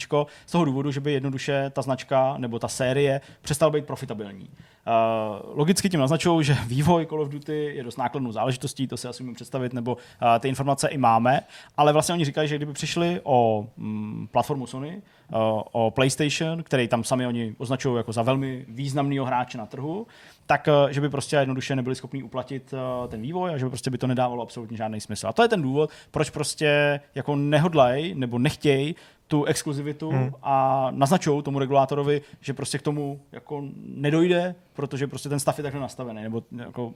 z 0.45 0.51
toho 0.51 0.65
důvodu, 0.65 0.91
že 0.91 0.99
by 0.99 1.13
jednoduše 1.13 1.69
ta 1.69 1.81
značka 1.81 2.38
nebo 2.38 2.59
ta 2.59 2.67
série 2.67 3.21
přestala 3.41 3.69
být 3.69 3.85
profitabilní. 3.85 4.49
Uh, 4.88 5.57
logicky 5.57 5.89
tím 5.89 5.99
naznačují, 5.99 6.45
že 6.45 6.57
vývoj 6.67 7.05
Call 7.05 7.21
of 7.21 7.29
Duty 7.29 7.71
je 7.75 7.83
dost 7.83 7.97
nákladnou 7.97 8.31
záležitostí, 8.31 8.88
to 8.88 8.97
si 8.97 9.07
asi 9.07 9.23
můžeme 9.23 9.35
představit, 9.35 9.73
nebo 9.73 9.93
uh, 9.93 9.99
ty 10.39 10.47
informace 10.47 10.88
i 10.88 10.97
máme, 10.97 11.41
ale 11.77 11.93
vlastně 11.93 12.13
oni 12.13 12.25
říkají, 12.25 12.47
že 12.47 12.55
kdyby 12.55 12.73
přišli 12.73 13.21
o 13.23 13.67
um, 13.77 14.29
platformu 14.31 14.67
Sony, 14.67 15.01
uh, 15.33 15.39
o 15.71 15.91
PlayStation, 15.91 16.63
který 16.63 16.88
tam 16.88 17.03
sami 17.03 17.27
oni 17.27 17.55
označují 17.57 17.97
jako 17.97 18.13
za 18.13 18.21
velmi 18.21 18.65
významného 18.67 19.25
hráče 19.25 19.57
na 19.57 19.65
trhu, 19.65 20.07
tak 20.45 20.69
že 20.89 21.01
by 21.01 21.09
prostě 21.09 21.35
jednoduše 21.35 21.75
nebyli 21.75 21.95
schopni 21.95 22.23
uplatit 22.23 22.73
ten 23.07 23.21
vývoj 23.21 23.53
a 23.53 23.57
že 23.57 23.65
by 23.65 23.69
prostě 23.69 23.89
by 23.89 23.97
to 23.97 24.07
nedávalo 24.07 24.43
absolutně 24.43 24.77
žádný 24.77 25.01
smysl. 25.01 25.27
A 25.27 25.33
to 25.33 25.41
je 25.41 25.47
ten 25.47 25.61
důvod, 25.61 25.89
proč 26.11 26.29
prostě 26.29 26.99
jako 27.15 27.35
nehodlej 27.35 28.15
nebo 28.15 28.39
nechtějí 28.39 28.95
tu 29.28 29.43
exkluzivitu 29.43 30.09
hmm. 30.09 30.32
a 30.43 30.88
naznačují 30.91 31.43
tomu 31.43 31.59
regulátorovi, 31.59 32.21
že 32.41 32.53
prostě 32.53 32.78
k 32.78 32.82
tomu 32.82 33.21
jako 33.32 33.63
nedojde, 33.86 34.55
protože 34.73 35.07
prostě 35.07 35.30
ten 35.30 35.39
stav 35.39 35.57
je 35.57 35.63
takhle 35.63 35.82
nastavený, 35.82 36.23
nebo 36.23 36.43
jako, 36.51 36.93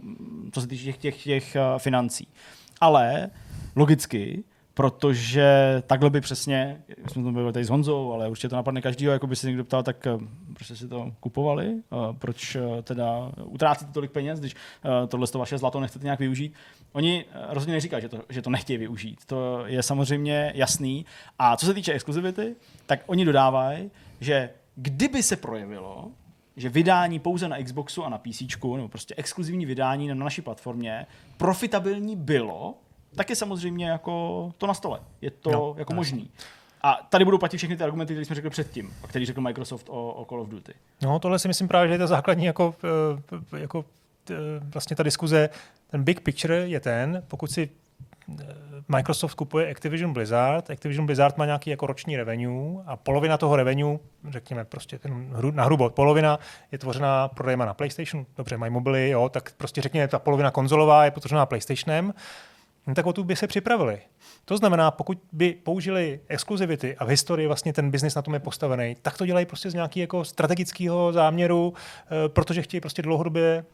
co 0.51 0.61
se 0.61 0.67
týče 0.67 0.83
těch, 0.83 0.97
těch, 0.97 1.23
těch 1.23 1.57
uh, 1.73 1.79
financí. 1.79 2.27
Ale 2.81 3.29
logicky 3.75 4.43
protože 4.81 5.83
takhle 5.87 6.09
by 6.09 6.21
přesně, 6.21 6.81
jsme 7.07 7.23
to 7.23 7.31
byli 7.31 7.53
tady 7.53 7.65
s 7.65 7.69
Honzou, 7.69 8.13
ale 8.13 8.29
určitě 8.29 8.49
to 8.49 8.55
napadne 8.55 8.81
každýho, 8.81 9.13
jako 9.13 9.27
by 9.27 9.35
se 9.35 9.47
někdo 9.47 9.63
ptal, 9.63 9.83
tak 9.83 10.07
eh, 10.07 10.17
proč 10.53 10.77
si 10.77 10.87
to 10.87 11.11
kupovali, 11.19 11.73
eh, 11.73 11.95
proč 12.13 12.55
eh, 12.55 12.81
teda 12.81 13.31
utrácíte 13.43 13.91
tolik 13.91 14.11
peněz, 14.11 14.39
když 14.39 14.55
tohle 15.07 15.27
to 15.27 15.39
vaše 15.39 15.57
zlato 15.57 15.79
nechcete 15.79 16.03
nějak 16.03 16.19
využít. 16.19 16.53
Oni 16.91 17.25
rozhodně 17.49 17.73
neříkají, 17.73 18.01
že 18.01 18.09
to, 18.09 18.21
že 18.29 18.41
to 18.41 18.49
nechtějí 18.49 18.77
využít. 18.77 19.25
To 19.25 19.63
je 19.65 19.83
samozřejmě 19.83 20.51
jasný. 20.55 21.05
A 21.39 21.57
co 21.57 21.65
se 21.65 21.73
týče 21.73 21.93
exkluzivity, 21.93 22.55
tak 22.85 22.99
oni 23.05 23.25
dodávají, 23.25 23.91
že 24.19 24.49
kdyby 24.75 25.23
se 25.23 25.35
projevilo, 25.35 26.11
že 26.55 26.69
vydání 26.69 27.19
pouze 27.19 27.47
na 27.47 27.63
Xboxu 27.63 28.05
a 28.05 28.09
na 28.09 28.17
PC, 28.17 28.41
nebo 28.75 28.87
prostě 28.87 29.15
exkluzivní 29.17 29.65
vydání 29.65 30.07
na 30.07 30.15
naší 30.15 30.41
platformě, 30.41 31.05
profitabilní 31.37 32.15
bylo, 32.15 32.75
tak 33.15 33.29
je 33.29 33.35
samozřejmě 33.35 33.89
jako 33.89 34.53
to 34.57 34.67
na 34.67 34.73
stole. 34.73 34.99
Je 35.21 35.31
to 35.31 35.51
no, 35.51 35.75
jako 35.77 35.93
možný. 35.93 36.31
A 36.83 37.07
tady 37.09 37.25
budou 37.25 37.37
platit 37.37 37.57
všechny 37.57 37.77
ty 37.77 37.83
argumenty, 37.83 38.13
které 38.13 38.25
jsme 38.25 38.35
řekli 38.35 38.49
předtím, 38.49 38.93
a 39.03 39.07
který 39.07 39.25
řekl 39.25 39.41
Microsoft 39.41 39.89
o, 39.89 40.11
o 40.11 40.25
Call 40.25 40.41
of 40.41 40.49
Duty. 40.49 40.73
No, 41.01 41.19
tohle 41.19 41.39
si 41.39 41.47
myslím 41.47 41.67
právě, 41.67 41.87
že 41.87 41.93
je 41.93 41.97
ta 41.97 42.07
základní 42.07 42.45
jako, 42.45 42.75
eh, 43.53 43.57
jako 43.57 43.85
eh, 44.31 44.35
vlastně 44.73 44.95
ta 44.95 45.03
diskuze. 45.03 45.49
Ten 45.89 46.03
big 46.03 46.21
picture 46.21 46.55
je 46.55 46.79
ten, 46.79 47.23
pokud 47.27 47.51
si 47.51 47.69
eh, 48.39 48.45
Microsoft 48.87 49.33
kupuje 49.33 49.71
Activision 49.71 50.13
Blizzard, 50.13 50.69
Activision 50.69 51.05
Blizzard 51.05 51.37
má 51.37 51.45
nějaký 51.45 51.69
jako 51.69 51.87
roční 51.87 52.17
revenue 52.17 52.83
a 52.85 52.95
polovina 52.95 53.37
toho 53.37 53.55
revenue, 53.55 53.99
řekněme 54.29 54.65
prostě 54.65 54.99
ten 54.99 55.33
hru, 55.33 55.51
na 55.51 55.63
hrubo 55.63 55.89
polovina, 55.89 56.39
je 56.71 56.77
tvořená 56.77 57.27
prodejma 57.27 57.65
na 57.65 57.73
PlayStation, 57.73 58.25
dobře, 58.37 58.57
mají 58.57 58.71
mobily, 58.71 59.09
jo, 59.09 59.29
tak 59.29 59.51
prostě 59.57 59.81
řekněme, 59.81 60.07
ta 60.07 60.19
polovina 60.19 60.51
konzolová 60.51 61.05
je 61.05 61.11
tvořená 61.11 61.45
PlayStationem 61.45 62.13
no 62.87 62.95
tak 62.95 63.05
o 63.05 63.13
tu 63.13 63.23
by 63.23 63.35
se 63.35 63.47
připravili. 63.47 63.99
To 64.45 64.57
znamená, 64.57 64.91
pokud 64.91 65.17
by 65.31 65.53
použili 65.63 66.19
exkluzivity 66.27 66.97
a 66.97 67.05
v 67.05 67.07
historii 67.07 67.47
vlastně 67.47 67.73
ten 67.73 67.91
biznis 67.91 68.15
na 68.15 68.21
tom 68.21 68.33
je 68.33 68.39
postavený, 68.39 68.95
tak 69.01 69.17
to 69.17 69.25
dělají 69.25 69.45
prostě 69.45 69.69
z 69.69 69.73
nějakého 69.73 70.01
jako 70.01 70.25
strategického 70.25 71.13
záměru, 71.13 71.73
eh, 71.75 72.29
protože 72.29 72.61
chtějí 72.61 72.81
prostě 72.81 73.01
dlouhodobě 73.01 73.65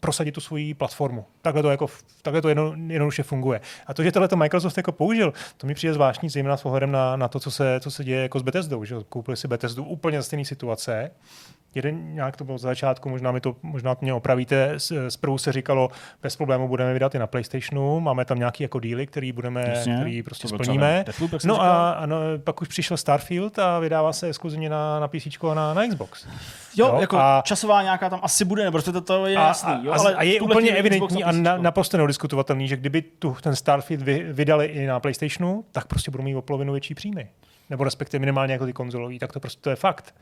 prosadit 0.00 0.32
tu 0.32 0.40
svoji 0.40 0.74
platformu. 0.74 1.24
Takhle 1.42 1.62
to, 1.62 1.70
jako, 1.70 1.86
takhle 2.22 2.42
to 2.42 2.48
jedno, 2.48 2.74
jednoduše 2.86 3.22
funguje. 3.22 3.60
A 3.86 3.94
to, 3.94 4.02
že 4.02 4.12
tohle 4.12 4.28
Microsoft 4.34 4.76
jako 4.76 4.92
použil, 4.92 5.32
to 5.56 5.66
mi 5.66 5.74
přijde 5.74 5.94
zvláštní, 5.94 6.28
zejména 6.28 6.56
s 6.56 6.64
ohledem 6.64 6.92
na, 6.92 7.16
na 7.16 7.28
to, 7.28 7.40
co 7.40 7.50
se, 7.50 7.80
co 7.80 7.90
se 7.90 8.04
děje 8.04 8.22
jako 8.22 8.38
s 8.38 8.42
Bethesdou. 8.42 8.84
Že 8.84 8.96
koupili 9.08 9.36
si 9.36 9.48
Bethesdu 9.48 9.84
úplně 9.84 10.18
za 10.18 10.22
stejné 10.22 10.44
situace, 10.44 11.10
jeden 11.74 12.14
nějak 12.14 12.36
to 12.36 12.44
bylo 12.44 12.58
z 12.58 12.62
začátku, 12.62 13.08
možná 13.08 13.32
mi 13.32 13.40
to 13.40 13.56
možná 13.62 13.96
mě 14.00 14.14
opravíte, 14.14 14.74
zprvu 15.08 15.38
se 15.38 15.52
říkalo, 15.52 15.88
bez 16.22 16.36
problému 16.36 16.68
budeme 16.68 16.92
vydat 16.92 17.14
i 17.14 17.18
na 17.18 17.26
PlayStationu, 17.26 18.00
máme 18.00 18.24
tam 18.24 18.38
nějaký 18.38 18.62
jako 18.62 18.80
díly, 18.80 19.06
který 19.06 19.32
budeme, 19.32 19.64
Jasně, 19.68 19.94
který 19.94 20.22
prostě 20.22 20.48
splníme. 20.48 21.02
Deathloop, 21.06 21.44
no 21.44 21.62
a, 21.62 21.90
a 21.90 22.06
no, 22.06 22.16
pak 22.44 22.62
už 22.62 22.68
přišel 22.68 22.96
Starfield 22.96 23.58
a 23.58 23.78
vydává 23.78 24.12
se 24.12 24.26
exkluzivně 24.26 24.70
na, 24.70 25.00
na 25.00 25.08
PC 25.08 25.26
a 25.50 25.54
na, 25.54 25.74
na 25.74 25.86
Xbox. 25.88 26.26
Jo, 26.76 26.86
jo 26.86 27.00
jako 27.00 27.18
a, 27.18 27.42
časová 27.44 27.82
nějaká 27.82 28.10
tam 28.10 28.20
asi 28.22 28.44
bude, 28.44 28.64
nebo 28.64 28.82
to, 28.82 29.00
to 29.00 29.26
je 29.26 29.36
a, 29.36 29.46
jasný. 29.46 29.74
Jo, 29.82 29.92
a, 29.92 29.96
ale 29.98 30.14
a 30.14 30.22
je 30.22 30.40
úplně 30.40 30.70
evidentní 30.70 31.24
a 31.24 31.32
na, 31.32 31.56
naprosto 31.56 31.96
neudiskutovatelný, 31.96 32.68
že 32.68 32.76
kdyby 32.76 33.02
tu 33.02 33.36
ten 33.40 33.56
Starfield 33.56 34.02
vy, 34.02 34.32
vydali 34.32 34.66
i 34.66 34.86
na 34.86 35.00
PlayStationu, 35.00 35.64
tak 35.72 35.86
prostě 35.86 36.10
budou 36.10 36.24
mít 36.24 36.36
o 36.36 36.42
polovinu 36.42 36.72
větší 36.72 36.94
příjmy. 36.94 37.28
Nebo 37.70 37.84
respektive 37.84 38.18
minimálně 38.18 38.52
jako 38.52 38.66
ty 38.66 38.72
konzolový, 38.72 39.18
tak 39.18 39.32
to 39.32 39.40
prostě 39.40 39.60
to 39.60 39.70
je 39.70 39.76
fakt. 39.76 40.14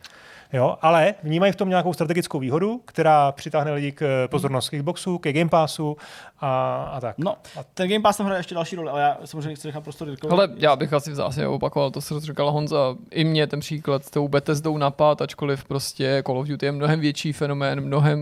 Jo, 0.53 0.79
ale 0.83 1.15
vnímají 1.23 1.53
v 1.53 1.57
tom 1.57 1.69
nějakou 1.69 1.93
strategickou 1.93 2.39
výhodu, 2.39 2.83
která 2.85 3.33
přitáhne 3.33 3.73
lidi 3.73 3.93
k 3.93 4.03
eh, 4.03 4.29
pozornost 4.29 4.69
k 4.69 4.77
Xboxu, 4.77 5.19
ke 5.19 5.33
Game 5.33 5.51
Passu 5.51 5.97
a, 6.41 6.83
a 6.93 7.01
tak. 7.01 7.19
No, 7.19 7.37
a 7.57 7.63
ten 7.75 7.89
Game 7.89 8.03
Pass 8.03 8.17
tam 8.17 8.27
hraje 8.27 8.39
ještě 8.39 8.55
další 8.55 8.77
roli, 8.77 8.91
ale 8.91 9.01
já 9.01 9.19
samozřejmě 9.25 9.55
chci 9.55 9.69
nechat 9.69 9.85
prostor 9.85 10.09
Dirkovi. 10.09 10.33
Ale 10.33 10.49
já 10.57 10.77
bych 10.77 10.93
asi 10.93 11.11
v 11.11 11.15
zásadě 11.15 11.47
opakoval 11.47 11.91
to, 11.91 12.01
co 12.01 12.21
říkal 12.21 12.51
Honza. 12.51 12.97
I 13.11 13.25
mě 13.25 13.47
ten 13.47 13.61
příklad 13.61 14.05
s 14.05 14.11
tou 14.11 14.29
Bethesdou 14.29 14.79
napad, 14.79 15.23
ačkoliv 15.23 15.65
prostě 15.65 16.23
Call 16.27 16.39
of 16.39 16.49
Duty 16.49 16.67
je 16.67 16.73
mnohem 16.73 17.01
větší 17.01 17.33
fenomén, 17.33 17.81
mnohem 17.81 18.19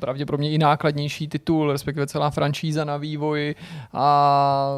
pravděpodobně 0.00 0.50
i 0.50 0.58
nákladnější 0.58 1.28
titul, 1.28 1.72
respektive 1.72 2.06
celá 2.06 2.30
franšíza 2.30 2.84
na 2.84 2.96
vývoji 2.96 3.54
a 3.92 4.70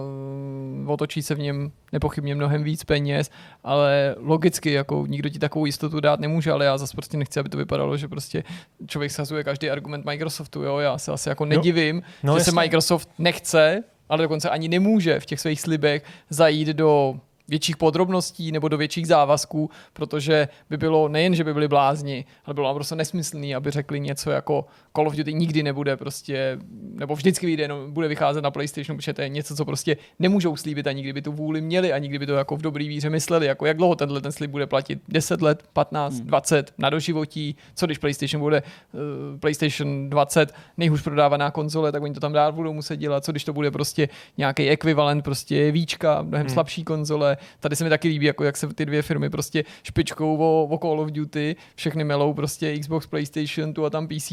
otočí 0.86 1.22
se 1.22 1.34
v 1.34 1.38
něm 1.38 1.72
nepochybně 1.92 2.34
mnohem 2.34 2.64
víc 2.64 2.84
peněz, 2.84 3.30
ale 3.64 4.14
logicky 4.18 4.72
jako 4.72 5.04
nikdo 5.06 5.28
ti 5.28 5.38
takovou 5.38 5.66
jistotu 5.66 6.00
dát 6.00 6.20
nemůže, 6.20 6.52
ale 6.52 6.64
já 6.64 6.78
zase 6.78 6.92
prostě 6.96 7.16
nechci, 7.16 7.40
aby 7.40 7.48
to 7.48 7.56
vypadalo, 7.56 7.96
že 7.96 8.08
prostě 8.08 8.44
člověk 8.86 9.10
sazuje 9.10 9.44
každý 9.44 9.70
argument 9.70 10.04
Microsoftu, 10.04 10.62
jo, 10.62 10.78
já 10.78 10.98
se 10.98 11.12
asi 11.12 11.28
jako 11.28 11.44
nedivím, 11.44 11.96
no, 11.96 12.02
no 12.22 12.32
že 12.32 12.40
jasně. 12.40 12.50
se 12.52 12.56
Microsoft 12.56 12.71
nechce, 13.18 13.84
ale 14.08 14.22
dokonce 14.22 14.50
ani 14.50 14.68
nemůže 14.68 15.20
v 15.20 15.26
těch 15.26 15.40
svých 15.40 15.60
slibech 15.60 16.04
zajít 16.30 16.68
do 16.68 17.20
větších 17.48 17.76
podrobností 17.76 18.52
nebo 18.52 18.68
do 18.68 18.78
větších 18.78 19.06
závazků, 19.06 19.70
protože 19.92 20.48
by 20.70 20.76
bylo 20.76 21.08
nejen, 21.08 21.34
že 21.34 21.44
by 21.44 21.52
byli 21.54 21.68
blázni, 21.68 22.24
ale 22.44 22.54
bylo 22.54 22.74
prostě 22.74 22.94
nesmyslný, 22.94 23.54
aby 23.54 23.70
řekli 23.70 24.00
něco 24.00 24.30
jako 24.30 24.64
Call 24.96 25.08
of 25.08 25.16
Duty 25.16 25.34
nikdy 25.34 25.62
nebude 25.62 25.96
prostě, 25.96 26.58
nebo 26.94 27.14
vždycky 27.14 27.46
vyjde, 27.46 27.68
no, 27.68 27.88
bude 27.88 28.08
vycházet 28.08 28.42
na 28.42 28.50
PlayStation, 28.50 28.96
protože 28.96 29.12
to 29.12 29.22
je 29.22 29.28
něco, 29.28 29.56
co 29.56 29.64
prostě 29.64 29.96
nemůžou 30.18 30.56
slíbit, 30.56 30.86
ani 30.86 31.02
kdyby 31.02 31.22
tu 31.22 31.32
vůli 31.32 31.60
měli, 31.60 31.92
ani 31.92 32.08
kdyby 32.08 32.26
to 32.26 32.34
jako 32.34 32.56
v 32.56 32.62
dobrý 32.62 32.88
víře 32.88 33.10
mysleli, 33.10 33.46
jako 33.46 33.66
jak 33.66 33.76
dlouho 33.76 33.94
tenhle 33.94 34.20
ten 34.20 34.32
slib 34.32 34.50
bude 34.50 34.66
platit, 34.66 35.02
10 35.08 35.42
let, 35.42 35.62
15, 35.72 36.14
hmm. 36.14 36.26
20 36.26 36.74
na 36.78 36.90
doživotí, 36.90 37.56
co 37.74 37.86
když 37.86 37.98
PlayStation 37.98 38.40
bude 38.40 38.62
uh, 38.92 39.40
PlayStation 39.40 40.10
20 40.10 40.54
nejhůř 40.76 41.02
prodávaná 41.02 41.50
konzole, 41.50 41.92
tak 41.92 42.02
oni 42.02 42.14
to 42.14 42.20
tam 42.20 42.32
dál 42.32 42.52
budou 42.52 42.72
muset 42.72 42.96
dělat, 42.96 43.24
co 43.24 43.32
když 43.32 43.44
to 43.44 43.52
bude 43.52 43.70
prostě 43.70 44.08
nějaký 44.38 44.68
ekvivalent 44.68 45.24
prostě 45.24 45.70
víčka, 45.70 46.22
mnohem 46.22 46.46
hmm. 46.46 46.54
slabší 46.54 46.84
konzole, 46.84 47.31
tady 47.60 47.76
se 47.76 47.84
mi 47.84 47.90
taky 47.90 48.08
líbí, 48.08 48.26
jako 48.26 48.44
jak 48.44 48.56
se 48.56 48.66
ty 48.74 48.86
dvě 48.86 49.02
firmy 49.02 49.30
prostě 49.30 49.64
špičkou 49.82 50.36
o, 50.36 50.66
o 50.70 50.78
Call 50.78 51.00
of 51.00 51.10
Duty, 51.10 51.56
všechny 51.74 52.04
melou 52.04 52.34
prostě 52.34 52.78
Xbox, 52.78 53.06
PlayStation, 53.06 53.74
tu 53.74 53.84
a 53.84 53.90
tam 53.90 54.08
PC 54.08 54.32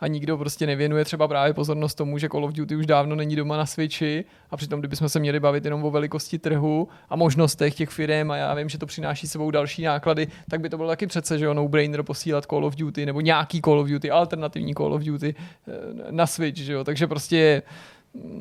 a 0.00 0.06
nikdo 0.06 0.38
prostě 0.38 0.66
nevěnuje 0.66 1.04
třeba 1.04 1.28
právě 1.28 1.54
pozornost 1.54 1.94
tomu, 1.94 2.18
že 2.18 2.28
Call 2.28 2.44
of 2.44 2.52
Duty 2.52 2.76
už 2.76 2.86
dávno 2.86 3.16
není 3.16 3.36
doma 3.36 3.56
na 3.56 3.66
Switchi 3.66 4.24
a 4.50 4.56
přitom 4.56 4.80
kdybychom 4.80 5.08
se 5.08 5.20
měli 5.20 5.40
bavit 5.40 5.64
jenom 5.64 5.84
o 5.84 5.90
velikosti 5.90 6.38
trhu 6.38 6.88
a 7.08 7.16
možnostech 7.16 7.74
těch 7.74 7.90
firm 7.90 8.30
a 8.30 8.36
já 8.36 8.54
vím, 8.54 8.68
že 8.68 8.78
to 8.78 8.86
přináší 8.86 9.26
sebou 9.26 9.50
další 9.50 9.82
náklady, 9.82 10.28
tak 10.50 10.60
by 10.60 10.68
to 10.68 10.76
bylo 10.76 10.88
taky 10.88 11.06
přece, 11.06 11.38
že 11.38 11.54
no-brainer 11.54 12.02
posílat 12.02 12.44
Call 12.44 12.64
of 12.64 12.76
Duty 12.76 13.06
nebo 13.06 13.20
nějaký 13.20 13.60
Call 13.60 13.78
of 13.78 13.88
Duty, 13.88 14.10
alternativní 14.10 14.74
Call 14.74 14.94
of 14.94 15.02
Duty 15.02 15.34
eh, 15.68 15.72
na 16.10 16.26
Switch, 16.26 16.58
že 16.58 16.72
jo? 16.72 16.84
takže 16.84 17.06
prostě 17.06 17.62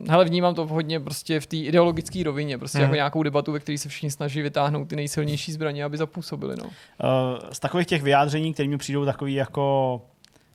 hele, 0.10 0.26
vnímám 0.26 0.56
to 0.56 0.68
hodně 0.68 1.00
prostě 1.00 1.40
v 1.40 1.46
té 1.46 1.58
ideologické 1.58 2.24
rovině, 2.24 2.58
prostě 2.58 2.78
hmm. 2.78 2.84
jako 2.84 2.96
nějakou 2.96 3.24
debatu, 3.24 3.52
ve 3.52 3.60
které 3.60 3.78
se 3.78 3.90
všichni 3.90 4.12
snaží 4.12 4.42
vytáhnout 4.42 4.88
ty 4.88 4.96
nejsilnější 4.96 5.52
zbraně, 5.52 5.84
aby 5.84 5.98
zapůsobili. 5.98 6.56
No. 6.58 6.64
Uh, 6.64 6.72
z 7.52 7.60
takových 7.60 7.88
těch 7.88 8.02
vyjádření, 8.02 8.54
které 8.54 8.70
mi 8.70 8.78
přijdou 8.78 9.06
takový 9.06 9.34
jako 9.34 10.02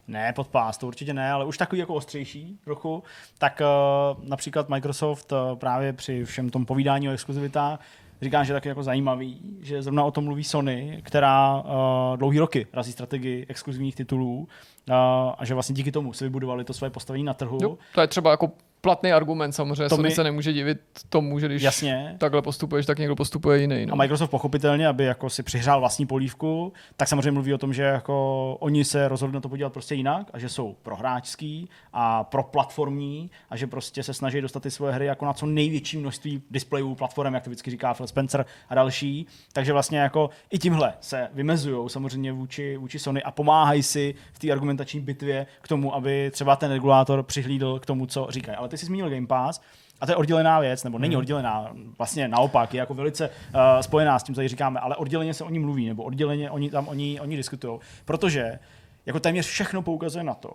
ne 0.09 0.33
pod 0.33 0.49
pás, 0.49 0.79
to 0.79 0.87
určitě 0.87 1.15
ne, 1.15 1.31
ale 1.31 1.45
už 1.45 1.59
takový 1.59 1.79
jako 1.79 1.95
ostřejší 1.95 2.59
trochu, 2.65 3.03
tak 3.39 3.61
uh, 3.61 4.25
například 4.29 4.69
Microsoft 4.69 5.33
uh, 5.33 5.59
právě 5.59 5.93
při 5.93 6.25
všem 6.25 6.51
tom 6.51 6.67
povídání 6.67 7.09
o 7.09 7.13
exkluzivitách 7.13 7.81
říká, 8.23 8.45
že 8.45 8.53
je 8.53 8.55
taky 8.55 8.69
jako 8.69 8.83
zajímavý, 8.83 9.41
že 9.63 9.83
zrovna 9.83 10.05
o 10.05 10.11
tom 10.11 10.25
mluví 10.25 10.45
Sony, 10.45 11.01
která 11.05 11.61
uh, 11.61 12.17
dlouhý 12.17 12.39
roky 12.39 12.67
razí 12.73 12.93
strategii 12.93 13.47
exkluzivních 13.49 13.95
titulů 13.95 14.49
uh, 14.91 14.95
a 15.39 15.45
že 15.45 15.55
vlastně 15.55 15.75
díky 15.75 15.93
tomu 15.93 16.13
si 16.13 16.25
vybudovali 16.25 16.65
to 16.65 16.73
své 16.73 16.91
postavení 16.91 17.25
na 17.25 17.35
trhu. 17.35 17.59
Jo, 17.63 17.79
to 17.95 18.01
je 18.01 18.07
třeba 18.07 18.31
jako 18.31 18.51
platný 18.87 19.13
argument 19.13 19.53
samozřejmě. 19.53 19.89
To 19.89 19.97
mi... 19.97 20.11
se 20.11 20.25
nemůže 20.25 20.53
divit 20.53 20.79
tomu, 21.09 21.39
že 21.39 21.47
když 21.47 21.63
Jasně. 21.63 22.15
takhle 22.19 22.43
postupuješ, 22.43 22.87
tak 22.87 22.99
někdo 22.99 23.17
postupuje 23.17 23.61
jiný. 23.61 23.87
No. 23.87 23.93
A 23.93 23.97
Microsoft 23.97 24.31
pochopitelně, 24.31 24.89
aby 24.89 25.05
jako 25.05 25.31
si 25.31 25.43
přihrál 25.43 25.81
vlastní 25.81 26.07
polívku, 26.07 26.73
tak 26.97 27.09
samozřejmě 27.09 27.31
mluví 27.31 27.55
o 27.55 27.59
tom, 27.59 27.73
že 27.73 27.83
jako 27.83 28.57
oni 28.61 28.85
se 28.85 29.09
rozhodnou 29.09 29.41
to 29.41 29.49
podělat 29.49 29.73
prostě 29.73 29.95
jinak 29.95 30.31
a 30.33 30.39
že 30.39 30.49
jsou 30.49 30.77
prohráčský 30.83 31.69
a 31.93 32.25
pro 32.25 32.43
platformní 32.43 33.31
a 33.51 33.57
že 33.57 33.67
prostě 33.67 34.03
se 34.03 34.15
snaží 34.15 34.41
dostat 34.41 34.63
ty 34.63 34.71
svoje 34.71 34.93
hry 34.93 35.07
jako 35.07 35.25
na 35.25 35.33
co 35.33 35.47
největší 35.47 35.99
množství 35.99 36.43
displejů, 36.51 36.95
platform, 36.95 37.35
jak 37.35 37.45
to 37.45 37.51
vždycky 37.51 37.71
říká 37.71 37.95
Phil 37.95 38.07
Spencer 38.07 38.47
a 38.69 38.75
další. 38.75 39.27
Takže 39.53 39.73
vlastně 39.73 39.99
jako 39.99 40.31
i 40.51 40.59
tímhle 40.59 40.95
se 41.01 41.29
vymezují 41.33 41.91
samozřejmě 41.91 42.33
vůči, 42.33 42.77
vůči 42.77 42.99
Sony 42.99 43.23
a 43.23 43.31
pomáhají 43.31 43.83
si 43.83 44.15
v 44.33 44.39
té 44.39 44.47
argumentační 44.77 45.01
bitvě 45.01 45.47
k 45.63 45.69
tomu, 45.69 45.95
aby 45.95 46.31
třeba 46.31 46.57
ten 46.57 46.73
regulátor 46.73 47.23
přihlídl 47.23 47.79
k 47.79 47.87
tomu, 47.87 48.07
co 48.07 48.27
říkají. 48.31 48.57
Ale 48.57 48.69
ty 48.69 48.79
jsi 48.79 48.87
zmínil 48.87 49.11
Game 49.11 49.27
Pass, 49.27 49.61
a 50.01 50.07
to 50.07 50.13
je 50.13 50.17
oddělená 50.17 50.61
věc, 50.61 50.85
nebo 50.85 50.99
není 50.99 51.15
hmm. 51.15 51.21
oddělená, 51.21 51.73
vlastně 51.99 52.29
naopak, 52.29 52.75
je 52.75 52.79
jako 52.79 52.95
velice 52.95 53.29
uh, 53.29 53.81
spojená 53.81 54.19
s 54.19 54.23
tím, 54.23 54.35
co 54.35 54.39
tady 54.39 54.49
říkáme, 54.49 54.81
ale 54.81 54.97
odděleně 54.97 55.35
se 55.35 55.45
o 55.45 55.51
ní 55.51 55.59
mluví, 55.59 55.89
nebo 55.89 56.03
odděleně 56.03 56.51
oni 56.51 56.71
tam 56.71 56.89
oni, 56.89 57.21
oni 57.21 57.37
diskutují, 57.37 57.81
protože 58.05 58.59
jako 59.07 59.21
téměř 59.21 59.47
všechno 59.47 59.83
poukazuje 59.83 60.25
na 60.25 60.35
to, 60.35 60.51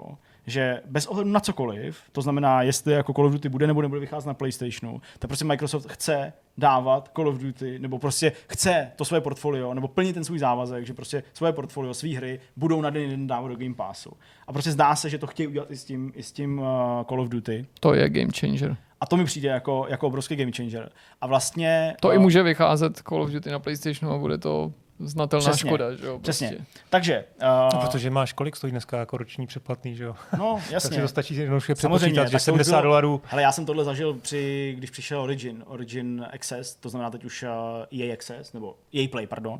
že 0.48 0.82
bez 0.86 1.08
ohledu 1.08 1.30
na 1.30 1.40
cokoliv, 1.40 2.02
to 2.12 2.22
znamená, 2.22 2.62
jestli 2.62 2.94
jako 2.94 3.14
Call 3.14 3.26
of 3.26 3.32
Duty 3.32 3.50
bude 3.50 3.68
nebo 3.68 3.82
nebude 3.82 4.00
vycházet 4.00 4.28
na 4.28 4.34
PlayStationu, 4.34 5.02
tak 5.20 5.28
prostě 5.28 5.46
Microsoft 5.46 5.92
chce 5.92 6.34
dávat 6.58 7.12
Call 7.16 7.28
of 7.28 7.38
Duty, 7.38 7.80
nebo 7.80 8.00
prostě 8.00 8.32
chce 8.48 8.92
to 8.96 9.06
své 9.06 9.22
portfolio, 9.22 9.74
nebo 9.74 9.88
plnit 9.88 10.14
ten 10.14 10.24
svůj 10.24 10.40
závazek, 10.40 10.86
že 10.86 10.94
prostě 10.94 11.24
své 11.34 11.54
portfolio, 11.54 11.94
své 11.94 12.10
hry 12.10 12.40
budou 12.56 12.82
na 12.82 12.90
den 12.90 13.04
jeden 13.04 13.28
dávat 13.28 13.48
do 13.48 13.56
Game 13.56 13.76
Passu. 13.76 14.12
A 14.48 14.54
prostě 14.54 14.72
zdá 14.72 14.96
se, 14.96 15.10
že 15.10 15.18
to 15.18 15.28
chtějí 15.28 15.48
udělat 15.48 15.72
i 15.72 15.78
s 15.78 15.84
tím, 15.84 16.12
i 16.16 16.24
s 16.24 16.32
tím 16.32 16.60
uh, 16.60 16.66
Call 17.10 17.22
of 17.22 17.30
Duty. 17.30 17.66
To 17.80 17.94
je 17.94 18.10
game 18.10 18.32
changer. 18.40 18.78
A 19.02 19.06
to 19.06 19.18
mi 19.18 19.26
přijde 19.26 19.50
jako, 19.50 19.86
jako 19.90 20.08
obrovský 20.08 20.36
game 20.36 20.52
changer. 20.52 20.92
A 21.22 21.28
vlastně... 21.28 21.96
To 22.00 22.08
uh, 22.08 22.16
i 22.16 22.18
může 22.18 22.44
vycházet 22.44 23.02
Call 23.10 23.22
of 23.22 23.30
Duty 23.30 23.50
na 23.50 23.60
PlayStationu 23.60 24.14
a 24.14 24.18
bude 24.18 24.38
to 24.38 24.74
znatelná 25.08 25.50
přesně, 25.52 25.70
škoda, 25.70 25.96
že 25.96 26.06
jo? 26.06 26.20
Přesně. 26.20 26.48
Prostě. 26.48 26.66
Takže... 26.90 27.26
Uh, 27.42 27.48
no, 27.74 27.82
protože 27.82 28.10
máš 28.10 28.34
kolik 28.34 28.56
stojí 28.56 28.72
dneska 28.72 29.00
jako 29.00 29.18
roční 29.18 29.48
předplatný, 29.48 29.96
že 29.96 30.04
jo? 30.04 30.16
No, 30.38 30.62
jasně. 30.70 30.90
Takže 30.90 31.02
to 31.02 31.08
stačí 31.08 31.36
jednoduše 31.36 31.76
přepočítat, 31.76 32.28
že 32.28 32.40
70 32.40 32.72
bylo, 32.72 32.82
dolarů. 32.82 33.22
Ale 33.32 33.42
já 33.42 33.52
jsem 33.52 33.66
tohle 33.66 33.84
zažil 33.84 34.14
při, 34.14 34.74
když 34.78 34.90
přišel 34.90 35.22
Origin, 35.22 35.64
Origin 35.68 36.26
Access, 36.34 36.76
to 36.76 36.90
znamená 36.90 37.10
teď 37.10 37.26
už 37.26 37.44
uh, 37.44 38.00
EA 38.02 38.14
Access, 38.14 38.54
nebo 38.54 38.76
EA 38.96 39.08
Play, 39.08 39.28
pardon, 39.28 39.54
uh, 39.54 39.60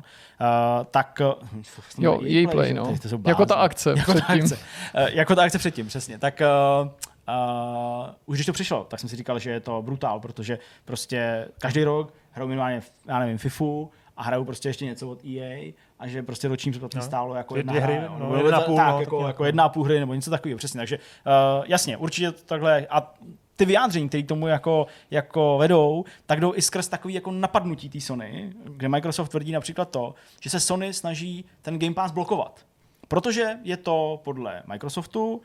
tak... 0.90 1.20
Uh, 1.20 1.62
jo, 1.98 2.20
EA, 2.22 2.28
EA 2.28 2.42
Play, 2.42 2.46
Play 2.46 2.74
no. 2.74 2.86
Ty, 2.86 3.08
ty 3.08 3.08
jako 3.26 3.46
ta 3.46 3.54
akce 3.54 3.90
jako 3.96 4.14
předtím. 4.14 4.26
Ta 4.26 4.44
akce. 4.44 4.54
Uh, 4.54 5.08
jako 5.12 5.34
ta 5.34 5.42
akce 5.42 5.58
předtím, 5.58 5.86
přesně. 5.86 6.18
Tak 6.18 6.42
uh, 6.82 6.88
Uh, 7.28 8.10
už 8.26 8.36
když 8.36 8.46
to 8.46 8.52
přišlo, 8.52 8.84
tak 8.84 9.00
jsem 9.00 9.08
si 9.08 9.16
říkal, 9.16 9.38
že 9.38 9.50
je 9.50 9.60
to 9.60 9.82
brutál, 9.82 10.20
protože 10.20 10.58
prostě 10.84 11.48
každý 11.58 11.84
rok 11.84 12.14
hraju 12.30 12.48
minimálně, 12.48 12.82
já 13.06 13.18
nevím, 13.18 13.38
FIFU, 13.38 13.90
a 14.16 14.22
hrajou 14.22 14.44
prostě 14.44 14.68
ještě 14.68 14.84
něco 14.84 15.08
od 15.08 15.24
EA 15.24 15.72
a 15.98 16.08
že 16.08 16.22
prostě 16.22 16.48
roční 16.48 16.70
předplatný 16.70 16.98
no. 16.98 17.04
stálo 17.06 17.34
jako 17.34 17.56
jedna 17.56 17.72
hry, 17.72 17.94
hra, 17.94 18.16
no, 18.18 18.36
jedna 18.36 18.60
půl, 18.60 18.76
tak, 18.76 18.94
no, 18.94 19.00
jako, 19.00 19.26
jako 19.26 19.44
jedna 19.44 19.68
půl 19.68 19.84
hry 19.84 20.00
nebo 20.00 20.14
něco 20.14 20.30
takového, 20.30 20.58
přesně. 20.58 20.78
Takže 20.78 20.98
uh, 20.98 21.64
jasně, 21.66 21.96
určitě 21.96 22.32
takhle 22.32 22.86
a 22.90 23.14
ty 23.56 23.64
vyjádření, 23.64 24.08
které 24.08 24.22
k 24.22 24.28
tomu 24.28 24.46
jako, 24.46 24.86
jako 25.10 25.58
vedou, 25.58 26.04
tak 26.26 26.40
jdou 26.40 26.54
i 26.54 26.62
skrz 26.62 26.88
takový 26.88 27.14
jako 27.14 27.30
napadnutí 27.30 27.88
té 27.88 28.00
Sony, 28.00 28.52
kde 28.64 28.88
Microsoft 28.88 29.28
tvrdí 29.28 29.52
například 29.52 29.90
to, 29.90 30.14
že 30.40 30.50
se 30.50 30.60
Sony 30.60 30.92
snaží 30.92 31.44
ten 31.62 31.78
Game 31.78 31.94
Pass 31.94 32.12
blokovat. 32.12 32.66
Protože 33.08 33.58
je 33.62 33.76
to 33.76 34.20
podle 34.24 34.62
Microsoftu 34.66 35.32
uh, 35.34 35.40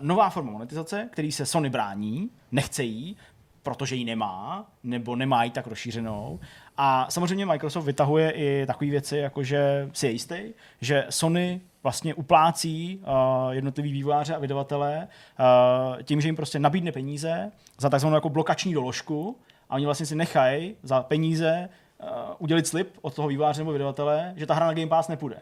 nová 0.00 0.30
forma 0.30 0.50
monetizace, 0.50 1.08
který 1.12 1.32
se 1.32 1.46
Sony 1.46 1.70
brání, 1.70 2.30
nechce 2.52 2.82
jí, 2.82 3.16
protože 3.62 3.96
ji 3.96 4.04
nemá, 4.04 4.66
nebo 4.84 5.16
nemá 5.16 5.44
ji 5.44 5.50
tak 5.50 5.66
rozšířenou. 5.66 6.40
A 6.82 7.06
samozřejmě 7.10 7.46
Microsoft 7.46 7.84
vytahuje 7.84 8.30
i 8.30 8.66
takové 8.66 8.90
věci, 8.90 9.16
jako 9.16 9.42
že 9.42 9.88
si 9.92 10.06
je 10.06 10.12
jistý, 10.12 10.40
že 10.80 11.06
Sony 11.10 11.60
vlastně 11.82 12.14
uplácí 12.14 13.00
uh, 13.02 13.50
jednotlivý 13.50 13.92
vývojáře 13.92 14.34
a 14.34 14.38
vydavatele 14.38 15.08
uh, 15.08 16.02
tím, 16.02 16.20
že 16.20 16.28
jim 16.28 16.36
prostě 16.36 16.58
nabídne 16.58 16.92
peníze 16.92 17.52
za 17.78 17.88
takzvanou 17.88 18.14
jako 18.14 18.28
blokační 18.28 18.74
doložku 18.74 19.36
a 19.70 19.74
oni 19.74 19.84
vlastně 19.84 20.06
si 20.06 20.16
nechají 20.16 20.76
za 20.82 21.02
peníze 21.02 21.68
uh, 22.02 22.08
udělit 22.38 22.66
slib 22.66 22.88
od 23.02 23.14
toho 23.14 23.28
vývojáře 23.28 23.60
nebo 23.60 23.72
vydavatele, 23.72 24.32
že 24.36 24.46
ta 24.46 24.54
hra 24.54 24.66
na 24.66 24.74
Game 24.74 24.86
Pass 24.86 25.08
nepůjde. 25.08 25.38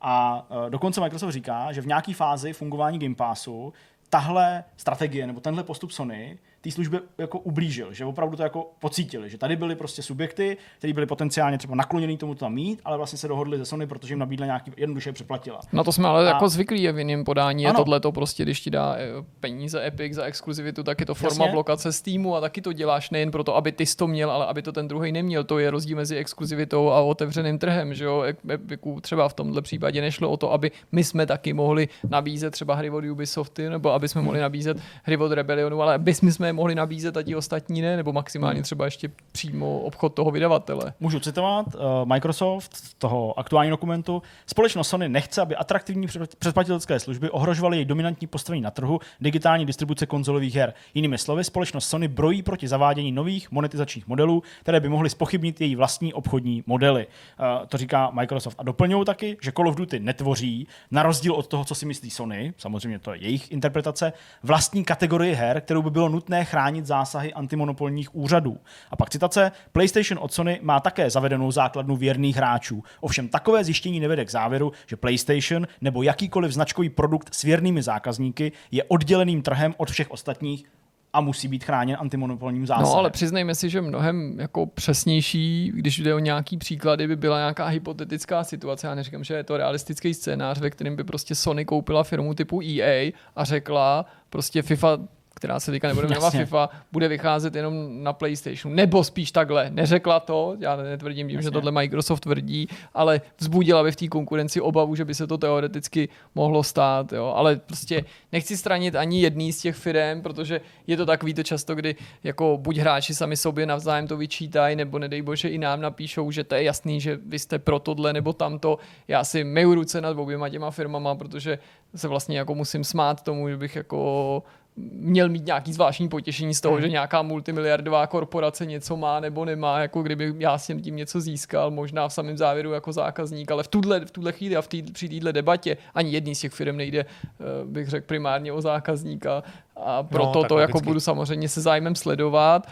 A 0.00 0.46
uh, 0.50 0.70
dokonce 0.70 1.00
Microsoft 1.00 1.32
říká, 1.32 1.72
že 1.72 1.80
v 1.80 1.86
nějaké 1.86 2.14
fázi 2.14 2.52
fungování 2.52 2.98
Game 2.98 3.14
Passu 3.14 3.72
tahle 4.10 4.64
strategie 4.76 5.26
nebo 5.26 5.40
tenhle 5.40 5.64
postup 5.64 5.90
Sony 5.90 6.38
té 6.60 6.70
službě 6.70 7.00
jako 7.18 7.38
ublížil, 7.38 7.92
že 7.92 8.04
opravdu 8.04 8.36
to 8.36 8.42
jako 8.42 8.70
pocítili, 8.78 9.30
že 9.30 9.38
tady 9.38 9.56
byly 9.56 9.74
prostě 9.74 10.02
subjekty, 10.02 10.56
které 10.78 10.92
byly 10.92 11.06
potenciálně 11.06 11.58
třeba 11.58 11.74
nakloněný 11.74 12.16
tomu 12.16 12.34
tam 12.34 12.54
mít, 12.54 12.80
ale 12.84 12.96
vlastně 12.96 13.18
se 13.18 13.28
dohodli 13.28 13.58
ze 13.58 13.64
Sony, 13.64 13.86
protože 13.86 14.12
jim 14.12 14.18
nabídla 14.18 14.46
nějaký 14.46 14.72
jednoduše 14.76 15.12
přeplatila. 15.12 15.60
Na 15.72 15.84
to 15.84 15.92
jsme 15.92 16.08
ale 16.08 16.24
a... 16.24 16.28
jako 16.28 16.48
zvyklí 16.48 16.88
v 16.88 16.98
jiném 16.98 17.24
podání. 17.24 17.62
Je 17.62 17.72
tohle 17.72 18.00
to 18.00 18.12
prostě, 18.12 18.42
když 18.42 18.60
ti 18.60 18.70
dá 18.70 18.96
eh, 18.98 19.08
peníze 19.40 19.86
Epic 19.86 20.14
za 20.14 20.24
exkluzivitu, 20.24 20.82
tak 20.82 21.00
je 21.00 21.06
to 21.06 21.14
forma 21.14 21.44
Jasně. 21.44 21.52
blokace 21.52 21.92
Steamu 21.92 22.36
a 22.36 22.40
taky 22.40 22.60
to 22.60 22.72
děláš 22.72 23.10
nejen 23.10 23.30
proto, 23.30 23.56
aby 23.56 23.72
ty 23.72 23.84
to 23.96 24.06
měl, 24.06 24.30
ale 24.30 24.46
aby 24.46 24.62
to 24.62 24.72
ten 24.72 24.88
druhý 24.88 25.12
neměl. 25.12 25.44
To 25.44 25.58
je 25.58 25.70
rozdíl 25.70 25.96
mezi 25.96 26.16
exkluzivitou 26.16 26.90
a 26.90 27.00
otevřeným 27.00 27.58
trhem, 27.58 27.94
že 27.94 28.04
jo? 28.04 28.24
Epiku 28.50 29.00
třeba 29.00 29.28
v 29.28 29.34
tomhle 29.34 29.62
případě 29.62 30.00
nešlo 30.00 30.30
o 30.30 30.36
to, 30.36 30.52
aby 30.52 30.70
my 30.92 31.04
jsme 31.04 31.26
taky 31.26 31.52
mohli 31.52 31.88
nabízet 32.08 32.50
třeba 32.50 32.74
hry 32.74 32.90
od 32.90 33.04
Ubisofty, 33.04 33.68
nebo 33.68 33.92
aby 33.92 34.08
jsme 34.08 34.22
mohli 34.22 34.40
nabízet 34.40 34.76
hry 35.02 35.16
od 35.16 35.32
Rebellionu, 35.32 35.82
ale 35.82 35.94
aby 35.94 36.14
jsme 36.14 36.45
mohli 36.52 36.74
nabízet 36.74 37.16
a 37.16 37.22
ti 37.22 37.36
ostatní 37.36 37.82
ne, 37.82 37.96
nebo 37.96 38.12
maximálně 38.12 38.62
třeba 38.62 38.84
ještě 38.84 39.10
přímo 39.32 39.78
obchod 39.80 40.14
toho 40.14 40.30
vydavatele. 40.30 40.92
Můžu 41.00 41.20
citovat 41.20 41.74
uh, 41.74 41.80
Microsoft 42.04 42.76
z 42.76 42.94
toho 42.94 43.38
aktuálního 43.38 43.76
dokumentu. 43.76 44.22
Společnost 44.46 44.88
Sony 44.88 45.08
nechce, 45.08 45.40
aby 45.42 45.56
atraktivní 45.56 46.06
předplatitelské 46.38 47.00
služby 47.00 47.30
ohrožovaly 47.30 47.76
její 47.76 47.84
dominantní 47.84 48.26
postavení 48.26 48.62
na 48.62 48.70
trhu 48.70 49.00
digitální 49.20 49.66
distribuce 49.66 50.06
konzolových 50.06 50.54
her. 50.54 50.74
Jinými 50.94 51.18
slovy, 51.18 51.44
společnost 51.44 51.88
Sony 51.88 52.08
brojí 52.08 52.42
proti 52.42 52.68
zavádění 52.68 53.12
nových 53.12 53.52
monetizačních 53.52 54.06
modelů, 54.06 54.42
které 54.60 54.80
by 54.80 54.88
mohly 54.88 55.10
spochybnit 55.10 55.60
její 55.60 55.76
vlastní 55.76 56.12
obchodní 56.12 56.64
modely. 56.66 57.06
Uh, 57.06 57.66
to 57.66 57.76
říká 57.76 58.10
Microsoft. 58.10 58.56
A 58.58 58.62
doplňují 58.62 59.04
taky, 59.04 59.36
že 59.42 59.52
Call 59.52 59.68
of 59.68 59.74
Duty 59.74 60.00
netvoří, 60.00 60.68
na 60.90 61.02
rozdíl 61.02 61.32
od 61.32 61.46
toho, 61.46 61.64
co 61.64 61.74
si 61.74 61.86
myslí 61.86 62.10
Sony, 62.10 62.54
samozřejmě 62.58 62.98
to 62.98 63.12
je 63.12 63.18
jejich 63.18 63.52
interpretace, 63.52 64.12
vlastní 64.42 64.84
kategorii 64.84 65.34
her, 65.34 65.60
kterou 65.60 65.82
by 65.82 65.90
bylo 65.90 66.08
nutné 66.08 66.35
chránit 66.44 66.86
zásahy 66.86 67.34
antimonopolních 67.34 68.14
úřadů. 68.14 68.58
A 68.90 68.96
pak 68.96 69.10
citace, 69.10 69.52
PlayStation 69.72 70.18
od 70.22 70.32
Sony 70.32 70.60
má 70.62 70.80
také 70.80 71.10
zavedenou 71.10 71.52
základnu 71.52 71.96
věrných 71.96 72.36
hráčů. 72.36 72.82
Ovšem 73.00 73.28
takové 73.28 73.64
zjištění 73.64 74.00
nevede 74.00 74.24
k 74.24 74.30
závěru, 74.30 74.72
že 74.86 74.96
PlayStation 74.96 75.66
nebo 75.80 76.02
jakýkoliv 76.02 76.52
značkový 76.52 76.88
produkt 76.88 77.34
s 77.34 77.42
věrnými 77.42 77.82
zákazníky 77.82 78.52
je 78.70 78.84
odděleným 78.84 79.42
trhem 79.42 79.74
od 79.76 79.90
všech 79.90 80.10
ostatních 80.10 80.64
a 81.12 81.20
musí 81.20 81.48
být 81.48 81.64
chráněn 81.64 81.96
antimonopolním 82.00 82.66
zásahem. 82.66 82.92
No 82.92 82.98
ale 82.98 83.10
přiznejme 83.10 83.54
si, 83.54 83.70
že 83.70 83.80
mnohem 83.80 84.40
jako 84.40 84.66
přesnější, 84.66 85.72
když 85.74 85.98
jde 85.98 86.14
o 86.14 86.18
nějaký 86.18 86.56
příklady, 86.56 87.08
by 87.08 87.16
byla 87.16 87.38
nějaká 87.38 87.66
hypotetická 87.66 88.44
situace. 88.44 88.86
Já 88.86 88.94
neříkám, 88.94 89.24
že 89.24 89.34
je 89.34 89.44
to 89.44 89.56
realistický 89.56 90.14
scénář, 90.14 90.60
ve 90.60 90.70
kterém 90.70 90.96
by 90.96 91.04
prostě 91.04 91.34
Sony 91.34 91.64
koupila 91.64 92.04
firmu 92.04 92.34
typu 92.34 92.60
EA 92.62 93.12
a 93.36 93.44
řekla, 93.44 94.06
prostě 94.30 94.62
FIFA 94.62 94.98
která 95.36 95.60
se 95.60 95.70
teďka 95.70 95.88
nebude 95.88 96.08
jmenovat 96.08 96.30
FIFA, 96.30 96.68
bude 96.92 97.08
vycházet 97.08 97.54
jenom 97.54 98.04
na 98.04 98.12
PlayStation. 98.12 98.74
Nebo 98.74 99.04
spíš 99.04 99.32
takhle. 99.32 99.70
Neřekla 99.70 100.20
to, 100.20 100.56
já 100.60 100.76
netvrdím 100.76 101.28
tím, 101.28 101.42
že 101.42 101.50
tohle 101.50 101.72
Microsoft 101.72 102.20
tvrdí, 102.20 102.68
ale 102.94 103.20
vzbudila 103.38 103.82
by 103.82 103.92
v 103.92 103.96
té 103.96 104.08
konkurenci 104.08 104.60
obavu, 104.60 104.94
že 104.94 105.04
by 105.04 105.14
se 105.14 105.26
to 105.26 105.38
teoreticky 105.38 106.08
mohlo 106.34 106.62
stát. 106.62 107.12
Jo. 107.12 107.32
Ale 107.36 107.56
prostě 107.56 108.04
nechci 108.32 108.56
stranit 108.56 108.94
ani 108.94 109.20
jedný 109.20 109.52
z 109.52 109.60
těch 109.60 109.76
firm, 109.76 110.22
protože 110.22 110.60
je 110.86 110.96
to 110.96 111.06
takový 111.06 111.34
to 111.34 111.42
často, 111.42 111.74
kdy 111.74 111.96
jako 112.24 112.58
buď 112.60 112.76
hráči 112.76 113.14
sami 113.14 113.36
sobě 113.36 113.66
navzájem 113.66 114.06
to 114.06 114.16
vyčítají, 114.16 114.76
nebo 114.76 114.98
nedej 114.98 115.22
bože 115.22 115.48
i 115.48 115.58
nám 115.58 115.80
napíšou, 115.80 116.30
že 116.30 116.44
to 116.44 116.54
je 116.54 116.62
jasný, 116.62 117.00
že 117.00 117.18
vy 117.26 117.38
jste 117.38 117.58
pro 117.58 117.78
tohle 117.78 118.12
nebo 118.12 118.32
tamto. 118.32 118.78
Já 119.08 119.24
si 119.24 119.44
meju 119.44 119.74
ruce 119.74 120.00
nad 120.00 120.18
oběma 120.18 120.48
těma 120.48 120.70
firmama, 120.70 121.14
protože 121.14 121.58
se 121.96 122.08
vlastně 122.08 122.38
jako 122.38 122.54
musím 122.54 122.84
smát 122.84 123.22
tomu, 123.22 123.48
že 123.48 123.56
bych 123.56 123.76
jako 123.76 124.42
měl 124.76 125.28
mít 125.28 125.46
nějaký 125.46 125.72
zvláštní 125.72 126.08
potěšení 126.08 126.54
z 126.54 126.60
toho, 126.60 126.74
hmm. 126.74 126.82
že 126.82 126.88
nějaká 126.88 127.22
multimiliardová 127.22 128.06
korporace 128.06 128.66
něco 128.66 128.96
má 128.96 129.20
nebo 129.20 129.44
nemá, 129.44 129.80
jako 129.80 130.02
kdyby 130.02 130.34
já 130.38 130.58
si 130.58 130.74
tím 130.74 130.96
něco 130.96 131.20
získal, 131.20 131.70
možná 131.70 132.08
v 132.08 132.12
samém 132.12 132.36
závěru 132.36 132.72
jako 132.72 132.92
zákazník, 132.92 133.50
ale 133.50 133.62
v 133.62 133.68
tuhle, 133.68 134.00
v 134.04 134.10
tuhle 134.10 134.32
chvíli 134.32 134.56
a 134.56 134.62
v 134.62 134.68
tý, 134.68 134.82
při 134.82 135.08
této 135.08 135.32
debatě 135.32 135.76
ani 135.94 136.10
jedný 136.10 136.34
z 136.34 136.40
těch 136.40 136.52
firm 136.52 136.76
nejde, 136.76 137.00
eh, 137.00 137.44
bych 137.64 137.88
řekl, 137.88 138.06
primárně 138.06 138.52
o 138.52 138.60
zákazníka 138.60 139.42
a 139.76 139.96
no, 139.96 140.08
proto 140.08 140.42
no, 140.42 140.48
to 140.48 140.58
jako 140.58 140.80
budu 140.80 141.00
samozřejmě 141.00 141.48
se 141.48 141.60
zájmem 141.60 141.94
sledovat 141.94 142.66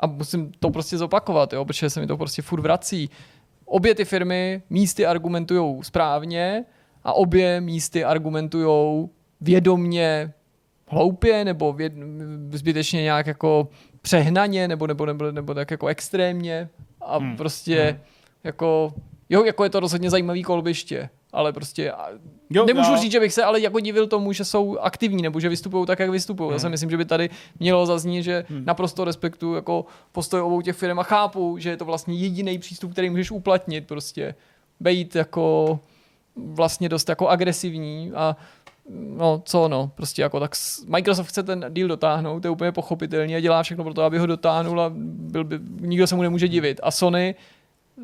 a 0.00 0.06
musím 0.06 0.52
to 0.58 0.70
prostě 0.70 0.98
zopakovat, 0.98 1.52
jo, 1.52 1.64
protože 1.64 1.90
se 1.90 2.00
mi 2.00 2.06
to 2.06 2.16
prostě 2.16 2.42
furt 2.42 2.60
vrací. 2.60 3.10
Obě 3.64 3.94
ty 3.94 4.04
firmy 4.04 4.62
místy 4.70 5.06
argumentují 5.06 5.84
správně 5.84 6.64
a 7.04 7.12
obě 7.12 7.60
místy 7.60 8.04
argumentují 8.04 9.08
vědomně 9.40 10.32
hloupě 10.88 11.44
nebo 11.44 11.72
věd, 11.72 11.92
zbytečně 12.52 13.02
nějak 13.02 13.26
jako 13.26 13.68
přehnaně 14.02 14.68
nebo, 14.68 14.86
nebo, 14.86 15.06
nebo, 15.06 15.32
nebo 15.32 15.54
tak 15.54 15.70
jako 15.70 15.86
extrémně 15.86 16.68
a 17.00 17.18
hmm. 17.18 17.36
prostě 17.36 17.82
hmm. 17.90 18.00
jako 18.44 18.94
jo, 19.28 19.44
jako 19.44 19.64
je 19.64 19.70
to 19.70 19.80
rozhodně 19.80 20.10
zajímavý 20.10 20.42
kolbiště, 20.42 21.08
ale 21.32 21.52
prostě 21.52 21.92
jo, 22.50 22.66
nemůžu 22.66 22.90
jo. 22.90 22.96
říct, 22.96 23.12
že 23.12 23.20
bych 23.20 23.32
se 23.32 23.44
ale 23.44 23.60
jako 23.60 23.80
divil 23.80 24.06
tomu, 24.06 24.32
že 24.32 24.44
jsou 24.44 24.78
aktivní 24.78 25.22
nebo 25.22 25.40
že 25.40 25.48
vystupují 25.48 25.86
tak, 25.86 25.98
jak 25.98 26.10
vystupují. 26.10 26.46
Hmm. 26.48 26.52
Já 26.52 26.58
si 26.58 26.66
hmm. 26.66 26.70
myslím, 26.70 26.90
že 26.90 26.96
by 26.96 27.04
tady 27.04 27.30
mělo 27.60 27.86
zaznít, 27.86 28.24
že 28.24 28.44
hmm. 28.48 28.64
naprosto 28.64 29.04
respektuju 29.04 29.54
jako 29.54 29.84
postoj 30.12 30.40
obou 30.40 30.60
těch 30.60 30.76
firm 30.76 30.98
a 30.98 31.02
chápu, 31.02 31.58
že 31.58 31.70
je 31.70 31.76
to 31.76 31.84
vlastně 31.84 32.14
jediný 32.14 32.58
přístup, 32.58 32.92
který 32.92 33.10
můžeš 33.10 33.30
uplatnit 33.30 33.86
prostě. 33.86 34.34
Bejít 34.80 35.16
jako 35.16 35.78
vlastně 36.36 36.88
dost 36.88 37.08
jako 37.08 37.28
agresivní 37.28 38.12
a 38.14 38.36
no 38.90 39.42
co 39.44 39.68
no, 39.68 39.90
prostě 39.94 40.22
jako 40.22 40.40
tak 40.40 40.52
Microsoft 40.86 41.28
chce 41.28 41.42
ten 41.42 41.64
deal 41.68 41.88
dotáhnout, 41.88 42.40
to 42.40 42.46
je 42.46 42.50
úplně 42.50 42.72
pochopitelný 42.72 43.36
a 43.36 43.40
dělá 43.40 43.62
všechno 43.62 43.84
pro 43.84 43.94
to, 43.94 44.02
aby 44.02 44.18
ho 44.18 44.26
dotáhnul 44.26 44.80
a 44.80 44.92
byl 44.96 45.44
by, 45.44 45.58
nikdo 45.80 46.06
se 46.06 46.14
mu 46.14 46.22
nemůže 46.22 46.48
divit. 46.48 46.80
A 46.82 46.90
Sony 46.90 47.34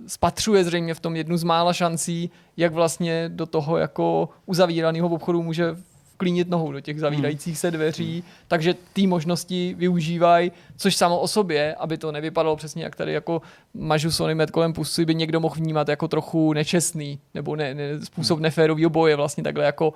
spatřuje 0.07 0.65
zřejmě 0.65 0.95
v 0.95 1.01
tom 1.01 1.17
jednu 1.17 1.37
z 1.37 1.45
mála 1.45 1.73
šancí, 1.73 2.31
jak 2.57 2.73
vlastně 2.73 3.29
do 3.29 3.47
toho 3.47 3.77
jako 3.77 4.29
uzavíraného 4.47 5.09
obchodu 5.09 5.43
může 5.43 5.77
vklínit 6.23 6.49
nohou 6.49 6.73
do 6.73 6.81
těch 6.81 7.01
zavírajících 7.01 7.59
se 7.59 7.71
dveří, 7.71 8.13
hmm. 8.13 8.23
takže 8.49 8.75
ty 8.93 9.07
možnosti 9.07 9.75
využívají, 9.79 10.53
což 10.77 10.97
samo 10.97 11.19
o 11.19 11.29
sobě, 11.29 11.75
aby 11.75 11.99
to 11.99 12.13
nevypadalo 12.13 12.57
přesně 12.57 12.85
jak 12.85 12.97
tady 12.97 13.13
jako 13.13 13.43
mažu 13.75 14.11
Sony 14.11 14.35
med 14.35 14.51
kolem 14.51 14.73
pusy, 14.73 15.05
by 15.05 15.15
někdo 15.15 15.41
mohl 15.41 15.55
vnímat 15.55 15.89
jako 15.89 16.09
trochu 16.09 16.53
nečestný, 16.53 17.19
nebo 17.35 17.57
ne, 17.57 17.75
ne, 17.75 18.05
způsob 18.05 18.39
hmm. 18.39 18.43
neférového 18.43 18.91
boje, 18.91 19.17
vlastně 19.17 19.43
takhle 19.43 19.65
jako 19.65 19.95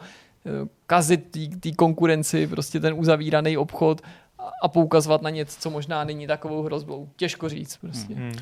kazit 0.86 1.36
té 1.60 1.72
konkurenci, 1.72 2.46
prostě 2.46 2.80
ten 2.80 2.94
uzavíraný 2.96 3.56
obchod 3.56 4.00
a 4.62 4.68
poukazovat 4.68 5.22
na 5.22 5.30
něco, 5.30 5.60
co 5.60 5.70
možná 5.70 6.04
není 6.04 6.26
takovou 6.26 6.62
hrozbou. 6.62 7.08
Těžko 7.16 7.48
říct 7.48 7.76
prostě. 7.76 8.14
Hmm. 8.14 8.28
Uh, 8.28 8.34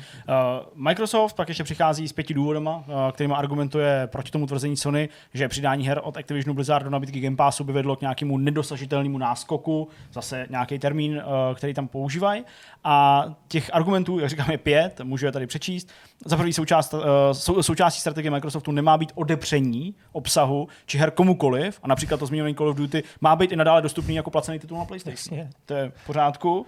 Microsoft 0.73 1.33
pak 1.33 1.47
ještě 1.47 1.63
přichází 1.63 2.07
s 2.07 2.13
pěti 2.13 2.33
důvodama, 2.33 2.77
uh, 2.77 2.83
kterými 3.11 3.33
argumentuje 3.33 4.07
proti 4.07 4.31
tomu 4.31 4.47
tvrzení 4.47 4.77
Sony, 4.77 5.09
že 5.33 5.47
přidání 5.47 5.87
her 5.87 6.01
od 6.03 6.17
Activisionu 6.17 6.53
Blizzard 6.53 6.83
do 6.83 6.89
nabídky 6.89 7.19
Game 7.19 7.35
Passu 7.35 7.63
by 7.63 7.73
vedlo 7.73 7.95
k 7.95 8.01
nějakému 8.01 8.37
nedosažitelnému 8.37 9.17
náskoku, 9.17 9.87
zase 10.13 10.47
nějaký 10.49 10.79
termín, 10.79 11.17
uh, 11.17 11.55
který 11.55 11.73
tam 11.73 11.87
používají. 11.87 12.43
A 12.83 13.25
těch 13.47 13.69
argumentů, 13.73 14.19
jak 14.19 14.29
říkám, 14.29 14.51
je 14.51 14.57
pět, 14.57 15.01
můžu 15.03 15.25
je 15.25 15.31
tady 15.31 15.47
přečíst. 15.47 15.89
Za 16.25 16.37
první 16.37 16.53
součást, 16.53 16.93
uh, 16.93 17.01
sou, 17.31 17.63
součástí 17.63 17.99
strategie 17.99 18.31
Microsoftu 18.31 18.71
nemá 18.71 18.97
být 18.97 19.11
odepření 19.15 19.95
obsahu 20.11 20.67
či 20.85 20.97
her 20.97 21.11
komukoliv, 21.11 21.79
a 21.83 21.87
například 21.87 22.17
to 22.17 22.25
zmiňovaný 22.25 22.55
Call 22.55 22.69
of 22.69 22.77
Duty 22.77 23.03
má 23.21 23.35
být 23.35 23.51
i 23.51 23.55
nadále 23.55 23.81
dostupný 23.81 24.15
jako 24.15 24.31
placený 24.31 24.59
titul 24.59 24.77
na 24.77 24.85
PlayStation. 24.85 25.39
Jasně. 25.39 25.49
To 25.65 25.73
je 25.73 25.91
v 25.95 26.05
pořádku. 26.05 26.59
Uh, 26.59 26.65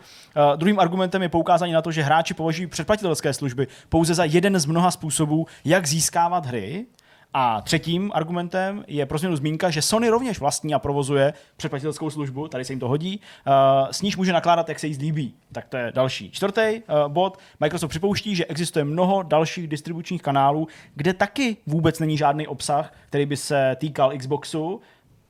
druhým 0.55 0.79
argumentem 0.79 1.21
je 1.21 1.29
poukázání 1.29 1.73
na 1.73 1.81
to, 1.81 1.91
že 1.91 2.03
hráči 2.03 2.33
považují 2.33 2.67
předplatitelské 2.67 3.33
služby 3.33 3.67
pouze 3.89 4.13
za 4.13 4.23
jeden 4.23 4.59
z 4.59 4.65
mnoha 4.65 4.91
způsobů, 4.91 5.47
jak 5.65 5.87
získávat 5.87 6.45
hry, 6.45 6.85
a 7.33 7.61
třetím 7.61 8.11
argumentem 8.13 8.83
je 8.87 9.05
pro 9.05 9.17
změnu 9.17 9.35
zmínka, 9.35 9.69
že 9.69 9.81
Sony 9.81 10.09
rovněž 10.09 10.39
vlastní 10.39 10.73
a 10.73 10.79
provozuje 10.79 11.33
předplatitelskou 11.57 12.09
službu, 12.09 12.47
tady 12.47 12.65
se 12.65 12.73
jim 12.73 12.79
to 12.79 12.87
hodí, 12.87 13.21
uh, 13.47 13.53
s 13.91 14.01
níž 14.01 14.17
může 14.17 14.33
nakládat, 14.33 14.69
jak 14.69 14.79
se 14.79 14.87
jí 14.87 14.93
zlíbí. 14.93 15.33
Tak 15.51 15.67
to 15.67 15.77
je 15.77 15.91
další. 15.95 16.31
Čtvrtý 16.31 16.61
uh, 16.61 17.07
bod. 17.07 17.37
Microsoft 17.59 17.89
připouští, 17.89 18.35
že 18.35 18.45
existuje 18.45 18.85
mnoho 18.85 19.23
dalších 19.23 19.67
distribučních 19.67 20.21
kanálů, 20.21 20.67
kde 20.95 21.13
taky 21.13 21.57
vůbec 21.67 21.99
není 21.99 22.17
žádný 22.17 22.47
obsah, 22.47 22.93
který 23.09 23.25
by 23.25 23.37
se 23.37 23.75
týkal 23.79 24.17
Xboxu, 24.17 24.81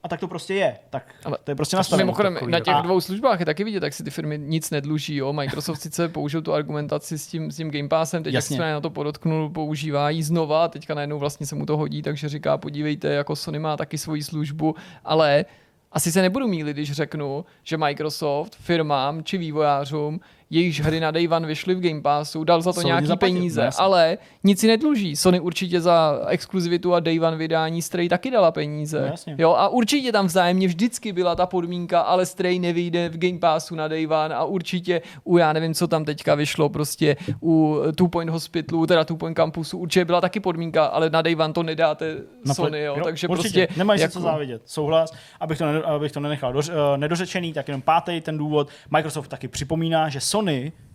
a 0.07 0.09
tak 0.09 0.19
to 0.19 0.27
prostě 0.27 0.53
je. 0.53 0.77
Tak 0.89 1.15
ale 1.25 1.37
to 1.43 1.51
je 1.51 1.55
prostě 1.55 1.77
nastavené. 1.77 2.03
Mimochodem, 2.03 2.37
na 2.47 2.59
těch 2.59 2.75
dvou 2.83 3.01
službách 3.01 3.39
je 3.39 3.45
taky 3.45 3.63
vidět, 3.63 3.79
tak 3.79 3.93
si 3.93 4.03
ty 4.03 4.09
firmy 4.09 4.37
nic 4.37 4.69
nedluží. 4.71 5.15
Jo? 5.15 5.33
Microsoft 5.33 5.81
sice 5.81 6.09
použil 6.09 6.41
tu 6.41 6.53
argumentaci 6.53 7.17
s 7.17 7.27
tím, 7.27 7.51
s 7.51 7.55
tím 7.55 7.71
Game 7.71 7.87
Passem, 7.87 8.23
teď 8.23 8.33
Jasně. 8.33 8.61
jak 8.61 8.73
na 8.73 8.81
to 8.81 8.89
podotknul, 8.89 9.49
používá 9.49 10.09
ji 10.09 10.23
znova, 10.23 10.67
teďka 10.67 10.93
najednou 10.93 11.19
vlastně 11.19 11.45
se 11.45 11.55
mu 11.55 11.65
to 11.65 11.77
hodí, 11.77 12.01
takže 12.01 12.29
říká, 12.29 12.57
podívejte, 12.57 13.07
jako 13.07 13.35
Sony 13.35 13.59
má 13.59 13.77
taky 13.77 13.97
svoji 13.97 14.23
službu, 14.23 14.75
ale 15.05 15.45
asi 15.91 16.11
se 16.11 16.21
nebudu 16.21 16.47
mílit, 16.47 16.73
když 16.73 16.91
řeknu, 16.91 17.45
že 17.63 17.77
Microsoft 17.77 18.55
firmám 18.55 19.23
či 19.23 19.37
vývojářům 19.37 20.19
jejichž 20.49 20.81
hry 20.81 20.99
na 20.99 21.11
Day 21.11 21.27
One 21.31 21.47
vyšly 21.47 21.75
v 21.75 21.79
Game 21.79 22.01
Passu, 22.01 22.43
dal 22.43 22.61
za 22.61 22.73
to 22.73 22.73
Sony 22.73 22.85
nějaký 22.85 23.07
zaplatil, 23.07 23.35
peníze, 23.35 23.65
no, 23.65 23.71
ale 23.77 24.17
nic 24.43 24.59
si 24.59 24.67
nedluží. 24.67 25.15
Sony 25.15 25.39
určitě 25.39 25.81
za 25.81 26.19
exkluzivitu 26.27 26.93
a 26.93 26.99
Day 26.99 27.19
One 27.19 27.37
vydání 27.37 27.81
Stray 27.81 28.09
taky 28.09 28.31
dala 28.31 28.51
peníze. 28.51 29.13
No, 29.27 29.33
jo, 29.37 29.51
a 29.51 29.67
určitě 29.67 30.11
tam 30.11 30.25
vzájemně 30.25 30.67
vždycky 30.67 31.13
byla 31.13 31.35
ta 31.35 31.45
podmínka, 31.45 32.01
ale 32.01 32.25
Stray 32.25 32.59
nevyjde 32.59 33.09
v 33.09 33.17
Game 33.17 33.39
Passu 33.39 33.75
na 33.75 33.87
Day 33.87 34.07
One 34.07 34.35
a 34.35 34.43
určitě 34.43 35.01
u, 35.23 35.37
já 35.37 35.53
nevím, 35.53 35.73
co 35.73 35.87
tam 35.87 36.05
teďka 36.05 36.35
vyšlo, 36.35 36.69
prostě 36.69 37.15
u 37.41 37.81
Two 37.95 38.07
Point 38.07 38.31
Hospitalu, 38.31 38.87
teda 38.87 39.03
Two 39.03 39.17
Point 39.17 39.37
Campusu, 39.37 39.77
určitě 39.77 40.05
byla 40.05 40.21
taky 40.21 40.39
podmínka, 40.39 40.85
ale 40.85 41.09
na 41.09 41.21
Day 41.21 41.35
One 41.35 41.53
to 41.53 41.63
nedáte 41.63 42.15
na 42.45 42.53
Sony, 42.53 42.83
jo, 42.83 42.95
jo 42.97 43.03
takže 43.03 43.27
určitě. 43.27 43.67
prostě... 43.67 43.79
Nemají 43.79 44.01
jako... 44.01 44.11
se 44.11 44.19
co 44.19 44.23
závidět, 44.23 44.61
souhlas, 44.65 45.13
abych 45.39 45.57
to, 45.57 45.65
ne, 45.65 45.81
abych 45.81 46.11
to 46.11 46.19
nenechal 46.19 46.53
doř, 46.53 46.69
uh, 46.69 46.75
nedořečený, 46.97 47.53
tak 47.53 47.67
jenom 47.67 47.81
pátý 47.81 48.21
ten 48.21 48.37
důvod. 48.37 48.69
Microsoft 48.91 49.27
taky 49.27 49.47
připomíná, 49.47 50.09
že 50.09 50.19
Sony 50.19 50.36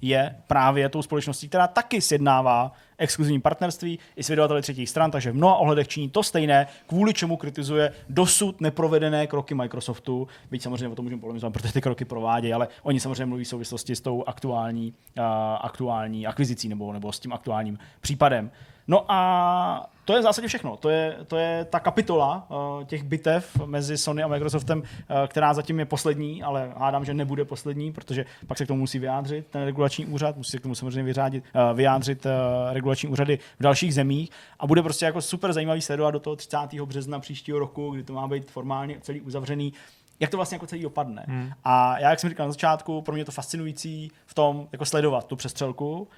je 0.02 0.36
právě 0.46 0.88
tou 0.88 1.02
společností, 1.02 1.48
která 1.48 1.66
taky 1.66 2.00
sjednává 2.00 2.72
exkluzivní 2.98 3.40
partnerství 3.40 3.98
i 4.16 4.22
s 4.22 4.28
vydavateli 4.28 4.62
třetích 4.62 4.90
stran, 4.90 5.10
takže 5.10 5.32
v 5.32 5.34
mnoha 5.34 5.56
ohledech 5.56 5.88
činí 5.88 6.10
to 6.10 6.22
stejné, 6.22 6.66
kvůli 6.86 7.14
čemu 7.14 7.36
kritizuje 7.36 7.92
dosud 8.08 8.60
neprovedené 8.60 9.26
kroky 9.26 9.54
Microsoftu. 9.54 10.28
Byť 10.50 10.62
samozřejmě 10.62 10.88
o 10.88 10.94
tom 10.94 11.04
můžeme 11.04 11.20
polemizovat, 11.20 11.52
protože 11.52 11.72
ty 11.72 11.80
kroky 11.80 12.04
provádějí, 12.04 12.54
ale 12.54 12.68
oni 12.82 13.00
samozřejmě 13.00 13.26
mluví 13.26 13.44
v 13.44 13.48
souvislosti 13.48 13.96
s 13.96 14.00
tou 14.00 14.24
aktuální, 14.26 14.94
uh, 15.18 15.24
aktuální 15.60 16.26
akvizicí 16.26 16.68
nebo, 16.68 16.92
nebo 16.92 17.12
s 17.12 17.20
tím 17.20 17.32
aktuálním 17.32 17.78
případem. 18.00 18.50
No 18.88 19.04
a 19.08 19.90
to 20.04 20.12
je 20.12 20.20
v 20.20 20.22
zásadě 20.22 20.48
všechno. 20.48 20.76
To 20.76 20.88
je, 20.88 21.16
to 21.26 21.36
je 21.36 21.64
ta 21.64 21.80
kapitola 21.80 22.46
uh, 22.48 22.84
těch 22.84 23.02
bitev 23.02 23.56
mezi 23.66 23.98
Sony 23.98 24.22
a 24.22 24.28
Microsoftem, 24.28 24.78
uh, 24.78 24.84
která 25.26 25.54
zatím 25.54 25.78
je 25.78 25.84
poslední, 25.84 26.42
ale 26.42 26.72
hádám, 26.76 27.04
že 27.04 27.14
nebude 27.14 27.44
poslední, 27.44 27.92
protože 27.92 28.24
pak 28.46 28.58
se 28.58 28.64
k 28.64 28.68
tomu 28.68 28.80
musí 28.80 28.98
vyjádřit 28.98 29.46
ten 29.46 29.62
regulační 29.62 30.06
úřad, 30.06 30.36
musí 30.36 30.50
se 30.50 30.58
k 30.58 30.62
tomu 30.62 30.74
samozřejmě 30.74 31.02
vyřádit, 31.02 31.44
uh, 31.54 31.76
vyjádřit 31.76 32.26
uh, 32.26 32.32
regulační 32.72 33.08
úřady 33.08 33.38
v 33.58 33.62
dalších 33.62 33.94
zemích 33.94 34.30
a 34.60 34.66
bude 34.66 34.82
prostě 34.82 35.04
jako 35.04 35.22
super 35.22 35.52
zajímavý 35.52 35.80
sledovat 35.80 36.10
do 36.10 36.20
toho 36.20 36.36
30. 36.36 36.58
března 36.84 37.20
příštího 37.20 37.58
roku, 37.58 37.90
kdy 37.90 38.02
to 38.02 38.12
má 38.12 38.28
být 38.28 38.50
formálně 38.50 38.98
celý 39.00 39.20
uzavřený 39.20 39.72
jak 40.20 40.30
to 40.30 40.36
vlastně 40.36 40.54
jako 40.54 40.66
celý 40.66 40.82
dopadne. 40.82 41.24
Hmm. 41.28 41.50
A 41.64 41.98
já, 41.98 42.10
jak 42.10 42.20
jsem 42.20 42.30
říkal 42.30 42.46
na 42.46 42.52
začátku, 42.52 43.02
pro 43.02 43.12
mě 43.12 43.20
je 43.20 43.24
to 43.24 43.32
fascinující 43.32 44.10
v 44.26 44.34
tom, 44.34 44.68
jako 44.72 44.84
sledovat 44.84 45.26
tu 45.26 45.36
přestřelku 45.36 46.08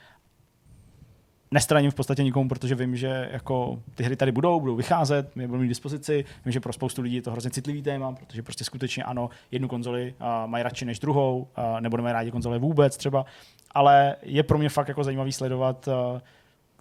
nestraním 1.55 1.91
v 1.91 1.95
podstatě 1.95 2.23
nikomu, 2.23 2.49
protože 2.49 2.75
vím, 2.75 2.97
že 2.97 3.29
jako 3.33 3.83
ty 3.95 4.05
hry 4.05 4.17
tady 4.17 4.33
budou, 4.33 4.61
budou 4.61 4.77
vycházet, 4.77 5.37
my 5.37 5.47
budou 5.47 5.63
mít 5.63 5.69
dispozici. 5.69 6.25
Vím, 6.45 6.53
že 6.53 6.61
pro 6.61 6.73
spoustu 6.73 7.03
lidí 7.03 7.17
je 7.17 7.23
to 7.23 7.31
hrozně 7.31 7.51
citlivý 7.51 7.83
téma, 7.83 8.13
protože 8.13 8.43
prostě 8.43 8.65
skutečně 8.65 9.03
ano, 9.03 9.31
jednu 9.51 9.69
konzoli 9.69 10.15
uh, 10.21 10.51
mají 10.51 10.65
radši 10.65 10.85
než 10.85 10.99
druhou, 10.99 11.39
uh, 11.39 11.81
nebo 11.81 11.97
nemají 11.97 12.13
rádi 12.13 12.31
konzole 12.31 12.59
vůbec 12.59 12.97
třeba, 12.97 13.27
ale 13.71 14.17
je 14.23 14.43
pro 14.43 14.59
mě 14.59 14.69
fakt 14.69 14.89
jako 14.89 15.05
zajímavý 15.05 15.33
sledovat 15.33 15.89
uh, 15.89 16.21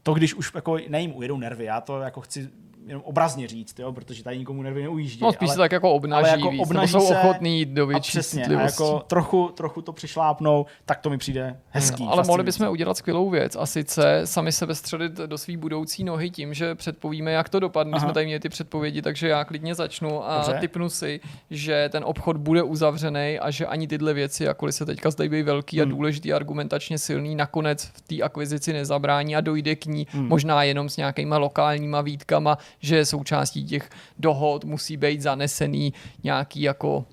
to, 0.03 0.13
když 0.13 0.33
už 0.33 0.51
jako 0.55 0.77
nejím 0.89 1.15
ujedou 1.15 1.37
nervy, 1.37 1.65
já 1.65 1.81
to 1.81 1.99
jako 1.99 2.21
chci 2.21 2.49
jenom 2.87 3.03
obrazně 3.05 3.47
říct, 3.47 3.79
jo, 3.79 3.91
protože 3.91 4.23
tady 4.23 4.37
nikomu 4.37 4.61
nervy 4.61 4.83
neujíždí. 4.83 5.19
No 5.21 5.33
spíš 5.33 5.49
ale, 5.49 5.55
se 5.55 5.59
tak 5.59 5.71
jako 5.71 5.91
obnaží 5.91 6.29
ale 6.29 6.39
jako 6.39 6.51
víc, 6.51 6.61
obnaží 6.61 6.91
jsou 6.91 7.07
ochotný 7.07 7.59
jít 7.59 7.69
do 7.69 7.87
větší 7.87 8.11
přesně, 8.11 8.45
a 8.45 8.61
jako 8.61 8.99
trochu, 9.07 9.51
trochu 9.53 9.81
to 9.81 9.93
přišlápnou, 9.93 10.65
tak 10.85 10.99
to 10.99 11.09
mi 11.09 11.17
přijde 11.17 11.59
hezký. 11.69 12.03
Hmm, 12.03 12.11
ale 12.11 12.23
mohli 12.27 12.43
bychom 12.43 12.67
udělat 12.67 12.97
skvělou 12.97 13.29
věc 13.29 13.55
a 13.59 13.65
sice 13.65 14.21
sami 14.25 14.51
sebe 14.51 14.75
středit 14.75 15.11
do 15.11 15.37
svý 15.37 15.57
budoucí 15.57 16.03
nohy 16.03 16.29
tím, 16.29 16.53
že 16.53 16.75
předpovíme, 16.75 17.31
jak 17.31 17.49
to 17.49 17.59
dopadne. 17.59 17.91
My 17.93 17.99
jsme 17.99 18.13
tady 18.13 18.25
měli 18.25 18.39
ty 18.39 18.49
předpovědi, 18.49 19.01
takže 19.01 19.27
já 19.27 19.45
klidně 19.45 19.75
začnu 19.75 20.29
a 20.29 20.37
Dobře. 20.37 20.59
typnu 20.59 20.89
si, 20.89 21.19
že 21.49 21.89
ten 21.91 22.03
obchod 22.03 22.37
bude 22.37 22.63
uzavřený 22.63 23.39
a 23.39 23.51
že 23.51 23.65
ani 23.65 23.87
tyhle 23.87 24.13
věci, 24.13 24.43
jakkoliv 24.43 24.75
se 24.75 24.85
teďka 24.85 25.11
zdají 25.11 25.29
být 25.29 25.43
velký 25.43 25.79
hmm. 25.79 25.87
a 25.87 25.95
důležitý, 25.95 26.33
argumentačně 26.33 26.97
silný, 26.97 27.35
nakonec 27.35 27.83
v 27.85 28.01
té 28.01 28.21
akvizici 28.21 28.73
nezabrání 28.73 29.35
a 29.35 29.41
dojde 29.41 29.75
k 29.75 29.85
ní 29.85 30.07
hmm. 30.09 30.27
možná 30.27 30.63
jenom 30.63 30.89
s 30.89 30.97
nějakýma 30.97 31.37
lokálníma 31.37 32.01
výtkama, 32.01 32.57
že 32.79 33.05
součástí 33.05 33.65
těch 33.65 33.89
dohod 34.19 34.63
musí 34.63 34.97
být 34.97 35.21
zanesený 35.21 35.93
nějaký 36.23 36.61
jako 36.61 37.05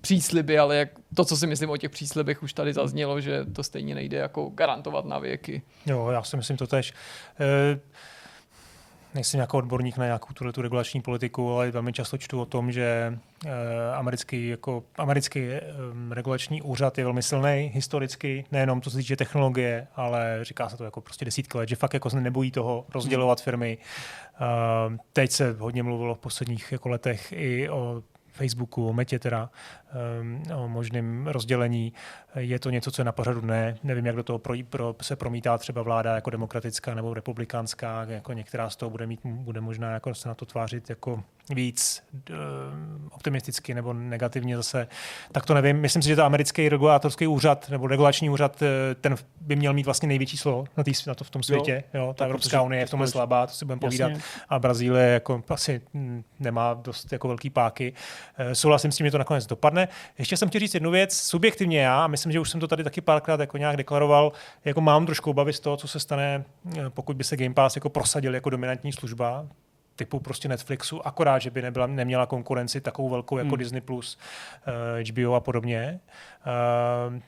přísliby, 0.00 0.58
ale 0.58 0.76
jak 0.76 0.88
to, 1.14 1.24
co 1.24 1.36
si 1.36 1.46
myslím 1.46 1.70
o 1.70 1.76
těch 1.76 1.90
příslibech, 1.90 2.42
už 2.42 2.52
tady 2.52 2.72
zaznělo, 2.72 3.20
že 3.20 3.44
to 3.44 3.62
stejně 3.62 3.94
nejde 3.94 4.16
jako 4.16 4.48
garantovat 4.48 5.04
na 5.04 5.18
věky. 5.18 5.62
Jo, 5.86 6.08
já 6.10 6.22
si 6.22 6.36
myslím 6.36 6.56
to 6.56 6.66
tež. 6.66 6.92
E- 7.40 7.80
nejsem 9.14 9.40
jako 9.40 9.58
odborník 9.58 9.96
na 9.96 10.04
nějakou 10.04 10.32
tu, 10.32 10.52
tu 10.52 10.62
regulační 10.62 11.00
politiku, 11.00 11.54
ale 11.54 11.70
velmi 11.70 11.92
často 11.92 12.18
čtu 12.18 12.40
o 12.40 12.46
tom, 12.46 12.72
že 12.72 13.18
e, 13.46 13.94
americký, 13.94 14.48
jako, 14.48 14.84
americký 14.98 15.40
e, 15.40 15.60
regulační 16.10 16.62
úřad 16.62 16.98
je 16.98 17.04
velmi 17.04 17.22
silný 17.22 17.70
historicky, 17.74 18.44
nejenom 18.52 18.80
co 18.80 18.90
se 18.90 18.96
týče 18.96 19.16
technologie, 19.16 19.86
ale 19.96 20.38
říká 20.42 20.68
se 20.68 20.76
to 20.76 20.84
jako 20.84 21.00
prostě 21.00 21.24
desítky 21.24 21.58
let, 21.58 21.68
že 21.68 21.76
fakt 21.76 21.94
jako 21.94 22.10
se 22.10 22.20
nebojí 22.20 22.50
toho 22.50 22.86
rozdělovat 22.94 23.42
firmy. 23.42 23.78
E, 23.78 24.98
teď 25.12 25.30
se 25.30 25.56
hodně 25.58 25.82
mluvilo 25.82 26.14
v 26.14 26.18
posledních 26.18 26.72
jako 26.72 26.88
letech 26.88 27.32
i 27.32 27.68
o 27.68 28.02
Facebooku, 28.38 28.88
o 28.88 28.92
Metě 28.92 29.18
teda, 29.18 29.50
o 30.54 30.68
možném 30.68 31.26
rozdělení. 31.26 31.92
Je 32.34 32.58
to 32.58 32.70
něco, 32.70 32.90
co 32.90 33.00
je 33.00 33.04
na 33.04 33.12
pořadu 33.12 33.40
ne. 33.40 33.76
Nevím, 33.82 34.06
jak 34.06 34.16
do 34.16 34.22
toho 34.22 34.38
pro, 34.38 34.54
pro, 34.70 34.94
se 35.02 35.16
promítá 35.16 35.58
třeba 35.58 35.82
vláda 35.82 36.14
jako 36.14 36.30
demokratická 36.30 36.94
nebo 36.94 37.14
republikánská, 37.14 38.04
jako 38.08 38.32
některá 38.32 38.70
z 38.70 38.76
toho 38.76 38.90
bude 38.90 39.06
mít, 39.06 39.20
bude 39.24 39.60
možná 39.60 39.90
jako 39.92 40.14
se 40.14 40.28
na 40.28 40.34
to 40.34 40.46
tvářit 40.46 40.90
jako 40.90 41.22
víc 41.54 42.02
uh, 42.30 42.36
optimisticky 43.10 43.74
nebo 43.74 43.92
negativně 43.92 44.56
zase, 44.56 44.88
tak 45.32 45.46
to 45.46 45.54
nevím. 45.54 45.80
Myslím 45.80 46.02
si, 46.02 46.08
že 46.08 46.16
to 46.16 46.24
americký 46.24 46.68
regulátorský 46.68 47.26
úřad 47.26 47.70
nebo 47.70 47.86
regulační 47.86 48.30
úřad, 48.30 48.62
eh, 48.62 48.94
ten 48.94 49.16
by 49.40 49.56
měl 49.56 49.72
mít 49.72 49.86
vlastně 49.86 50.08
největší 50.08 50.36
slovo 50.36 50.64
na, 50.76 50.84
tý, 50.84 50.92
na 51.06 51.14
to 51.14 51.24
v 51.24 51.30
tom 51.30 51.42
světě. 51.42 51.84
Jo, 51.94 52.00
jo 52.00 52.14
ta 52.14 52.24
Evropská 52.24 52.62
unie 52.62 52.82
je 52.82 52.86
v 52.86 52.90
tomhle 52.90 53.08
slabá, 53.08 53.46
to 53.46 53.52
si 53.52 53.64
budeme 53.64 53.80
povídat. 53.80 54.12
A 54.48 54.58
Brazílie 54.58 55.06
jako 55.06 55.42
asi 55.48 55.80
nemá 56.40 56.74
dost 56.74 57.12
jako 57.12 57.28
velký 57.28 57.50
páky. 57.50 57.92
Uh, 58.40 58.52
souhlasím 58.52 58.92
s 58.92 58.96
tím, 58.96 59.06
že 59.06 59.10
to 59.10 59.18
nakonec 59.18 59.46
dopadne. 59.46 59.77
Ještě 60.18 60.36
jsem 60.36 60.48
chtěl 60.48 60.58
říct 60.58 60.74
jednu 60.74 60.90
věc. 60.90 61.16
Subjektivně 61.16 61.80
já, 61.80 62.06
myslím, 62.06 62.32
že 62.32 62.40
už 62.40 62.50
jsem 62.50 62.60
to 62.60 62.68
tady 62.68 62.84
taky 62.84 63.00
párkrát 63.00 63.40
jako 63.40 63.58
nějak 63.58 63.76
deklaroval, 63.76 64.32
jako 64.64 64.80
mám 64.80 65.06
trošku 65.06 65.30
obavy 65.30 65.52
z 65.52 65.60
toho, 65.60 65.76
co 65.76 65.88
se 65.88 66.00
stane, 66.00 66.44
pokud 66.88 67.16
by 67.16 67.24
se 67.24 67.36
Game 67.36 67.54
Pass 67.54 67.76
jako 67.76 67.88
prosadil 67.88 68.34
jako 68.34 68.50
dominantní 68.50 68.92
služba 68.92 69.46
typu 69.98 70.20
prostě 70.20 70.48
Netflixu, 70.48 71.06
akorát, 71.06 71.38
že 71.38 71.50
by 71.50 71.62
nebyla, 71.62 71.86
neměla 71.86 72.26
konkurenci 72.26 72.80
takovou 72.80 73.08
velkou 73.08 73.38
jako 73.38 73.48
hmm. 73.48 73.58
Disney+, 73.58 73.80
Plus, 73.80 74.18
uh, 74.66 75.00
eh, 75.00 75.12
HBO 75.12 75.34
a 75.34 75.40
podobně. 75.40 76.00
Uh, 77.10 77.18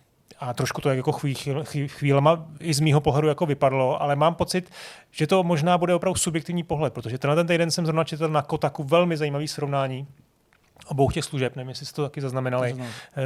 a 0.41 0.55
trošku 0.55 0.81
to 0.81 0.91
jako 0.91 1.13
chví, 1.13 1.35
chví, 1.63 1.89
chvílema 1.89 2.47
i 2.61 2.75
z 2.75 2.81
mýho 2.81 3.01
pohledu 3.01 3.29
jako 3.29 3.47
vypadlo, 3.47 4.03
ale 4.03 4.17
mám 4.17 4.35
pocit, 4.35 4.71
že 5.11 5.27
to 5.27 5.43
možná 5.43 5.79
bude 5.79 5.95
opravdu 5.95 6.19
subjektivní 6.19 6.63
pohled, 6.63 6.93
protože 6.93 7.19
tenhle 7.19 7.37
ten 7.37 7.47
týden 7.47 7.71
jsem 7.71 7.87
zrovna 7.87 8.05
četl 8.05 8.29
na 8.29 8.43
Kotaku 8.43 8.85
velmi 8.85 9.17
zajímavý 9.17 9.49
srovnání 9.49 10.07
obou 10.91 11.11
těch 11.11 11.25
služeb, 11.25 11.57
nevím, 11.57 11.69
jestli 11.69 11.87
jste 11.87 11.97
to 11.97 12.03
taky 12.03 12.21
zaznamenali. 12.21 12.77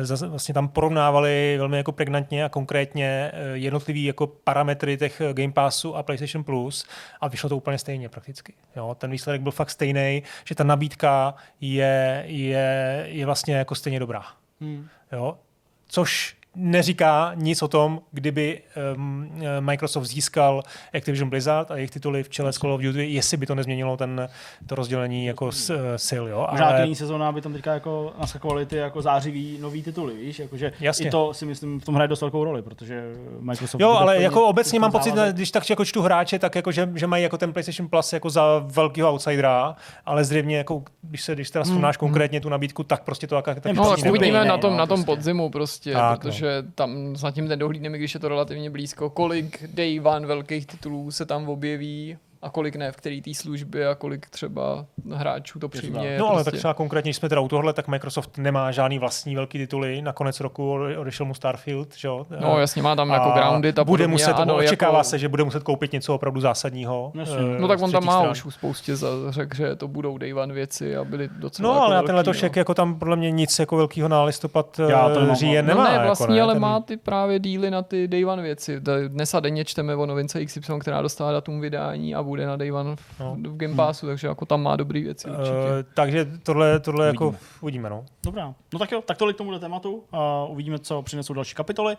To 0.09 0.29
vlastně 0.29 0.55
tam 0.55 0.69
porovnávali 0.69 1.55
velmi 1.59 1.77
jako 1.77 1.93
pregnantně 1.93 2.45
a 2.45 2.49
konkrétně 2.49 3.31
eh, 3.35 3.49
jednotlivý 3.53 4.05
jako 4.05 4.27
parametry 4.27 4.97
těch 4.97 5.21
eh, 5.21 5.35
Game 5.35 5.53
Passu 5.53 5.97
a 5.97 6.03
PlayStation 6.03 6.45
Plus 6.45 6.87
a 7.21 7.29
vyšlo 7.29 7.49
to 7.49 7.57
úplně 7.57 7.79
stejně 7.79 8.09
prakticky. 8.09 8.53
Jo, 8.77 8.97
ten 8.99 9.11
výsledek 9.11 9.43
byl 9.43 9.53
fakt 9.53 9.71
stejný, 9.71 10.23
že 10.45 10.55
ta 10.55 10.65
nabídka 10.65 11.35
je, 11.61 12.25
je, 12.27 13.05
je 13.09 13.27
vlastně 13.27 13.55
jako 13.55 13.75
stejně 13.75 14.01
dobrá. 14.01 14.25
Hmm. 14.61 14.89
Jo, 15.13 15.39
což 15.87 16.37
neříká 16.57 17.33
nic 17.35 17.63
o 17.63 17.69
tom, 17.69 18.01
kdyby 18.13 18.61
um, 18.97 19.31
Microsoft 19.61 20.05
získal 20.05 20.63
Activision 20.95 21.31
Blizzard 21.31 21.71
a 21.71 21.77
jejich 21.77 21.91
tituly 21.91 22.23
v 22.23 22.29
čele 22.29 22.53
s 22.53 22.57
Call 22.57 22.73
of 22.73 22.81
Duty, 22.81 23.07
jestli 23.07 23.37
by 23.37 23.47
to 23.47 23.55
nezměnilo 23.55 23.97
ten, 23.97 24.29
to 24.67 24.75
rozdělení 24.75 25.27
jako 25.27 25.53
s, 25.53 25.71
uh, 25.71 25.77
sil. 26.09 26.25
Jo? 26.29 26.47
Možná 26.51 26.67
Ale... 26.67 26.83
jiný 26.83 26.95
sezóna 26.95 27.33
by 27.33 27.41
tam 27.41 27.53
teďka 27.53 27.75
jako 27.75 28.13
naskakovaly 28.21 28.67
ty 28.67 28.77
jako 28.77 29.03
zářivý 29.03 29.59
nový 29.61 29.83
tituly, 29.83 30.15
víš? 30.15 30.39
Jakože 30.39 30.73
Jasně. 30.81 31.07
I 31.07 31.11
to 31.11 31.35
si 31.35 31.47
myslím 31.47 31.81
v 31.81 31.85
tom 31.85 31.95
hraje 31.95 32.09
dost 32.09 32.21
velkou 32.21 32.45
roli, 32.45 32.63
protože 32.63 33.03
Microsoft... 33.41 33.81
Jo, 33.81 33.91
ale 33.91 34.23
jako 34.23 34.47
obecně 34.47 34.81
mám 34.81 34.93
pocit, 34.93 35.15
když 35.33 35.51
tak 35.51 35.71
jako 35.71 35.85
čtu 35.85 36.03
hráče, 36.03 36.39
tak 36.39 36.55
jako, 36.55 36.73
že, 36.73 36.91
že 36.95 37.07
mají 37.07 37.23
jako 37.23 37.39
ten 37.39 37.53
PlayStation 37.53 37.89
Plus 37.89 38.13
jako 38.13 38.31
za 38.31 38.65
velkého 38.67 39.11
outsidera, 39.11 39.77
ale 40.07 40.25
zřejmě 40.25 40.57
jako, 40.57 40.83
když 41.03 41.23
se 41.23 41.35
když 41.35 41.51
teda 41.51 41.65
srovnáš 41.65 41.97
hmm. 41.97 42.09
konkrétně 42.09 42.41
tu 42.41 42.49
nabídku, 42.49 42.83
tak 42.83 43.03
prostě 43.03 43.27
to 43.27 43.43
tak, 43.43 43.61
tak 43.61 43.73
no, 43.73 43.97
uvidíme 44.09 44.45
na 44.45 44.59
tom, 44.59 44.77
na 44.77 44.87
tom 44.87 45.05
prostě. 45.05 45.17
podzimu 45.17 45.51
prostě, 45.51 45.93
tak, 45.93 46.21
protože 46.21 46.44
protože 46.45 46.73
tam 46.75 47.17
zatím 47.17 47.49
nedohlídneme, 47.49 47.99
když 47.99 48.15
je 48.15 48.21
to 48.21 48.29
relativně 48.29 48.71
blízko, 48.71 49.11
kolik 49.11 49.65
day 49.75 50.01
one 50.01 50.27
velkých 50.27 50.67
titulů 50.67 51.11
se 51.11 51.27
tam 51.27 51.49
objeví 51.49 52.17
a 52.45 52.51
kolik 52.51 52.77
ne 52.77 52.93
v 52.93 52.97
který 52.97 53.23
té 53.23 53.35
službě 53.35 53.89
a 53.89 53.95
kolik 53.95 54.31
třeba 54.31 54.87
hráčů 55.13 55.59
to 55.59 55.69
přimě. 55.69 56.17
No 56.19 56.27
ale 56.27 56.35
prostě... 56.35 56.51
tak 56.51 56.59
třeba 56.59 56.75
konkrétně, 56.75 57.09
když 57.09 57.17
jsme 57.17 57.29
teda 57.29 57.41
u 57.41 57.49
tohle, 57.49 57.73
tak 57.73 57.89
Microsoft 57.89 58.39
nemá 58.39 58.73
žádný 58.73 58.99
vlastní 58.99 59.37
velký 59.37 59.59
tituly. 59.59 60.03
Na 60.03 60.13
konec 60.13 60.41
roku 60.41 60.79
odešel 60.99 61.27
mu 61.27 61.35
Starfield, 61.35 61.97
že 61.97 62.09
jo? 62.09 62.27
No 62.41 62.59
jasně, 62.59 62.83
má 62.83 62.97
tam 62.97 63.11
jako 63.11 63.31
Grounded 63.31 63.79
a 63.79 63.85
bude 63.85 64.07
muset, 64.07 64.33
ano, 64.33 64.57
očekává 64.57 64.99
jako... 64.99 65.09
se, 65.09 65.19
že 65.19 65.29
bude 65.29 65.45
muset 65.45 65.63
koupit 65.63 65.93
něco 65.93 66.15
opravdu 66.15 66.41
zásadního. 66.41 67.13
No, 67.15 67.25
no 67.59 67.69
tak 67.69 67.83
on 67.83 67.93
tam 67.93 68.05
má 68.05 68.31
už 68.31 68.45
spoustě 68.51 68.93
řekl, 69.29 69.57
že 69.57 69.77
to 69.77 69.89
budou 69.89 70.19
day 70.19 70.35
one 70.35 70.55
věci 70.55 70.97
a 70.97 71.05
byly 71.05 71.29
docela 71.39 71.69
No 71.69 71.75
jako 71.75 71.85
ale 71.85 71.97
na 71.97 72.03
ten 72.03 72.15
letošek 72.15 72.57
no. 72.57 72.61
jako 72.61 72.75
tam 72.75 72.99
podle 72.99 73.17
mě 73.17 73.31
nic 73.31 73.59
jako 73.59 73.77
velkého 73.77 74.09
na 74.09 74.25
listopad 74.25 74.81
Já 74.89 75.09
to 75.09 75.21
eh, 75.21 75.35
říjen 75.35 75.67
nemá. 75.67 75.85
No 75.85 75.91
ne, 75.91 76.05
vlastně, 76.05 76.25
jako 76.25 76.33
ne, 76.33 76.43
ale 76.43 76.55
ten... 76.55 76.63
má 76.63 76.81
ty 76.81 76.97
právě 76.97 77.39
díly 77.39 77.71
na 77.71 77.83
ty 77.83 78.09
day 78.09 78.27
one 78.27 78.43
věci. 78.43 78.81
Dnes 79.09 79.35
a 79.35 79.41
denně 79.41 79.65
čteme 79.65 79.97
o 79.97 80.07
novince 80.07 80.45
XY, 80.45 80.61
která 80.81 81.03
dostává 81.03 81.33
datum 81.33 81.61
vydání 81.61 82.15
a 82.15 82.23
bude 82.35 82.47
na 82.47 82.57
day 82.57 82.73
one 82.73 82.97
v, 82.97 83.21
no. 83.21 83.37
v 83.37 83.57
Game 83.57 83.75
Passu, 83.75 84.07
hmm. 84.07 84.13
takže 84.13 84.27
jako 84.27 84.47
tam 84.47 84.63
má 84.63 84.77
dobrý 84.77 85.03
věci 85.03 85.31
určitě. 85.31 85.51
Uh, 85.51 85.93
takže 85.95 86.27
tohle, 86.43 86.81
tohle 86.81 87.07
uvidíme. 87.07 87.27
jako 87.27 87.39
uvidíme. 87.61 87.91
No. 87.91 88.05
Dobrá, 88.25 88.55
no 88.73 88.79
tak 88.79 88.93
jo, 88.93 89.03
tak 89.03 89.19
tolik 89.19 89.37
tomuhle 89.37 89.61
tématu. 89.61 89.93
Uh, 89.95 90.01
uvidíme, 90.49 90.79
co 90.79 91.03
přinesou 91.03 91.33
další 91.33 91.55
kapitoly. 91.55 91.97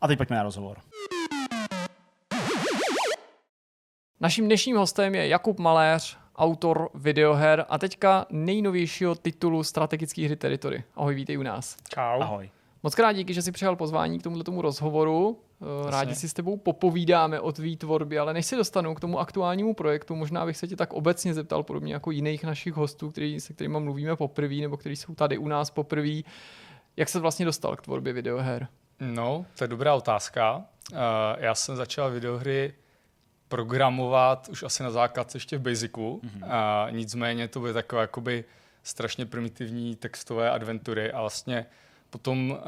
A 0.00 0.08
teď 0.08 0.18
pojďme 0.18 0.36
na 0.36 0.42
rozhovor. 0.42 0.76
Naším 4.20 4.46
dnešním 4.46 4.76
hostem 4.76 5.14
je 5.14 5.28
Jakub 5.28 5.58
Maléř, 5.58 6.18
autor 6.36 6.88
videoher 6.94 7.64
a 7.68 7.78
teďka 7.78 8.26
nejnovějšího 8.30 9.14
titulu 9.14 9.62
strategické 9.62 10.24
hry 10.24 10.36
Territory. 10.36 10.84
Ahoj, 10.96 11.14
vítej 11.14 11.38
u 11.38 11.42
nás. 11.42 11.76
Čau. 11.88 12.20
Ahoj. 12.20 12.50
Moc 12.82 12.94
krát 12.94 13.12
díky, 13.12 13.34
že 13.34 13.42
jsi 13.42 13.52
přijal 13.52 13.76
pozvání 13.76 14.18
k 14.18 14.22
tomuto 14.22 14.44
tomu 14.44 14.62
rozhovoru. 14.62 15.40
Jasně. 15.60 15.90
Rádi 15.90 16.14
si 16.14 16.28
s 16.28 16.32
tebou 16.32 16.56
popovídáme 16.56 17.40
o 17.40 17.52
tvý 17.52 17.76
tvorbě, 17.76 18.20
ale 18.20 18.34
než 18.34 18.46
se 18.46 18.56
dostanu 18.56 18.94
k 18.94 19.00
tomu 19.00 19.18
aktuálnímu 19.18 19.74
projektu, 19.74 20.16
možná 20.16 20.46
bych 20.46 20.56
se 20.56 20.68
tě 20.68 20.76
tak 20.76 20.92
obecně 20.92 21.34
zeptal, 21.34 21.62
podobně 21.62 21.92
jako 21.92 22.10
jiných 22.10 22.44
našich 22.44 22.74
hostů, 22.74 23.10
který, 23.10 23.40
se 23.40 23.52
kterými 23.52 23.80
mluvíme 23.80 24.16
poprvé, 24.16 24.54
nebo 24.54 24.76
kteří 24.76 24.96
jsou 24.96 25.14
tady 25.14 25.38
u 25.38 25.48
nás 25.48 25.70
poprvé. 25.70 26.20
Jak 26.96 27.08
se 27.08 27.20
vlastně 27.20 27.46
dostal 27.46 27.76
k 27.76 27.82
tvorbě 27.82 28.12
videoher? 28.12 28.68
No, 29.00 29.46
to 29.58 29.64
je 29.64 29.68
dobrá 29.68 29.94
otázka. 29.94 30.56
Uh, 30.56 30.98
já 31.38 31.54
jsem 31.54 31.76
začal 31.76 32.10
videohry 32.10 32.74
programovat 33.48 34.48
už 34.48 34.62
asi 34.62 34.82
na 34.82 34.90
základce 34.90 35.36
ještě 35.36 35.58
v 35.58 35.60
Basicu. 35.60 36.20
Mm-hmm. 36.24 36.46
A 36.50 36.86
nicméně 36.90 37.48
to 37.48 37.60
byly 37.60 37.72
takové 37.72 38.02
jakoby 38.02 38.44
strašně 38.82 39.26
primitivní 39.26 39.96
textové 39.96 40.50
adventury 40.50 41.12
a 41.12 41.20
vlastně 41.20 41.66
potom 42.10 42.50
uh, 42.50 42.58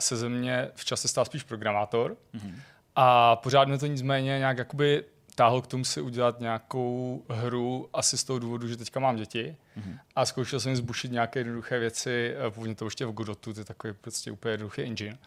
se 0.00 0.16
ze 0.16 0.28
mě 0.28 0.70
v 0.74 0.84
čase 0.84 1.08
stál 1.08 1.24
spíš 1.24 1.42
programátor 1.42 2.16
mm-hmm. 2.34 2.54
a 2.96 3.36
pořád 3.36 3.68
mě 3.68 3.78
to 3.78 3.86
nicméně 3.86 4.38
nějak 4.38 4.58
jakoby 4.58 5.04
táhl 5.34 5.62
k 5.62 5.66
tomu 5.66 5.84
si 5.84 6.00
udělat 6.00 6.40
nějakou 6.40 7.22
hru 7.28 7.88
asi 7.92 8.18
z 8.18 8.24
toho 8.24 8.38
důvodu, 8.38 8.68
že 8.68 8.76
teďka 8.76 9.00
mám 9.00 9.16
děti 9.16 9.56
mm-hmm. 9.78 9.98
a 10.16 10.24
zkoušel 10.24 10.60
jsem 10.60 10.76
zbušit 10.76 11.12
nějaké 11.12 11.40
jednoduché 11.40 11.78
věci, 11.78 12.34
původně 12.50 12.74
to 12.74 12.84
ještě 12.84 13.06
v 13.06 13.12
Godotu, 13.12 13.52
to 13.52 13.60
je 13.60 13.64
takový 13.64 13.92
prostě 14.00 14.30
úplně 14.30 14.52
jednoduchý 14.52 14.82
engine. 14.82 15.18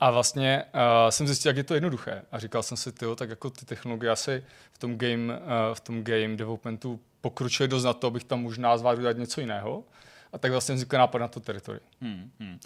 A 0.00 0.10
vlastně 0.10 0.64
uh, 0.74 1.10
jsem 1.10 1.26
zjistil, 1.26 1.50
jak 1.50 1.56
je 1.56 1.64
to 1.64 1.74
jednoduché. 1.74 2.22
A 2.32 2.38
říkal 2.38 2.62
jsem 2.62 2.76
si, 2.76 2.92
tyjo, 2.92 3.16
tak 3.16 3.30
jako 3.30 3.50
ty 3.50 3.66
technologie 3.66 4.10
asi 4.10 4.44
v 4.72 4.78
tom 4.78 4.98
game, 4.98 5.34
uh, 5.34 5.40
v 5.74 5.80
tom 5.80 6.04
game 6.04 6.36
developmentu 6.36 7.00
pokročily 7.20 7.68
dost 7.68 7.84
na 7.84 7.92
to, 7.92 8.06
abych 8.06 8.24
tam 8.24 8.42
možná 8.42 8.78
zvládl 8.78 9.00
dělat 9.00 9.16
něco 9.16 9.40
jiného. 9.40 9.84
A 10.34 10.38
tak 10.38 10.52
vlastně 10.52 10.74
vznikl 10.74 10.96
nápad 10.96 11.18
na 11.18 11.28
to 11.28 11.40
teritorium. 11.40 11.86
Hmm, 12.00 12.30
hmm. 12.40 12.50
Uh, 12.50 12.58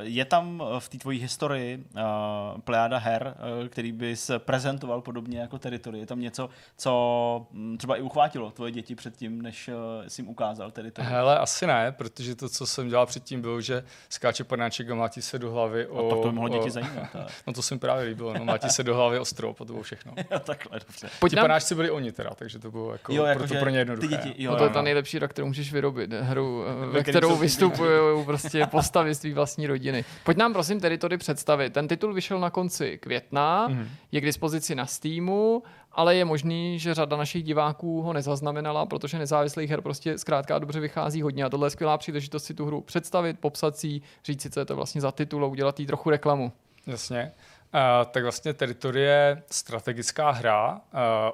je 0.00 0.24
tam 0.24 0.62
v 0.78 0.88
té 0.88 0.98
tvojí 0.98 1.20
historii 1.20 1.84
uh, 1.94 2.60
plejáda 2.60 2.98
her, 2.98 3.34
uh, 3.60 3.68
který 3.68 3.92
bys 3.92 4.30
prezentoval 4.38 5.00
podobně 5.00 5.40
jako 5.40 5.58
teritory? 5.58 5.98
Je 5.98 6.06
tam 6.06 6.20
něco, 6.20 6.50
co 6.76 7.46
um, 7.52 7.78
třeba 7.78 7.96
i 7.96 8.02
uchvátilo 8.02 8.50
tvoje 8.50 8.72
děti 8.72 8.94
předtím, 8.94 9.42
než 9.42 9.68
uh, 9.68 9.74
jsi 10.08 10.20
jim 10.20 10.28
ukázal 10.28 10.70
teritory? 10.70 11.08
Hele, 11.08 11.38
asi 11.38 11.66
ne, 11.66 11.92
protože 11.92 12.34
to, 12.34 12.48
co 12.48 12.66
jsem 12.66 12.88
dělal 12.88 13.06
předtím, 13.06 13.40
bylo, 13.40 13.60
že 13.60 13.84
skáče 14.08 14.44
panáček 14.44 14.90
a 14.90 14.94
mlátí 14.94 15.22
se 15.22 15.38
do 15.38 15.50
hlavy 15.50 15.86
o... 15.86 16.06
A 16.06 16.10
tak 16.10 16.22
to 16.22 16.32
mohlo 16.32 16.48
děti 16.48 16.70
zajímat. 16.70 17.16
no 17.46 17.52
to 17.52 17.62
se 17.62 17.74
mi 17.74 17.80
právě 17.80 18.04
líbilo, 18.04 18.34
no, 18.34 18.44
mlátí 18.44 18.68
se 18.68 18.82
do 18.82 18.94
hlavy 18.94 19.18
o 19.18 19.24
strop 19.24 19.60
a 19.60 19.64
to 19.64 19.72
bylo 19.72 19.82
všechno. 19.82 20.12
jo, 20.30 20.38
takhle, 20.38 20.80
dobře. 20.80 21.08
Ti 21.30 21.36
nám... 21.36 21.44
panáčci 21.44 21.74
byli 21.74 21.90
oni 21.90 22.12
teda, 22.12 22.30
takže 22.34 22.58
to 22.58 22.70
bylo 22.70 22.92
jako, 22.92 23.12
jo, 23.12 23.24
jako 23.24 23.38
proto 23.38 23.54
pro 23.60 23.70
ně 23.70 23.78
jednoduché. 23.78 24.08
Ty 24.08 24.14
děti, 24.16 24.42
jo, 24.42 24.52
no, 24.52 24.58
to 24.58 24.64
je 24.64 24.70
ta 24.70 24.82
nejlepší 24.82 25.16
hra, 25.16 25.28
kterou 25.28 25.46
můžeš 25.46 25.72
vyrobit, 25.72 26.12
hru 26.12 26.64
ve 26.90 27.02
kterou 27.02 27.36
vystupují 27.36 28.24
prostě 28.24 28.66
postavy 28.66 29.14
z 29.14 29.18
tvý 29.18 29.32
vlastní 29.32 29.66
rodiny. 29.66 30.04
Pojď 30.24 30.36
nám 30.36 30.52
prosím 30.52 30.80
teritory 30.80 31.18
představit. 31.18 31.72
Ten 31.72 31.88
titul 31.88 32.14
vyšel 32.14 32.40
na 32.40 32.50
konci 32.50 32.98
května, 32.98 33.68
mm-hmm. 33.68 33.86
je 34.12 34.20
k 34.20 34.24
dispozici 34.24 34.74
na 34.74 34.86
Steamu, 34.86 35.62
ale 35.92 36.16
je 36.16 36.24
možný, 36.24 36.78
že 36.78 36.94
řada 36.94 37.16
našich 37.16 37.44
diváků 37.44 38.02
ho 38.02 38.12
nezaznamenala, 38.12 38.86
protože 38.86 39.18
nezávislých 39.18 39.70
her 39.70 39.80
prostě 39.80 40.18
zkrátka 40.18 40.58
dobře 40.58 40.80
vychází 40.80 41.22
hodně 41.22 41.44
a 41.44 41.48
tohle 41.48 41.66
je 41.66 41.70
skvělá 41.70 41.98
příležitost 41.98 42.44
si 42.44 42.54
tu 42.54 42.66
hru 42.66 42.80
představit, 42.80 43.40
popsat 43.40 43.76
si, 43.76 44.00
říct 44.24 44.42
si, 44.42 44.50
co 44.50 44.60
je 44.60 44.66
to 44.66 44.76
vlastně 44.76 45.00
za 45.00 45.12
titul 45.12 45.44
a 45.44 45.48
udělat 45.48 45.80
jí 45.80 45.86
trochu 45.86 46.10
reklamu. 46.10 46.52
Jasně. 46.86 47.32
Uh, 47.74 48.10
tak 48.10 48.22
vlastně 48.22 48.54
Territory 48.54 49.00
je 49.00 49.42
strategická 49.50 50.30
hra 50.30 50.72
uh, 50.72 50.80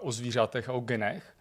o 0.01 0.13
zvířatech 0.13 0.69
a 0.69 0.73
o 0.73 0.81
genech, 0.81 1.36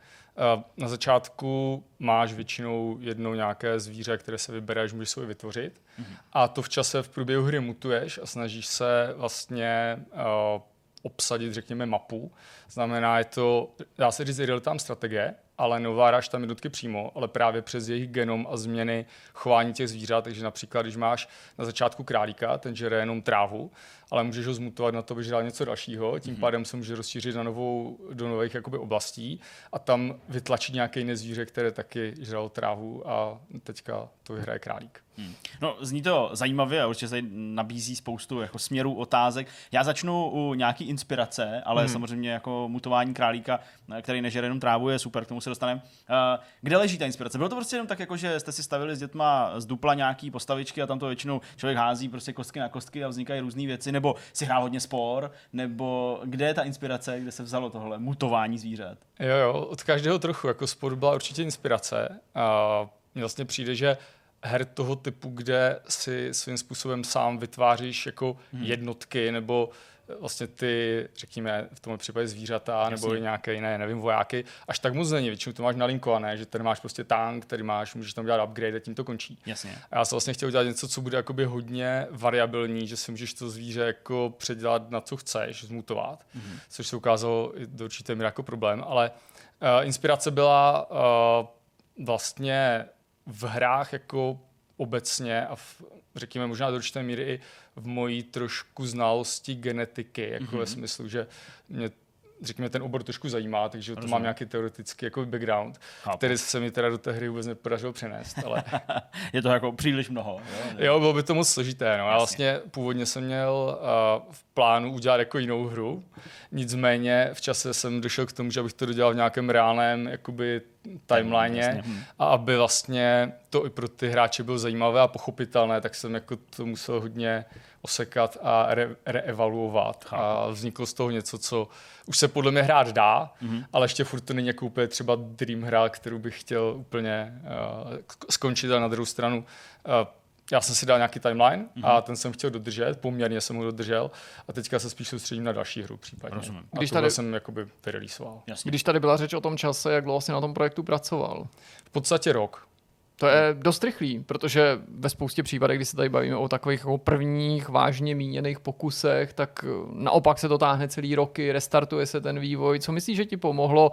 na 0.78 0.88
začátku 0.88 1.84
máš 1.99 2.34
většinou 2.34 2.98
jedno 2.99 3.36
nějaké 3.36 3.80
zvíře, 3.80 4.18
které 4.18 4.38
se 4.38 4.52
vybereš, 4.52 4.94
můžeš 4.94 5.10
si 5.10 5.26
vytvořit. 5.26 5.82
Mm-hmm. 5.99 6.18
A 6.34 6.48
to 6.48 6.62
v 6.62 6.70
čase 6.70 7.03
v 7.03 7.10
průběhu 7.10 7.44
hry 7.44 7.60
mutuješ 7.60 8.20
a 8.24 8.26
snažíš 8.26 8.68
se 8.68 9.14
vlastně 9.16 9.99
uh, 10.14 10.62
obsadit, 11.06 11.53
řekněme, 11.53 11.86
mapu. 11.86 12.32
Znamená, 12.70 13.18
je 13.18 13.26
to, 13.26 13.72
dá 13.98 14.12
se 14.12 14.26
říct, 14.26 14.40
real-time 14.40 14.80
strategie, 14.80 15.36
ale 15.57 15.80
neovládáš 15.80 16.30
tam 16.30 16.41
jednotky 16.41 16.70
přímo, 16.70 17.12
ale 17.16 17.28
právě 17.28 17.62
přes 17.62 17.90
jejich 17.90 18.10
genom 18.10 18.48
a 18.52 18.57
změny 18.57 19.06
chování 19.34 19.74
těch 19.74 19.90
zvířat. 19.90 20.24
Takže 20.24 20.44
například, 20.44 20.82
když 20.82 20.95
máš 20.95 21.30
na 21.57 21.66
začátku 21.66 22.03
králíka, 22.03 22.57
ten 22.57 22.76
žere 22.76 22.99
jenom 22.99 23.22
trávu, 23.22 23.72
ale 24.11 24.23
můžeš 24.23 24.45
ho 24.45 24.53
zmutovat 24.53 24.94
na 24.94 25.02
to, 25.02 25.14
aby 25.14 25.23
žral 25.23 25.44
něco 25.44 25.65
dalšího, 25.65 26.19
tím 26.19 26.36
mm-hmm. 26.36 26.40
pádem 26.40 26.65
se 26.65 26.77
může 26.77 26.95
rozšířit 26.95 27.36
na 27.36 27.44
novou, 27.44 27.98
do 28.14 28.27
nových 28.27 28.56
jakoby, 28.56 28.77
oblastí 28.77 29.40
a 29.73 29.80
tam 29.80 30.15
vytlačit 30.30 30.76
nějaké 30.76 30.99
jiné 30.99 31.18
zvíře, 31.18 31.45
které 31.45 31.72
taky 31.72 32.14
žralo 32.19 32.49
trávu 32.49 33.10
a 33.10 33.41
teďka 33.64 34.07
to 34.23 34.34
vyhraje 34.34 34.60
králík. 34.60 35.06
Hmm. 35.18 35.34
No, 35.61 35.77
zní 35.82 36.02
to 36.02 36.30
zajímavě 36.34 36.82
a 36.82 36.88
určitě 36.88 37.07
se 37.07 37.22
nabízí 37.32 37.95
spoustu 37.95 38.41
jako 38.41 38.60
směrů, 38.60 38.94
otázek. 38.94 39.48
Já 39.72 39.84
začnu 39.84 40.30
u 40.30 40.53
nějaký 40.53 40.84
inspirace, 40.84 41.61
ale 41.65 41.82
hmm. 41.82 41.91
samozřejmě 41.91 42.32
jako 42.32 42.65
mutování 42.68 43.14
králíka, 43.14 43.60
který 44.02 44.22
nežere 44.22 44.45
jenom 44.45 44.60
trávu, 44.60 44.90
je 44.90 44.99
super, 44.99 45.26
k 45.26 45.27
tomu 45.27 45.41
se 45.41 45.49
dostaneme. 45.49 45.82
Uh, 45.84 46.44
kde 46.61 46.77
leží 46.77 46.98
ta 46.98 47.06
inspirace? 47.06 47.38
Bylo 47.38 47.49
to 47.49 47.56
prostě 47.56 47.76
jenom 47.76 47.88
tak, 47.88 47.99
jako, 47.99 48.18
že 48.18 48.40
jste 48.40 48.52
si 48.52 48.64
stavili 48.64 48.95
s 48.95 48.99
dětma 48.99 49.60
z 49.60 49.65
dupla 49.65 49.94
nějaký 49.94 50.32
postavičky 50.32 50.82
a 50.82 50.88
tam 50.88 50.99
to 50.99 51.07
většinou 51.07 51.41
člověk 51.56 51.77
hází 51.77 52.10
prostě 52.10 52.34
kostky 52.34 52.60
na 52.60 52.69
kostky 52.69 53.03
a 53.03 53.07
vznikají 53.07 53.41
různé 53.41 53.65
věci, 53.65 53.91
nebo 53.96 54.16
si 54.34 54.46
hrál 54.46 54.62
hodně 54.62 54.80
spor, 54.80 55.32
nebo 55.54 56.20
kde 56.24 56.46
je 56.46 56.54
ta 56.54 56.64
inspirace, 56.64 57.20
kde 57.20 57.32
se 57.32 57.44
vzalo 57.44 57.70
tohle 57.70 57.98
mutování 57.98 58.58
zvířat? 58.58 58.98
Jo, 59.20 59.36
jo, 59.38 59.54
od 59.54 59.84
každého 59.84 60.20
trochu. 60.20 60.48
Jako 60.48 60.68
sport 60.68 60.96
byla 60.96 61.16
určitě 61.16 61.44
inspirace. 61.44 62.20
A 62.36 62.88
mně 63.16 63.22
vlastně 63.22 63.46
přijde, 63.46 63.76
že 63.76 63.98
her 64.44 64.66
toho 64.66 64.96
typu, 64.96 65.30
kde 65.30 65.80
si 65.88 66.34
svým 66.34 66.58
způsobem 66.58 67.04
sám 67.04 67.38
vytváříš 67.38 68.06
jako 68.06 68.38
hmm. 68.54 68.64
jednotky 68.64 69.32
nebo 69.32 69.70
vlastně 70.19 70.48
ty, 70.48 71.07
řekněme, 71.15 71.68
v 71.73 71.80
tomhle 71.80 71.98
případě 71.98 72.27
zvířata 72.27 72.80
Jasně. 72.82 72.95
nebo 72.95 73.15
nějaké 73.15 73.53
jiné, 73.53 73.77
nevím, 73.77 73.99
vojáky, 73.99 74.45
až 74.68 74.80
tak 74.80 74.94
moc 74.94 75.11
není. 75.11 75.27
Většinou 75.27 75.53
to 75.53 75.64
máš 75.64 75.76
nalinkované, 75.76 76.38
že 76.38 76.45
tady 76.45 76.64
máš 76.64 76.80
prostě 76.80 77.03
tank, 77.03 77.45
který 77.45 77.64
máš, 77.64 77.95
můžeš 77.95 78.14
tam 78.14 78.26
dělat 78.26 78.45
upgrade 78.45 78.77
a 78.77 78.80
tím 78.80 78.95
to 78.95 79.03
končí. 79.03 79.40
Jasně. 79.45 79.77
A 79.91 79.98
já 79.98 80.06
jsem 80.06 80.15
vlastně 80.15 80.34
chtěl 80.34 80.48
udělat 80.48 80.64
něco, 80.64 80.88
co 80.88 81.02
bude 81.02 81.18
jakoby 81.18 81.45
hodně 81.45 82.07
variabilní, 82.11 82.88
že 82.88 82.98
si 82.98 83.11
můžeš 83.11 83.34
to 83.34 83.49
zvíře 83.49 83.82
jako 83.82 84.34
předělat 84.38 84.90
na 84.91 85.02
co 85.02 85.18
chceš, 85.18 85.64
zmutovat, 85.64 86.26
mm-hmm. 86.38 86.60
což 86.69 86.88
se 86.88 86.95
ukázalo 86.95 87.53
do 87.65 87.86
určité 87.86 88.15
míry 88.15 88.26
jako 88.26 88.44
problém, 88.44 88.84
ale 88.88 89.11
uh, 89.11 89.86
inspirace 89.86 90.32
byla 90.32 90.90
uh, 90.91 92.06
vlastně 92.06 92.86
v 93.26 93.44
hrách 93.44 93.94
jako 93.94 94.40
obecně 94.78 95.48
a 95.48 95.56
v, 95.56 95.82
řekněme 96.16 96.48
možná 96.48 96.70
do 96.70 96.76
určité 96.76 97.04
míry 97.04 97.24
i 97.24 97.40
v 97.76 97.88
mojí 97.88 98.24
trošku 98.24 98.88
znalosti 98.88 99.56
genetiky, 99.56 100.30
jako 100.30 100.46
mm-hmm. 100.46 100.60
ve 100.60 100.66
smyslu, 100.66 101.08
že 101.08 101.28
mě 101.70 101.92
řekněme, 102.41 102.70
ten 102.70 102.84
obor 102.84 103.03
trošku 103.03 103.30
zajímá, 103.30 103.70
takže 103.70 103.91
Rozumím. 103.91 104.10
to 104.10 104.12
mám 104.12 104.22
nějaký 104.22 104.45
teoretický 104.45 105.06
jako 105.06 105.26
background, 105.26 105.80
Chápu. 106.03 106.18
který 106.18 106.38
se 106.38 106.60
mi 106.60 106.72
teda 106.72 106.90
do 106.90 106.98
té 106.98 107.12
hry 107.12 107.30
vůbec 107.30 107.48
nepodařilo 107.48 107.94
přenést. 107.94 108.38
Ale... 108.45 108.64
je 109.34 109.41
to 109.41 109.49
jako 109.49 109.72
příliš 109.72 110.10
mnoho. 110.10 110.40
Jo, 110.53 110.86
jo 110.86 110.99
bylo 110.99 111.14
by 111.14 111.24
to 111.24 111.36
moc 111.36 111.49
složité. 111.49 111.98
No. 111.98 112.07
Já 112.07 112.18
vlastně 112.18 112.60
původně 112.72 113.06
jsem 113.06 113.24
měl 113.24 113.80
uh, 113.80 114.34
v 114.34 114.44
plánu 114.44 114.94
udělat 114.94 115.18
jako 115.18 115.40
jinou 115.40 115.66
hru, 115.66 116.03
nicméně 116.52 117.30
v 117.34 117.41
čase 117.41 117.74
jsem 117.74 118.02
došel 118.02 118.26
k 118.26 118.34
tomu, 118.34 118.52
že 118.52 118.60
abych 118.60 118.74
to 118.74 118.86
dodělal 118.86 119.14
v 119.14 119.16
nějakém 119.16 119.49
reálném 119.49 120.07
jakoby 120.07 120.62
timeline 121.06 121.82
hmm. 121.86 121.99
a 122.20 122.26
aby 122.26 122.57
vlastně 122.57 123.34
to 123.49 123.66
i 123.66 123.70
pro 123.70 123.88
ty 123.88 124.10
hráče 124.10 124.44
bylo 124.44 124.57
zajímavé 124.57 125.02
a 125.02 125.07
pochopitelné, 125.07 125.82
tak 125.82 125.95
jsem 125.95 126.14
jako 126.14 126.36
to 126.56 126.66
musel 126.66 127.02
hodně 127.02 127.45
osekat 127.86 128.38
a 128.41 128.76
re- 128.76 128.95
reevaluovat. 129.06 130.06
A 130.12 130.48
vzniklo 130.48 130.86
z 130.86 130.94
toho 130.94 131.10
něco, 131.12 131.38
co 131.38 131.68
už 132.06 132.18
se 132.18 132.28
podle 132.28 132.52
mě 132.52 132.62
hrát 132.62 132.91
dá, 132.91 133.34
mm-hmm. 133.44 133.66
ale 133.74 133.86
ještě 133.86 134.03
furt 134.03 134.22
to 134.22 134.34
není 134.34 134.48
jako 134.48 134.66
úplně 134.66 134.88
třeba 134.88 135.16
dream 135.16 135.62
hra, 135.62 135.90
kterou 135.90 136.20
bych 136.20 136.40
chtěl 136.40 136.74
úplně 136.78 137.34
uh, 137.44 137.98
skončit 138.30 138.72
a 138.72 138.80
na 138.80 138.88
druhou 138.88 139.06
stranu 139.06 139.38
uh, 139.38 140.07
já 140.52 140.62
jsem 140.62 140.76
si 140.76 140.86
dal 140.86 140.98
nějaký 140.98 141.20
timeline 141.20 141.66
mm-hmm. 141.66 141.88
a 141.88 142.02
ten 142.02 142.16
jsem 142.16 142.32
chtěl 142.34 142.49
dodržet, 142.49 142.99
poměrně 143.02 143.41
jsem 143.41 143.56
ho 143.56 143.64
dodržel 143.64 144.12
a 144.48 144.53
teďka 144.53 144.80
se 144.80 144.90
spíš 144.90 145.07
soustředím 145.07 145.44
na 145.44 145.52
další 145.52 145.84
hru 145.84 145.98
případně. 145.98 146.38
Rozumím. 146.38 146.64
A 146.74 146.78
Když 146.78 146.90
tady 146.90 147.12
jsem 147.12 147.34
jakoby 147.34 147.68
vyreleasoval. 147.86 148.41
Když 148.64 148.84
tady 148.84 148.99
byla 148.99 149.18
řeč 149.18 149.34
o 149.34 149.41
tom 149.41 149.57
čase, 149.57 149.94
jak 149.94 150.03
dlouho 150.03 150.22
jsi 150.22 150.32
na 150.32 150.41
tom 150.41 150.53
projektu 150.53 150.84
pracoval? 150.84 151.48
V 151.86 151.90
podstatě 151.90 152.34
rok. 152.34 152.68
To 153.16 153.28
je 153.28 153.56
dost 153.60 153.84
rychlý, 153.84 154.24
protože 154.24 154.80
ve 154.88 155.10
spoustě 155.10 155.44
případech, 155.44 155.78
kdy 155.78 155.86
se 155.86 155.96
tady 155.96 156.10
bavíme 156.10 156.36
o 156.36 156.48
takových 156.48 156.80
jako 156.80 156.98
prvních 156.98 157.70
vážně 157.70 158.16
míněných 158.16 158.60
pokusech, 158.60 159.34
tak 159.34 159.66
naopak 159.94 160.40
se 160.40 160.48
to 160.48 160.58
táhne 160.58 160.88
celý 160.88 161.16
roky, 161.16 161.52
restartuje 161.52 162.06
se 162.06 162.22
ten 162.22 162.40
vývoj. 162.40 162.80
Co 162.80 162.92
myslíš, 162.92 163.18
že 163.18 163.26
ti 163.26 163.38
pomohlo 163.38 163.92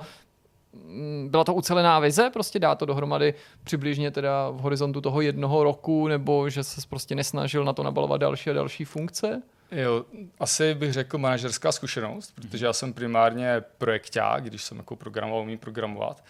Mm, 0.74 1.28
byla 1.30 1.44
to 1.44 1.54
ucelená 1.54 1.98
vize, 1.98 2.30
prostě 2.30 2.58
dá 2.58 2.74
to 2.74 2.86
dohromady 2.86 3.34
přibližně 3.64 4.10
teda 4.10 4.50
v 4.50 4.58
horizontu 4.58 5.00
toho 5.00 5.20
jednoho 5.20 5.64
roku, 5.64 6.08
nebo 6.08 6.48
že 6.48 6.64
se 6.64 6.80
prostě 6.88 7.14
nesnažil 7.14 7.64
na 7.64 7.72
to 7.72 7.82
nabalovat 7.82 8.20
další 8.20 8.50
a 8.50 8.52
další 8.52 8.84
funkce? 8.84 9.42
Jo, 9.72 10.04
asi 10.40 10.74
bych 10.74 10.92
řekl 10.92 11.18
manažerská 11.18 11.72
zkušenost, 11.72 12.34
protože 12.34 12.66
já 12.66 12.72
jsem 12.72 12.92
primárně 12.92 13.62
projekták, 13.78 14.44
když 14.44 14.64
jsem 14.64 14.76
jako 14.76 14.96
programoval, 14.96 15.42
umím 15.42 15.58
programovat. 15.58 16.24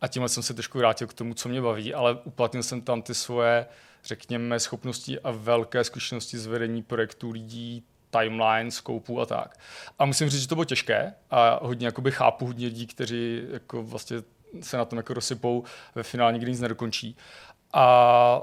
A 0.00 0.08
tímhle 0.08 0.28
jsem 0.28 0.42
se 0.42 0.54
trošku 0.54 0.78
vrátil 0.78 1.06
k 1.06 1.14
tomu, 1.14 1.34
co 1.34 1.48
mě 1.48 1.62
baví, 1.62 1.94
ale 1.94 2.14
uplatnil 2.24 2.62
jsem 2.62 2.80
tam 2.80 3.02
ty 3.02 3.14
svoje, 3.14 3.66
řekněme, 4.04 4.60
schopnosti 4.60 5.20
a 5.20 5.30
velké 5.30 5.84
zkušenosti 5.84 6.38
z 6.38 6.46
vedení 6.46 6.82
projektů 6.82 7.30
lidí, 7.30 7.84
timeline, 8.10 8.70
skoupů 8.70 9.20
a 9.20 9.26
tak. 9.26 9.58
A 9.98 10.04
musím 10.04 10.28
říct, 10.28 10.40
že 10.40 10.48
to 10.48 10.54
bylo 10.54 10.64
těžké 10.64 11.14
a 11.30 11.58
hodně 11.62 11.86
jakoby 11.86 12.10
chápu 12.10 12.46
hodně 12.46 12.66
lidí, 12.66 12.86
kteří 12.86 13.42
jako 13.52 13.82
vlastně 13.82 14.16
se 14.60 14.76
na 14.76 14.84
tom 14.84 14.96
jako 14.96 15.14
rozsypou, 15.14 15.64
ve 15.94 16.02
finále 16.02 16.32
nikdy 16.32 16.50
nic 16.50 16.60
nedokončí. 16.60 17.16
A 17.72 18.42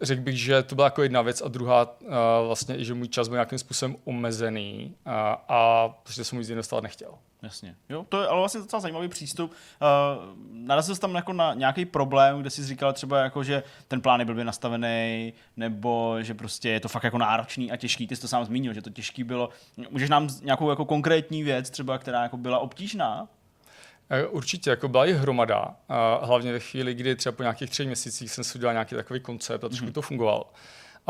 řekl 0.00 0.22
bych, 0.22 0.40
že 0.40 0.62
to 0.62 0.74
byla 0.74 0.86
jako 0.86 1.02
jedna 1.02 1.22
věc 1.22 1.42
a 1.42 1.48
druhá 1.48 2.00
uh, 2.00 2.08
vlastně 2.46 2.84
že 2.84 2.94
můj 2.94 3.08
čas 3.08 3.28
byl 3.28 3.34
nějakým 3.34 3.58
způsobem 3.58 3.96
omezený 4.04 4.94
uh, 5.06 5.12
a 5.48 5.88
protože 5.88 6.24
jsem 6.24 6.36
mu 6.36 6.40
nic 6.40 6.72
nechtěl. 6.82 7.18
Jasně. 7.42 7.76
Jo, 7.88 8.06
to 8.08 8.20
je 8.20 8.28
ale 8.28 8.38
vlastně 8.38 8.60
docela 8.60 8.80
zajímavý 8.80 9.08
přístup. 9.08 9.50
Uh, 9.50 9.56
narazil 10.52 10.94
jsi 10.94 11.00
tam 11.00 11.14
jako 11.14 11.32
na 11.32 11.54
nějaký 11.54 11.84
problém, 11.84 12.40
kde 12.40 12.50
jsi 12.50 12.64
říkal 12.64 12.92
třeba 12.92 13.18
jako, 13.18 13.44
že 13.44 13.62
ten 13.88 14.00
plán 14.00 14.20
je 14.20 14.26
blbě 14.26 14.44
nastavený, 14.44 15.32
nebo 15.56 16.16
že 16.20 16.34
prostě 16.34 16.68
je 16.68 16.80
to 16.80 16.88
fakt 16.88 17.04
jako 17.04 17.18
náročný 17.18 17.72
a 17.72 17.76
těžký. 17.76 18.06
Ty 18.06 18.16
jsi 18.16 18.22
to 18.22 18.28
sám 18.28 18.44
zmínil, 18.44 18.74
že 18.74 18.82
to 18.82 18.90
těžký 18.90 19.24
bylo. 19.24 19.48
Můžeš 19.90 20.10
nám 20.10 20.28
nějakou 20.42 20.70
jako 20.70 20.84
konkrétní 20.84 21.42
věc 21.42 21.70
třeba, 21.70 21.98
která 21.98 22.22
jako 22.22 22.36
byla 22.36 22.58
obtížná? 22.58 23.28
Eh, 24.10 24.26
určitě, 24.26 24.70
jako 24.70 24.88
byla 24.88 25.06
i 25.06 25.12
hromada, 25.12 25.74
hlavně 26.22 26.52
ve 26.52 26.60
chvíli, 26.60 26.94
kdy 26.94 27.16
třeba 27.16 27.32
po 27.32 27.42
nějakých 27.42 27.70
třech 27.70 27.86
měsících 27.86 28.30
jsem 28.30 28.44
si 28.44 28.58
udělal 28.58 28.74
nějaký 28.74 28.94
takový 28.94 29.20
koncept 29.20 29.64
a 29.64 29.68
trošku 29.68 29.86
mm-hmm. 29.86 29.92
to 29.92 30.02
fungovalo. 30.02 30.52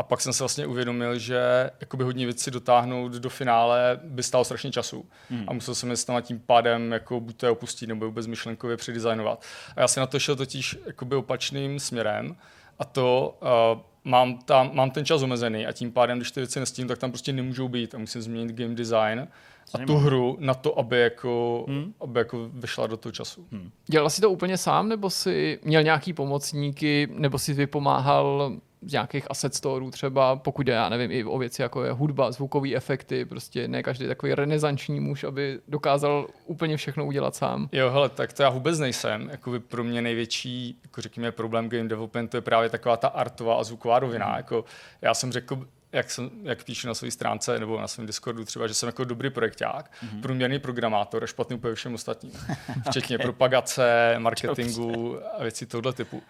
A 0.01 0.03
pak 0.03 0.21
jsem 0.21 0.33
se 0.33 0.43
vlastně 0.43 0.67
uvědomil, 0.67 1.19
že 1.19 1.69
jakoby 1.81 2.03
hodně 2.03 2.25
věcí 2.25 2.51
dotáhnout 2.51 3.11
do 3.11 3.29
finále 3.29 3.99
by 4.03 4.23
stálo 4.23 4.43
strašně 4.43 4.71
času. 4.71 5.05
Mm. 5.29 5.43
A 5.47 5.53
musel 5.53 5.75
jsem 5.75 5.89
je 5.89 5.97
tam 6.05 6.21
tím 6.21 6.39
pádem 6.39 6.91
jako 6.91 7.19
buď 7.19 7.37
to 7.37 7.45
je 7.45 7.51
opustit, 7.51 7.89
nebo 7.89 8.05
vůbec 8.05 8.27
myšlenkově 8.27 8.77
předizajnovat. 8.77 9.43
A 9.75 9.81
já 9.81 9.87
se 9.87 9.99
na 9.99 10.07
to 10.07 10.19
šel 10.19 10.35
totiž 10.35 10.77
jakoby 10.85 11.15
opačným 11.15 11.79
směrem. 11.79 12.35
A 12.79 12.85
to 12.85 13.37
uh, 13.41 13.81
mám, 14.03 14.37
tam, 14.37 14.71
mám 14.73 14.91
ten 14.91 15.05
čas 15.05 15.21
omezený 15.21 15.67
a 15.67 15.71
tím 15.71 15.91
pádem, 15.91 16.17
když 16.17 16.31
ty 16.31 16.39
věci 16.39 16.59
nestínu, 16.59 16.87
tak 16.87 16.97
tam 16.97 17.11
prostě 17.11 17.33
nemůžou 17.33 17.67
být 17.67 17.95
a 17.95 17.97
musím 17.97 18.21
změnit 18.21 18.51
game 18.51 18.75
design 18.75 19.27
a 19.73 19.77
tu 19.77 19.97
hru 19.97 20.37
na 20.39 20.53
to, 20.53 20.79
aby 20.79 20.99
jako, 20.99 21.65
hmm. 21.67 21.93
aby 22.01 22.19
jako 22.19 22.49
vyšla 22.53 22.87
do 22.87 22.97
toho 22.97 23.13
času. 23.13 23.47
Hmm. 23.51 23.71
Dělal 23.87 24.09
jsi 24.09 24.21
to 24.21 24.29
úplně 24.29 24.57
sám, 24.57 24.89
nebo 24.89 25.09
jsi 25.09 25.59
měl 25.63 25.83
nějaký 25.83 26.13
pomocníky, 26.13 27.07
nebo 27.11 27.39
jsi 27.39 27.53
vypomáhal 27.53 28.57
z 28.81 28.91
nějakých 28.91 29.31
asset 29.31 29.55
storeů 29.55 29.91
třeba, 29.91 30.35
pokud 30.35 30.67
já 30.67 30.89
nevím, 30.89 31.11
i 31.11 31.23
o 31.23 31.37
věci 31.37 31.61
jako 31.61 31.83
je 31.83 31.91
hudba, 31.91 32.31
zvukové 32.31 32.75
efekty, 32.75 33.25
prostě 33.25 33.67
ne 33.67 33.83
každý 33.83 34.07
takový 34.07 34.33
renesanční 34.33 34.99
muž, 34.99 35.23
aby 35.23 35.59
dokázal 35.67 36.27
úplně 36.45 36.77
všechno 36.77 37.05
udělat 37.05 37.35
sám. 37.35 37.69
Jo, 37.71 37.89
hele, 37.89 38.09
tak 38.09 38.33
to 38.33 38.43
já 38.43 38.49
vůbec 38.49 38.79
nejsem. 38.79 39.29
Jakoby 39.31 39.59
pro 39.59 39.83
mě 39.83 40.01
největší, 40.01 40.79
jako 40.83 41.01
řekněme, 41.01 41.31
problém 41.31 41.69
game 41.69 41.89
developmentu 41.89 42.37
je 42.37 42.41
právě 42.41 42.69
taková 42.69 42.97
ta 42.97 43.07
artová 43.07 43.55
a 43.55 43.63
zvuková 43.63 43.99
rovina. 43.99 44.29
Mm. 44.29 44.35
Jako, 44.37 44.65
já 45.01 45.13
jsem 45.13 45.31
řekl, 45.31 45.67
jak, 45.91 46.11
jsem, 46.11 46.29
jak 46.43 46.63
píšu 46.63 46.87
na 46.87 46.93
své 46.93 47.11
stránce 47.11 47.59
nebo 47.59 47.81
na 47.81 47.87
svém 47.87 48.07
Discordu 48.07 48.45
třeba, 48.45 48.67
že 48.67 48.73
jsem 48.73 48.87
jako 48.87 49.03
dobrý 49.03 49.29
projekták, 49.29 49.91
mm-hmm. 49.91 50.21
průměrný 50.21 50.59
programátor 50.59 51.23
a 51.23 51.27
špatný 51.27 51.55
úplně 51.55 51.75
všem 51.75 51.93
ostatním. 51.93 52.31
Včetně 52.89 53.17
okay. 53.17 53.23
propagace, 53.23 54.15
marketingu 54.17 55.17
a 55.37 55.43
věcí 55.43 55.65
tohoto 55.65 55.93
typu. 55.93 56.23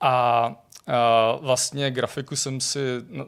A 0.00 0.54
Uh, 0.88 1.44
vlastně 1.44 1.90
grafiku 1.90 2.36
jsem 2.36 2.60
si 2.60 2.78
na, 3.08 3.24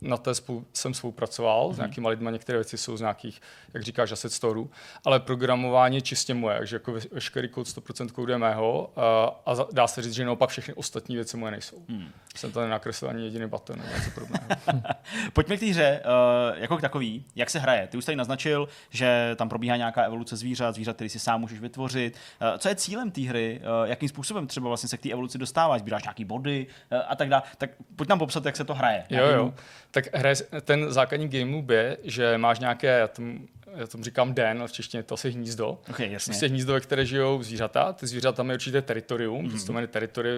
na 0.00 0.16
té 0.16 0.34
spolu, 0.34 0.66
jsem 0.72 0.94
spolupracoval 0.94 1.68
mm-hmm. 1.68 1.72
s 1.72 1.76
mhm. 1.76 1.78
nějakými 1.78 2.08
lidmi, 2.08 2.32
některé 2.32 2.58
věci 2.58 2.78
jsou 2.78 2.96
z 2.96 3.00
nějakých, 3.00 3.40
jak 3.74 3.82
říkáš, 3.82 4.12
asset 4.12 4.32
storeů, 4.32 4.70
ale 5.04 5.20
programování 5.20 5.96
je 5.96 6.00
čistě 6.00 6.34
moje, 6.34 6.58
takže 6.58 6.76
jako 6.76 6.94
veškerý 7.12 7.48
kód 7.48 7.66
100% 7.66 8.08
kódu 8.08 8.32
je 8.32 8.38
mého 8.38 8.92
uh, 8.96 9.02
a 9.46 9.66
dá 9.72 9.86
se 9.86 10.02
říct, 10.02 10.14
že 10.14 10.24
naopak 10.24 10.50
všechny 10.50 10.74
ostatní 10.74 11.16
věci 11.16 11.36
moje 11.36 11.50
nejsou. 11.50 11.84
Mm. 11.88 12.08
Jsem 12.36 12.52
to 12.52 12.60
nenakreslil 12.60 13.10
ani 13.10 13.24
jediný 13.24 13.46
button 13.46 13.78
nebo 13.78 13.90
něco 13.94 14.10
podobného. 14.10 14.46
Pojďme 15.32 15.56
k 15.56 15.60
té 15.60 15.66
hře 15.66 16.02
uh, 16.04 16.58
jako 16.58 16.76
k 16.76 16.80
takový. 16.80 17.24
Jak 17.36 17.50
se 17.50 17.58
hraje? 17.58 17.86
Ty 17.86 17.96
už 17.96 18.04
tady 18.04 18.16
naznačil, 18.16 18.68
že 18.90 19.34
tam 19.36 19.48
probíhá 19.48 19.76
nějaká 19.76 20.02
evoluce 20.02 20.36
zvířat, 20.36 20.74
zvířat, 20.74 20.94
který 20.96 21.10
si 21.10 21.18
sám 21.18 21.40
můžeš 21.40 21.60
vytvořit. 21.60 22.16
Uh, 22.42 22.58
co 22.58 22.68
je 22.68 22.74
cílem 22.74 23.10
té 23.10 23.20
hry? 23.20 23.60
Uh, 23.60 23.88
jakým 23.88 24.08
způsobem 24.08 24.46
třeba 24.46 24.68
vlastně 24.68 24.88
se 24.88 24.96
k 24.96 25.00
té 25.00 25.10
evoluci 25.10 25.38
dostáváš? 25.38 25.80
Sbíráš 25.80 26.02
nějaký 26.02 26.24
body 26.24 26.66
a 27.08 27.16
tak 27.16 27.28
dále. 27.28 27.42
Tak 27.58 27.70
pojď 27.96 28.08
nám 28.08 28.18
popsat, 28.18 28.44
jak 28.46 28.56
se 28.56 28.64
to 28.64 28.74
hraje. 28.74 29.04
Jo, 29.10 29.26
jo. 29.26 29.54
Tak 29.90 30.04
hraje, 30.14 30.36
ten 30.62 30.92
základní 30.92 31.28
game 31.28 31.74
je, 31.74 31.98
že 32.02 32.38
máš 32.38 32.58
nějaké, 32.58 32.86
já 32.86 33.08
tomu, 33.08 33.38
já 33.76 33.86
tomu 33.86 34.04
říkám 34.04 34.34
den, 34.34 34.58
ale 34.58 34.68
v 34.68 34.72
češtině 34.72 35.02
to 35.02 35.14
asi 35.14 35.30
hnízdo. 35.30 35.78
Okay, 35.90 36.12
jasně. 36.12 36.30
Prostě 36.30 36.46
hnízdo, 36.46 36.72
ve 36.72 36.80
které 36.80 37.06
žijou 37.06 37.42
zvířata. 37.42 37.92
Ty 37.92 38.06
zvířata 38.06 38.42
mají 38.42 38.56
určité 38.56 38.82
teritorium, 38.82 39.48
mm-hmm. 39.48 39.66
to 39.66 39.72
jmenuje 39.72 39.88
teritory 39.88 40.30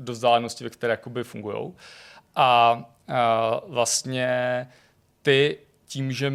do 0.00 0.12
vzdálenosti, 0.12 0.64
ve 0.64 0.70
které 0.70 0.90
jakoby 0.90 1.24
fungují. 1.24 1.72
A, 2.34 2.84
a 3.08 3.60
vlastně 3.66 4.68
ty 5.22 5.58
tím, 5.86 6.12
že 6.12 6.32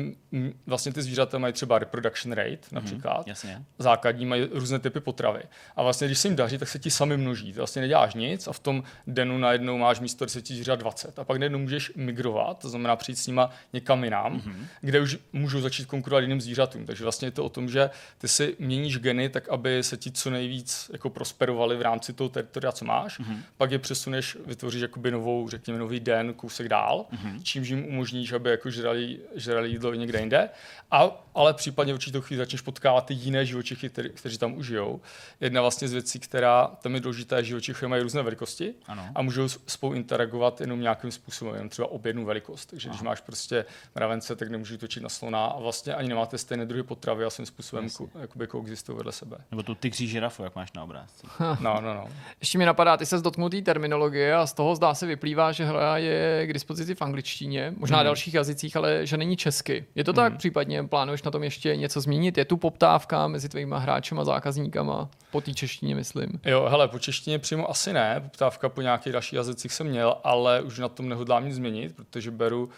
vlastně 0.65 0.93
ty 0.93 1.01
zvířata 1.01 1.37
mají 1.37 1.53
třeba 1.53 1.79
reproduction 1.79 2.33
rate 2.33 2.51
mhm, 2.51 2.59
například, 2.71 3.17
mm, 3.17 3.29
jasně. 3.29 3.63
základní 3.79 4.25
mají 4.25 4.47
různé 4.51 4.79
typy 4.79 4.99
potravy. 4.99 5.41
A 5.75 5.83
vlastně, 5.83 6.07
když 6.07 6.19
se 6.19 6.27
jim 6.27 6.35
daří, 6.35 6.57
tak 6.57 6.67
se 6.69 6.79
ti 6.79 6.91
sami 6.91 7.17
množí. 7.17 7.53
Ty 7.53 7.57
vlastně 7.57 7.81
neděláš 7.81 8.13
nic 8.13 8.47
a 8.47 8.53
v 8.53 8.59
tom 8.59 8.83
denu 9.07 9.37
najednou 9.37 9.77
máš 9.77 9.99
místo 9.99 10.25
10 10.25 10.47
zvířat 10.47 10.79
20. 10.79 11.19
A 11.19 11.23
pak 11.23 11.37
najednou 11.37 11.59
můžeš 11.59 11.91
migrovat, 11.95 12.59
to 12.59 12.69
znamená 12.69 12.95
přijít 12.95 13.15
s 13.15 13.27
nima 13.27 13.49
někam 13.73 14.03
jinam, 14.03 14.39
mm-hmm. 14.39 14.65
kde 14.81 14.99
už 14.99 15.17
můžou 15.33 15.61
začít 15.61 15.85
konkurovat 15.85 16.21
jiným 16.21 16.41
zvířatům. 16.41 16.85
Takže 16.85 17.03
vlastně 17.03 17.27
je 17.27 17.31
to 17.31 17.45
o 17.45 17.49
tom, 17.49 17.69
že 17.69 17.89
ty 18.17 18.27
si 18.27 18.55
měníš 18.59 18.99
geny 18.99 19.29
tak, 19.29 19.49
aby 19.49 19.83
se 19.83 19.97
ti 19.97 20.11
co 20.11 20.29
nejvíc 20.29 20.91
jako 20.93 21.09
prosperovali 21.09 21.77
v 21.77 21.81
rámci 21.81 22.13
toho 22.13 22.29
teritoria, 22.29 22.71
co 22.71 22.85
máš. 22.85 23.19
Mm-hmm. 23.19 23.37
Pak 23.57 23.71
je 23.71 23.79
přesuneš, 23.79 24.37
vytvoříš 24.45 24.81
jakoby 24.81 25.11
novou, 25.11 25.49
řekněme, 25.49 25.79
nový 25.79 25.99
den, 25.99 26.33
kousek 26.33 26.67
dál, 26.67 27.05
mm-hmm. 27.11 27.43
čímž 27.43 27.69
jim 27.69 27.85
umožníš, 27.85 28.31
aby 28.31 28.49
jako 28.49 28.69
žrali, 28.69 29.19
žrali 29.35 29.69
jídlo 29.69 29.93
někde 29.93 30.16
jinde. 30.19 30.49
A, 30.91 31.11
ale 31.35 31.53
případně 31.53 31.93
v 31.93 31.95
určitou 31.95 32.21
chvíli 32.21 32.37
začneš 32.37 32.61
potkávat 32.61 33.05
ty 33.05 33.13
jiné 33.13 33.45
živočichy, 33.45 33.89
který, 33.89 34.09
kteří 34.09 34.37
tam 34.37 34.57
už 34.57 34.65
žijou. 34.65 35.01
Jedna 35.41 35.61
vlastně 35.61 35.87
z 35.87 35.93
věcí, 35.93 36.19
která 36.19 36.67
tam 36.67 36.95
je 36.95 37.01
důležitá, 37.01 37.41
živočichy 37.41 37.87
mají 37.87 38.03
různé 38.03 38.21
velikosti 38.21 38.73
ano. 38.87 39.09
a 39.15 39.21
můžou 39.21 39.49
spolu 39.49 39.93
interagovat 39.93 40.61
jenom 40.61 40.81
nějakým 40.81 41.11
způsobem, 41.11 41.53
jenom 41.53 41.69
třeba 41.69 41.91
ob 41.91 42.05
jednu 42.05 42.25
velikost. 42.25 42.65
Takže 42.65 42.89
Aha. 42.89 42.95
když 42.95 43.05
máš 43.05 43.21
prostě 43.21 43.65
mravence, 43.95 44.35
tak 44.35 44.49
nemůžu 44.49 44.77
točit 44.77 45.03
na 45.03 45.09
slona 45.09 45.45
a 45.45 45.59
vlastně 45.59 45.93
ani 45.93 46.09
nemáte 46.09 46.37
stejné 46.37 46.65
druhy 46.65 46.83
potravy 46.83 47.25
a 47.25 47.29
svým 47.29 47.45
způsobem 47.45 47.89
ko, 47.89 48.09
jakoby 48.21 48.47
koexistují 48.47 48.97
vedle 48.97 49.11
sebe. 49.11 49.37
Nebo 49.51 49.63
tu 49.63 49.75
tygří 49.75 50.07
žirafu, 50.07 50.43
jak 50.43 50.55
máš 50.55 50.73
na 50.73 50.83
obrázku. 50.83 51.27
no, 51.59 51.81
no, 51.81 51.93
no. 51.93 52.07
Ještě 52.39 52.57
mi 52.57 52.65
napadá, 52.65 52.97
ty 52.97 53.05
se 53.05 53.17
dotknul 53.17 53.49
té 53.49 53.61
terminologie 53.61 54.35
a 54.35 54.47
z 54.47 54.53
toho 54.53 54.75
zdá 54.75 54.93
se 54.93 55.05
vyplývá, 55.05 55.51
že 55.51 55.65
hra 55.65 55.97
je 55.97 56.47
k 56.47 56.53
dispozici 56.53 56.95
v 56.95 57.01
angličtině, 57.01 57.73
možná 57.77 57.97
hmm. 57.97 58.05
dalších 58.05 58.33
jazycích, 58.33 58.75
ale 58.75 59.05
že 59.05 59.17
není 59.17 59.37
česky. 59.37 59.85
Je 59.95 60.03
to 60.07 60.13
tak? 60.13 60.31
Hmm. 60.31 60.37
Případně 60.37 60.83
plánuješ 60.83 61.23
na 61.23 61.31
tom 61.31 61.43
ještě 61.43 61.75
něco 61.75 62.01
změnit? 62.01 62.37
Je 62.37 62.45
tu 62.45 62.57
poptávka 62.57 63.27
mezi 63.27 63.49
tvými 63.49 63.75
hráči 63.77 64.15
a 64.15 64.23
zákazníkama? 64.23 65.09
Po 65.31 65.41
té 65.41 65.53
češtině, 65.53 65.95
myslím. 65.95 66.39
Jo, 66.45 66.67
hele, 66.69 66.87
po 66.87 66.99
češtině 66.99 67.39
přímo 67.39 67.69
asi 67.69 67.93
ne. 67.93 68.19
Poptávka 68.23 68.69
po 68.69 68.81
nějakých 68.81 69.13
dalších 69.13 69.33
jazycích 69.33 69.73
jsem 69.73 69.87
měl, 69.87 70.17
ale 70.23 70.61
už 70.61 70.79
na 70.79 70.89
tom 70.89 71.09
nehodlám 71.09 71.45
nic 71.45 71.55
změnit, 71.55 71.95
protože 71.95 72.31
beru 72.31 72.69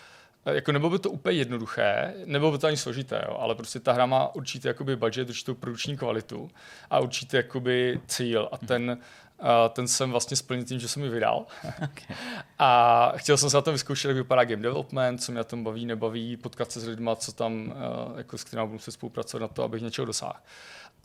jako 0.45 0.71
nebylo 0.71 0.89
by 0.89 0.99
to 0.99 1.09
úplně 1.09 1.37
jednoduché, 1.37 2.13
nebylo 2.25 2.51
by 2.51 2.57
to 2.57 2.67
ani 2.67 2.77
složité, 2.77 3.23
jo, 3.27 3.37
ale 3.39 3.55
prostě 3.55 3.79
ta 3.79 3.93
hra 3.93 4.05
má 4.05 4.35
určitý 4.35 4.67
jakoby 4.67 4.95
budget, 4.95 5.29
určitou 5.29 5.53
produkční 5.53 5.97
kvalitu 5.97 6.49
a 6.89 6.99
určitý 6.99 7.37
jakoby 7.37 7.99
cíl 8.07 8.49
a 8.51 8.57
ten, 8.57 8.97
uh, 9.39 9.47
ten 9.69 9.87
jsem 9.87 10.11
vlastně 10.11 10.37
splnil 10.37 10.65
tím, 10.65 10.79
že 10.79 10.87
jsem 10.87 11.03
ji 11.03 11.09
vydal. 11.09 11.45
Okay. 11.67 12.17
A 12.59 13.13
chtěl 13.15 13.37
jsem 13.37 13.49
se 13.49 13.57
na 13.57 13.61
tom 13.61 13.73
vyzkoušet, 13.73 14.07
jak 14.07 14.17
vypadá 14.17 14.43
game 14.43 14.63
development, 14.63 15.23
co 15.23 15.31
mě 15.31 15.37
na 15.37 15.43
tom 15.43 15.63
baví, 15.63 15.85
nebaví, 15.85 16.37
potkat 16.37 16.71
se 16.71 16.79
s 16.79 16.87
lidmi, 16.87 17.11
co 17.15 17.31
tam, 17.31 17.73
uh, 18.11 18.17
jako 18.17 18.37
s 18.37 18.43
kterými 18.43 18.67
budu 18.67 18.79
se 18.79 18.91
spolupracovat 18.91 19.41
na 19.41 19.47
to, 19.47 19.63
abych 19.63 19.81
něčeho 19.81 20.05
dosáhl. 20.05 20.39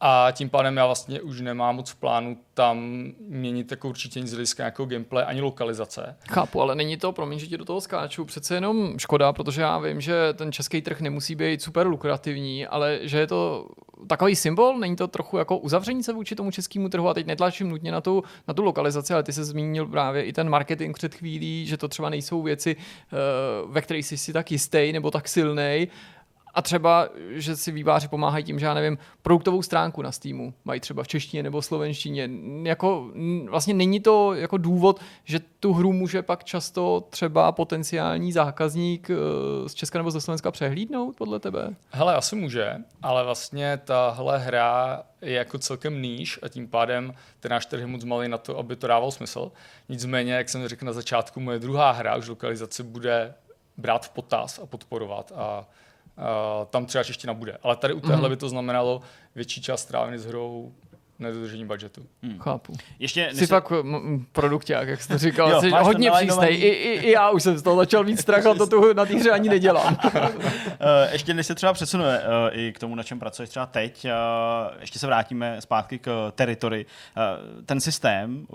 A 0.00 0.28
tím 0.32 0.50
pádem 0.50 0.76
já 0.76 0.86
vlastně 0.86 1.20
už 1.20 1.40
nemám 1.40 1.76
moc 1.76 1.90
v 1.90 1.96
plánu 1.96 2.38
tam 2.54 3.04
měnit 3.28 3.70
jako 3.70 3.88
určitě 3.88 4.20
nic 4.20 4.30
hlediska 4.30 4.62
nějakého 4.62 4.86
gameplay 4.86 5.24
ani 5.26 5.40
lokalizace. 5.40 6.16
Chápu, 6.30 6.60
ale 6.60 6.74
není 6.74 6.96
to, 6.96 7.12
promiň, 7.12 7.38
že 7.38 7.46
ti 7.46 7.58
do 7.58 7.64
toho 7.64 7.80
skáču, 7.80 8.24
přece 8.24 8.54
jenom 8.54 8.98
škoda, 8.98 9.32
protože 9.32 9.62
já 9.62 9.78
vím, 9.78 10.00
že 10.00 10.32
ten 10.32 10.52
český 10.52 10.82
trh 10.82 11.00
nemusí 11.00 11.34
být 11.34 11.62
super 11.62 11.86
lukrativní, 11.86 12.66
ale 12.66 12.98
že 13.02 13.18
je 13.18 13.26
to 13.26 13.68
takový 14.06 14.36
symbol, 14.36 14.78
není 14.78 14.96
to 14.96 15.08
trochu 15.08 15.38
jako 15.38 15.58
uzavření 15.58 16.02
se 16.02 16.12
vůči 16.12 16.34
tomu 16.34 16.50
českému 16.50 16.88
trhu 16.88 17.08
a 17.08 17.14
teď 17.14 17.26
netlačím 17.26 17.68
nutně 17.68 17.92
na 17.92 18.00
tu, 18.00 18.24
na 18.48 18.54
tu 18.54 18.62
lokalizaci, 18.62 19.14
ale 19.14 19.22
ty 19.22 19.32
se 19.32 19.44
zmínil 19.44 19.86
právě 19.86 20.22
i 20.22 20.32
ten 20.32 20.48
marketing 20.48 20.96
před 20.96 21.14
chvílí, 21.14 21.66
že 21.66 21.76
to 21.76 21.88
třeba 21.88 22.10
nejsou 22.10 22.42
věci, 22.42 22.76
eh, 22.76 23.16
ve 23.66 23.80
kterých 23.80 24.06
jsi 24.06 24.18
si 24.18 24.32
tak 24.32 24.52
jistý 24.52 24.92
nebo 24.92 25.10
tak 25.10 25.28
silný, 25.28 25.88
a 26.54 26.62
třeba, 26.62 27.08
že 27.30 27.56
si 27.56 27.72
výváři 27.72 28.08
pomáhají 28.08 28.44
tím, 28.44 28.58
že 28.58 28.66
já 28.66 28.74
nevím, 28.74 28.98
produktovou 29.22 29.62
stránku 29.62 30.02
na 30.02 30.12
Steamu 30.12 30.54
mají 30.64 30.80
třeba 30.80 31.02
v 31.02 31.08
češtině 31.08 31.42
nebo 31.42 31.62
slovenštině. 31.62 32.30
Jako, 32.62 33.10
vlastně 33.50 33.74
není 33.74 34.00
to 34.00 34.34
jako 34.34 34.56
důvod, 34.56 35.00
že 35.24 35.40
tu 35.60 35.72
hru 35.72 35.92
může 35.92 36.22
pak 36.22 36.44
často 36.44 37.04
třeba 37.10 37.52
potenciální 37.52 38.32
zákazník 38.32 39.10
eh, 39.10 39.68
z 39.68 39.74
Česka 39.74 39.98
nebo 39.98 40.10
ze 40.10 40.20
Slovenska 40.20 40.50
přehlídnout 40.50 41.16
podle 41.16 41.40
tebe? 41.40 41.74
Hele, 41.90 42.14
asi 42.14 42.36
může, 42.36 42.76
ale 43.02 43.24
vlastně 43.24 43.80
tahle 43.84 44.38
hra 44.38 45.02
je 45.22 45.32
jako 45.32 45.58
celkem 45.58 46.02
níž 46.02 46.38
a 46.42 46.48
tím 46.48 46.68
pádem 46.68 47.14
ten 47.40 47.50
náš 47.50 47.66
trh 47.66 47.80
je 47.80 47.86
moc 47.86 48.04
malý 48.04 48.28
na 48.28 48.38
to, 48.38 48.58
aby 48.58 48.76
to 48.76 48.86
dával 48.86 49.10
smysl. 49.10 49.52
Nicméně, 49.88 50.32
jak 50.32 50.48
jsem 50.48 50.68
řekl 50.68 50.86
na 50.86 50.92
začátku, 50.92 51.40
moje 51.40 51.58
druhá 51.58 51.90
hra 51.90 52.16
už 52.16 52.28
lokalizace 52.28 52.82
bude 52.82 53.34
brát 53.76 54.06
v 54.06 54.10
potaz 54.10 54.58
a 54.58 54.66
podporovat 54.66 55.32
a 55.36 55.66
tam 56.70 56.86
třeba 56.86 57.04
čeština 57.04 57.34
bude. 57.34 57.58
Ale 57.62 57.76
tady 57.76 57.94
u 57.94 58.00
téhle 58.00 58.28
by 58.28 58.36
to 58.36 58.48
znamenalo 58.48 59.00
větší 59.34 59.62
část 59.62 59.80
strávený 59.80 60.18
s 60.18 60.26
hrou 60.26 60.72
nedodržení 61.18 61.66
budgetu. 61.66 62.06
Hmm. 62.22 62.38
Chápu. 62.38 62.72
Ještě 62.98 63.30
jsi 63.32 63.46
fakt 63.46 63.72
produkták, 64.32 64.88
jak 64.88 65.02
jsi 65.02 65.18
říkal. 65.18 65.50
jo, 65.50 65.60
jsi 65.60 65.70
hodně 65.70 66.10
přísnej. 66.10 66.54
I, 66.54 66.68
i, 66.68 66.92
I, 66.92 67.10
já 67.10 67.30
už 67.30 67.42
jsem 67.42 67.58
z 67.58 67.62
toho 67.62 67.76
začal 67.76 68.04
mít 68.04 68.20
strach 68.20 68.46
a 68.46 68.54
to 68.54 68.66
tu 68.66 68.92
na 68.92 69.06
té 69.06 69.14
hře 69.14 69.30
ani 69.30 69.48
nedělám. 69.48 69.96
Eh, 70.80 71.12
ještě 71.12 71.34
než 71.34 71.46
se 71.46 71.54
třeba 71.54 71.72
přesunuje 71.72 72.18
uh, 72.18 72.58
i 72.58 72.72
k 72.72 72.78
tomu, 72.78 72.94
na 72.94 73.02
čem 73.02 73.18
pracuješ 73.18 73.50
třeba 73.50 73.66
teď, 73.66 74.04
uh, 74.04 74.10
ještě 74.80 74.98
se 74.98 75.06
vrátíme 75.06 75.60
zpátky 75.60 75.98
k 75.98 76.32
teritory. 76.34 76.86
Ten 77.66 77.80
systém 77.80 78.46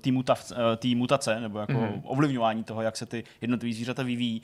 té 0.00 0.12
mutav, 0.12 0.52
uh, 0.84 0.96
mutace, 0.96 1.40
nebo 1.40 1.58
jako 1.58 1.72
mm-hmm. 1.72 2.00
ovlivňování 2.04 2.64
toho, 2.64 2.82
jak 2.82 2.96
se 2.96 3.06
ty 3.06 3.24
jednotlivé 3.40 3.74
zvířata 3.74 4.02
vyvíjí, 4.02 4.42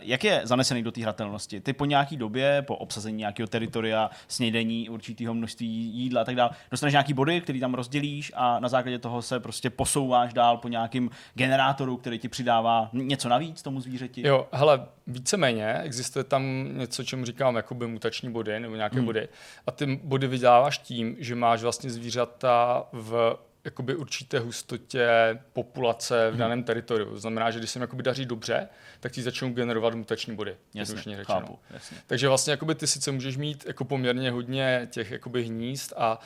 jak 0.00 0.24
je 0.24 0.40
zanesený 0.44 0.82
do 0.82 0.92
té 0.92 1.02
hratelnosti? 1.02 1.60
Ty 1.60 1.72
po 1.72 1.84
nějaký 1.84 2.16
době, 2.16 2.62
po 2.62 2.76
obsazení 2.76 3.16
nějakého 3.16 3.46
teritoria, 3.46 4.10
snědení 4.28 4.88
určitého 4.88 5.34
množství 5.34 5.68
jídla 5.68 6.20
a 6.20 6.24
tak 6.24 6.34
dále, 6.34 6.50
dostaneš 6.70 6.95
nějaký 6.96 7.14
body, 7.14 7.40
který 7.40 7.60
tam 7.60 7.74
rozdělíš 7.74 8.32
a 8.34 8.60
na 8.60 8.68
základě 8.68 8.98
toho 8.98 9.22
se 9.22 9.40
prostě 9.40 9.70
posouváš 9.70 10.32
dál 10.32 10.56
po 10.56 10.68
nějakým 10.68 11.10
generátoru, 11.34 11.96
který 11.96 12.18
ti 12.18 12.28
přidává 12.28 12.88
něco 12.92 13.28
navíc 13.28 13.62
tomu 13.62 13.80
zvířeti? 13.80 14.26
Jo, 14.26 14.46
hele, 14.52 14.86
víceméně 15.06 15.72
existuje 15.72 16.24
tam 16.24 16.68
něco, 16.78 17.04
čemu 17.04 17.24
říkám 17.24 17.56
jakoby 17.56 17.86
mutační 17.86 18.30
body 18.30 18.60
nebo 18.60 18.76
nějaké 18.76 18.96
hmm. 18.96 19.06
body. 19.06 19.28
A 19.66 19.70
ty 19.70 20.00
body 20.04 20.26
vydáváš 20.26 20.78
tím, 20.78 21.16
že 21.18 21.34
máš 21.34 21.62
vlastně 21.62 21.90
zvířata 21.90 22.86
v 22.92 23.36
jakoby 23.66 23.96
určité 23.96 24.38
hustotě 24.38 25.08
populace 25.52 26.26
v 26.28 26.30
hmm. 26.30 26.38
daném 26.38 26.62
teritoriu. 26.62 27.10
To 27.10 27.18
znamená, 27.20 27.50
že 27.50 27.58
když 27.58 27.70
se 27.70 27.78
jim 27.78 27.80
jakoby 27.80 28.02
daří 28.02 28.26
dobře, 28.26 28.68
tak 29.00 29.12
ti 29.12 29.22
začnou 29.22 29.52
generovat 29.52 29.94
mutační 29.94 30.36
body. 30.36 30.56
Jasně, 30.74 31.24
chápu, 31.24 31.58
jasně. 31.70 31.96
Takže 32.06 32.28
vlastně 32.28 32.50
jakoby 32.50 32.74
ty 32.74 32.86
sice 32.86 33.12
můžeš 33.12 33.36
mít 33.36 33.64
jako 33.66 33.84
poměrně 33.84 34.30
hodně 34.30 34.88
těch 34.90 35.10
jakoby 35.10 35.44
hnízd 35.44 35.92
a, 35.96 36.20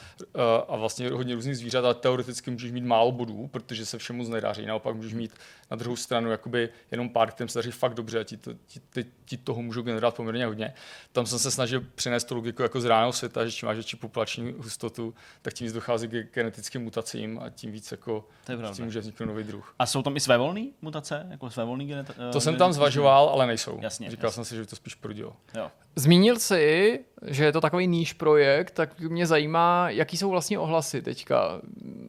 a 0.69 0.77
vlastně 0.77 1.11
hodně 1.11 1.35
různých 1.35 1.57
zvířat, 1.57 1.85
ale 1.85 1.95
teoreticky 1.95 2.51
můžeš 2.51 2.73
mít 2.73 2.85
málo 2.85 3.13
bodů, 3.13 3.47
protože 3.47 3.87
se 3.87 3.99
všemu 3.99 4.29
nedaří. 4.29 4.67
Naopak 4.67 4.97
můžeš 4.97 5.15
mít 5.15 5.33
na 5.71 5.77
druhou 5.77 5.97
stranu 5.97 6.31
jakoby 6.31 6.69
jenom 6.91 7.09
pár, 7.09 7.31
kterým 7.31 7.49
se 7.49 7.59
daří 7.59 7.71
fakt 7.71 7.95
dobře 7.95 8.21
a 8.21 8.25
ti, 8.25 8.37
to, 8.37 8.55
ti, 8.67 8.81
ti, 8.93 9.07
ti 9.25 9.37
toho 9.37 9.63
můžou 9.63 9.83
generovat 9.83 10.15
poměrně 10.15 10.47
hodně. 10.47 10.75
Tam 11.13 11.27
jsem 11.27 11.39
se 11.39 11.51
snažil 11.51 11.87
přinést 11.95 12.25
tu 12.25 12.35
logiku 12.35 12.63
jako 12.63 12.81
z 12.81 12.85
reálného 12.85 13.13
světa, 13.13 13.47
že 13.47 13.53
čím 13.53 13.67
máš 13.67 13.77
větší 13.77 13.97
populační 13.97 14.55
hustotu, 14.57 15.15
tak 15.43 15.55
tím 15.55 15.73
dochází 15.73 16.09
k 16.09 16.35
genetickým 16.35 16.83
mutacím 16.83 17.30
a 17.39 17.51
tím 17.51 17.73
víc 17.73 17.91
jako 17.91 18.29
s 18.73 18.77
tím 18.77 18.85
může 18.85 19.01
vzniknout 19.01 19.27
nový 19.27 19.45
druh. 19.45 19.75
A 19.79 19.87
jsou 19.87 20.03
tam 20.03 20.17
i 20.17 20.21
svévolné 20.21 20.67
mutace? 20.83 21.27
Jako 21.31 21.51
svévolný 21.51 21.87
genet- 21.89 22.33
to 22.33 22.41
jsem 22.41 22.57
tam 22.57 22.73
zvažoval, 22.73 23.29
ale 23.29 23.47
nejsou. 23.47 23.79
Jasně, 23.81 24.11
Říkal 24.11 24.29
jasně. 24.29 24.35
jsem 24.35 24.45
si, 24.45 24.55
že 24.55 24.61
by 24.61 24.67
to 24.67 24.77
spíš 24.77 24.95
prudilo. 24.95 25.33
Jo. 25.57 25.71
Zmínil 25.97 26.39
jsi, 26.39 27.01
že 27.27 27.45
je 27.45 27.53
to 27.53 27.61
takový 27.61 27.87
níž 27.87 28.13
projekt, 28.13 28.71
tak 28.71 29.01
mě 29.01 29.27
zajímá, 29.27 29.91
jaký 29.91 30.17
jsou 30.17 30.31
vlastně 30.31 30.59
ohlasy 30.59 31.03
teďka. 31.03 31.61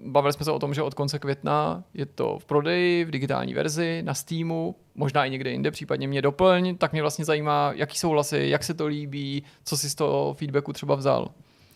Bavili 0.05 0.33
jsme 0.33 0.45
se 0.45 0.51
o 0.51 0.59
tom, 0.59 0.73
že 0.73 0.81
od 0.81 0.93
konce 0.93 1.19
května 1.19 1.83
je 1.93 2.05
to 2.05 2.39
v 2.39 2.45
prodeji, 2.45 3.05
v 3.05 3.11
digitální 3.11 3.53
verzi, 3.53 4.01
na 4.05 4.13
Steamu, 4.13 4.75
možná 4.95 5.25
i 5.25 5.29
někde 5.29 5.49
jinde, 5.51 5.71
případně 5.71 6.07
mě 6.07 6.21
doplň, 6.21 6.77
tak 6.77 6.91
mě 6.91 7.01
vlastně 7.01 7.25
zajímá, 7.25 7.71
jaký 7.75 7.97
jsou 7.97 8.09
ohlasy, 8.09 8.45
jak 8.49 8.63
se 8.63 8.73
to 8.73 8.87
líbí, 8.87 9.43
co 9.63 9.77
si 9.77 9.89
z 9.89 9.95
toho 9.95 10.33
feedbacku 10.33 10.73
třeba 10.73 10.95
vzal. 10.95 11.27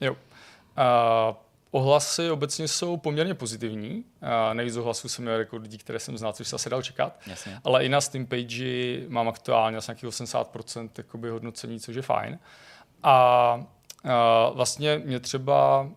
Jo. 0.01 0.11
Uh, 0.11 1.35
Ohlasy 1.75 2.31
obecně 2.31 2.67
jsou 2.67 2.97
poměrně 2.97 3.33
pozitivní. 3.33 4.05
Nejvíc 4.53 4.75
ohlasů 4.75 5.09
jsem 5.09 5.25
měl 5.25 5.39
jako 5.39 5.57
lidí, 5.57 5.77
které 5.77 5.99
jsem 5.99 6.17
znal, 6.17 6.33
což 6.33 6.47
se 6.47 6.55
asi 6.55 6.69
dal 6.69 6.81
čekat. 6.81 7.19
Jasně. 7.27 7.59
Ale 7.63 7.85
i 7.85 7.89
na 7.89 8.01
Steam 8.01 8.25
page 8.25 8.99
mám 9.07 9.27
aktuálně 9.27 9.77
asi 9.77 9.91
nějakých 9.91 10.09
80% 10.09 10.89
jakoby 10.97 11.29
hodnocení, 11.29 11.79
což 11.79 11.95
je 11.95 12.01
fajn. 12.01 12.39
A, 13.03 13.11
a 13.11 14.49
vlastně 14.49 15.01
mě 15.05 15.19
třeba 15.19 15.89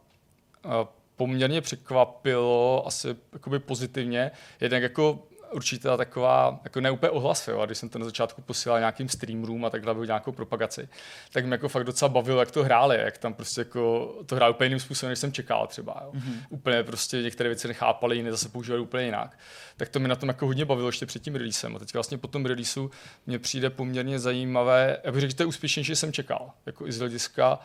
poměrně 1.17 1.61
překvapilo 1.61 2.87
asi 2.87 3.17
jakoby 3.33 3.59
pozitivně, 3.59 4.31
jednak 4.61 4.83
jako 4.83 5.28
určitá 5.53 5.97
taková, 5.97 6.61
jako 6.65 6.81
ne 6.81 6.91
úplně 6.91 7.11
ohlas, 7.11 7.49
jo, 7.49 7.61
a 7.61 7.67
když 7.67 7.79
jsem 7.79 7.89
to 7.89 7.99
na 7.99 8.05
začátku 8.05 8.43
posílal 8.43 8.79
nějakým 8.79 9.09
streamerům 9.09 9.65
a 9.65 9.71
takhle 9.71 9.95
byl 9.95 10.07
nějakou 10.07 10.33
propagaci, 10.33 10.89
tak 11.33 11.45
mě 11.45 11.55
jako 11.55 11.69
fakt 11.69 11.85
docela 11.85 12.09
bavilo, 12.09 12.41
jak 12.41 12.51
to 12.51 12.65
hráli, 12.65 12.97
jak 12.97 13.19
tam 13.19 13.35
prostě 13.35 13.61
jako 13.61 14.15
to 14.27 14.37
hráli 14.37 14.55
úplně 14.55 14.67
jiným 14.67 14.81
způsobem, 14.81 15.11
než 15.11 15.19
jsem 15.19 15.33
čekal 15.33 15.67
třeba, 15.67 16.01
jo. 16.05 16.13
Mm-hmm. 16.15 16.35
Úplně 16.49 16.83
prostě 16.83 17.23
některé 17.23 17.49
věci 17.49 17.69
nechápali, 17.69 18.17
jiné 18.17 18.31
zase 18.31 18.49
používali 18.49 18.83
úplně 18.83 19.05
jinak. 19.05 19.39
Tak 19.77 19.89
to 19.89 20.01
mi 20.01 20.09
na 20.09 20.17
tom 20.17 20.29
jako 20.29 20.47
hodně 20.47 20.65
bavilo 20.65 20.89
ještě 20.89 21.07
před 21.07 21.23
tím 21.23 21.35
releasem. 21.35 21.77
A 21.77 21.79
teď 21.79 21.95
vlastně 21.95 22.19
po 22.19 22.29
tom 22.29 22.47
releaseu 22.47 22.91
mě 23.27 23.39
přijde 23.39 23.71
poměrně 23.71 24.19
zajímavé, 24.19 24.99
já 25.05 25.13
bych 25.13 25.21
řekl, 25.21 25.31
že 25.31 25.37
to 25.37 25.43
je 25.43 25.47
úspěšnější, 25.47 25.93
než 25.93 25.99
jsem 25.99 26.13
čekal, 26.13 26.51
jako 26.67 26.87
i 26.87 26.93
z 26.93 26.99
hlediska 26.99 27.59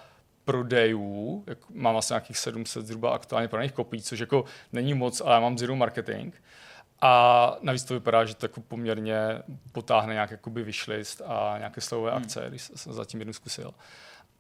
prodejů, 0.46 1.44
jak 1.48 1.58
mám 1.70 1.98
asi 1.98 2.14
nějakých 2.14 2.38
700 2.38 2.88
zhruba 2.88 3.14
aktuálně 3.14 3.48
prodaných 3.48 3.72
kopií, 3.72 4.02
což 4.02 4.20
jako 4.20 4.46
není 4.74 4.94
moc, 4.94 5.22
ale 5.22 5.34
já 5.34 5.40
mám 5.40 5.58
zero 5.58 5.76
marketing. 5.76 6.34
A 7.06 7.58
navíc 7.62 7.84
to 7.84 7.94
vypadá, 7.94 8.26
že 8.26 8.36
to 8.36 8.46
jako 8.46 8.62
poměrně 8.62 9.18
potáhne 9.72 10.14
nějak 10.14 10.32
jakoby 10.32 10.64
wishlist 10.64 11.22
a 11.26 11.56
nějaké 11.58 11.82
slovové 11.82 12.12
hmm. 12.12 12.22
akce, 12.22 12.46
když 12.50 12.72
jsem 12.76 12.94
zatím 12.94 13.20
jednu 13.20 13.34
zkusil. 13.34 13.74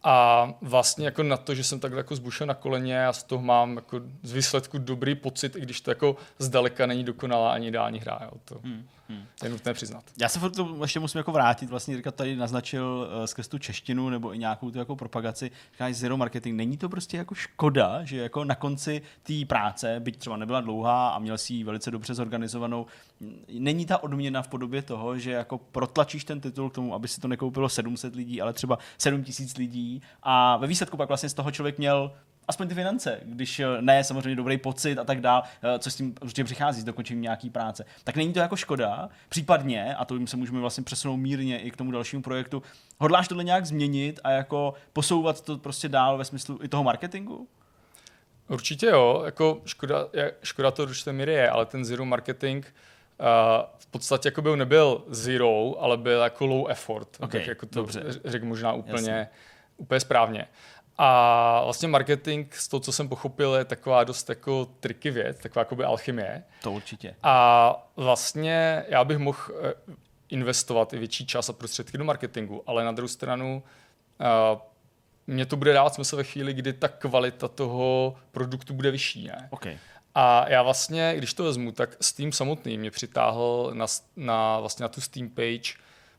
A 0.03 0.48
vlastně 0.61 1.06
jako 1.06 1.23
na 1.23 1.38
to, 1.38 1.56
že 1.56 1.64
jsem 1.64 1.80
takhle 1.80 1.99
jako 1.99 2.15
zbušel 2.15 2.48
na 2.48 2.53
koleně 2.53 3.07
a 3.07 3.14
z 3.14 3.23
toho 3.23 3.41
mám 3.41 3.76
jako 3.76 4.02
z 4.23 4.31
výsledku 4.31 4.77
dobrý 4.77 5.15
pocit, 5.15 5.56
i 5.56 5.61
když 5.61 5.81
to 5.81 5.91
jako 5.91 6.15
zdaleka 6.40 6.85
není 6.85 7.03
dokonalá 7.03 7.53
ani 7.53 7.68
ideální 7.68 7.99
hra. 7.99 8.19
Jo. 8.22 8.31
To 8.45 8.60
hmm. 8.64 8.88
Hmm. 9.10 9.26
je 9.44 9.50
nutné 9.50 9.74
přiznat. 9.74 10.04
Já 10.18 10.30
se 10.30 10.40
furt 10.40 10.52
to 10.52 10.78
ještě 10.82 11.00
musím 11.00 11.18
jako 11.18 11.32
vrátit. 11.32 11.70
Vlastně 11.70 11.94
Jirka 11.94 12.12
tady 12.12 12.36
naznačil 12.36 13.10
uh, 13.20 13.26
skrz 13.26 13.48
tu 13.48 13.58
češtinu 13.58 14.10
nebo 14.10 14.34
i 14.34 14.38
nějakou 14.38 14.72
tu 14.72 14.80
jako 14.80 14.96
propagaci. 14.96 15.52
Říkáš 15.72 15.96
zero 15.96 16.18
marketing. 16.18 16.58
Není 16.58 16.78
to 16.78 16.90
prostě 16.90 17.18
jako 17.18 17.36
škoda, 17.36 18.04
že 18.04 18.18
jako 18.18 18.44
na 18.44 18.56
konci 18.56 19.02
té 19.24 19.34
práce, 19.48 20.00
byť 20.00 20.18
třeba 20.18 20.38
nebyla 20.38 20.62
dlouhá 20.62 21.10
a 21.10 21.20
měl 21.20 21.38
si 21.38 21.54
ji 21.54 21.64
velice 21.64 21.92
dobře 21.92 22.14
zorganizovanou, 22.14 22.86
není 23.60 23.86
ta 23.86 24.04
odměna 24.04 24.42
v 24.42 24.48
podobě 24.48 24.82
toho, 24.82 25.20
že 25.20 25.32
jako 25.32 25.58
protlačíš 25.58 26.24
ten 26.24 26.42
titul 26.42 26.70
k 26.70 26.76
tomu, 26.76 26.94
aby 26.94 27.08
si 27.08 27.22
to 27.22 27.28
nekoupilo 27.28 27.70
700 27.70 28.16
lidí, 28.16 28.42
ale 28.42 28.54
třeba 28.54 28.78
7000 28.98 29.58
lidí 29.58 30.02
a 30.24 30.58
ve 30.58 30.68
výsledku 30.68 30.98
pak 30.98 31.08
vlastně 31.08 31.30
z 31.30 31.34
toho 31.34 31.52
člověk 31.52 31.78
měl 31.78 32.12
aspoň 32.48 32.68
ty 32.68 32.76
finance, 32.76 33.20
když 33.24 33.60
eh, 33.60 33.65
ne 33.82 34.03
samozřejmě 34.03 34.36
dobrý 34.36 34.57
pocit 34.57 34.99
a 34.99 35.03
tak 35.03 35.22
dál, 35.22 35.44
eh, 35.64 35.80
co 35.80 35.91
s 35.91 35.95
tím 35.95 36.15
určitě 36.22 36.44
přichází 36.44 36.82
s 36.82 36.84
dokončením 36.84 37.22
nějaký 37.22 37.49
práce. 37.49 37.86
Tak 38.03 38.15
není 38.15 38.34
to 38.34 38.40
jako 38.40 38.56
škoda, 38.56 39.10
případně, 39.30 39.95
a 39.95 40.06
to 40.06 40.28
se 40.28 40.38
můžeme 40.38 40.60
vlastně 40.60 40.84
přesunout 40.84 41.18
mírně 41.18 41.60
i 41.60 41.72
k 41.72 41.78
tomu 41.78 41.91
dalšímu 41.91 42.22
projektu, 42.22 42.64
hodláš 42.99 43.28
tohle 43.28 43.44
nějak 43.44 43.65
změnit 43.65 44.20
a 44.24 44.32
jako 44.32 44.74
posouvat 44.94 45.41
to 45.41 45.57
prostě 45.57 45.90
dál 45.90 46.18
ve 46.18 46.26
smyslu 46.26 46.60
i 46.64 46.68
toho 46.68 46.84
marketingu? 46.84 47.48
Určitě 48.48 48.86
jo, 48.86 49.22
jako 49.26 49.61
škoda, 49.65 50.07
škoda 50.44 50.72
to 50.72 50.86
do 50.86 50.90
určité 50.90 51.14
míry 51.14 51.34
je, 51.34 51.49
ale 51.49 51.65
ten 51.65 51.86
zero 51.86 52.06
marketing 52.06 52.65
v 53.78 53.88
podstatě 53.91 54.28
jako 54.28 54.41
byl 54.41 54.57
nebyl 54.57 55.03
zero, 55.07 55.82
ale 55.82 55.98
byl 55.98 56.22
jako 56.22 56.45
low 56.45 56.70
effort. 56.70 57.07
Okay, 57.20 57.41
tak 57.41 57.48
jako 57.48 57.65
to 57.65 57.80
dobře. 57.80 58.03
řekl 58.26 58.45
možná 58.45 58.74
úplně, 58.74 59.30
úplně 59.78 59.99
správně. 59.99 60.48
A 60.98 61.61
vlastně 61.64 61.88
marketing, 61.88 62.53
z 62.53 62.68
toho, 62.68 62.82
co 62.82 62.91
jsem 62.91 63.10
pochopil, 63.10 63.53
je 63.53 63.65
taková 63.65 64.03
dost 64.03 64.30
jako 64.30 64.68
triky 64.80 65.11
věc, 65.11 65.40
taková 65.40 65.61
jakoby 65.61 65.84
alchymie. 65.84 66.44
To 66.61 66.72
určitě. 66.72 67.15
A 67.24 67.88
vlastně 67.95 68.86
já 68.88 69.03
bych 69.03 69.18
mohl 69.18 69.38
eh, 69.49 69.74
investovat 70.30 70.94
i 70.94 70.98
větší 70.98 71.26
čas 71.26 71.49
a 71.49 71.53
prostředky 71.53 71.98
do 71.98 72.03
marketingu, 72.03 72.64
ale 72.68 72.84
na 72.84 72.91
druhou 72.91 73.07
stranu 73.07 73.64
uh, 74.53 74.61
mě 75.28 75.45
to 75.45 75.56
bude 75.56 75.74
dávat 75.74 75.94
smysl 75.94 76.18
ve 76.18 76.24
chvíli, 76.24 76.53
kdy 76.53 76.74
ta 76.74 76.88
kvalita 76.88 77.48
toho 77.48 78.15
produktu 78.32 78.74
bude 78.74 78.91
vyšší. 78.91 79.28
Ne? 79.28 79.48
Okay. 79.52 79.78
A 80.15 80.49
já 80.49 80.64
vlastně, 80.64 81.14
když 81.18 81.34
to 81.34 81.44
vezmu, 81.44 81.72
tak 81.72 81.95
Steam 82.02 82.32
samotný 82.32 82.78
mě 82.78 82.91
přitáhl 82.91 83.72
na, 83.74 83.86
na, 84.15 84.60
vlastně 84.60 84.84
na 84.84 84.90
tu 84.90 85.02
Steam 85.02 85.30
page 85.30 85.74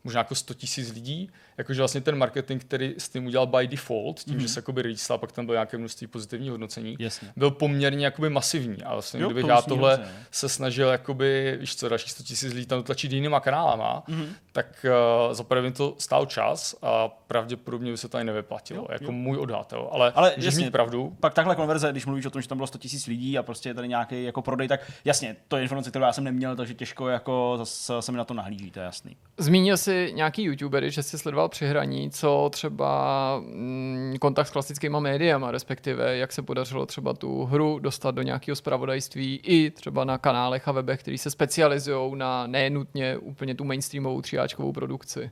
možná 0.05 0.21
jako 0.21 0.35
100 0.35 0.55
000 0.79 0.93
lidí, 0.95 1.31
jakože 1.59 1.81
vlastně 1.81 2.01
ten 2.01 2.19
marketing, 2.19 2.63
který 2.63 2.95
s 2.99 3.09
tím 3.09 3.27
udělal 3.27 3.47
by 3.47 3.67
default, 3.67 4.21
tím, 4.21 4.37
mm-hmm. 4.37 4.41
že 4.41 4.49
se 4.49 4.59
jakoby 4.59 4.83
release, 4.83 5.19
pak 5.19 5.33
tam 5.33 5.47
bylo 5.47 5.55
nějaké 5.55 5.79
množství 5.79 6.07
pozitivních 6.07 6.51
hodnocení, 6.51 6.97
Jasně. 6.99 7.33
byl 7.37 7.51
poměrně 7.51 8.05
jakoby 8.05 8.31
masivní. 8.31 8.83
A 8.83 8.93
vlastně, 8.93 9.21
jo, 9.21 9.29
kdybych 9.29 9.47
já 9.47 9.63
tohle 9.63 9.97
dobře, 9.97 10.13
se 10.31 10.49
snažil, 10.49 10.89
jakoby, 10.89 11.57
víš 11.61 11.77
co, 11.77 11.89
dalších 11.89 12.11
100 12.11 12.25
000 12.43 12.55
lidí 12.55 12.67
tam 12.67 12.83
tlačit 12.83 13.13
jinýma 13.13 13.41
kanálama, 13.41 14.03
mm-hmm. 14.09 14.27
tak 14.53 14.87
uh, 15.29 15.35
zaprvé 15.35 15.73
to 15.73 15.95
stál 15.99 16.27
čas 16.27 16.77
a 16.83 17.09
pravděpodobně 17.09 17.91
by 17.91 17.99
se 17.99 18.09
to 18.09 18.19
ani 18.19 18.27
nevyplatilo. 18.27 18.81
Jo, 18.81 18.87
jako 18.91 19.05
jo. 19.05 19.13
můj 19.13 19.39
odhad, 19.39 19.73
jo. 19.73 19.89
Ale, 19.93 20.13
Ale 20.15 20.35
jasně, 20.37 20.65
mít 20.65 20.71
pravdu. 20.71 21.17
Pak 21.21 21.35
takhle 21.35 21.57
konverze, 21.57 21.91
když 21.91 22.07
mluvíš 22.07 22.27
o 22.27 22.31
tom, 22.31 22.43
že 22.43 22.49
tam 22.49 22.59
bylo 22.59 22.67
100 22.67 22.79
000 22.93 23.05
lidí 23.09 23.39
a 23.39 23.43
prostě 23.43 23.69
je 23.69 23.75
tady 23.75 23.89
nějaký 23.89 24.25
jako 24.25 24.43
prodej, 24.43 24.69
tak 24.69 24.81
jasně, 25.05 25.37
to 25.49 25.57
je 25.57 25.63
informace, 25.63 25.91
kterou 25.91 26.05
já 26.05 26.13
jsem 26.13 26.25
neměl, 26.25 26.57
takže 26.57 26.75
těžko 26.75 27.09
jako 27.09 27.55
zase 27.59 27.93
se 28.01 28.13
mi 28.13 28.19
na 28.19 28.25
to 28.25 28.35
nahlíží, 28.35 28.71
to 28.71 28.81
je 28.81 28.85
jasný. 28.85 29.17
Zmínil 29.39 29.77
si 29.77 30.13
nějaký 30.15 30.43
youtubery, 30.43 30.91
že 30.91 31.03
jsi 31.03 31.19
sledoval 31.19 31.44
při 31.49 31.67
hraní, 31.67 32.11
co 32.11 32.51
třeba 32.53 33.41
mm, 33.41 34.17
kontakt 34.21 34.47
s 34.47 34.51
klasickýma 34.51 35.01
médiama, 35.01 35.51
respektive 35.51 36.17
jak 36.17 36.33
se 36.33 36.43
podařilo 36.43 36.87
třeba 36.87 37.13
tu 37.13 37.45
hru 37.45 37.79
dostat 37.79 38.11
do 38.11 38.23
nějakého 38.23 38.57
zpravodajství 38.57 39.41
i 39.43 39.71
třeba 39.71 40.05
na 40.05 40.19
kanálech 40.19 40.69
a 40.69 40.73
webech, 40.73 41.01
který 41.01 41.19
se 41.19 41.31
specializují 41.31 42.17
na 42.17 42.47
nenutně 42.47 43.17
úplně 43.17 43.55
tu 43.55 43.65
mainstreamovou 43.65 44.23
tříáčkovou 44.23 44.73
produkci. 44.73 45.31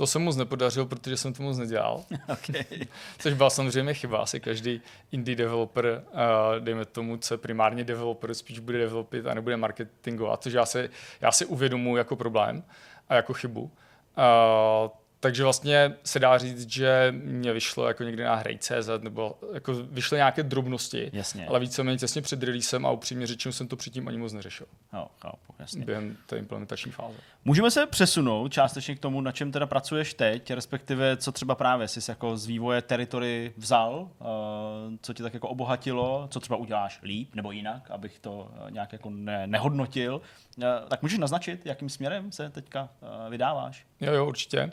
To 0.00 0.06
jsem 0.06 0.22
moc 0.22 0.36
nepodařil, 0.36 0.86
protože 0.86 1.16
jsem 1.16 1.32
to 1.32 1.42
moc 1.42 1.58
nedělal. 1.58 2.04
okay. 2.32 2.64
Což 3.18 3.34
byla 3.34 3.50
samozřejmě 3.50 3.94
chyba. 3.94 4.18
Asi 4.18 4.40
každý 4.40 4.80
indie 5.12 5.36
developer, 5.36 6.04
uh, 6.12 6.64
dejme 6.64 6.84
tomu, 6.84 7.16
co 7.16 7.34
je 7.34 7.38
primárně 7.38 7.84
developer, 7.84 8.34
spíš 8.34 8.58
bude 8.58 8.78
developit 8.78 9.26
a 9.26 9.34
nebude 9.34 9.56
marketingovat, 9.56 10.42
což 10.42 10.52
já 10.52 10.66
si, 10.66 10.90
já 11.20 11.32
si 11.32 11.46
uvědomuji 11.46 11.96
jako 11.96 12.16
problém 12.16 12.62
a 13.08 13.14
jako 13.14 13.32
chybu. 13.32 13.60
Uh, 13.62 13.70
takže 15.20 15.42
vlastně 15.42 15.94
se 16.04 16.18
dá 16.18 16.38
říct, 16.38 16.70
že 16.70 17.14
mě 17.16 17.52
vyšlo 17.52 17.88
jako 17.88 18.02
někdy 18.02 18.24
na 18.24 18.34
hrej.cz 18.34 18.88
nebo 18.98 19.38
jako 19.52 19.74
vyšly 19.74 20.16
nějaké 20.16 20.42
drobnosti, 20.42 21.10
jasně. 21.12 21.46
ale 21.46 21.60
víceméně 21.60 21.98
těsně 21.98 22.22
před 22.22 22.42
releasem 22.42 22.86
a 22.86 22.90
upřímně 22.90 23.26
řečeno 23.26 23.52
jsem 23.52 23.68
to 23.68 23.76
předtím 23.76 24.08
ani 24.08 24.18
moc 24.18 24.32
neřešil. 24.32 24.66
Jo, 24.92 25.06
chápu, 25.20 25.54
jasně. 25.58 25.84
Během 25.84 26.16
té 26.26 26.38
implementační 26.38 26.92
fáze. 26.92 27.16
Můžeme 27.44 27.70
se 27.70 27.86
přesunout 27.86 28.52
částečně 28.52 28.96
k 28.96 29.00
tomu, 29.00 29.20
na 29.20 29.32
čem 29.32 29.52
teda 29.52 29.66
pracuješ 29.66 30.14
teď, 30.14 30.50
respektive 30.50 31.16
co 31.16 31.32
třeba 31.32 31.54
právě 31.54 31.88
jsi 31.88 32.10
jako 32.10 32.36
z 32.36 32.46
vývoje 32.46 32.82
teritory 32.82 33.52
vzal, 33.56 34.10
uh, 34.18 34.26
co 35.02 35.14
ti 35.14 35.22
tak 35.22 35.34
jako 35.34 35.48
obohatilo, 35.48 36.28
co 36.30 36.40
třeba 36.40 36.56
uděláš 36.56 37.00
líp 37.02 37.34
nebo 37.34 37.52
jinak, 37.52 37.90
abych 37.90 38.18
to 38.18 38.32
uh, 38.32 38.70
nějak 38.70 38.92
jako 38.92 39.10
ne- 39.10 39.46
nehodnotil. 39.46 40.20
Uh, 40.56 40.64
tak 40.88 41.02
můžeš 41.02 41.18
naznačit, 41.18 41.66
jakým 41.66 41.88
směrem 41.88 42.32
se 42.32 42.50
teďka 42.50 42.88
vydáváš? 43.28 43.86
Jo, 44.00 44.12
jo, 44.12 44.26
určitě. 44.26 44.72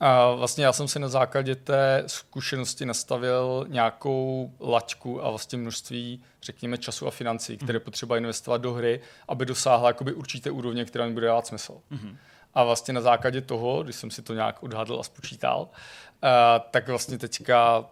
A 0.00 0.30
vlastně 0.34 0.64
já 0.64 0.72
jsem 0.72 0.88
si 0.88 0.98
na 0.98 1.08
základě 1.08 1.56
té 1.56 2.04
zkušenosti 2.06 2.86
nastavil 2.86 3.66
nějakou 3.68 4.52
laťku 4.60 5.24
a 5.24 5.30
vlastně 5.30 5.58
množství, 5.58 6.22
řekněme, 6.42 6.78
času 6.78 7.06
a 7.06 7.10
financí, 7.10 7.56
které 7.56 7.78
mm. 7.78 7.84
potřeba 7.84 8.16
investovat 8.16 8.58
do 8.58 8.72
hry, 8.72 9.00
aby 9.28 9.46
dosáhla 9.46 9.88
jakoby 9.88 10.12
určité 10.12 10.50
úrovně, 10.50 10.84
která 10.84 11.06
mi 11.06 11.12
bude 11.12 11.26
dávat 11.26 11.46
smysl. 11.46 11.80
Mm. 11.90 12.16
A 12.54 12.64
vlastně 12.64 12.94
na 12.94 13.00
základě 13.00 13.40
toho, 13.40 13.82
když 13.82 13.96
jsem 13.96 14.10
si 14.10 14.22
to 14.22 14.34
nějak 14.34 14.62
odhadl 14.62 15.00
a 15.00 15.02
spočítal, 15.02 15.60
uh, 15.60 16.28
tak 16.70 16.88
vlastně 16.88 17.18
teďka 17.18 17.84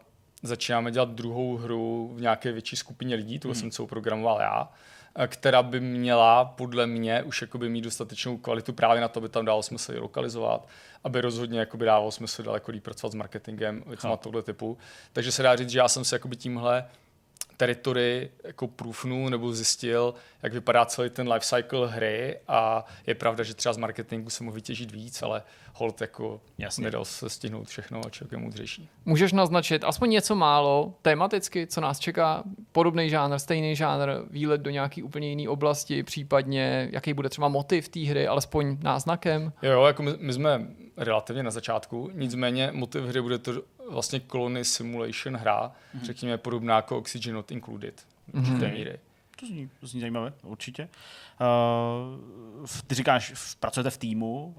začínáme 0.43 0.91
dělat 0.91 1.09
druhou 1.09 1.57
hru 1.57 2.13
v 2.15 2.21
nějaké 2.21 2.53
větší 2.53 2.77
skupině 2.77 3.17
lidí, 3.17 3.39
tu 3.39 3.49
mm. 3.49 3.55
jsem 3.55 3.71
celou 3.71 3.89
programoval 3.89 4.41
já 4.41 4.69
která 5.27 5.63
by 5.63 5.81
měla 5.81 6.45
podle 6.45 6.87
mě 6.87 7.23
už 7.23 7.41
jakoby 7.41 7.69
mít 7.69 7.83
dostatečnou 7.83 8.37
kvalitu 8.37 8.73
právě 8.73 9.01
na 9.01 9.09
to, 9.09 9.21
aby 9.21 9.29
tam 9.29 9.45
dalo 9.45 9.63
smysl 9.63 9.93
ji 9.93 9.99
lokalizovat, 9.99 10.69
aby 11.05 11.21
rozhodně 11.21 11.61
jakoby 11.61 11.85
dávalo 11.85 12.11
smysl 12.11 12.43
daleko 12.43 12.71
líp 12.71 12.85
pracovat 12.85 13.13
s 13.13 13.15
marketingem, 13.15 13.83
věcma 13.87 14.17
tohle 14.17 14.43
typu. 14.43 14.79
Takže 15.13 15.33
se 15.33 15.43
dá 15.43 15.57
říct, 15.57 15.71
že 15.71 15.79
já 15.79 15.89
jsem 15.89 16.05
se 16.05 16.15
jakoby 16.15 16.37
tímhle 16.37 16.85
teritory 17.57 18.31
jako 18.45 18.67
průfnul 18.67 19.31
nebo 19.31 19.53
zjistil, 19.53 20.15
jak 20.43 20.53
vypadá 20.53 20.85
celý 20.85 21.11
ten 21.11 21.33
life 21.33 21.47
cycle 21.47 21.89
hry 21.89 22.41
a 22.49 22.85
je 23.07 23.15
pravda, 23.15 23.45
že 23.45 23.55
třeba 23.55 23.73
z 23.73 23.77
marketingu 23.77 24.31
se 24.31 24.45
mohl 24.45 24.55
vytěžit 24.55 24.93
víc, 24.93 25.23
ale 25.23 25.43
hold 25.79 26.01
jako 26.01 26.41
Jasně. 26.59 26.85
nedal 26.85 27.05
se 27.05 27.31
stihnout 27.31 27.69
všechno 27.69 28.01
a 28.07 28.11
člověk 28.11 28.33
je 28.33 28.39
moudřejší. 28.39 28.89
Můžeš 29.05 29.33
naznačit 29.33 29.85
aspoň 29.85 30.11
něco 30.11 30.35
málo 30.35 30.95
tematicky, 31.03 31.67
co 31.67 31.81
nás 31.81 31.99
čeká, 31.99 32.43
podobný 32.73 33.11
žánr, 33.11 33.39
stejný 33.39 33.77
žánr, 33.77 34.11
výlet 34.31 34.61
do 34.61 34.71
nějaký 34.71 35.03
úplně 35.03 35.29
jiné 35.29 35.49
oblasti, 35.49 36.03
případně 36.03 36.89
jaký 36.93 37.15
bude 37.15 37.29
třeba 37.29 37.49
motiv 37.49 37.89
té 37.89 38.01
hry, 38.01 38.27
alespoň 38.27 38.77
náznakem? 38.83 39.53
Jo, 39.63 39.85
jako 39.85 40.03
my, 40.03 40.13
my 40.19 40.33
jsme 40.33 40.67
relativně 40.97 41.43
na 41.43 41.51
začátku, 41.51 42.11
nicméně 42.15 42.71
motiv 42.73 43.05
hry 43.05 43.23
bude 43.23 43.39
to 43.39 43.53
vlastně 43.91 44.21
Colony 44.33 44.65
Simulation 44.65 45.37
hra, 45.37 45.73
mm-hmm. 45.73 46.05
řekněme 46.05 46.39
podobná 46.39 46.77
jako 46.77 46.99
Oxygen 46.99 47.35
Not 47.35 47.51
Included. 47.51 48.03
Mm-hmm. 48.35 48.73
míry. 48.73 48.99
To 49.41 49.47
zní, 49.47 49.71
to 49.81 49.87
zní 49.87 50.01
zajímavé, 50.01 50.33
určitě. 50.43 50.89
Uh, 51.41 52.67
ty 52.87 52.95
říkáš, 52.95 53.55
pracujete 53.61 53.91
v 53.91 53.99
týmu, 53.99 54.55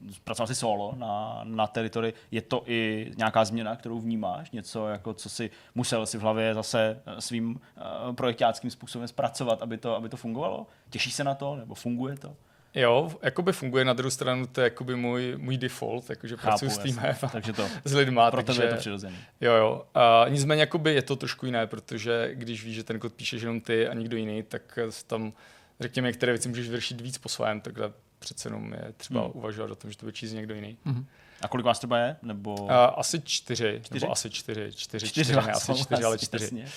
uh, 0.00 0.12
pracoval 0.24 0.46
jsi 0.46 0.54
solo 0.54 0.94
na, 0.96 1.40
na 1.44 1.66
teritory. 1.66 2.14
Je 2.30 2.42
to 2.42 2.62
i 2.66 3.10
nějaká 3.16 3.44
změna, 3.44 3.76
kterou 3.76 4.00
vnímáš? 4.00 4.50
Něco, 4.50 4.88
jako 4.88 5.14
co 5.14 5.28
si 5.28 5.50
musel 5.74 6.06
si 6.06 6.18
v 6.18 6.20
hlavě 6.20 6.54
zase 6.54 7.02
eh, 7.06 7.20
svým 7.20 7.50
uh, 7.50 8.14
projektáckým 8.14 8.70
způsobem 8.70 9.08
zpracovat, 9.08 9.62
aby 9.62 9.78
to, 9.78 9.96
aby 9.96 10.08
to 10.08 10.16
fungovalo? 10.16 10.66
Těšíš 10.90 11.14
se 11.14 11.24
na 11.24 11.34
to, 11.34 11.56
nebo 11.56 11.74
funguje 11.74 12.16
to? 12.16 12.36
Jo, 12.76 13.10
jakoby 13.22 13.52
funguje 13.52 13.84
na 13.84 13.92
druhou 13.92 14.10
stranu, 14.10 14.46
to 14.46 14.60
je 14.60 14.64
jakoby 14.64 14.96
můj, 14.96 15.34
můj 15.36 15.56
default, 15.58 16.10
jakože 16.10 16.36
pracuji 16.36 16.70
s 16.70 16.78
týmem 16.78 17.16
takže 17.32 17.52
to, 17.52 17.68
s 17.84 17.94
lidma. 17.94 18.30
Pro 18.30 18.42
takže, 18.42 18.62
je 18.62 18.68
to 18.68 18.76
přirozený. 18.76 19.16
Jo, 19.40 19.52
jo. 19.52 19.86
A 19.94 20.24
nicméně 20.28 20.60
jakoby 20.60 20.94
je 20.94 21.02
to 21.02 21.16
trošku 21.16 21.46
jiné, 21.46 21.66
protože 21.66 22.30
když 22.32 22.64
víš, 22.64 22.74
že 22.74 22.84
ten 22.84 22.98
kód 22.98 23.12
píšeš 23.12 23.42
jenom 23.42 23.60
ty 23.60 23.88
a 23.88 23.94
nikdo 23.94 24.16
jiný, 24.16 24.42
tak 24.42 24.78
tam, 25.06 25.32
řekněme, 25.80 26.08
některé 26.08 26.32
věci 26.32 26.48
můžeš 26.48 26.68
vyřešit 26.68 27.00
víc 27.00 27.18
po 27.18 27.28
svém, 27.28 27.60
takhle 27.60 27.92
přece 28.18 28.48
jenom 28.48 28.72
je 28.72 28.92
třeba 28.96 29.20
hmm. 29.20 29.30
uvažovat 29.34 29.70
o 29.70 29.74
tom, 29.74 29.90
že 29.90 29.98
to 29.98 30.06
vyčíst 30.06 30.34
někdo 30.34 30.54
jiný. 30.54 30.78
Hmm. 30.84 31.06
A 31.42 31.48
kolik 31.48 31.66
vás 31.66 31.78
třeba 31.78 31.98
je? 31.98 32.16
Nebo... 32.22 32.54
Uh, 32.54 32.70
asi 32.96 33.20
čtyři, 33.20 33.80
čtyři, 33.82 34.00
nebo 34.00 34.12
asi 34.12 34.30
čtyři, 34.30 34.72
čtyři, 34.72 35.06
čtyři, 35.06 35.08
čtyři 35.08 35.36
ne, 35.46 35.52
asi 35.52 35.74
čtyři, 35.82 36.04
ale 36.04 36.18
čtyři. 36.18 36.44
Jasně. 36.44 36.68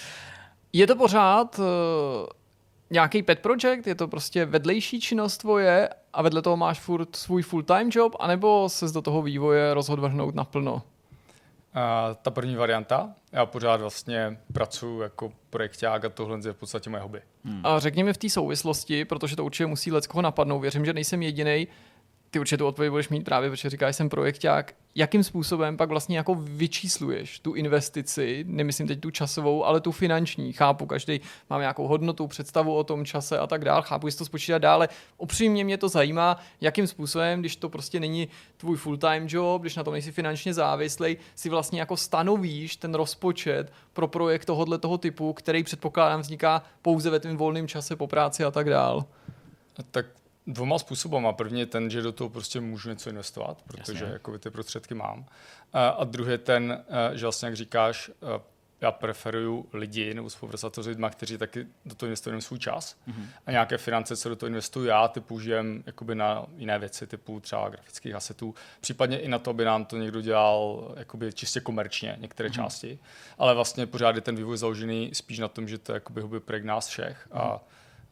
Je 0.73 0.87
to 0.87 0.95
pořád 0.95 1.59
uh 1.59 1.65
nějaký 2.89 3.23
pet 3.23 3.39
project, 3.39 3.87
je 3.87 3.95
to 3.95 4.07
prostě 4.07 4.45
vedlejší 4.45 5.01
činnost 5.01 5.37
tvoje 5.37 5.89
a 6.13 6.21
vedle 6.21 6.41
toho 6.41 6.57
máš 6.57 6.79
furt 6.79 7.15
svůj 7.15 7.41
full-time 7.41 7.89
job, 7.91 8.15
anebo 8.19 8.69
se 8.69 8.85
do 8.85 9.01
toho 9.01 9.21
vývoje 9.21 9.73
rozhodl 9.73 10.01
vrhnout 10.01 10.35
naplno? 10.35 10.81
A 11.73 12.15
ta 12.21 12.31
první 12.31 12.55
varianta, 12.55 13.13
já 13.31 13.45
pořád 13.45 13.81
vlastně 13.81 14.37
pracuji 14.53 15.01
jako 15.01 15.31
projekták 15.49 16.05
a 16.05 16.09
tohle 16.09 16.39
je 16.45 16.53
v 16.53 16.57
podstatě 16.57 16.89
moje 16.89 17.01
hobby. 17.03 17.21
Hmm. 17.45 17.61
A 17.63 17.79
řekni 17.79 18.03
mi 18.03 18.13
v 18.13 18.17
té 18.17 18.29
souvislosti, 18.29 19.05
protože 19.05 19.35
to 19.35 19.45
určitě 19.45 19.65
musí 19.65 19.91
leckoho 19.91 20.21
napadnout, 20.21 20.59
věřím, 20.59 20.85
že 20.85 20.93
nejsem 20.93 21.21
jediný, 21.21 21.67
ty 22.31 22.39
určitě 22.39 22.57
tu 22.57 22.67
odpověď 22.67 22.91
budeš 22.91 23.09
mít 23.09 23.25
právě, 23.25 23.49
protože 23.49 23.69
říkáš, 23.69 23.95
jsem 23.95 24.09
projekták. 24.09 24.75
Jakým 24.95 25.23
způsobem 25.23 25.77
pak 25.77 25.89
vlastně 25.89 26.17
jako 26.17 26.35
vyčísluješ 26.35 27.39
tu 27.39 27.53
investici, 27.53 28.45
nemyslím 28.47 28.87
teď 28.87 28.99
tu 28.99 29.11
časovou, 29.11 29.65
ale 29.65 29.81
tu 29.81 29.91
finanční. 29.91 30.53
Chápu, 30.53 30.85
každý 30.85 31.21
má 31.49 31.59
nějakou 31.59 31.87
hodnotu, 31.87 32.27
představu 32.27 32.75
o 32.75 32.83
tom 32.83 33.05
čase 33.05 33.39
a 33.39 33.47
tak 33.47 33.65
dále. 33.65 33.81
Chápu, 33.85 34.07
jestli 34.07 34.17
to 34.17 34.25
spočítat 34.25 34.57
dále. 34.57 34.89
Upřímně 35.17 35.63
mě 35.63 35.77
to 35.77 35.89
zajímá, 35.89 36.37
jakým 36.61 36.87
způsobem, 36.87 37.39
když 37.39 37.55
to 37.55 37.69
prostě 37.69 37.99
není 37.99 38.27
tvůj 38.57 38.77
full-time 38.77 39.27
job, 39.27 39.61
když 39.61 39.75
na 39.75 39.83
tom 39.83 39.93
nejsi 39.93 40.11
finančně 40.11 40.53
závislý, 40.53 41.17
si 41.35 41.49
vlastně 41.49 41.79
jako 41.79 41.97
stanovíš 41.97 42.75
ten 42.75 42.93
rozpočet 42.95 43.73
pro 43.93 44.07
projekt 44.07 44.45
tohohle 44.45 44.77
toho 44.77 44.97
typu, 44.97 45.33
který 45.33 45.63
předpokládám 45.63 46.21
vzniká 46.21 46.63
pouze 46.81 47.09
ve 47.09 47.19
tvém 47.19 47.37
volném 47.37 47.67
čase 47.67 47.95
po 47.95 48.07
práci 48.07 48.43
a 48.43 48.51
tak 48.51 48.69
dále. 48.69 49.03
Tak 49.91 50.05
dvoma 50.53 50.79
způsobama. 50.79 51.33
První 51.33 51.59
je 51.59 51.65
ten, 51.65 51.89
že 51.89 52.01
do 52.01 52.11
toho 52.11 52.29
prostě 52.29 52.61
můžu 52.61 52.89
něco 52.89 53.09
investovat, 53.09 53.61
protože 53.67 54.05
jako 54.05 54.37
ty 54.37 54.49
prostředky 54.49 54.93
mám. 54.93 55.25
A, 55.73 56.03
druhý 56.03 56.31
je 56.31 56.37
ten, 56.37 56.83
že 57.13 57.25
vlastně, 57.25 57.45
jak 57.45 57.55
říkáš, 57.55 58.11
já 58.81 58.91
preferuju 58.91 59.65
lidi 59.73 60.13
nebo 60.13 60.29
spolupracovat 60.29 60.75
s 60.75 60.87
lidmi, 60.87 61.07
kteří 61.11 61.37
taky 61.37 61.67
do 61.85 61.95
toho 61.95 62.07
investují 62.07 62.41
svůj 62.41 62.59
čas 62.59 62.97
mm-hmm. 63.07 63.25
a 63.45 63.51
nějaké 63.51 63.77
finance, 63.77 64.17
co 64.17 64.29
do 64.29 64.35
toho 64.35 64.47
investuju 64.47 64.85
já, 64.85 65.07
ty 65.07 65.19
použijem 65.19 65.83
jakoby 65.85 66.15
na 66.15 66.45
jiné 66.57 66.79
věci, 66.79 67.07
typu 67.07 67.39
třeba 67.39 67.69
grafických 67.69 68.15
asetů, 68.15 68.55
případně 68.81 69.19
i 69.19 69.27
na 69.27 69.39
to, 69.39 69.49
aby 69.49 69.65
nám 69.65 69.85
to 69.85 69.97
někdo 69.97 70.21
dělal 70.21 70.91
jakoby 70.97 71.33
čistě 71.33 71.59
komerčně, 71.59 72.17
některé 72.19 72.49
mm-hmm. 72.49 72.53
části, 72.53 72.99
ale 73.37 73.55
vlastně 73.55 73.85
pořád 73.87 74.15
je 74.15 74.21
ten 74.21 74.35
vývoj 74.35 74.57
založený 74.57 75.09
spíš 75.13 75.39
na 75.39 75.47
tom, 75.47 75.67
že 75.67 75.77
to 75.77 75.91
je 75.91 75.93
jakoby 75.93 76.21
hobby 76.21 76.39
projekt 76.39 76.65
nás 76.65 76.87
všech 76.87 77.27
mm-hmm. 77.27 77.39
a 77.41 77.47
mhm. 77.47 77.59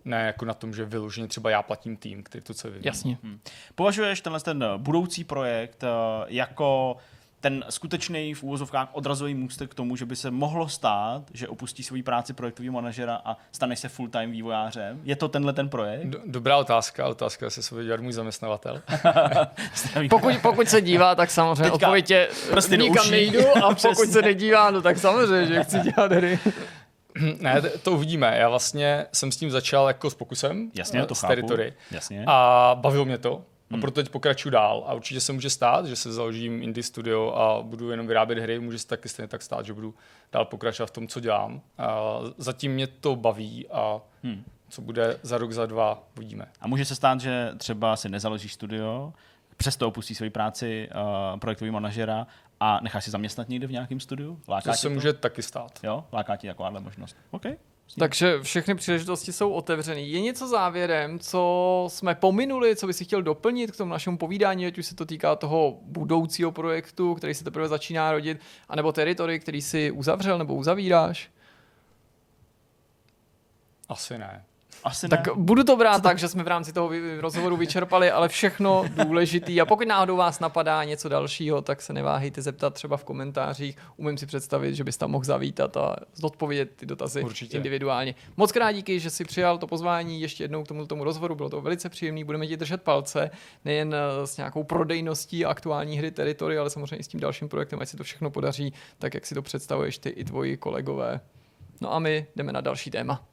Ne 0.07 0.25
jako 0.25 0.45
na 0.45 0.53
tom, 0.53 0.73
že 0.73 0.85
vyloženě 0.85 1.27
třeba 1.27 1.49
já 1.49 1.61
platím 1.61 1.97
tým, 1.97 2.23
který 2.23 2.43
to 2.43 2.53
co 2.53 2.67
vyvíjí. 2.67 2.85
Jasně. 2.85 3.17
Hmm. 3.23 3.39
Považuješ 3.75 4.21
tenhle 4.21 4.39
ten 4.39 4.65
budoucí 4.77 5.23
projekt 5.23 5.84
eh, 5.84 5.88
jako 6.27 6.97
ten 7.41 7.65
skutečný 7.69 8.34
v 8.34 8.43
úvozovkách 8.43 8.89
odrazový 8.91 9.34
můstek 9.34 9.71
k 9.71 9.73
tomu, 9.73 9.95
že 9.95 10.05
by 10.05 10.15
se 10.15 10.31
mohlo 10.31 10.69
stát, 10.69 11.23
že 11.34 11.47
opustí 11.47 11.84
svoji 11.84 12.03
práci 12.03 12.34
projektového 12.34 12.73
manažera 12.73 13.21
a 13.25 13.38
stane 13.51 13.75
se 13.75 13.89
full-time 13.89 14.31
vývojářem? 14.31 15.01
Je 15.03 15.15
to 15.15 15.27
tenhle 15.27 15.53
ten 15.53 15.69
projekt? 15.69 16.07
Do, 16.07 16.19
dobrá 16.25 16.57
otázka, 16.57 17.07
otázka 17.07 17.49
se 17.49 17.63
svůj 17.63 17.85
dělat 17.85 18.01
můj 18.01 18.13
zaměstnavatel. 18.13 18.81
pokud, 20.09 20.34
pokud 20.41 20.67
se 20.67 20.81
dívá, 20.81 21.15
tak 21.15 21.31
samozřejmě 21.31 21.63
Teďka 21.63 21.75
odpověď 21.75 22.11
je, 22.11 22.29
prostě 22.49 22.77
nikam 22.77 23.11
nejdu 23.11 23.57
a 23.63 23.75
pokud 23.81 24.09
se 24.11 24.21
nedívá, 24.21 24.71
no 24.71 24.81
tak 24.81 24.97
samozřejmě, 24.97 25.47
že 25.47 25.63
chci 25.63 25.79
dělat 25.79 26.11
hry. 26.11 26.39
ne, 27.39 27.61
to 27.61 27.91
uvidíme. 27.91 28.38
Já 28.38 28.49
vlastně 28.49 29.06
jsem 29.11 29.31
s 29.31 29.38
tím 29.38 29.52
začal 29.52 29.88
jako 29.88 30.10
s 30.10 30.15
pokusem. 30.15 30.72
Jasně, 30.76 31.06
to 31.06 31.15
z 31.15 31.22
chápu. 31.22 31.31
Territory. 31.31 31.73
Jasně. 31.91 32.23
A 32.27 32.77
bavilo 32.81 33.06
mě 33.06 33.18
to. 33.18 33.44
A 33.72 33.73
hmm. 33.73 33.81
proto 33.81 33.95
teď 33.95 34.10
pokračuju 34.10 34.52
dál. 34.52 34.84
A 34.88 34.94
určitě 34.94 35.22
se 35.22 35.34
může 35.34 35.49
stát, 35.49 35.85
že 35.85 35.95
se 35.95 36.14
založím 36.14 36.64
indie 36.64 36.84
studio 36.84 37.31
a 37.31 37.61
budu 37.64 37.91
jenom 37.91 38.07
vyrábět 38.07 38.39
hry. 38.39 38.60
Může 38.60 38.80
se 38.80 38.88
taky 38.88 39.10
stejně 39.10 39.27
tak 39.27 39.41
stát, 39.41 39.65
že 39.65 39.73
budu 39.73 39.95
dál 40.31 40.45
pokračovat 40.45 40.88
v 40.88 40.91
tom, 40.91 41.07
co 41.07 41.19
dělám. 41.19 41.61
A 41.77 42.19
zatím 42.38 42.72
mě 42.72 42.88
to 42.88 43.15
baví 43.15 43.68
a 43.68 44.02
hmm. 44.23 44.44
co 44.69 44.81
bude 44.81 45.19
za 45.22 45.38
rok, 45.38 45.52
za 45.52 45.65
dva, 45.65 46.03
uvidíme. 46.18 46.45
A 46.61 46.68
může 46.68 46.85
se 46.85 46.95
stát, 46.95 47.22
že 47.22 47.52
třeba 47.57 47.95
si 47.95 48.10
nezaložíš 48.10 48.53
studio, 48.53 49.14
přesto 49.57 49.88
opustí 49.88 50.15
svoji 50.15 50.30
práci 50.30 50.89
uh, 50.95 51.39
projektový 51.39 51.72
manažera 51.72 52.27
a 52.59 52.79
necháš 52.84 53.03
si 53.03 53.11
zaměstnat 53.11 53.49
někde 53.49 53.67
v 53.67 53.71
nějakém 53.71 53.99
studiu? 53.99 54.41
Láká 54.47 54.71
to 54.71 54.77
se 54.77 54.88
to? 54.88 54.93
může 54.93 55.13
taky 55.13 55.41
stát. 55.41 55.79
Jo, 55.84 56.03
láká 56.13 56.35
ti 56.35 56.47
takováhle 56.47 56.79
možnost. 56.79 57.17
Okay. 57.31 57.55
Takže 57.99 58.41
všechny 58.41 58.75
příležitosti 58.75 59.34
jsou 59.34 59.51
otevřené. 59.51 60.01
Je 60.01 60.21
něco 60.21 60.47
závěrem, 60.47 61.19
co 61.19 61.85
jsme 61.88 62.15
pominuli, 62.15 62.75
co 62.75 62.88
by 62.88 62.93
si 62.93 63.05
chtěl 63.05 63.21
doplnit 63.21 63.71
k 63.71 63.77
tomu 63.77 63.91
našemu 63.91 64.17
povídání, 64.17 64.65
ať 64.65 64.77
už 64.77 64.85
se 64.85 64.95
to 64.95 65.05
týká 65.05 65.35
toho 65.35 65.77
budoucího 65.81 66.51
projektu, 66.51 67.15
který 67.15 67.34
se 67.34 67.43
teprve 67.43 67.67
začíná 67.67 68.11
rodit, 68.11 68.41
anebo 68.69 68.91
teritory, 68.91 69.39
který 69.39 69.61
si 69.61 69.91
uzavřel 69.91 70.38
nebo 70.38 70.55
uzavíráš? 70.55 71.31
Asi 73.89 74.17
ne. 74.17 74.45
Asi 74.88 75.07
tak 75.09 75.27
ne. 75.27 75.34
budu 75.35 75.64
to 75.64 75.76
brát 75.77 76.03
tak, 76.03 76.19
že 76.19 76.27
jsme 76.27 76.43
v 76.43 76.47
rámci 76.47 76.73
toho 76.73 76.91
rozhovoru 77.19 77.57
vyčerpali, 77.57 78.11
ale 78.11 78.30
všechno 78.30 78.85
důležitý. 79.03 79.61
A 79.61 79.65
pokud 79.65 79.88
náhodou 79.88 80.18
vás 80.18 80.39
napadá 80.39 80.84
něco 80.84 81.09
dalšího, 81.09 81.61
tak 81.61 81.81
se 81.81 81.93
neváhejte 81.93 82.41
zeptat 82.41 82.73
třeba 82.73 82.97
v 82.97 83.03
komentářích. 83.03 83.77
Umím 83.97 84.18
si 84.18 84.26
představit, 84.26 84.76
že 84.76 84.84
bys 84.84 84.97
tam 84.97 85.11
mohl 85.11 85.26
zavítat 85.26 85.77
a 85.77 85.95
zodpovědět 86.15 86.69
ty 86.76 86.85
dotazy 86.85 87.23
Určitě. 87.23 87.57
individuálně. 87.57 88.15
Moc 88.38 88.51
krát 88.51 88.72
díky, 88.72 88.99
že 88.99 89.09
si 89.09 89.26
přijal 89.26 89.57
to 89.57 89.68
pozvání 89.68 90.22
ještě 90.22 90.43
jednou 90.43 90.64
k 90.64 90.68
tomu, 90.68 90.85
tomu 90.85 91.03
rozhovoru. 91.03 91.35
Bylo 91.35 91.49
to 91.49 91.61
velice 91.61 91.89
příjemné. 91.89 92.26
Budeme 92.26 92.47
ti 92.47 92.57
držet 92.57 92.81
palce, 92.81 93.30
nejen 93.65 93.95
eh, 93.95 94.27
s 94.27 94.38
nějakou 94.38 94.64
prodejností 94.64 95.45
aktuální 95.45 95.97
hry 95.97 96.11
Territory, 96.11 96.57
ale 96.57 96.69
samozřejmě 96.69 96.95
i 96.95 97.03
s 97.03 97.07
tím 97.07 97.19
dalším 97.19 97.49
projektem, 97.49 97.80
ať 97.81 97.89
se 97.89 97.97
to 97.97 98.03
všechno 98.03 98.30
podaří, 98.30 98.73
tak 98.99 99.14
jak 99.14 99.26
si 99.26 99.35
to 99.35 99.41
představuješ 99.41 99.97
ty 99.97 100.09
i 100.09 100.23
tvoji 100.23 100.57
kolegové. 100.57 101.19
No 101.81 101.93
a 101.93 101.99
my 101.99 102.26
jdeme 102.35 102.51
na 102.51 102.61
další 102.61 102.91
téma. 102.91 103.23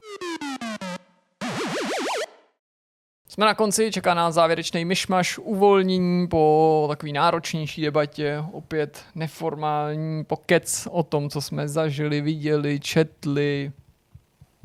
Jsme 3.35 3.47
na 3.47 3.55
konci, 3.55 3.91
čeká 3.91 4.15
nás 4.15 4.35
závěrečný 4.35 4.85
myšmaš, 4.85 5.39
uvolnění 5.39 6.29
po 6.29 6.87
takový 6.89 7.13
náročnější 7.13 7.83
debatě, 7.83 8.45
opět 8.53 9.05
neformální 9.15 10.25
pokec 10.25 10.89
o 10.91 11.03
tom, 11.03 11.31
co 11.31 11.41
jsme 11.41 11.69
zažili, 11.69 12.21
viděli, 12.21 12.81
četli, 12.81 13.73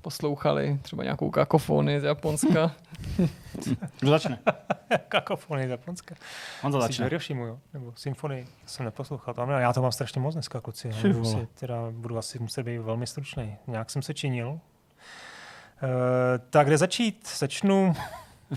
poslouchali, 0.01 0.79
třeba 0.81 1.03
nějakou 1.03 1.29
kakofonii 1.29 1.99
z 1.99 2.03
Japonska. 2.03 2.71
Kdo 3.99 4.09
začne? 4.09 4.39
kakofonii 5.07 5.67
z 5.67 5.71
Japonska. 5.71 6.15
On 6.63 6.71
to 6.71 6.81
začne. 6.81 7.05
Hirošimu, 7.05 7.45
jo? 7.45 7.59
Nebo 7.73 7.93
symfonii. 7.95 8.47
Jsem 8.65 8.85
neposlouchal. 8.85 9.33
To 9.33 9.41
já 9.41 9.73
to 9.73 9.81
mám 9.81 9.91
strašně 9.91 10.21
moc 10.21 10.33
dneska, 10.33 10.61
kluci. 10.61 10.89
Budu, 11.01 11.25
si, 11.25 11.47
teda, 11.59 11.75
budu 11.91 12.17
asi 12.17 12.39
muset 12.39 12.63
být 12.63 12.77
velmi 12.77 13.07
stručný. 13.07 13.55
Nějak 13.67 13.89
jsem 13.89 14.01
se 14.01 14.13
činil. 14.13 14.49
Uh, 14.49 14.59
tak 16.49 16.67
kde 16.67 16.77
začít? 16.77 17.29
Začnu 17.37 17.95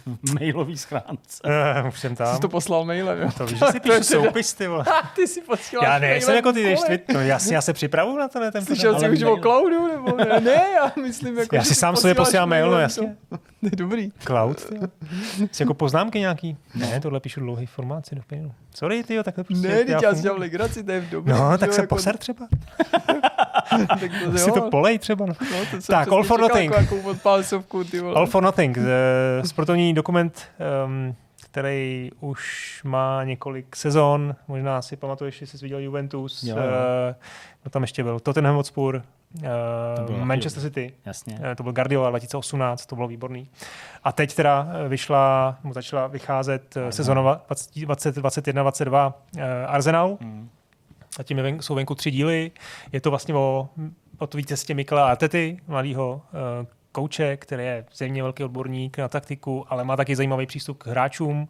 mailový 0.34 0.76
schránce. 0.78 1.42
Uh, 1.82 1.88
už 1.88 2.00
jsem 2.00 2.16
tam. 2.16 2.34
Jsi 2.34 2.40
to 2.40 2.48
poslal 2.48 2.84
mailem, 2.84 3.20
jo? 3.20 3.30
To 3.38 3.46
víš, 3.46 3.58
že 3.58 3.66
si 3.72 3.80
píšu 3.80 4.02
soupis, 4.02 4.54
ty 4.54 4.66
vole. 4.66 4.84
ty 5.16 5.26
si 5.26 5.40
posíláš 5.40 5.84
Já 5.84 5.98
nejsem 5.98 6.34
jako 6.34 6.52
ty, 6.52 6.76
ty, 6.86 7.14
no 7.14 7.20
jasně, 7.20 7.54
já 7.54 7.62
se 7.62 7.72
připravuju 7.72 8.18
na 8.18 8.28
to, 8.28 8.40
ne? 8.40 8.52
Ten 8.52 8.64
Slyšel 8.64 9.00
jsi 9.00 9.10
už 9.10 9.22
o 9.22 9.36
cloudu, 9.36 9.88
nebo 9.88 10.16
ne? 10.16 10.40
Ne, 10.40 10.62
já 10.74 10.92
myslím, 11.02 11.38
jako... 11.38 11.56
Já 11.56 11.64
si 11.64 11.74
sám 11.74 11.96
sobě 11.96 12.14
posílám 12.14 12.48
mail, 12.48 12.70
no 12.70 12.78
jasně. 12.78 13.16
To 13.30 13.38
je 13.62 13.70
dobrý. 13.70 14.12
Cloud, 14.26 14.64
ty 14.64 14.80
Jsi 15.52 15.62
jako 15.62 15.74
poznámky 15.74 16.20
nějaký? 16.20 16.56
Ne, 16.74 17.00
tohle 17.00 17.20
píšu 17.20 17.40
dlouhý 17.40 17.66
formáci 17.66 18.14
do 18.14 18.22
pěnu. 18.26 18.54
Sorry, 18.74 19.02
ty 19.02 19.14
jo, 19.14 19.22
takhle 19.22 19.44
prostě. 19.44 19.68
Ne, 19.68 19.84
teď 19.84 20.02
já 20.02 20.14
si 20.14 20.22
dělám 20.22 20.38
legraci, 20.38 20.84
to 20.84 20.92
je 20.92 21.00
v 21.00 21.10
dobrý. 21.10 21.32
No, 21.32 21.58
tak 21.58 21.72
se 21.72 21.80
jako... 21.80 21.94
poser 21.94 22.16
třeba. 22.16 22.48
tak 23.88 24.10
to, 24.32 24.38
si 24.38 24.52
to 24.52 24.70
polej 24.70 24.98
třeba. 24.98 25.26
No. 25.26 25.34
no 25.40 25.58
to 25.70 25.86
tak, 25.86 26.08
All 26.08 26.22
for 26.22 26.40
Nothing. 26.40 26.72
All 28.14 28.26
for 28.26 28.42
Nothing. 28.42 28.78
Sportovní 29.44 29.94
dokument, 29.94 30.42
um, 30.84 31.14
který 31.50 32.10
už 32.20 32.80
má 32.84 33.24
několik 33.24 33.76
sezon. 33.76 34.34
Možná 34.48 34.82
si 34.82 34.96
pamatuješ, 34.96 35.38
že 35.38 35.46
jsi 35.46 35.56
viděl 35.62 35.78
Juventus. 35.78 36.42
Jo, 36.44 36.56
jo. 36.56 36.62
Uh, 36.62 37.70
tam 37.70 37.82
ještě 37.82 38.02
byl 38.02 38.20
Tottenham 38.20 38.56
Hotspur, 38.56 39.02
Uh, 40.08 40.24
Manchester 40.24 40.62
City. 40.62 40.92
Jasně. 41.06 41.34
Uh, 41.34 41.54
to 41.56 41.62
byl 41.62 41.72
Guardiola 41.72 42.10
2018, 42.10 42.86
to 42.86 42.94
bylo 42.94 43.08
výborný. 43.08 43.48
A 44.04 44.12
teď 44.12 44.34
teda 44.34 44.68
vyšla, 44.88 45.56
mu 45.62 45.72
začala 45.72 46.06
vycházet 46.06 46.76
sezona 46.90 47.40
2021-2022 47.50 49.12
uh, 49.36 49.42
Arsenal. 49.66 50.18
Hmm. 50.20 50.48
Zatím 51.16 51.36
je 51.36 51.42
ven, 51.42 51.62
jsou 51.62 51.74
venku 51.74 51.94
tři 51.94 52.10
díly. 52.10 52.50
Je 52.92 53.00
to 53.00 53.10
vlastně 53.10 53.34
o, 53.34 53.68
o 54.18 54.26
tvý 54.26 54.44
cestě 54.44 54.74
Mikla 54.74 55.08
Artety, 55.08 55.60
mladého 55.66 56.22
uh, 56.60 56.66
kouče, 56.92 57.36
který 57.36 57.64
je 57.64 57.84
zřejmě 57.92 58.22
velký 58.22 58.44
odborník 58.44 58.98
na 58.98 59.08
taktiku, 59.08 59.64
ale 59.68 59.84
má 59.84 59.96
taky 59.96 60.16
zajímavý 60.16 60.46
přístup 60.46 60.78
k 60.78 60.86
hráčům. 60.86 61.48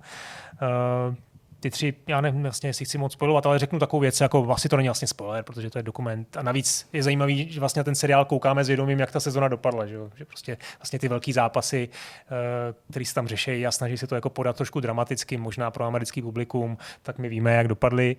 Uh, 1.09 1.15
ty 1.63 1.71
tři, 1.71 1.95
já 2.07 2.21
nevím 2.21 2.43
vlastně, 2.43 2.69
jestli 2.69 2.85
chci 2.85 2.99
moc 2.99 3.13
spojovat, 3.13 3.47
ale 3.47 3.59
řeknu 3.59 3.79
takovou 3.79 4.01
věc, 4.01 4.21
jako 4.21 4.43
vlastně 4.43 4.71
to 4.71 4.77
není 4.77 4.89
vlastně 4.89 5.09
spoiler, 5.09 5.45
protože 5.45 5.71
to 5.71 5.79
je 5.79 5.83
dokument. 5.83 6.37
A 6.37 6.43
navíc 6.43 6.89
je 6.93 7.03
zajímavý, 7.03 7.53
že 7.53 7.61
vlastně 7.61 7.85
ten 7.85 7.95
seriál 7.95 8.25
koukáme 8.25 8.65
s 8.65 8.69
vědomím, 8.69 9.01
jak 9.01 9.13
ta 9.13 9.21
sezona 9.21 9.49
dopadla, 9.49 9.87
že, 9.87 9.97
že 10.15 10.25
prostě 10.25 10.57
vlastně 10.79 10.99
ty 10.99 11.09
velký 11.09 11.33
zápasy, 11.33 11.89
uh, 11.89 12.37
které 12.91 13.05
se 13.05 13.15
tam 13.15 13.29
řeší 13.29 13.67
a 13.67 13.73
snaží 13.73 13.99
se 13.99 14.07
to 14.07 14.15
jako 14.15 14.31
podat 14.31 14.57
trošku 14.57 14.81
dramaticky, 14.81 15.37
možná 15.37 15.71
pro 15.71 15.85
americký 15.85 16.23
publikum, 16.23 16.79
tak 17.03 17.19
my 17.19 17.29
víme, 17.29 17.55
jak 17.55 17.69
dopadly. 17.69 18.17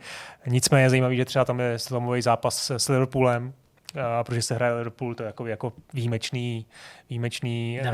Nicméně 0.47 0.83
je 0.83 0.89
zajímavý, 0.89 1.17
že 1.17 1.25
třeba 1.25 1.45
tam 1.45 1.59
je 1.59 1.79
slomový 1.79 2.21
zápas 2.21 2.71
s 2.71 2.89
Liverpoolem, 2.89 3.53
a 4.01 4.23
protože 4.23 4.41
se 4.41 4.55
hraje 4.55 4.73
Liverpool, 4.73 5.15
to 5.15 5.23
je 5.23 5.27
jako, 5.27 5.47
jako 5.47 5.73
výjimečný, 5.93 6.65
výjimečný 7.09 7.79
uh, 7.81 7.89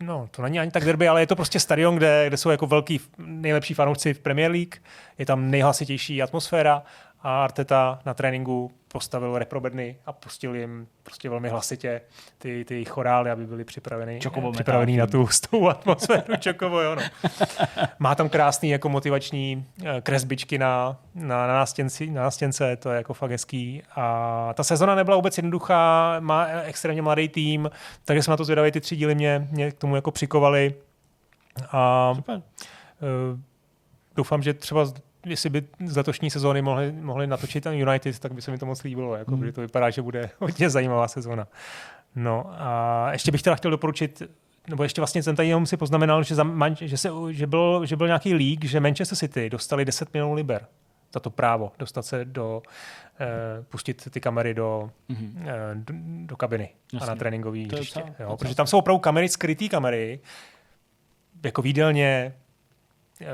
no 0.00 0.28
to 0.30 0.42
není 0.42 0.60
ani 0.60 0.70
tak 0.70 0.84
derby, 0.84 1.08
ale 1.08 1.22
je 1.22 1.26
to 1.26 1.36
prostě 1.36 1.60
stadion, 1.60 1.96
kde, 1.96 2.24
kde 2.26 2.36
jsou 2.36 2.50
jako 2.50 2.66
velký, 2.66 3.00
nejlepší 3.18 3.74
fanoušci 3.74 4.14
v 4.14 4.20
Premier 4.20 4.50
League, 4.50 4.74
je 5.18 5.26
tam 5.26 5.50
nejhlasitější 5.50 6.22
atmosféra 6.22 6.82
a 7.22 7.44
Arteta 7.44 7.98
na 8.04 8.14
tréninku 8.14 8.70
postavil 8.92 9.38
reprobedny 9.38 9.96
a 10.06 10.12
pustil 10.12 10.54
jim 10.54 10.86
prostě 11.02 11.30
velmi 11.30 11.48
hlasitě 11.48 12.00
ty, 12.38 12.64
ty 12.64 12.84
chorály, 12.84 13.30
aby 13.30 13.46
byli 13.46 13.64
připraveni, 13.64 14.20
připraveni 14.52 14.96
na 14.96 15.06
tu, 15.06 15.28
tu 15.50 15.68
atmosféru 15.68 16.36
Čokovo, 16.38 16.80
jo, 16.80 16.94
no. 16.94 17.02
Má 17.98 18.14
tam 18.14 18.28
krásný 18.28 18.70
jako 18.70 18.88
motivační 18.88 19.66
eh, 19.84 20.00
kresbičky 20.00 20.58
na, 20.58 20.96
na, 21.14 21.46
na, 21.46 21.54
nástěnci, 21.54 22.10
na 22.10 22.22
nástěnce, 22.22 22.76
to 22.76 22.90
je 22.90 22.96
jako 22.96 23.14
fakt 23.14 23.30
hezký. 23.30 23.82
A 23.96 24.52
ta 24.54 24.64
sezona 24.64 24.94
nebyla 24.94 25.16
vůbec 25.16 25.38
jednoduchá, 25.38 26.16
má 26.20 26.46
extrémně 26.46 27.02
mladý 27.02 27.28
tým, 27.28 27.70
takže 28.04 28.22
jsme 28.22 28.30
na 28.30 28.36
to 28.36 28.44
zvědavili, 28.44 28.72
ty 28.72 28.80
tři 28.80 28.96
díly 28.96 29.14
mě, 29.14 29.48
mě 29.50 29.70
k 29.70 29.78
tomu 29.78 29.96
jako 29.96 30.10
přikovali. 30.10 30.74
A, 31.72 32.12
Super. 32.14 32.36
Uh, 32.36 33.40
doufám, 34.16 34.42
že 34.42 34.54
třeba 34.54 34.84
jestli 35.26 35.50
by 35.50 35.62
z 35.86 35.96
letošní 35.96 36.30
sezóny 36.30 36.62
mohli, 36.62 36.92
mohli 36.92 37.26
natočit 37.26 37.64
ten 37.64 37.74
United, 37.74 38.18
tak 38.18 38.32
by 38.34 38.42
se 38.42 38.50
mi 38.50 38.58
to 38.58 38.66
moc 38.66 38.82
líbilo, 38.82 39.16
jako, 39.16 39.36
mm. 39.36 39.52
to 39.52 39.60
vypadá, 39.60 39.90
že 39.90 40.02
bude 40.02 40.30
hodně 40.38 40.70
zajímavá 40.70 41.08
sezóna. 41.08 41.48
No 42.16 42.46
a 42.48 43.08
ještě 43.12 43.32
bych 43.32 43.42
teda 43.42 43.56
chtěl 43.56 43.70
doporučit, 43.70 44.22
nebo 44.68 44.82
ještě 44.82 45.00
vlastně 45.00 45.22
jsem 45.22 45.36
tady 45.36 45.48
jenom 45.48 45.66
si 45.66 45.76
poznamenal, 45.76 46.22
že, 46.22 46.34
za, 46.34 46.46
že, 46.80 46.96
se, 46.96 47.08
že, 47.30 47.46
byl, 47.46 47.86
že 47.86 47.96
byl 47.96 48.06
nějaký 48.06 48.34
leak, 48.34 48.64
že 48.64 48.80
Manchester 48.80 49.18
City 49.18 49.50
dostali 49.50 49.84
10 49.84 50.14
milionů 50.14 50.34
liber 50.34 50.66
za 51.14 51.20
to 51.20 51.30
právo 51.30 51.72
dostat 51.78 52.02
se 52.02 52.24
do, 52.24 52.62
eh, 53.20 53.62
pustit 53.68 54.10
ty 54.10 54.20
kamery 54.20 54.54
do, 54.54 54.90
mm-hmm. 55.10 55.32
eh, 55.46 55.74
do, 55.74 55.94
do 56.26 56.36
kabiny 56.36 56.70
Jasně. 56.92 57.06
a 57.06 57.10
na 57.10 57.16
tréninkový 57.16 57.64
hřiště. 57.64 58.02
Jo, 58.18 58.36
protože 58.36 58.54
tam 58.54 58.66
jsou 58.66 58.78
opravdu 58.78 58.98
kamery, 58.98 59.28
skrytý 59.28 59.68
kamery, 59.68 60.20
jako 61.44 61.62
výdelně, 61.62 62.34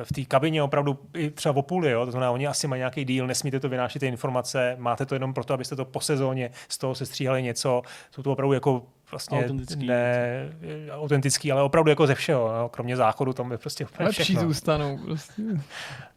v 0.04 0.12
té 0.12 0.24
kabině 0.24 0.62
opravdu 0.62 0.98
i 1.14 1.30
třeba 1.30 1.56
o 1.56 1.62
půli, 1.62 1.90
jo? 1.90 2.04
to 2.04 2.10
znamená, 2.10 2.30
oni 2.30 2.46
asi 2.46 2.66
mají 2.66 2.80
nějaký 2.80 3.04
díl, 3.04 3.26
nesmíte 3.26 3.60
to 3.60 3.68
vynášet 3.68 3.98
ty 3.98 4.06
informace, 4.06 4.76
máte 4.78 5.06
to 5.06 5.14
jenom 5.14 5.34
proto, 5.34 5.54
abyste 5.54 5.76
to 5.76 5.84
po 5.84 6.00
sezóně 6.00 6.50
z 6.68 6.78
toho 6.78 6.94
se 6.94 7.06
stříhali 7.06 7.42
něco, 7.42 7.82
jsou 8.10 8.22
to 8.22 8.32
opravdu 8.32 8.52
jako 8.52 8.82
vlastně 9.10 9.38
autentický, 9.38 9.86
ne, 9.86 10.48
autentický 10.90 11.52
ale 11.52 11.62
opravdu 11.62 11.90
jako 11.90 12.06
ze 12.06 12.14
všeho, 12.14 12.52
no? 12.58 12.68
kromě 12.68 12.96
záchodu, 12.96 13.32
tam 13.32 13.52
je 13.52 13.58
prostě 13.58 13.84
úplně 13.84 14.06
Lepší 14.06 14.22
všechno. 14.22 14.42
zůstanou 14.42 14.98
prostě. 14.98 15.42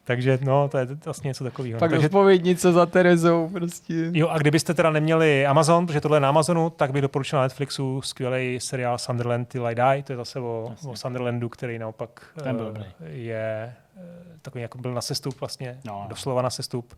Takže 0.09 0.39
no, 0.41 0.69
to 0.69 0.77
je 0.77 0.87
vlastně 1.05 1.27
něco 1.27 1.43
takového. 1.43 1.79
Tak 1.79 1.91
Takže, 1.91 2.05
odpovědnice 2.05 2.71
za 2.71 2.85
Terezou 2.85 3.49
prostě. 3.49 4.09
Jo, 4.13 4.27
a 4.27 4.37
kdybyste 4.37 4.73
teda 4.73 4.89
neměli 4.89 5.45
Amazon, 5.45 5.85
protože 5.85 6.01
tohle 6.01 6.15
je 6.17 6.21
na 6.21 6.29
Amazonu, 6.29 6.69
tak 6.69 6.91
bych 6.91 7.01
doporučil 7.01 7.39
na 7.39 7.43
Netflixu 7.43 8.01
skvělý 8.01 8.59
seriál 8.59 8.97
Sunderland 8.97 9.47
Till 9.47 9.67
I 9.67 9.75
Die, 9.75 10.03
to 10.03 10.13
je 10.13 10.17
zase 10.17 10.39
o, 10.39 10.75
o 10.87 10.95
Sunderlandu, 10.95 11.49
který 11.49 11.79
naopak 11.79 12.25
uh, 12.41 12.81
je 13.05 13.75
uh, 13.95 14.03
takový 14.41 14.61
jako 14.61 14.77
byl 14.77 14.93
na 14.93 15.01
sestup 15.01 15.39
vlastně, 15.39 15.79
no, 15.85 15.93
no. 15.93 16.05
doslova 16.09 16.41
na 16.41 16.49
sestup. 16.49 16.93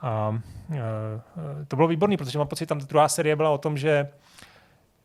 A 0.00 0.28
uh, 0.68 0.76
to 1.68 1.76
bylo 1.76 1.88
výborný, 1.88 2.16
protože 2.16 2.38
mám 2.38 2.48
pocit, 2.48 2.66
tam 2.66 2.80
ta 2.80 2.86
druhá 2.86 3.08
série 3.08 3.36
byla 3.36 3.50
o 3.50 3.58
tom, 3.58 3.78
že 3.78 4.08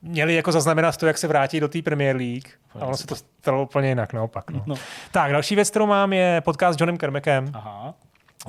měli 0.02 0.36
jako 0.36 0.52
zaznamenat 0.52 0.98
to, 0.98 1.08
jak 1.08 1.18
se 1.18 1.28
vrátí 1.28 1.60
do 1.60 1.68
té 1.68 1.82
Premier 1.82 2.16
League. 2.16 2.48
A 2.80 2.86
ono 2.86 2.98
se 2.98 3.08
to 3.08 3.16
stalo 3.16 3.64
úplně 3.64 3.90
jinak, 3.90 4.14
naopak. 4.14 4.52
No. 4.52 4.64
No. 4.66 4.76
Tak, 5.12 5.32
další 5.32 5.56
věc, 5.56 5.70
kterou 5.70 5.86
mám, 5.86 6.14
je 6.14 6.42
podcast 6.42 6.78
s 6.78 6.82
Johnem 6.82 6.98
Kermekem. 6.98 7.52
Aha. 7.54 7.94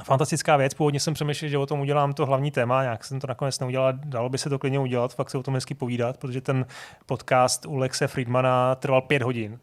Fantastická 0.04 0.56
věc, 0.56 0.74
původně 0.74 1.00
jsem 1.00 1.14
přemýšlel, 1.14 1.48
že 1.48 1.58
o 1.58 1.66
tom 1.66 1.80
udělám 1.80 2.12
to 2.12 2.26
hlavní 2.26 2.50
téma, 2.50 2.82
jak 2.82 3.04
jsem 3.04 3.20
to 3.20 3.26
nakonec 3.26 3.60
neudělal, 3.60 3.92
dalo 3.92 4.28
by 4.28 4.38
se 4.38 4.48
to 4.48 4.58
klidně 4.58 4.78
udělat, 4.78 5.14
fakt 5.14 5.30
se 5.30 5.38
o 5.38 5.42
tom 5.42 5.54
hezky 5.54 5.74
povídat, 5.74 6.16
protože 6.16 6.40
ten 6.40 6.66
podcast 7.06 7.66
u 7.66 7.76
Lexe 7.76 8.06
Friedmana 8.06 8.74
trval 8.74 9.00
pět 9.00 9.22
hodin. 9.22 9.58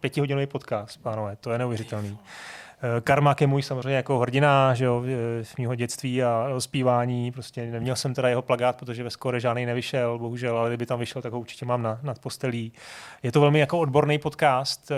Pětihodinový 0.00 0.46
podcast, 0.46 1.02
pánové, 1.02 1.36
to 1.36 1.52
je 1.52 1.58
neuvěřitelný. 1.58 2.18
Eh, 2.84 3.00
Karmak 3.00 3.40
je 3.40 3.46
můj 3.46 3.62
samozřejmě 3.62 3.96
jako 3.96 4.18
hrdina 4.18 4.74
že 4.74 4.84
jo, 4.84 5.02
z 5.42 5.56
mého 5.56 5.74
dětství 5.74 6.22
a 6.22 6.46
zpívání. 6.58 7.32
Prostě 7.32 7.66
neměl 7.66 7.96
jsem 7.96 8.14
teda 8.14 8.28
jeho 8.28 8.42
plagát, 8.42 8.76
protože 8.76 9.04
ve 9.04 9.10
skore 9.10 9.40
žádný 9.40 9.66
nevyšel, 9.66 10.18
bohužel, 10.18 10.58
ale 10.58 10.70
kdyby 10.70 10.86
tam 10.86 10.98
vyšel, 10.98 11.22
tak 11.22 11.32
ho 11.32 11.40
určitě 11.40 11.66
mám 11.66 11.82
na, 11.82 11.98
nad 12.02 12.18
postelí. 12.18 12.72
Je 13.22 13.32
to 13.32 13.40
velmi 13.40 13.58
jako 13.58 13.78
odborný 13.78 14.18
podcast. 14.18 14.90
Eh, 14.90 14.96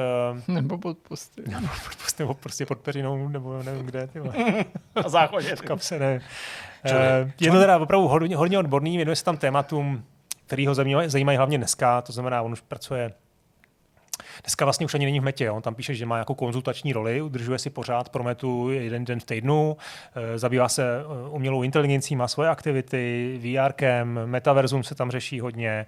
nebo 0.53 0.79
pod 0.79 0.99
postelí. 0.99 1.51
Nebo, 1.55 1.67
pod 1.67 1.97
postelí, 2.03 2.27
nebo 2.27 2.35
prostě 2.35 2.67
pod 2.67 2.79
peřinou, 2.79 3.29
nebo 3.29 3.63
nevím 3.63 3.87
kde. 3.87 4.07
Ty 4.07 4.21
Na 5.03 5.09
záchodě. 5.09 5.57
V 5.57 5.61
kapse, 5.61 5.99
ne. 5.99 6.21
Eh, 6.85 7.33
je 7.41 7.51
to 7.51 7.59
teda 7.59 7.79
opravdu 7.79 8.09
hodně, 8.09 8.37
hodně 8.37 8.59
odborný, 8.59 8.97
věnuje 8.97 9.17
se 9.17 9.25
tam 9.25 9.37
tématům, 9.37 10.05
který 10.47 10.67
ho 10.67 10.75
zajímají 11.07 11.37
hlavně 11.37 11.59
dneska, 11.59 12.03
to 12.03 12.13
znamená, 12.13 12.43
on 12.43 12.53
už 12.53 12.61
pracuje 12.61 13.13
Dneska 14.43 14.65
vlastně 14.65 14.87
už 14.87 14.95
ani 14.95 15.05
není 15.05 15.21
v 15.21 15.23
metě. 15.23 15.51
On 15.51 15.63
tam 15.63 15.75
píše, 15.75 15.95
že 15.95 16.07
má 16.07 16.19
jako 16.19 16.35
konzultační 16.35 16.93
roli, 16.93 17.23
udržuje 17.23 17.59
si 17.59 17.71
pořád 17.71 18.09
pro 18.09 18.25
metu 18.25 18.71
jeden 18.71 19.05
den 19.05 19.21
v 19.21 19.25
týdnu, 19.25 19.77
eh, 20.15 20.39
zabývá 20.39 20.69
se 20.69 20.83
eh, 21.01 21.29
umělou 21.29 21.63
inteligencí, 21.63 22.17
má 22.17 22.29
svoje 22.29 22.49
aktivity, 22.49 23.39
VRkem, 23.43 24.21
metaverzum 24.27 24.83
se 24.83 24.95
tam 24.95 25.11
řeší 25.11 25.41
hodně, 25.41 25.87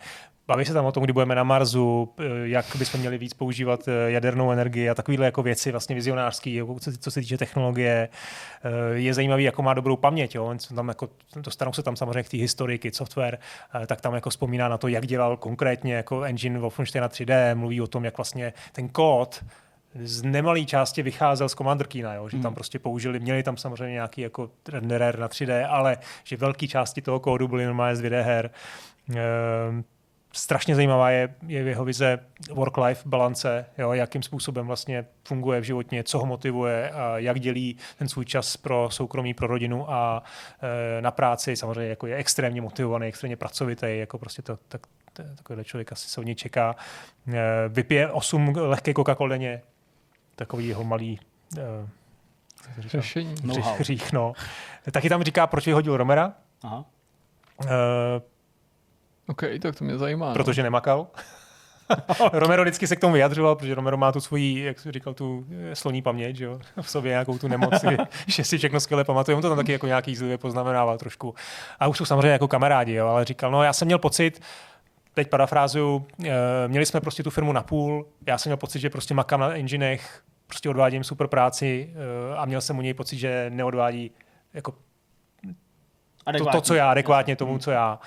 Baví 0.49 0.65
se 0.65 0.73
tam 0.73 0.85
o 0.85 0.93
tom, 0.93 1.05
kdy 1.05 1.13
budeme 1.13 1.35
na 1.35 1.45
Marsu, 1.45 2.15
eh, 2.19 2.23
jak 2.43 2.67
bychom 2.79 3.01
měli 3.01 3.19
víc 3.19 3.35
používat 3.35 3.89
jadernou 4.07 4.51
energii 4.51 4.91
a 4.91 4.95
takovéhle 4.95 5.27
jako 5.27 5.43
věci 5.43 5.71
vlastně 5.71 5.95
vizionářský, 5.95 6.55
jako 6.55 6.77
co 6.99 7.11
se 7.11 7.21
týče 7.21 7.39
technologie. 7.39 8.09
Je 8.93 9.15
zajímavý, 9.15 9.45
jako 9.45 9.63
má 9.63 9.75
dobrou 9.75 9.97
paměť. 9.97 10.35
Jo. 10.35 10.55
Tam 10.75 10.89
jako, 10.89 11.09
dostanou 11.37 11.73
se 11.73 11.83
tam 11.83 11.97
samozřejmě 11.97 12.23
k 12.23 12.29
té 12.29 12.37
historiky, 12.37 12.91
software, 12.93 13.39
tak 13.87 14.01
tam 14.01 14.15
jako 14.15 14.31
vzpomíná 14.31 14.69
na 14.69 14.79
to, 14.79 14.89
jak 14.89 15.07
dělal 15.07 15.37
konkrétně 15.37 15.95
jako 15.95 16.23
engine 16.23 16.59
Wolfensteina 16.59 17.09
3D, 17.09 17.55
mluví 17.55 17.81
o 17.81 17.87
tom, 17.87 18.05
jak 18.05 18.17
vlastně 18.17 18.53
ten 18.73 18.89
kód 18.89 19.45
z 20.03 20.23
nemalé 20.23 20.65
části 20.65 21.03
vycházel 21.03 21.49
z 21.49 21.55
Commander 21.55 21.87
Keyna, 21.87 22.15
jo? 22.15 22.29
že 22.29 22.37
tam 22.37 22.45
hmm. 22.45 22.55
prostě 22.55 22.79
použili, 22.79 23.21
měli 23.21 23.43
tam 23.43 23.57
samozřejmě 23.57 23.93
nějaký 23.93 24.21
jako 24.21 24.51
renderer 24.69 25.19
na 25.19 25.29
3D, 25.29 25.67
ale 25.71 25.99
že 26.25 26.37
velké 26.37 26.69
části 26.69 27.03
toho 27.03 27.21
kódu 27.21 27.49
byly 27.49 27.65
normálně 27.65 27.97
z 27.97 28.03
2D 28.03 28.23
her. 28.23 28.51
Ehm, 29.11 29.85
strašně 30.37 30.75
zajímavá 30.75 31.11
je, 31.11 31.35
je 31.47 31.63
jeho 31.63 31.85
vize 31.85 32.19
work-life 32.51 33.03
balance, 33.07 33.67
jo, 33.79 33.93
jakým 33.93 34.23
způsobem 34.23 34.67
vlastně 34.67 35.05
funguje 35.25 35.61
v 35.61 35.65
životě, 35.65 36.03
co 36.03 36.19
ho 36.19 36.27
motivuje, 36.27 36.91
a 36.91 37.19
jak 37.19 37.41
dělí 37.41 37.77
ten 37.99 38.09
svůj 38.09 38.25
čas 38.25 38.57
pro 38.57 38.89
soukromí, 38.91 39.35
pro 39.35 39.47
rodinu 39.47 39.91
a 39.91 40.23
e, 40.99 41.03
na 41.03 41.11
práci. 41.11 41.57
Samozřejmě 41.57 41.91
jako 41.91 42.07
je 42.07 42.17
extrémně 42.17 42.61
motivovaný, 42.61 43.07
extrémně 43.07 43.37
pracovitý, 43.37 43.87
jako 43.89 44.19
prostě 44.19 44.43
to, 44.43 44.59
tak, 44.69 44.81
takovýhle 45.13 45.65
člověk 45.65 45.93
asi 45.93 46.09
se 46.09 46.21
od 46.21 46.25
něj 46.25 46.35
čeká. 46.35 46.77
E, 47.29 47.69
vypije 47.69 48.11
8 48.11 48.55
lehké 48.57 48.93
Coca-Cola 48.93 49.29
denně, 49.29 49.63
takový 50.37 50.69
jeho 50.69 50.85
malý 50.85 51.21
e, 51.59 51.63
řešení. 52.79 53.35
Hřích, 53.79 54.13
no. 54.13 54.33
Taky 54.91 55.09
tam 55.09 55.23
říká, 55.23 55.47
proč 55.47 55.67
vyhodil 55.67 55.97
Romera. 55.97 56.33
Aha. 56.63 56.85
E, 57.67 58.36
OK, 59.29 59.43
tak 59.61 59.77
to 59.77 59.85
mě 59.85 59.99
zajímá. 59.99 60.27
No. 60.27 60.33
Protože 60.33 60.63
no. 60.63 60.67
nemakal. 60.67 61.07
Romero 62.33 62.63
vždycky 62.63 62.87
se 62.87 62.97
k 62.97 63.01
tomu 63.01 63.15
vyjadřoval, 63.15 63.57
protože 63.57 63.75
Romero 63.75 63.97
má 63.97 64.13
tu 64.13 64.21
svoji, 64.21 64.65
jak 64.65 64.81
jsi 64.81 64.93
říkal, 64.93 65.15
tu 65.15 65.47
eh, 65.51 65.77
sloní 65.77 66.03
paměť, 66.03 66.37
že 66.37 66.45
jo? 66.45 66.61
v 66.83 66.91
sobě 66.91 67.11
nějakou 67.11 67.39
tu 67.39 67.49
nemoc, 67.49 67.85
že 68.27 68.45
si 68.45 68.59
všechno 68.59 68.81
skvěle 68.81 69.05
pamatuje. 69.05 69.35
On 69.35 69.43
to 69.43 69.49
tam 69.49 69.57
taky 69.57 69.73
jako 69.73 69.87
nějaký 69.87 70.17
zlivě 70.17 70.39
poznamenával 70.39 70.99
trošku. 70.99 71.35
A 71.81 71.87
už 71.87 71.99
jsou 71.99 72.05
samozřejmě 72.05 72.29
jako 72.29 72.49
kamarádi, 72.49 72.93
jo? 72.93 73.07
ale 73.07 73.25
říkal, 73.25 73.51
no 73.51 73.63
já 73.63 73.73
jsem 73.73 73.87
měl 73.87 73.99
pocit, 73.99 74.43
teď 75.15 75.31
parafrázuju, 75.31 76.07
eh, 76.25 76.31
měli 76.67 76.87
jsme 76.87 77.01
prostě 77.01 77.23
tu 77.23 77.31
firmu 77.31 77.53
na 77.53 77.63
půl, 77.63 78.07
já 78.27 78.39
jsem 78.39 78.51
měl 78.51 78.57
pocit, 78.57 78.81
že 78.81 78.91
prostě 78.91 79.15
makám 79.15 79.41
na 79.41 79.51
enginech, 79.51 80.23
prostě 80.47 80.69
odvádím 80.69 81.05
super 81.05 81.27
práci 81.27 81.91
eh, 81.93 82.37
a 82.37 82.45
měl 82.45 82.61
jsem 82.61 82.79
u 82.79 82.83
něj 82.83 82.95
pocit, 82.95 83.19
že 83.19 83.47
neodvádí 83.51 84.11
jako 84.55 84.75
to, 86.39 86.47
to, 86.47 86.61
co 86.61 86.75
já, 86.75 86.91
adekvátně 86.91 87.37
tomu, 87.37 87.59
co 87.59 87.71
já 87.71 87.99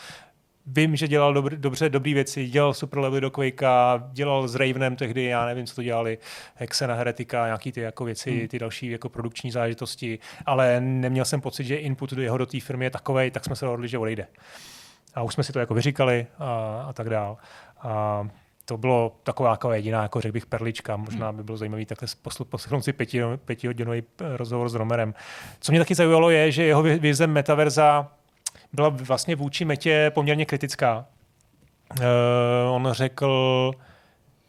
vím, 0.72 0.96
že 0.96 1.08
dělal 1.08 1.34
dobře, 1.34 1.58
dobře 1.58 1.90
dobré 1.90 2.14
věci, 2.14 2.48
dělal 2.48 2.74
super 2.74 3.00
levely 3.00 3.22
do 3.22 3.32
Quakea, 3.32 4.10
dělal 4.12 4.48
s 4.48 4.56
Ravenem 4.56 4.96
tehdy, 4.96 5.24
já 5.24 5.46
nevím, 5.46 5.66
co 5.66 5.76
to 5.76 5.84
dělali, 5.84 6.18
Hexena, 6.56 6.96
Heretika, 6.96 7.46
nějaký 7.46 7.72
ty 7.72 7.82
jako 7.82 8.06
věci, 8.06 8.32
hmm. 8.32 8.48
ty 8.48 8.60
další 8.60 8.90
jako 8.90 9.10
produkční 9.10 9.52
záležitosti, 9.52 10.20
ale 10.46 10.82
neměl 10.82 11.26
jsem 11.26 11.42
pocit, 11.42 11.64
že 11.64 11.76
input 11.76 12.14
do 12.14 12.22
jeho 12.22 12.38
do 12.38 12.46
té 12.46 12.60
firmy 12.60 12.86
je 12.86 12.90
takový, 12.90 13.32
tak 13.32 13.46
jsme 13.46 13.56
se 13.56 13.66
dohodli, 13.66 13.88
že 13.88 13.98
odejde. 13.98 14.28
A 15.16 15.24
už 15.24 15.34
jsme 15.34 15.44
si 15.44 15.54
to 15.54 15.60
jako 15.60 15.74
vyříkali 15.74 16.28
a, 16.40 16.86
a 16.90 16.94
tak 16.94 17.10
dál. 17.10 17.38
A 17.82 18.28
to 18.66 18.78
bylo 18.78 19.16
taková 19.24 19.52
jako 19.52 19.72
jediná, 19.72 20.02
jako 20.02 20.22
řekl 20.22 20.34
bych, 20.34 20.46
perlička. 20.46 20.98
Možná 20.98 21.28
hmm. 21.28 21.38
by 21.38 21.44
bylo 21.44 21.58
zajímavé 21.58 21.86
takhle 21.86 22.08
poslechnout 22.50 22.82
si 22.82 22.94
pěti, 22.94 23.22
pětihodinový 23.46 24.04
rozhovor 24.20 24.70
s 24.70 24.76
Romerem. 24.76 25.14
Co 25.60 25.72
mě 25.72 25.80
taky 25.80 25.96
zaujalo 25.96 26.30
je, 26.30 26.52
že 26.52 26.64
jeho 26.64 26.84
vize 26.84 27.28
metaverza 27.28 28.12
byla 28.74 28.90
vlastně 28.90 29.36
vůči 29.36 29.66
Metě 29.66 30.12
poměrně 30.14 30.46
kritická. 30.46 31.06
Uh, 32.00 32.06
on 32.76 32.90
řekl, 32.92 33.72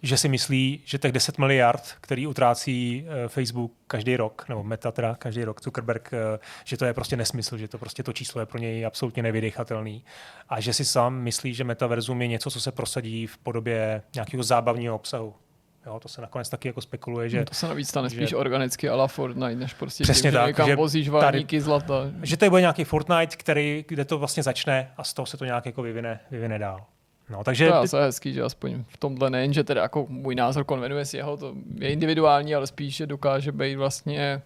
že 0.03 0.17
si 0.17 0.29
myslí, 0.29 0.83
že 0.85 0.99
těch 0.99 1.13
10 1.13 1.39
miliard, 1.39 1.95
který 2.01 2.27
utrácí 2.27 3.05
uh, 3.05 3.29
Facebook 3.29 3.73
každý 3.87 4.17
rok, 4.17 4.45
nebo 4.49 4.63
Meta 4.63 4.93
teda 4.93 5.15
každý 5.15 5.45
rok, 5.45 5.63
Zuckerberg, 5.63 6.11
uh, 6.13 6.19
že 6.65 6.77
to 6.77 6.85
je 6.85 6.95
prostě 6.95 7.17
nesmysl, 7.17 7.59
že 7.59 7.69
to 7.69 7.79
prostě 7.79 8.03
to 8.03 8.13
číslo 8.13 8.41
je 8.41 8.47
pro 8.47 8.59
něj 8.59 8.87
absolutně 8.87 9.23
nevydechatelný 9.23 10.05
a 10.49 10.61
že 10.61 10.73
si 10.73 10.85
sám 10.85 11.15
myslí, 11.15 11.55
že 11.55 11.65
metaverzum 11.65 12.23
je 12.23 12.29
něco, 12.29 12.51
co 12.51 12.61
se 12.61 12.73
prosadí 12.73 13.27
v 13.27 13.39
podobě 13.39 14.03
nějakého 14.15 14.43
zábavního 14.43 14.95
obsahu. 14.95 15.35
Jo, 15.87 16.01
to 16.01 16.09
se 16.09 16.21
nakonec 16.21 16.49
taky 16.49 16.69
jako 16.69 16.81
spekuluje, 16.81 17.29
že... 17.29 17.39
No 17.39 17.45
to 17.45 17.55
se 17.55 17.69
navíc 17.69 17.89
stane 17.89 18.09
že, 18.09 18.17
spíš 18.17 18.33
organicky 18.33 18.89
a 18.89 18.97
la 18.97 19.07
Fortnite, 19.07 19.55
než 19.55 19.75
prostě 19.75 20.05
Přesně 20.05 20.31
tím, 20.31 20.39
tak, 20.39 20.47
někam 20.47 20.67
že 20.67 20.77
vozíš 20.77 21.09
varníky 21.09 21.61
zlata. 21.61 21.95
Že 22.23 22.37
to 22.37 22.51
bude 22.51 22.61
nějaký 22.61 22.85
Fortnite, 22.85 23.37
který, 23.37 23.85
kde 23.89 24.05
to 24.05 24.19
vlastně 24.19 24.43
začne 24.43 24.93
a 24.97 25.05
z 25.05 25.15
toho 25.15 25.27
se 25.27 25.37
to 25.37 25.45
nějak 25.45 25.67
jako 25.67 25.83
vyvine, 25.83 26.21
vyvine 26.31 26.59
dál. 26.59 26.87
No, 27.31 27.45
takže... 27.45 27.71
To 27.91 27.97
je 27.97 28.03
hezký, 28.03 28.33
že 28.33 28.43
aspoň 28.43 28.85
v 28.89 28.97
tomhle 28.97 29.31
nejen, 29.31 29.53
že 29.53 29.65
teda 29.65 29.83
jako 29.83 30.07
můj 30.09 30.35
názor 30.35 30.65
konvenuje 30.65 31.05
s 31.05 31.15
jeho, 31.15 31.37
to 31.37 31.55
je 31.79 31.93
individuální, 31.93 32.55
ale 32.55 32.67
spíš, 32.67 32.97
že 32.97 33.07
dokáže 33.07 33.53
být 33.53 33.75
vlastně 33.75 34.43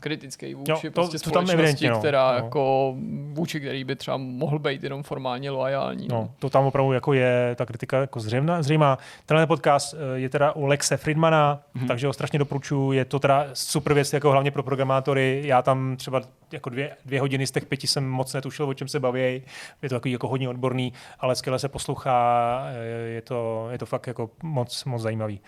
kritický 0.00 0.54
vůči 0.54 0.70
jo, 0.70 0.78
to, 0.82 0.90
prostě 0.90 1.18
to 1.18 1.30
společnosti, 1.30 1.86
tam 1.86 1.94
no, 1.94 1.98
která 1.98 2.30
no. 2.30 2.36
jako 2.36 2.94
vůči 3.32 3.60
který 3.60 3.84
by 3.84 3.96
třeba 3.96 4.16
mohl 4.16 4.58
být 4.58 4.84
jenom 4.84 5.02
formálně 5.02 5.50
loajální. 5.50 6.08
No. 6.08 6.16
no. 6.16 6.30
to 6.38 6.50
tam 6.50 6.64
opravdu 6.64 6.92
jako 6.92 7.12
je 7.12 7.54
ta 7.58 7.66
kritika 7.66 8.00
jako 8.00 8.20
zřejmá. 8.20 8.62
zřejmá. 8.62 8.98
Tenhle 9.26 9.46
podcast 9.46 9.94
eh, 9.94 10.18
je 10.18 10.28
teda 10.28 10.52
u 10.52 10.66
Lexe 10.66 10.96
Friedmana, 10.96 11.62
mm-hmm. 11.76 11.86
takže 11.86 12.06
ho 12.06 12.12
strašně 12.12 12.38
doporučuji. 12.38 12.92
Je 12.92 13.04
to 13.04 13.18
teda 13.18 13.46
super 13.52 13.94
věc 13.94 14.12
jako 14.12 14.30
hlavně 14.30 14.50
pro 14.50 14.62
programátory. 14.62 15.42
Já 15.44 15.62
tam 15.62 15.96
třeba 15.96 16.20
jako 16.52 16.70
dvě, 16.70 16.96
dvě 17.04 17.20
hodiny 17.20 17.46
z 17.46 17.50
těch 17.50 17.66
pěti 17.66 17.86
jsem 17.86 18.08
moc 18.08 18.34
netušil, 18.34 18.68
o 18.68 18.74
čem 18.74 18.88
se 18.88 19.00
baví. 19.00 19.42
Je 19.82 19.88
to 19.88 19.94
takový 19.94 20.12
jako 20.12 20.28
hodně 20.28 20.48
odborný, 20.48 20.92
ale 21.20 21.36
skvěle 21.36 21.58
se 21.58 21.68
poslouchá. 21.68 22.62
Eh, 22.72 23.08
je 23.08 23.22
to, 23.22 23.68
je 23.70 23.78
to 23.78 23.86
fakt 23.86 24.06
jako 24.06 24.30
moc, 24.42 24.84
moc 24.84 25.02
zajímavý. 25.02 25.40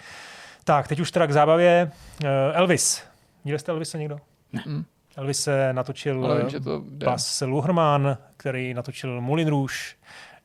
Tak, 0.64 0.88
teď 0.88 1.00
už 1.00 1.10
teda 1.10 1.26
k 1.26 1.32
zábavě. 1.32 1.90
Eh, 2.24 2.52
Elvis. 2.52 3.13
Viděli 3.44 3.58
jste 3.58 3.72
Elvise 3.72 3.98
někdo? 3.98 4.18
Ne. 4.52 4.62
Mm. 4.66 4.84
Elvis 5.16 5.42
se 5.42 5.72
natočil 5.72 6.24
Ale 6.24 6.40
vím, 6.40 6.50
že 6.50 6.60
to 6.60 6.82
jde. 6.88 7.06
Bas 7.06 7.40
Luhrmann, 7.46 8.18
který 8.36 8.74
natočil 8.74 9.20
Moulin 9.20 9.48
Rouge. 9.48 9.74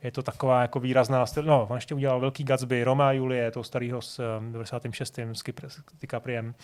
Je 0.03 0.11
to 0.11 0.23
taková 0.23 0.61
jako 0.61 0.79
výrazná 0.79 1.25
styl. 1.25 1.43
No, 1.43 1.67
on 1.69 1.77
ještě 1.77 1.95
udělal 1.95 2.19
Velký 2.19 2.43
Gatsby, 2.43 2.83
Roma 2.83 3.07
a 3.09 3.11
Julie, 3.11 3.51
toho 3.51 3.63
starého 3.63 4.01
s 4.01 4.37
um, 4.39 4.51
96. 4.51 5.17
s 5.19 5.43
Kypr- 5.43 5.67
s 5.67 5.81
DiCapriem. 6.01 6.55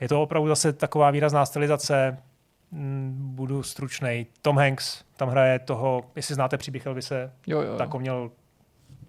Je 0.00 0.08
to 0.08 0.22
opravdu 0.22 0.48
zase 0.48 0.72
taková 0.72 1.10
výrazná 1.10 1.46
stylizace. 1.46 2.18
Mm, 2.70 3.14
Budu 3.34 3.62
stručnej. 3.62 4.26
Tom 4.42 4.58
Hanks 4.58 5.04
tam 5.16 5.28
hraje 5.28 5.58
toho, 5.58 6.10
jestli 6.16 6.34
znáte 6.34 6.56
příběh 6.56 6.86
Elvise, 6.86 7.32
Jo, 7.46 7.60
jo. 7.60 7.76
tak 7.76 7.94
on 7.94 8.00
měl 8.00 8.30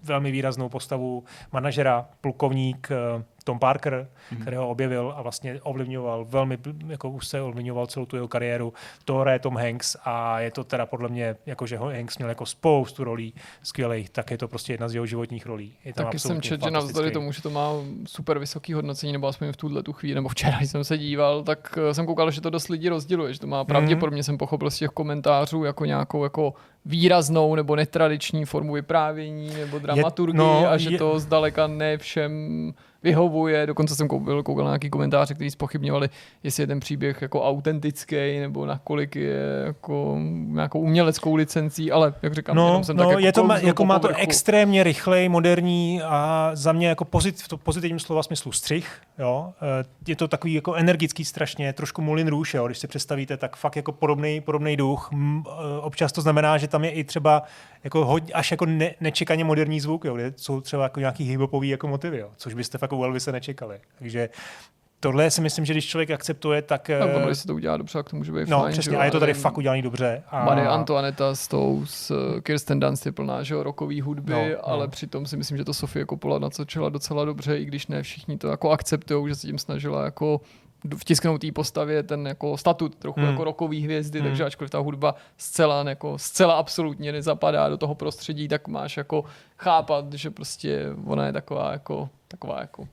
velmi 0.04 0.32
výraznou 0.32 0.70
postavu 0.70 1.24
manažera, 1.52 2.10
plukovník 2.22 2.88
eh, 2.92 3.24
Tom 3.46 3.60
Parker, 3.60 4.08
mm. 4.32 4.42
který 4.42 4.58
ho 4.58 4.70
objevil 4.70 5.14
a 5.18 5.22
vlastně 5.22 5.60
ovlivňoval, 5.62 6.26
velmi 6.26 6.58
jako 6.88 7.10
už 7.10 7.28
se 7.28 7.42
ovlivňoval 7.42 7.88
celou 7.88 8.06
tu 8.06 8.16
jeho 8.16 8.28
kariéru. 8.28 8.74
To 9.06 9.18
hraje 9.18 9.40
Tom 9.40 9.58
Hanks 9.58 9.96
a 10.06 10.40
je 10.40 10.52
to 10.52 10.64
teda 10.64 10.86
podle 10.86 11.10
mě, 11.10 11.36
jako 11.46 11.68
že 11.68 11.78
Hanks 11.78 12.18
měl 12.18 12.30
jako 12.30 12.46
spoustu 12.46 13.04
rolí 13.04 13.34
skvělých, 13.64 14.10
tak 14.10 14.32
je 14.32 14.38
to 14.38 14.48
prostě 14.48 14.74
jedna 14.74 14.90
z 14.90 14.94
jeho 14.94 15.06
životních 15.06 15.46
rolí. 15.46 15.74
Je 15.86 15.94
tam 15.94 16.06
Taky 16.06 16.20
jsem 16.20 16.42
četl, 16.42 16.66
že 16.66 16.72
navzdory 16.72 17.12
tomu, 17.12 17.32
že 17.32 17.42
to 17.42 17.50
má 17.50 17.70
super 18.08 18.40
vysoký 18.40 18.74
hodnocení, 18.74 19.14
nebo 19.14 19.28
aspoň 19.28 19.52
v 19.52 19.58
tuhle 19.58 19.84
tu 19.84 19.94
chvíli, 19.94 20.16
nebo 20.16 20.30
včera, 20.30 20.60
jsem 20.60 20.84
se 20.84 20.98
díval, 20.98 21.44
tak 21.44 21.78
eh, 21.90 21.94
jsem 21.94 22.06
koukal, 22.06 22.32
že 22.32 22.42
to 22.42 22.50
dost 22.50 22.68
lidí 22.68 22.90
rozděluje, 22.90 23.34
že 23.34 23.40
to 23.40 23.48
má 23.48 23.64
pravděpodobně 23.64 24.24
jsem 24.24 24.38
pochopil 24.38 24.72
z 24.72 24.78
těch 24.78 24.90
komentářů 24.90 25.64
jako 25.64 25.86
nějakou 25.86 26.24
jako 26.24 26.54
výraznou 26.86 27.56
nebo 27.56 27.76
netradiční 27.76 28.46
formu 28.46 28.74
vyprávění 28.74 29.50
nebo 29.58 29.80
dramaturgii 29.80 30.38
no, 30.38 30.68
a 30.70 30.78
že 30.78 30.90
je- 30.90 30.98
to 30.98 31.20
zdaleka 31.20 31.68
ne 31.68 31.98
všem 31.98 32.74
vyhovuje. 33.10 33.66
Dokonce 33.68 33.96
jsem 33.96 34.08
koukal, 34.08 34.44
koukal 34.44 34.66
na 34.66 34.72
nějaký 34.72 34.90
komentáře, 34.90 35.34
kteří 35.34 35.52
spochybňovali, 35.52 36.10
jestli 36.44 36.64
je 36.64 36.68
ten 36.68 36.80
příběh 36.80 37.22
jako 37.22 37.44
autentický 37.44 38.40
nebo 38.40 38.66
nakolik 38.66 39.16
je 39.16 39.64
jako 39.66 40.16
nějakou 40.48 40.80
uměleckou 40.80 41.36
licencí, 41.36 41.92
ale 41.92 42.14
jak 42.22 42.34
říkám, 42.34 42.56
No, 42.56 42.68
jenom 42.68 42.84
jsem 42.84 42.98
no 42.98 43.10
tak 43.10 43.20
je 43.20 43.32
to, 43.34 43.44
ma- 43.44 43.66
jako 43.66 43.86
má 43.86 44.00
to 44.00 44.08
extrémně 44.08 44.84
rychlej, 44.84 45.30
moderní 45.30 46.02
a 46.04 46.52
za 46.54 46.72
mě 46.72 46.88
jako 46.88 47.06
pozit, 47.06 47.42
v 47.42 47.48
to 47.48 47.58
pozitivním 47.58 48.00
slova 48.00 48.24
smyslu 48.24 48.52
střih. 48.52 48.88
Jo? 49.20 49.54
Eh, 49.82 49.86
Je 50.08 50.16
to 50.16 50.28
takový 50.28 50.54
jako 50.54 50.74
energický 50.74 51.26
strašně, 51.26 51.74
trošku 51.74 52.02
Moulin 52.02 52.28
Rouge, 52.28 52.58
jo? 52.58 52.66
když 52.66 52.78
si 52.78 52.88
představíte, 52.88 53.38
tak 53.38 53.56
fakt 53.56 53.76
jako 53.76 53.92
podobný, 53.92 54.42
podobný 54.42 54.78
duch. 54.78 55.10
Eh, 55.14 55.52
Občas 55.82 56.12
to 56.12 56.22
znamená, 56.22 56.58
že 56.58 56.68
tam 56.68 56.84
je 56.84 56.92
i 56.92 57.04
třeba 57.04 57.44
jako 57.86 58.06
hodně, 58.06 58.34
až 58.34 58.52
jako 58.52 58.66
ne, 58.66 58.96
nečekaně 59.02 59.44
moderní 59.44 59.80
zvuk, 59.80 60.06
jo? 60.06 60.16
kde 60.16 60.34
jsou 60.38 60.62
třeba 60.62 60.84
jako 60.84 61.00
nějaký 61.00 61.24
hiphopový 61.24 61.70
jako 61.70 61.88
motivy, 61.88 62.18
jo? 62.18 62.30
což 62.38 62.54
byste 62.54 62.78
fakt 62.78 62.94
u 62.94 63.04
Elvise 63.04 63.32
nečekali. 63.32 63.80
Takže 64.00 64.30
tohle 65.00 65.32
si 65.32 65.42
myslím, 65.42 65.66
že 65.66 65.74
když 65.74 65.88
člověk 65.88 66.12
akceptuje, 66.12 66.62
tak... 66.62 66.90
Tak 67.00 67.16
ono, 67.16 67.30
eh, 67.30 67.36
se 67.36 67.48
to 67.48 67.56
udělá 67.56 67.78
dobře, 67.78 67.94
tak 68.00 68.10
to 68.10 68.16
může 68.16 68.32
být 68.32 68.50
no, 68.50 68.62
fajn. 68.62 68.74
přesně, 68.74 68.96
jo, 68.96 69.00
a 69.00 69.06
je 69.06 69.12
to 69.12 69.20
tady 69.20 69.34
fakt 69.34 69.58
udělaný 69.58 69.82
dobře. 69.82 70.24
A... 70.30 70.46
Marie 70.46 70.68
Antoineta 70.68 71.36
s 71.36 71.48
tou, 71.48 71.86
s 71.86 72.12
eh, 72.38 72.42
Kirsten 72.42 72.80
Dunst 72.80 73.06
je 73.06 73.12
plná, 73.12 73.44
že 73.44 73.54
jo, 73.54 73.64
rokový 73.64 74.02
hudby, 74.02 74.32
No, 74.34 74.42
no, 74.44 74.50
no. 74.50 74.70
ale 74.70 74.88
přitom 74.88 75.26
si 75.26 75.38
myslím, 75.38 75.58
že 75.58 75.66
to 75.66 75.74
Sofie 75.74 76.06
Coppola 76.06 76.40
nacočila 76.40 76.90
docela 76.90 77.26
dobře, 77.26 77.58
i 77.58 77.66
když 77.66 77.88
ne 77.88 78.04
všichni 78.04 78.38
to 78.38 78.48
jako 78.48 78.72
akceptují, 78.72 79.30
že 79.30 79.36
se 79.36 79.48
tím 79.48 79.58
snažila 79.58 80.06
jako 80.06 80.42
vtisknout 80.98 81.42
té 81.42 81.52
postavě 81.52 82.04
ten 82.04 82.28
jako 82.28 82.58
statut 82.58 82.96
trochu 82.96 83.20
Hmm. 83.20 83.30
jako 83.30 83.44
rokový 83.44 83.82
hvězdy, 83.82 84.20
Hmm. 84.20 84.30
takže 84.30 84.46
ačkoliv 84.46 84.72
ta 84.72 84.80
hudba 84.80 85.16
zcela, 85.38 85.84
jako, 85.90 86.18
zcela 86.18 86.54
absolutně 86.54 87.12
nezapadá 87.12 87.70
do 87.70 87.78
toho 87.78 87.96
prostředí, 87.96 88.48
tak 88.48 88.68
máš 88.68 88.98
jako 88.98 89.24
chápat, 89.58 90.14
že 90.14 90.32
prostě 90.32 90.86
ona 91.06 91.26
je 91.26 91.34
taková 91.34 91.72
jako, 91.72 92.10
taková 92.28 92.60
jako 92.60 92.88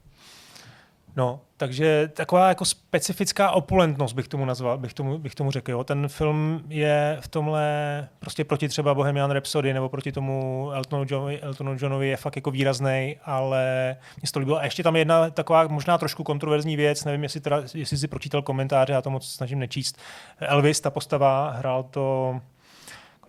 No, 1.17 1.41
takže 1.63 2.11
taková 2.15 2.49
jako 2.49 2.65
specifická 2.65 3.51
opulentnost 3.51 4.13
bych 4.13 4.29
tomu 4.29 4.45
nazval, 4.45 4.79
bych 4.79 4.95
tomu, 4.95 5.19
bych 5.19 5.35
tomu 5.35 5.51
řekl. 5.51 5.71
Jo. 5.71 5.85
Ten 5.85 6.09
film 6.09 6.63
je 6.69 7.19
v 7.21 7.29
tomhle 7.29 8.09
prostě 8.19 8.45
proti 8.45 8.69
třeba 8.69 8.95
Bohemian 8.95 9.31
Rhapsody 9.31 9.75
nebo 9.75 9.89
proti 9.89 10.13
tomu 10.13 10.71
Eltonu 10.73 11.05
Johnovi, 11.09 11.41
Eltonu 11.41 11.77
Johnovi 11.81 12.09
je 12.09 12.17
fakt 12.17 12.37
jako 12.37 12.51
výrazný, 12.51 13.17
ale 13.25 13.97
mně 14.17 14.27
se 14.27 14.33
to 14.33 14.39
líbilo. 14.39 14.59
A 14.59 14.65
ještě 14.65 14.83
tam 14.83 14.97
je 14.97 15.01
jedna 15.01 15.31
taková 15.31 15.67
možná 15.67 15.99
trošku 15.99 16.25
kontroverzní 16.25 16.77
věc, 16.77 17.05
nevím, 17.05 17.23
jestli, 17.23 17.41
teda, 17.41 17.63
jestli 17.75 17.97
si 17.97 18.09
pročítal 18.09 18.43
komentáře, 18.43 18.93
já 18.93 19.03
to 19.03 19.11
moc 19.11 19.29
snažím 19.29 19.59
nečíst. 19.59 19.99
Elvis, 20.41 20.81
ta 20.81 20.91
postava, 20.91 21.51
hrál 21.51 21.83
to 21.83 22.41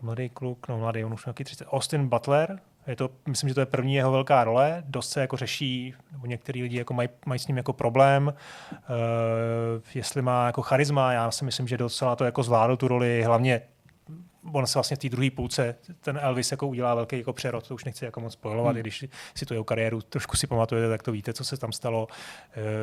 mladý 0.02 0.30
kluk, 0.30 0.68
no 0.68 0.78
mladý, 0.78 1.06
on 1.06 1.14
už 1.14 1.26
nějaký 1.26 1.44
30, 1.44 1.66
Austin 1.72 2.08
Butler, 2.08 2.60
je 2.88 2.96
to, 2.96 3.10
myslím, 3.28 3.50
že 3.50 3.56
to 3.56 3.62
je 3.62 3.66
první 3.66 3.96
jeho 3.96 4.12
velká 4.12 4.44
role, 4.44 4.84
dost 4.86 5.10
se 5.10 5.22
jako 5.22 5.38
řeší, 5.38 5.94
nebo 6.12 6.26
některý 6.26 6.64
lidi 6.64 6.78
jako 6.78 6.94
mají, 6.94 7.10
mají 7.26 7.40
s 7.40 7.48
ním 7.48 7.58
jako 7.58 7.74
problém, 7.74 8.34
uh, 8.72 9.82
jestli 9.96 10.22
má 10.22 10.46
jako 10.46 10.62
charisma, 10.62 11.14
já 11.14 11.32
si 11.32 11.46
myslím, 11.46 11.68
že 11.68 11.78
docela 11.78 12.16
to 12.16 12.24
jako 12.24 12.44
zvládl 12.44 12.78
tu 12.78 12.88
roli, 12.88 13.24
hlavně 13.24 13.62
on 14.52 14.68
se 14.68 14.80
vlastně 14.80 14.96
v 14.96 15.00
té 15.00 15.10
druhé 15.10 15.32
půlce, 15.32 15.76
ten 16.02 16.20
Elvis 16.22 16.52
jako 16.52 16.68
udělá 16.68 16.96
velký 16.96 17.18
jako 17.18 17.34
přerod, 17.34 17.68
to 17.68 17.74
už 17.74 17.84
nechci 17.84 18.06
jako 18.06 18.20
moc 18.20 18.34
spojovat, 18.34 18.70
hmm. 18.70 18.78
i 18.78 18.82
když 18.82 19.06
si 19.36 19.46
tu 19.46 19.54
jeho 19.54 19.64
kariéru 19.64 20.02
trošku 20.02 20.38
si 20.38 20.48
pamatujete, 20.48 20.90
tak 20.90 21.04
to 21.04 21.12
víte, 21.12 21.34
co 21.34 21.44
se 21.44 21.58
tam 21.58 21.72
stalo. 21.72 22.08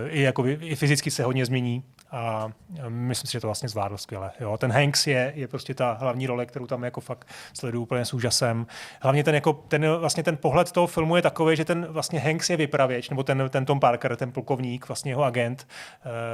E, 0.07 0.11
I, 0.11 0.21
jako, 0.21 0.47
I 0.47 0.77
fyzicky 0.77 1.11
se 1.11 1.25
hodně 1.25 1.47
změní 1.47 1.85
a 2.11 2.49
e, 2.79 2.91
myslím 2.91 3.27
si, 3.27 3.33
že 3.33 3.41
to 3.41 3.47
vlastně 3.47 3.69
zvládl 3.69 3.97
skvěle. 3.97 4.31
Jo. 4.41 4.59
Ten 4.59 4.73
Hanks 4.73 5.07
je, 5.07 5.33
je 5.37 5.49
prostě 5.49 5.75
ta 5.75 5.93
hlavní 5.93 6.27
role, 6.27 6.47
kterou 6.47 6.67
tam 6.67 6.85
jako 6.85 7.01
fakt 7.01 7.29
sleduju 7.53 7.83
úplně 7.83 8.05
s 8.05 8.15
úžasem. 8.15 8.67
Hlavně 9.01 9.25
ten, 9.25 9.35
jako, 9.35 9.53
ten, 9.53 9.87
vlastně 9.97 10.23
ten 10.23 10.37
pohled 10.37 10.73
toho 10.73 10.87
filmu 10.87 11.17
je 11.17 11.23
takový, 11.23 11.57
že 11.57 11.65
ten 11.65 11.87
vlastně 11.87 12.21
Hanks 12.21 12.51
je 12.51 12.57
vypravěč, 12.57 13.11
nebo 13.11 13.23
ten, 13.23 13.43
ten 13.51 13.65
Tom 13.65 13.81
Parker, 13.81 14.17
ten 14.17 14.33
plukovník, 14.33 14.89
vlastně 14.89 15.13
jeho 15.13 15.25
agent, 15.25 15.69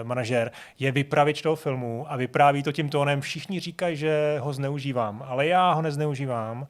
e, 0.00 0.04
manažer, 0.04 0.50
je 0.78 0.92
vypravěč 0.92 1.42
toho 1.42 1.56
filmu 1.56 2.06
a 2.08 2.16
vypráví 2.16 2.62
to 2.62 2.72
tím 2.72 2.88
tónem. 2.88 3.20
Všichni 3.20 3.60
říkají, 3.60 3.96
že 3.96 4.38
ho 4.40 4.52
zneužívám, 4.52 5.15
ale 5.26 5.47
já 5.47 5.72
ho 5.72 5.82
nezneužívám. 5.82 6.66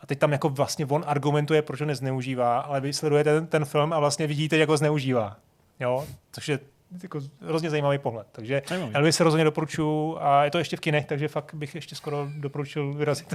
A, 0.00 0.06
teď 0.06 0.18
tam 0.18 0.32
jako 0.32 0.48
vlastně 0.48 0.86
on 0.86 1.04
argumentuje, 1.06 1.62
proč 1.62 1.80
ho 1.80 1.86
nezneužívá, 1.86 2.60
ale 2.60 2.80
vy 2.80 2.92
sledujete 2.92 3.34
ten, 3.34 3.46
ten 3.46 3.64
film 3.64 3.92
a 3.92 3.98
vlastně 3.98 4.26
vidíte, 4.26 4.56
jak 4.56 4.68
ho 4.68 4.76
zneužívá. 4.76 5.36
Jo? 5.80 6.06
Což 6.32 6.48
je 6.48 6.58
jako 7.02 7.20
hrozně 7.40 7.70
zajímavý 7.70 7.98
pohled. 7.98 8.26
Takže 8.32 8.62
Zajímavý. 8.68 8.94
Elvis 8.94 9.16
se 9.16 9.24
rozhodně 9.24 9.44
doporučuju 9.44 10.18
a 10.20 10.44
je 10.44 10.50
to 10.50 10.58
ještě 10.58 10.76
v 10.76 10.80
kinech, 10.80 11.06
takže 11.06 11.28
fakt 11.28 11.54
bych 11.54 11.74
ještě 11.74 11.94
skoro 11.94 12.28
doporučil 12.36 12.94
vyrazit. 12.94 13.34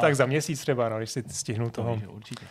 Tak 0.00 0.16
za 0.16 0.26
měsíc 0.26 0.60
třeba, 0.60 0.88
no, 0.88 0.98
když 0.98 1.10
si 1.10 1.24
stihnu 1.28 1.70
toho. 1.70 1.94
Víš, 1.94 2.04
určitě. 2.06 2.46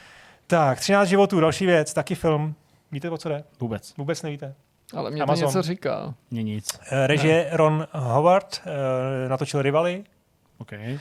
Tak, 0.47 0.79
13 0.79 1.07
životů, 1.07 1.39
další 1.39 1.65
věc, 1.65 1.93
taky 1.93 2.15
film. 2.15 2.55
Víte, 2.91 3.09
o 3.09 3.17
co 3.17 3.29
jde? 3.29 3.43
Vůbec. 3.59 3.97
Vůbec 3.97 4.21
nevíte. 4.21 4.55
Ale 4.95 5.11
mě 5.11 5.21
Amazon. 5.21 5.43
to 5.43 5.49
něco 5.49 5.61
říká. 5.61 6.13
Mně 6.31 6.43
nic. 6.43 6.79
Eh, 6.91 7.07
Režie 7.07 7.49
Ron 7.51 7.87
Howard, 7.91 8.61
eh, 8.65 9.29
natočil 9.29 9.61
Rivali, 9.61 10.03
OK. 10.57 10.73
eh, 10.73 10.99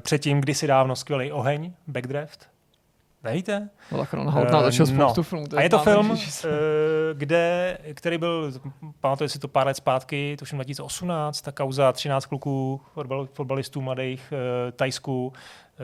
předtím 0.00 0.40
kdysi 0.40 0.66
dávno 0.66 0.96
skvělý 0.96 1.32
Oheň, 1.32 1.72
Backdraft. 1.86 2.48
Nevíte? 3.24 3.68
Lachron 3.92 4.30
Hout 4.30 4.50
natočil 4.50 4.86
spoustu 4.86 5.22
filmů. 5.22 5.46
to 5.46 5.56
A 5.56 5.62
je 5.62 5.70
to 5.70 5.78
film, 5.78 6.18
eh, 6.44 6.48
kde, 7.14 7.78
který 7.94 8.18
byl, 8.18 8.52
pamatuje 9.00 9.28
si 9.28 9.38
to 9.38 9.48
pár 9.48 9.66
let 9.66 9.74
zpátky, 9.76 10.36
tuším 10.38 10.58
2018, 10.58 11.40
ta 11.40 11.52
kauza 11.52 11.92
13 11.92 12.26
kluků, 12.26 12.80
fotbal, 12.94 13.28
fotbalistů 13.32 13.80
mladých, 13.80 14.32
eh, 14.68 14.72
Tajsku, 14.72 15.32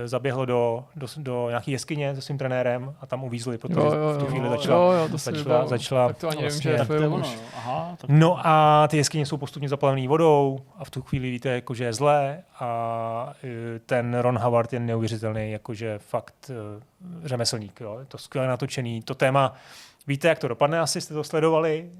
zaběhlo 0.04 0.44
do, 0.44 0.84
do, 0.96 1.06
do 1.16 1.46
nějaké 1.48 1.70
jeskyně 1.70 2.14
se 2.14 2.20
svým 2.22 2.38
trenérem 2.38 2.94
a 3.00 3.06
tam 3.06 3.24
uvízli, 3.24 3.58
protože 3.58 3.80
Jo, 3.80 3.84
jo, 3.94 4.12
v 4.14 4.18
tu 4.18 4.26
chvíli 4.26 4.46
jo, 4.46 4.50
začala, 4.50 4.94
jo, 4.94 5.00
jo, 5.02 5.08
to 5.08 5.18
začala, 5.18 5.42
vybavilo. 5.42 5.68
začala 5.68 6.08
Tak 6.08 6.16
to 6.16 6.28
ani 6.28 6.36
nevím, 6.36 6.50
vlastně- 6.50 6.72
že 6.72 6.78
Tak 6.78 6.86
to 6.86 6.92
je 6.92 6.98
film 7.00 7.12
ono. 7.12 7.24
Aha, 7.56 7.96
tak 8.00 8.10
No 8.10 8.46
a 8.46 8.86
ty 8.90 8.96
jeskyně 8.96 9.26
jsou 9.26 9.36
postupně 9.36 9.68
zaplavené 9.68 10.08
vodou 10.08 10.58
a 10.78 10.84
v 10.84 10.90
tu 10.90 11.02
chvíli 11.02 11.30
víte, 11.30 11.48
jako, 11.48 11.74
že 11.74 11.84
je 11.84 11.92
zlé 11.92 12.42
a 12.60 13.32
e, 13.44 13.78
ten 13.78 14.18
Ron 14.18 14.38
Howard 14.38 14.72
je 14.72 14.80
neuvěřitelný, 14.80 15.50
jakože 15.52 15.98
fakt 15.98 16.50
e, 16.50 17.28
řemeslník. 17.28 17.80
Jo. 17.80 17.96
Je 17.98 18.04
to 18.04 18.18
skvěle 18.18 18.48
natočený. 18.48 19.02
To 19.02 19.14
téma, 19.14 19.54
víte, 20.06 20.28
jak 20.28 20.38
to 20.38 20.48
dopadne, 20.48 20.80
asi 20.80 21.00
jste 21.00 21.14
to 21.14 21.24
sledovali. 21.24 21.90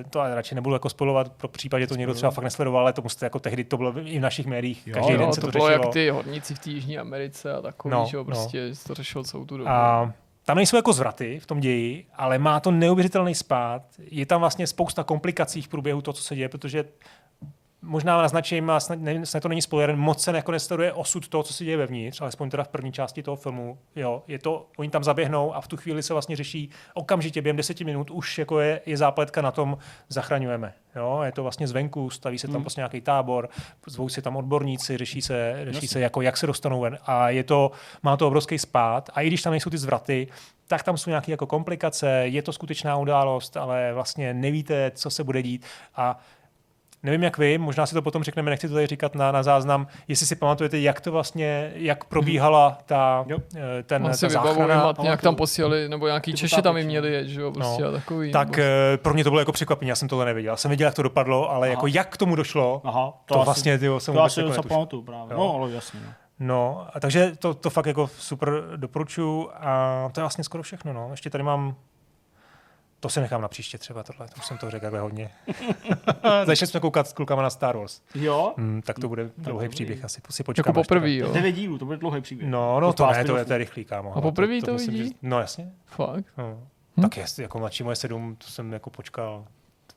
E, 0.00 0.04
to 0.10 0.20
radši 0.34 0.54
nebudu 0.54 0.74
jako 0.74 0.88
spolovat, 0.88 1.32
pro 1.32 1.48
případ, 1.48 1.78
že 1.78 1.86
to 1.86 1.96
někdo 1.96 2.14
třeba 2.14 2.30
fakt 2.30 2.44
nesledoval, 2.44 2.82
ale 2.82 2.92
to 2.92 3.02
musíte 3.02 3.26
jako 3.26 3.38
tehdy, 3.38 3.64
to 3.64 3.76
bylo 3.76 3.98
i 3.98 4.18
v 4.18 4.20
našich 4.20 4.46
médiích, 4.46 4.86
Jo, 4.86 4.94
každý 4.94 5.12
Jo, 5.12 5.18
den 5.18 5.32
se 5.32 5.40
to 5.40 5.46
to, 5.46 5.50
bylo 5.52 5.68
řešilo. 5.68 5.84
jak 5.84 5.92
ty 5.92 6.10
horníci 6.10 6.54
v 6.54 6.58
té 6.58 6.70
Jižní 6.70 6.98
Americe 6.98 7.52
a 7.52 7.62
takový, 7.62 7.92
No, 7.92 8.06
že 8.10 8.16
jo, 8.16 8.20
no. 8.20 8.24
prostě 8.24 8.70
to 8.86 8.94
řešil 8.94 9.24
celou 9.24 9.44
tu 9.44 9.56
dobu. 9.56 9.70
A 9.70 10.12
tam 10.44 10.56
nejsou 10.56 10.76
jako 10.76 10.92
zvraty 10.92 11.40
v 11.40 11.46
tom 11.46 11.60
ději, 11.60 12.06
ale 12.14 12.38
má 12.38 12.60
to 12.60 12.70
neuvěřitelný 12.70 13.34
spát. 13.34 13.82
Je 13.98 14.26
tam 14.26 14.40
vlastně 14.40 14.66
spousta 14.66 15.04
komplikací 15.04 15.62
v 15.62 15.68
průběhu 15.68 16.02
toho, 16.02 16.12
co 16.12 16.22
se 16.22 16.36
děje, 16.36 16.48
protože 16.48 16.84
možná 17.82 18.22
naznačím, 18.22 18.70
a 18.70 18.80
snad, 18.80 18.98
nevím, 18.98 19.26
snad 19.26 19.42
to 19.42 19.48
není 19.48 19.62
spoiler, 19.62 19.96
moc 19.96 20.22
se 20.22 20.30
jako 20.30 20.52
nesleduje 20.52 20.92
osud 20.92 21.28
toho, 21.28 21.42
co 21.42 21.52
se 21.52 21.64
děje 21.64 21.76
vevnitř, 21.76 22.20
alespoň 22.20 22.50
teda 22.50 22.64
v 22.64 22.68
první 22.68 22.92
části 22.92 23.22
toho 23.22 23.36
filmu. 23.36 23.78
Jo, 23.96 24.22
je 24.28 24.38
to, 24.38 24.66
oni 24.76 24.90
tam 24.90 25.04
zaběhnou 25.04 25.54
a 25.54 25.60
v 25.60 25.68
tu 25.68 25.76
chvíli 25.76 26.02
se 26.02 26.12
vlastně 26.12 26.36
řeší 26.36 26.70
okamžitě 26.94 27.42
během 27.42 27.56
deseti 27.56 27.84
minut 27.84 28.10
už 28.10 28.38
jako 28.38 28.60
je, 28.60 28.80
je 28.86 28.96
zápletka 28.96 29.42
na 29.42 29.50
tom, 29.50 29.78
zachraňujeme. 30.08 30.74
Jo, 30.96 31.20
je 31.24 31.32
to 31.32 31.42
vlastně 31.42 31.68
zvenku, 31.68 32.10
staví 32.10 32.38
se 32.38 32.46
tam 32.46 32.54
Hmm. 32.54 32.62
prostě 32.62 32.80
nějaký 32.80 33.00
tábor, 33.00 33.48
zvou 33.86 34.08
se 34.08 34.22
tam 34.22 34.36
odborníci, 34.36 34.96
řeší 34.96 35.22
se, 35.22 35.60
řeší 35.64 35.76
Jasně. 35.76 35.88
se 35.88 36.00
jako 36.00 36.20
jak 36.22 36.36
se 36.36 36.46
dostanou 36.46 36.80
ven 36.80 36.98
a 37.06 37.30
je 37.30 37.44
to, 37.44 37.70
má 38.02 38.16
to 38.16 38.26
obrovský 38.26 38.58
spát 38.58 39.10
a 39.14 39.20
i 39.20 39.26
když 39.26 39.42
tam 39.42 39.50
nejsou 39.50 39.70
ty 39.70 39.78
zvraty, 39.78 40.28
tak 40.66 40.82
tam 40.82 40.96
jsou 40.96 41.10
nějaké 41.10 41.30
jako 41.30 41.46
komplikace, 41.46 42.08
je 42.08 42.42
to 42.42 42.52
skutečná 42.52 42.96
událost, 42.96 43.56
ale 43.56 43.92
vlastně 43.94 44.34
nevíte, 44.34 44.90
co 44.94 45.10
se 45.10 45.24
bude 45.24 45.42
dít 45.42 45.66
a 45.96 46.18
nevím 47.06 47.22
jak 47.22 47.38
vy, 47.38 47.58
možná 47.58 47.86
si 47.86 47.94
to 47.94 48.02
potom 48.02 48.22
řekneme, 48.24 48.50
nechci 48.50 48.68
to 48.68 48.74
tady 48.74 48.86
říkat 48.86 49.14
na, 49.14 49.32
na 49.32 49.42
záznam, 49.42 49.86
jestli 50.08 50.26
si 50.26 50.36
pamatujete, 50.36 50.78
jak 50.78 51.00
to 51.00 51.12
vlastně, 51.12 51.72
jak 51.74 52.04
probíhala 52.04 52.78
ta, 52.86 53.24
Jo. 53.28 53.38
eh, 53.56 53.82
ten, 53.82 54.04
On 54.04 54.10
ta 54.10 54.16
záchrana. 54.16 54.42
vybavuji, 54.52 54.66
nějak 54.68 54.96
pamatuju. 54.96 55.16
tam 55.22 55.34
posílali, 55.36 55.88
nebo 55.88 56.06
nějaký 56.06 56.30
Ty 56.32 56.38
Češi 56.38 56.62
tam 56.62 56.76
i 56.76 56.84
měli 56.84 57.12
jet, 57.12 57.26
že 57.28 57.40
jo, 57.40 57.52
prostě 57.52 57.82
No. 57.82 57.88
a 57.88 57.92
takový. 57.92 58.32
Tak 58.32 58.48
nebo- 58.48 58.62
eh, 58.94 58.96
pro 58.96 59.14
mě 59.14 59.24
to 59.24 59.30
bylo 59.30 59.40
jako 59.40 59.52
překvapení, 59.52 59.88
já 59.88 59.96
jsem 59.96 60.08
tohle 60.08 60.24
neviděl. 60.24 60.52
Já 60.52 60.56
jsem 60.56 60.70
viděl, 60.70 60.86
jak 60.88 60.94
to 60.94 61.02
dopadlo, 61.02 61.50
ale 61.50 61.66
Aha. 61.66 61.70
jako 61.74 61.86
jak 61.86 62.08
k 62.08 62.16
tomu 62.16 62.36
došlo, 62.36 62.80
Aha, 62.84 63.12
to, 63.26 63.42
vlastně 63.44 63.78
tyjo, 63.78 64.00
jsem 64.00 64.14
to 64.14 64.20
vůbec 64.20 64.32
asi 64.32 64.40
jako 64.40 64.62
pamatuju 64.62 65.02
právě. 65.02 65.32
Jo. 65.34 65.38
No, 65.38 65.54
ale 65.54 65.70
jasně. 65.70 66.00
No. 66.06 66.12
No, 66.38 66.86
a 66.94 67.00
takže 67.00 67.32
to, 67.38 67.54
to 67.54 67.70
fakt 67.70 67.86
jako 67.86 68.10
super 68.18 68.62
doporučuju 68.76 69.50
a 69.54 70.08
to 70.12 70.20
je 70.20 70.22
vlastně 70.22 70.44
skoro 70.44 70.62
všechno. 70.62 70.92
No. 70.92 71.08
Ještě 71.10 71.30
tady 71.30 71.44
mám 71.44 71.74
to 73.00 73.08
si 73.08 73.20
nechám 73.20 73.40
na 73.42 73.48
příště 73.48 73.78
třeba 73.78 74.02
tohle, 74.02 74.26
to 74.28 74.34
už 74.38 74.46
jsem 74.46 74.58
to 74.58 74.70
řekl 74.70 74.82
takhle 74.82 75.00
hodně. 75.00 75.30
Začali 76.44 76.66
jsme 76.70 76.80
koukat 76.80 77.08
s 77.08 77.12
klukama 77.12 77.42
na 77.42 77.50
Star 77.50 77.76
Wars. 77.76 78.00
Jo? 78.14 78.54
Hmm, 78.56 78.82
tak 78.82 78.98
to 78.98 79.08
bude 79.08 79.30
dlouhý 79.38 79.64
dobrý. 79.64 79.68
příběh, 79.68 80.04
asi 80.04 80.20
si 80.30 80.40
Jako 80.40 80.46
počkám. 80.46 80.70
až 80.70 80.74
poprvé, 80.86 81.00
teda- 81.08 81.26
jo. 81.26 81.32
Devět 81.32 81.52
dílů, 81.52 81.78
to 81.78 81.84
bude 81.84 81.96
dlouhý 81.96 82.20
příběh. 82.20 82.50
No, 82.50 82.80
no 82.80 82.86
Jako 82.86 82.92
to 82.96 83.06
ne, 83.12 83.24
to 83.24 83.36
je, 83.36 83.44
to 83.44 83.52
je 83.52 83.58
rychlý, 83.58 83.84
kámo. 83.84 84.16
A 84.16 84.20
poprvé 84.20 84.60
to 84.62 84.72
myslím, 84.72 84.94
vidí? 84.94 85.08
že- 85.08 85.14
No 85.22 85.40
jasně. 85.40 85.70
Fakt. 85.86 86.24
No. 86.38 86.58
Hm? 86.96 87.02
Tak 87.02 87.16
jest, 87.16 87.38
jako 87.38 87.58
mladší 87.58 87.84
moje 87.84 87.96
sedm, 87.96 88.36
to 88.36 88.46
jsem 88.46 88.72
jako 88.72 88.90
počkal. 88.90 89.44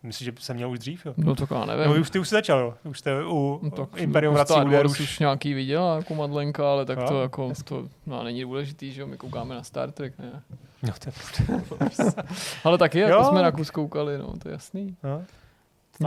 Myslím, 0.03 0.26
že 0.26 0.31
jsem 0.39 0.55
měl 0.55 0.71
už 0.71 0.80
dřív, 0.80 1.05
jo. 1.05 1.13
No 1.17 1.35
to 1.35 1.47
já 1.55 1.65
nevím. 1.65 1.85
No, 1.95 2.01
už 2.01 2.09
ty 2.09 2.19
už 2.19 2.30
jsi 2.30 2.35
začal, 2.35 2.59
jo. 2.59 2.73
Už 2.84 2.99
jste 2.99 3.23
u 3.26 3.59
No, 3.63 3.69
tak 3.71 3.89
Imperium 4.01 4.34
jako 4.34 4.38
vrací 4.38 4.53
Star 4.53 4.67
Wars 4.77 4.91
už. 4.91 4.99
už 4.99 5.19
nějaký 5.19 5.53
viděla 5.53 5.95
jako 5.95 6.15
Madlenka, 6.15 6.71
ale 6.71 6.85
tak 6.85 6.99
Jo, 6.99 7.07
to 7.07 7.21
jako, 7.21 7.53
to 7.63 7.88
no, 8.05 8.23
není 8.23 8.41
důležitý, 8.41 8.91
že 8.93 9.01
jo, 9.01 9.07
my 9.07 9.17
koukáme 9.17 9.55
na 9.55 9.63
Star 9.63 9.91
Trek, 9.91 10.13
ne? 10.19 10.41
No, 10.84 10.93
to 11.03 11.10
je, 11.10 11.14
Ale 12.64 12.77
taky, 12.77 12.99
jako 12.99 13.14
Jo. 13.14 13.23
jsme 13.23 13.41
na 13.41 13.51
kus 13.51 13.69
koukali, 13.72 14.18
no, 14.18 14.34
to 14.43 14.49
je 14.49 14.51
jasný. 14.51 14.95
no. 15.03 15.23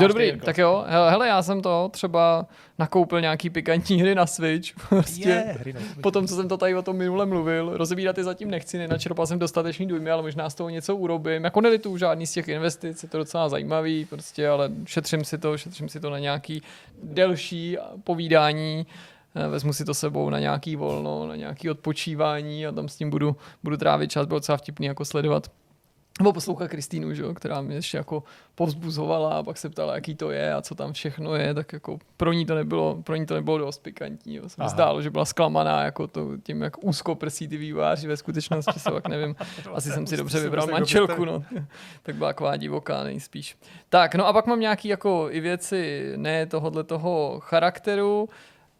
Jo, 0.00 0.08
dobrý, 0.08 0.24
Jirko. 0.24 0.46
tak 0.46 0.58
jo, 0.58 0.84
hele, 0.88 1.10
hele, 1.10 1.28
já 1.28 1.42
jsem 1.42 1.62
to 1.62 1.88
třeba 1.92 2.46
nakoupil 2.78 3.20
nějaký 3.20 3.50
pikantní 3.50 4.00
hry 4.00 4.14
na 4.14 4.26
Switch, 4.26 4.68
prostě. 4.88 5.28
Je, 5.28 5.54
hry 5.60 5.72
na 5.72 5.80
Po 6.02 6.10
tom, 6.10 6.26
co 6.26 6.36
jsem 6.36 6.48
to 6.48 6.56
tady 6.56 6.74
o 6.74 6.82
tom 6.82 6.96
minule 6.96 7.26
mluvil, 7.26 7.76
rozebírat 7.76 8.18
je 8.18 8.24
zatím 8.24 8.50
nechci, 8.50 8.78
nenačerpal 8.78 9.26
jsem 9.26 9.38
dostatečný 9.38 9.86
dojmy, 9.86 10.10
ale 10.10 10.22
možná 10.22 10.50
z 10.50 10.54
toho 10.54 10.68
něco 10.70 10.96
urobím. 10.96 11.44
Jako 11.44 11.60
nelituju 11.60 11.96
žádný 11.96 12.26
z 12.26 12.32
těch 12.32 12.48
investic, 12.48 13.02
je 13.02 13.08
to 13.08 13.18
docela 13.18 13.48
zajímavý, 13.48 14.04
prostě, 14.04 14.48
ale 14.48 14.70
šetřím 14.86 15.24
si 15.24 15.38
to, 15.38 15.58
šetřím 15.58 15.88
si 15.88 16.00
to 16.00 16.10
na 16.10 16.18
nějaký 16.18 16.62
delší 17.02 17.78
povídání, 18.04 18.86
vezmu 19.48 19.72
si 19.72 19.84
to 19.84 19.94
sebou 19.94 20.30
na 20.30 20.38
nějaký 20.38 20.76
volno, 20.76 21.26
na 21.26 21.36
nějaký 21.36 21.70
odpočívání 21.70 22.66
a 22.66 22.72
tam 22.72 22.88
s 22.88 22.96
tím 22.96 23.10
budu, 23.10 23.36
budu 23.62 23.76
trávit 23.76 24.10
čas, 24.10 24.26
bylo 24.26 24.40
docela 24.40 24.58
vtipný 24.58 24.86
jako 24.86 25.04
sledovat 25.04 25.48
nebo 26.20 26.32
poslouchat 26.32 26.68
Kristýnu, 26.68 27.14
že, 27.14 27.22
jo, 27.22 27.34
která 27.34 27.60
mě 27.60 27.74
ještě 27.74 27.96
jako 27.96 28.22
povzbuzovala 28.54 29.38
a 29.38 29.42
pak 29.42 29.58
se 29.58 29.68
ptala, 29.68 29.94
jaký 29.94 30.14
to 30.14 30.30
je 30.30 30.54
a 30.54 30.62
co 30.62 30.74
tam 30.74 30.92
všechno 30.92 31.34
je, 31.34 31.54
tak 31.54 31.72
jako 31.72 31.98
pro 32.16 32.32
ní 32.32 32.46
to 32.46 32.54
nebylo, 32.54 33.02
pro 33.02 33.16
ní 33.16 33.26
to 33.26 33.34
nebylo 33.34 33.58
dost 33.58 33.78
pikantní. 33.78 34.34
Jo. 34.34 34.44
Aha. 34.58 34.68
zdálo, 34.68 35.02
že 35.02 35.10
byla 35.10 35.24
zklamaná 35.24 35.84
jako 35.84 36.06
to, 36.06 36.28
tím, 36.42 36.62
jak 36.62 36.84
úzko 36.84 37.14
prsí 37.14 37.48
ty 37.48 37.56
vývojáři 37.56 38.08
ve 38.08 38.16
skutečnosti, 38.16 38.80
se 38.80 38.90
tak 38.90 39.08
nevím. 39.08 39.36
Asi 39.74 39.90
jsem 39.90 40.06
si 40.06 40.16
dobře 40.16 40.40
vybral 40.40 40.66
manželku, 40.66 41.24
no. 41.24 41.44
tak 42.02 42.16
byla 42.16 42.30
taková 42.30 42.56
divoká 42.56 43.04
nejspíš. 43.04 43.56
Tak, 43.88 44.14
no 44.14 44.26
a 44.26 44.32
pak 44.32 44.46
mám 44.46 44.60
nějaký 44.60 44.88
jako 44.88 45.26
i 45.30 45.40
věci 45.40 46.12
ne 46.16 46.46
tohohle 46.46 46.84
toho 46.84 47.40
charakteru. 47.40 48.28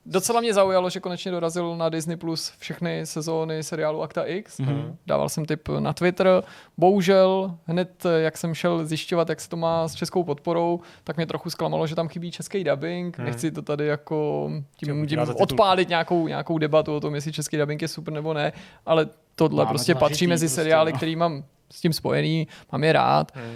Docela 0.07 0.41
mě 0.41 0.55
zaujalo, 0.55 0.91
že 0.91 1.01
konečně 1.01 1.31
dorazil 1.31 1.77
na 1.77 1.89
Disney 1.89 2.16
Plus 2.16 2.53
všechny 2.59 3.07
sezóny 3.07 3.62
seriálu 3.62 4.03
Akta 4.03 4.24
X. 4.24 4.59
Mhm. 4.59 4.97
Dával 5.07 5.29
jsem 5.29 5.45
tip 5.45 5.69
na 5.69 5.93
Twitter. 5.93 6.43
Bohužel 6.79 7.55
hned, 7.66 8.07
jak 8.16 8.37
jsem 8.37 8.55
šel 8.55 8.87
zjišťovat, 8.87 9.29
jak 9.29 9.41
se 9.41 9.49
to 9.49 9.57
má 9.57 9.89
s 9.89 9.95
českou 9.95 10.24
podporou, 10.24 10.81
tak 11.05 11.16
mě 11.16 11.27
trochu 11.27 11.51
zklamalo, 11.51 11.87
že 11.87 11.95
tam 11.95 12.09
chybí 12.09 12.31
český 12.31 12.65
dubbing. 12.65 13.19
Mhm. 13.19 13.27
Nechci 13.27 13.51
to 13.51 13.62
tady 13.62 13.87
jako 13.87 14.51
tím, 14.77 15.07
tím 15.07 15.19
odpálit 15.41 15.89
nějakou, 15.89 16.29
nějakou 16.29 16.59
debatu 16.59 16.97
o 16.97 17.01
tom, 17.01 17.15
jestli 17.15 17.33
český 17.33 17.57
dubbing 17.57 17.83
je 17.83 17.89
super 17.89 18.15
nebo 18.15 18.35
ne, 18.35 18.53
ale 18.87 19.07
tohle 19.35 19.65
Máme 19.65 19.69
prostě 19.69 19.95
to 19.95 20.01
patří 20.01 20.27
mezi 20.27 20.47
prostě, 20.47 20.55
seriály, 20.55 20.93
no. 20.93 20.97
který 20.97 21.16
mám 21.16 21.45
s 21.73 21.81
tím 21.81 21.93
spojený, 21.93 22.49
mám 22.73 22.85
je 22.85 22.93
rád. 22.93 23.33
Hmm. 23.35 23.55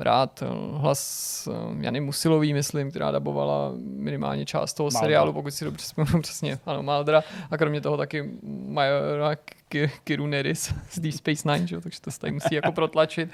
Rád 0.00 0.42
eh, 0.42 0.46
hlas 0.72 1.48
eh, 1.52 1.84
Jany 1.84 2.00
Musilový, 2.00 2.54
myslím, 2.54 2.90
která 2.90 3.10
dabovala 3.10 3.72
minimálně 3.78 4.46
část 4.46 4.74
toho 4.74 4.86
Maldra. 4.86 5.00
seriálu, 5.00 5.32
pokud 5.32 5.50
si 5.50 5.64
dobře 5.64 5.82
vzpomínám 5.82 6.22
přesně, 6.22 6.58
ano, 6.66 6.82
Maldra. 6.82 7.22
A 7.50 7.56
kromě 7.56 7.80
toho 7.80 7.96
taky 7.96 8.30
Majora 8.68 9.36
Ki- 9.68 9.90
Kiruneris 10.04 10.74
z 10.90 10.98
Deep 10.98 11.14
Space 11.14 11.52
Nine, 11.52 11.66
že? 11.66 11.74
jo, 11.74 11.80
takže 11.80 12.00
to 12.00 12.10
se 12.10 12.20
tady 12.20 12.32
musí 12.32 12.54
jako 12.54 12.72
protlačit. 12.78 13.30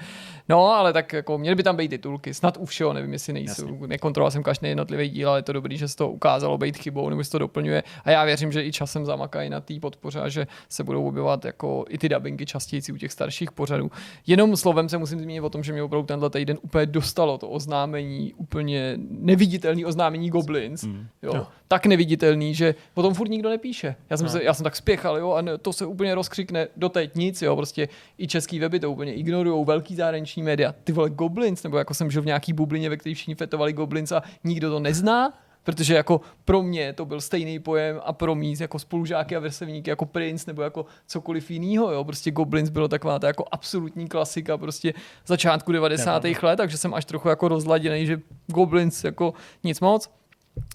No, 0.49 0.65
ale 0.67 0.93
tak 0.93 1.13
jako 1.13 1.37
měly 1.37 1.55
by 1.55 1.63
tam 1.63 1.75
být 1.77 1.87
titulky, 1.89 2.33
snad 2.33 2.57
u 2.57 2.65
všeho, 2.65 2.93
nevím, 2.93 3.13
jestli 3.13 3.33
nejsou, 3.33 3.85
nekontroloval 3.85 4.31
jsem 4.31 4.43
každý 4.43 4.67
jednotlivý 4.67 5.09
díl, 5.09 5.29
ale 5.29 5.39
je 5.39 5.43
to 5.43 5.53
dobrý, 5.53 5.77
že 5.77 5.87
se 5.87 5.95
to 5.95 6.09
ukázalo 6.09 6.57
být 6.57 6.77
chybou, 6.77 7.09
nebo 7.09 7.23
se 7.23 7.31
to 7.31 7.39
doplňuje. 7.39 7.83
A 8.05 8.11
já 8.11 8.23
věřím, 8.25 8.51
že 8.51 8.63
i 8.65 8.71
časem 8.71 9.05
zamakají 9.05 9.49
na 9.49 9.61
té 9.61 9.79
podpoře 9.79 10.21
a 10.21 10.29
že 10.29 10.47
se 10.69 10.83
budou 10.83 11.07
objevovat 11.07 11.45
jako 11.45 11.85
i 11.89 11.97
ty 11.97 12.09
dubbingy 12.09 12.45
častěji 12.45 12.81
u 12.93 12.97
těch 12.97 13.11
starších 13.11 13.51
pořadů. 13.51 13.91
Jenom 14.27 14.57
slovem 14.57 14.89
se 14.89 14.97
musím 14.97 15.19
zmínit 15.19 15.41
o 15.41 15.49
tom, 15.49 15.63
že 15.63 15.73
mě 15.73 15.83
opravdu 15.83 16.05
tenhle 16.05 16.29
týden 16.29 16.57
úplně 16.61 16.85
dostalo 16.85 17.37
to 17.37 17.49
oznámení, 17.49 18.33
úplně 18.33 18.93
neviditelný 18.97 19.85
oznámení 19.85 20.29
Goblins. 20.29 20.83
Hmm. 20.83 21.07
Jo. 21.21 21.31
Jo. 21.35 21.47
Tak 21.67 21.85
neviditelný, 21.85 22.55
že 22.55 22.75
o 22.93 23.01
tom 23.01 23.13
furt 23.13 23.29
nikdo 23.29 23.49
nepíše. 23.49 23.95
Já 24.09 24.17
jsem, 24.17 24.25
No. 24.25 24.31
se, 24.31 24.43
já 24.43 24.53
jsem 24.53 24.63
tak 24.63 24.75
spěchal, 24.75 25.17
jo, 25.17 25.31
a 25.31 25.43
to 25.61 25.73
se 25.73 25.85
úplně 25.85 26.15
rozkřikne 26.15 26.67
doteď 26.77 27.15
nic, 27.15 27.41
jo, 27.41 27.55
prostě 27.55 27.87
i 28.17 28.27
český 28.27 28.59
weby 28.59 28.79
to 28.79 28.91
úplně 28.91 29.13
ignorují, 29.13 29.65
velký 29.65 29.95
zahraniční 29.95 30.43
média. 30.43 30.75
Ty 30.83 30.91
vole 30.91 31.09
Goblins, 31.09 31.63
nebo 31.63 31.77
jako 31.77 31.93
jsem 31.93 32.11
žil 32.11 32.21
v 32.21 32.25
nějaký 32.25 32.53
bublině, 32.53 32.89
ve 32.89 32.97
které 32.97 33.15
všichni 33.15 33.35
fetovali 33.35 33.73
Goblins 33.73 34.11
a 34.11 34.23
nikdo 34.43 34.69
to 34.69 34.79
nezná, 34.79 35.33
protože 35.63 35.95
jako 35.95 36.21
pro 36.45 36.63
mě 36.63 36.93
to 36.93 37.05
byl 37.05 37.21
stejný 37.21 37.59
pojem 37.59 38.01
a 38.03 38.13
pro 38.13 38.35
mý 38.35 38.53
jako 38.59 38.79
spolužáky 38.79 39.35
a 39.35 39.39
vrstevníky 39.39 39.89
jako 39.89 40.05
Prince 40.05 40.43
nebo 40.47 40.61
jako 40.61 40.85
cokoliv 41.07 41.51
jiného, 41.51 41.91
jo, 41.91 42.03
prostě 42.03 42.31
Goblins 42.31 42.69
bylo 42.69 42.87
taková 42.87 43.19
ta 43.19 43.27
jako 43.27 43.45
absolutní 43.51 44.07
klasika 44.07 44.57
prostě 44.57 44.93
začátku 45.27 45.71
90. 45.71 46.23
let, 46.43 46.55
takže 46.55 46.77
jsem 46.77 46.93
až 46.93 47.05
trochu 47.05 47.29
jako 47.29 47.47
rozladěný, 47.47 48.05
že 48.05 48.21
Goblins 48.47 49.03
jako 49.03 49.33
nic 49.63 49.79
moc. 49.79 50.09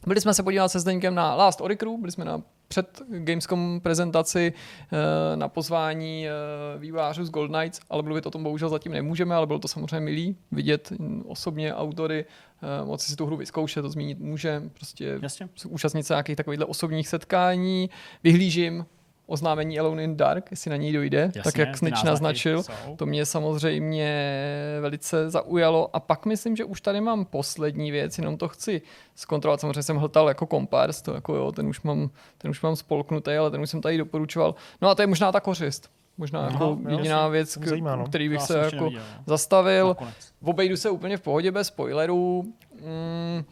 Byli 0.07 0.21
jsme 0.21 0.35
se 0.35 0.43
podívat 0.43 0.69
se 0.69 0.81
Zdeňkem 0.81 1.15
na 1.15 1.35
Last 1.35 1.61
Oricru, 1.61 1.99
byli 1.99 2.13
jsme 2.13 2.25
na 2.25 2.43
před 2.69 3.03
Gamescom 3.09 3.81
prezentaci 3.83 4.53
eh, 4.93 5.37
na 5.37 5.49
pozvání 5.49 6.29
eh, 6.29 6.33
vývářů 6.79 7.25
z 7.25 7.31
Gold 7.31 7.51
Knights, 7.51 7.81
ale 7.91 8.03
mluvit 8.03 8.27
o 8.27 8.31
tom 8.31 8.43
bohužel 8.43 8.69
zatím 8.69 8.93
nemůžeme, 8.93 9.35
ale 9.35 9.47
bylo 9.47 9.59
to 9.59 9.69
samozřejmě 9.69 10.01
milý 10.01 10.37
vidět 10.53 10.93
osobně 11.25 11.75
autory, 11.75 12.25
eh, 12.63 12.85
moci 12.85 13.11
si 13.11 13.17
tu 13.17 13.27
hru 13.27 13.37
vyzkoušet, 13.37 13.83
to 13.83 13.91
zmínit 13.91 14.19
může, 14.19 14.63
prostě 14.75 15.19
Jasně. 15.23 15.49
účastnit 15.69 16.03
se 16.03 16.13
nějakých 16.15 16.37
takovýchhle 16.37 16.67
osobních 16.67 17.09
setkání. 17.09 17.91
Vyhlížím 18.25 18.87
oznámení 19.31 19.79
Alone 19.79 20.05
in 20.05 20.17
Dark, 20.17 20.51
jestli 20.51 20.71
na 20.71 20.77
ní 20.77 20.93
dojde, 20.93 21.21
Jasně, 21.21 21.43
tak 21.43 21.59
jak 21.59 21.79
Snitch 21.79 22.05
naznačil. 22.05 22.63
jsou. 22.63 22.97
To 22.97 23.07
mě 23.07 23.27
samozřejmě 23.27 24.33
velice 24.81 25.31
zaujalo. 25.31 25.97
A 25.97 26.01
pak 26.01 26.27
myslím, 26.27 26.57
že 26.57 26.65
už 26.65 26.81
tady 26.81 27.01
mám 27.01 27.25
poslední 27.25 27.91
věc, 27.91 28.19
jenom 28.19 28.37
to 28.37 28.49
chci 28.49 28.83
zkontrolovat. 29.15 29.61
Samozřejmě 29.61 29.83
jsem 29.83 29.97
hltal 29.97 30.29
jako 30.29 30.47
kompars, 30.47 31.03
to 31.03 31.15
jako 31.15 31.35
jo, 31.35 31.53
ten 31.53 31.67
už 31.67 31.81
mám, 31.83 32.11
ten 32.39 32.51
už 32.51 32.63
mám 32.63 32.77
spolknutý, 32.77 33.31
ale 33.33 33.51
ten 33.51 33.61
už 33.61 33.71
jsem 33.71 33.81
tady 33.81 33.99
doporučoval. 33.99 34.55
No 34.83 34.89
a 34.89 34.95
to 34.95 35.03
je 35.03 35.07
možná 35.07 35.33
ta 35.33 35.41
kořist. 35.41 35.91
Možná 36.19 36.41
Aha, 36.41 36.51
jako 36.51 36.65
jo, 36.65 36.79
jediná 36.99 37.17
jasně, 37.17 37.33
věc, 37.33 37.59
zajímá, 37.65 37.97
no. 37.97 38.05
který 38.07 38.29
bych 38.29 38.39
Já 38.41 38.47
se 38.47 38.53
jsem 38.53 38.63
jako 38.63 38.77
neviděl, 38.77 39.03
no. 39.19 39.23
zastavil. 39.27 39.89
Nakonec. 39.89 40.33
Obejdu 40.45 40.77
se 40.77 40.91
úplně 40.91 41.17
v 41.17 41.21
pohodě 41.21 41.53
bez 41.53 41.67
spoilerů. 41.67 42.45
Mm, 42.75 43.45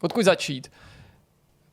odkud 0.00 0.24
začít? 0.24 0.72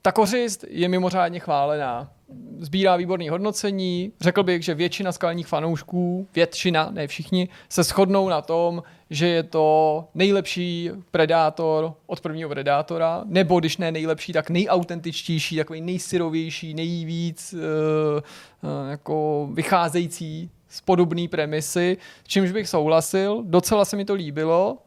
Ta 0.01 0.11
kořist 0.11 0.65
je 0.69 0.89
mimořádně 0.89 1.39
chválená. 1.39 2.11
Sbírá 2.59 2.95
výborný 2.95 3.29
hodnocení. 3.29 4.11
Řekl 4.21 4.43
bych, 4.43 4.63
že 4.63 4.73
většina 4.73 5.11
skalních 5.11 5.47
fanoušků, 5.47 6.27
většina, 6.35 6.89
ne 6.91 7.07
všichni, 7.07 7.49
se 7.69 7.83
shodnou 7.83 8.29
na 8.29 8.41
tom, 8.41 8.83
že 9.09 9.27
je 9.27 9.43
to 9.43 10.05
nejlepší 10.15 10.91
Predátor 11.11 11.93
od 12.07 12.21
prvního 12.21 12.49
Predátora, 12.49 13.23
nebo 13.25 13.59
když 13.59 13.77
ne 13.77 13.91
nejlepší, 13.91 14.33
tak 14.33 14.49
nejautentičtější, 14.49 15.57
takový 15.57 15.81
nejsyrovější, 15.81 16.73
nejvíc 16.73 17.53
uh, 17.53 17.59
uh, 17.59 18.89
jako 18.89 19.49
vycházející 19.53 20.49
z 20.69 20.81
podobné 20.81 21.27
premisy, 21.27 21.97
čímž 22.27 22.51
bych 22.51 22.69
souhlasil. 22.69 23.43
Docela 23.45 23.85
se 23.85 23.95
mi 23.95 24.05
to 24.05 24.13
líbilo, 24.13 24.77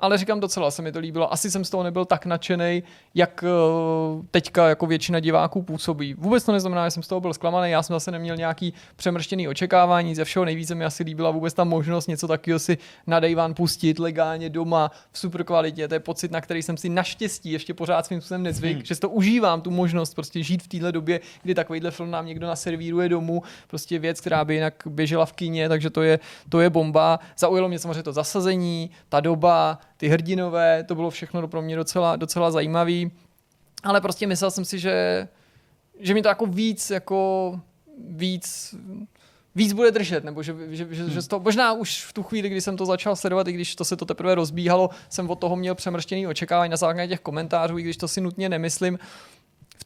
ale 0.00 0.18
říkám 0.18 0.40
docela 0.40 0.70
se 0.70 0.82
mi 0.82 0.92
to 0.92 0.98
líbilo. 0.98 1.32
Asi 1.32 1.50
jsem 1.50 1.64
z 1.64 1.70
toho 1.70 1.82
nebyl 1.82 2.04
tak 2.04 2.26
nadšený, 2.26 2.82
jak 3.14 3.44
eh, 3.44 3.48
teďka 4.30 4.68
jako 4.68 4.86
většina 4.86 5.20
diváků 5.20 5.62
působí. 5.62 6.14
Vůbec 6.14 6.44
to 6.44 6.52
neznamená, 6.52 6.86
že 6.86 6.90
jsem 6.90 7.02
z 7.02 7.08
toho 7.08 7.20
byl 7.20 7.34
zklamaný, 7.34 7.70
já 7.70 7.82
jsem 7.82 7.94
zase 7.94 8.10
neměl 8.10 8.36
nějaký 8.36 8.74
přemrštěný 8.96 9.48
očekávání, 9.48 10.14
ze 10.14 10.24
všeho 10.24 10.44
nejvíce 10.44 10.74
mi 10.74 10.84
asi 10.84 11.02
líbila 11.02 11.30
vůbec 11.30 11.54
ta 11.54 11.64
možnost 11.64 12.06
něco 12.06 12.28
takového 12.28 12.58
si 12.58 12.78
na 13.06 13.20
One 13.44 13.54
pustit 13.54 13.98
legálně 13.98 14.50
doma 14.50 14.90
v 15.12 15.18
super 15.18 15.44
kvalitě. 15.44 15.88
To 15.88 15.94
je 15.94 16.00
pocit, 16.00 16.30
na 16.30 16.40
který 16.40 16.62
jsem 16.62 16.76
si 16.76 16.88
naštěstí 16.88 17.52
ještě 17.52 17.74
pořád 17.74 18.06
svým 18.06 18.20
způsobem 18.20 18.42
nezvyk, 18.42 18.76
hmm. 18.76 18.84
že 18.84 18.94
si 18.94 19.00
to 19.00 19.10
užívám, 19.10 19.60
tu 19.60 19.70
možnost 19.70 20.14
prostě 20.14 20.42
žít 20.42 20.62
v 20.62 20.68
téhle 20.68 20.92
době, 20.92 21.20
kdy 21.42 21.54
takovýhle 21.54 21.90
film 21.90 22.10
nám 22.10 22.26
někdo 22.26 22.46
naservíruje 22.46 23.08
domů, 23.08 23.42
prostě 23.66 23.98
věc, 23.98 24.20
která 24.20 24.44
by 24.44 24.54
jinak 24.54 24.74
běžela 24.86 25.26
v 25.26 25.32
kině, 25.32 25.68
takže 25.68 25.90
to 25.90 26.02
je, 26.02 26.18
to 26.48 26.60
je 26.60 26.70
bomba. 26.70 27.18
Zaujalo 27.38 27.68
mě 27.68 27.78
samozřejmě 27.78 28.02
to 28.02 28.12
zasazení, 28.12 28.90
ta 29.08 29.20
doba, 29.20 29.78
ty 29.98 30.08
hrdinové, 30.08 30.84
to 30.84 30.94
bylo 30.94 31.10
všechno 31.10 31.48
pro 31.48 31.62
mě 31.62 31.76
docela, 31.76 32.16
docela 32.16 32.50
zajímavý. 32.50 33.10
Ale 33.82 34.00
prostě 34.00 34.26
myslel 34.26 34.50
jsem 34.50 34.64
si, 34.64 34.78
že, 34.78 35.28
že 36.00 36.14
mi 36.14 36.22
to 36.22 36.28
jako 36.28 36.46
víc, 36.46 36.90
jako 36.90 37.60
víc 38.08 38.74
víc 39.58 39.72
bude 39.72 39.90
držet, 39.90 40.24
nebo 40.24 40.42
že, 40.42 40.54
že, 40.70 40.86
že, 40.90 41.02
hmm. 41.02 41.10
že 41.10 41.28
to, 41.28 41.40
možná 41.40 41.72
už 41.72 42.04
v 42.04 42.12
tu 42.12 42.22
chvíli, 42.22 42.48
kdy 42.48 42.60
jsem 42.60 42.76
to 42.76 42.86
začal 42.86 43.16
sledovat, 43.16 43.48
i 43.48 43.52
když 43.52 43.74
to 43.74 43.84
se 43.84 43.96
to 43.96 44.04
teprve 44.04 44.34
rozbíhalo, 44.34 44.90
jsem 45.08 45.30
od 45.30 45.38
toho 45.38 45.56
měl 45.56 45.74
přemrštěný 45.74 46.26
očekávání 46.26 46.70
na 46.70 46.76
základě 46.76 47.08
těch 47.08 47.20
komentářů, 47.20 47.78
i 47.78 47.82
když 47.82 47.96
to 47.96 48.08
si 48.08 48.20
nutně 48.20 48.48
nemyslím, 48.48 48.98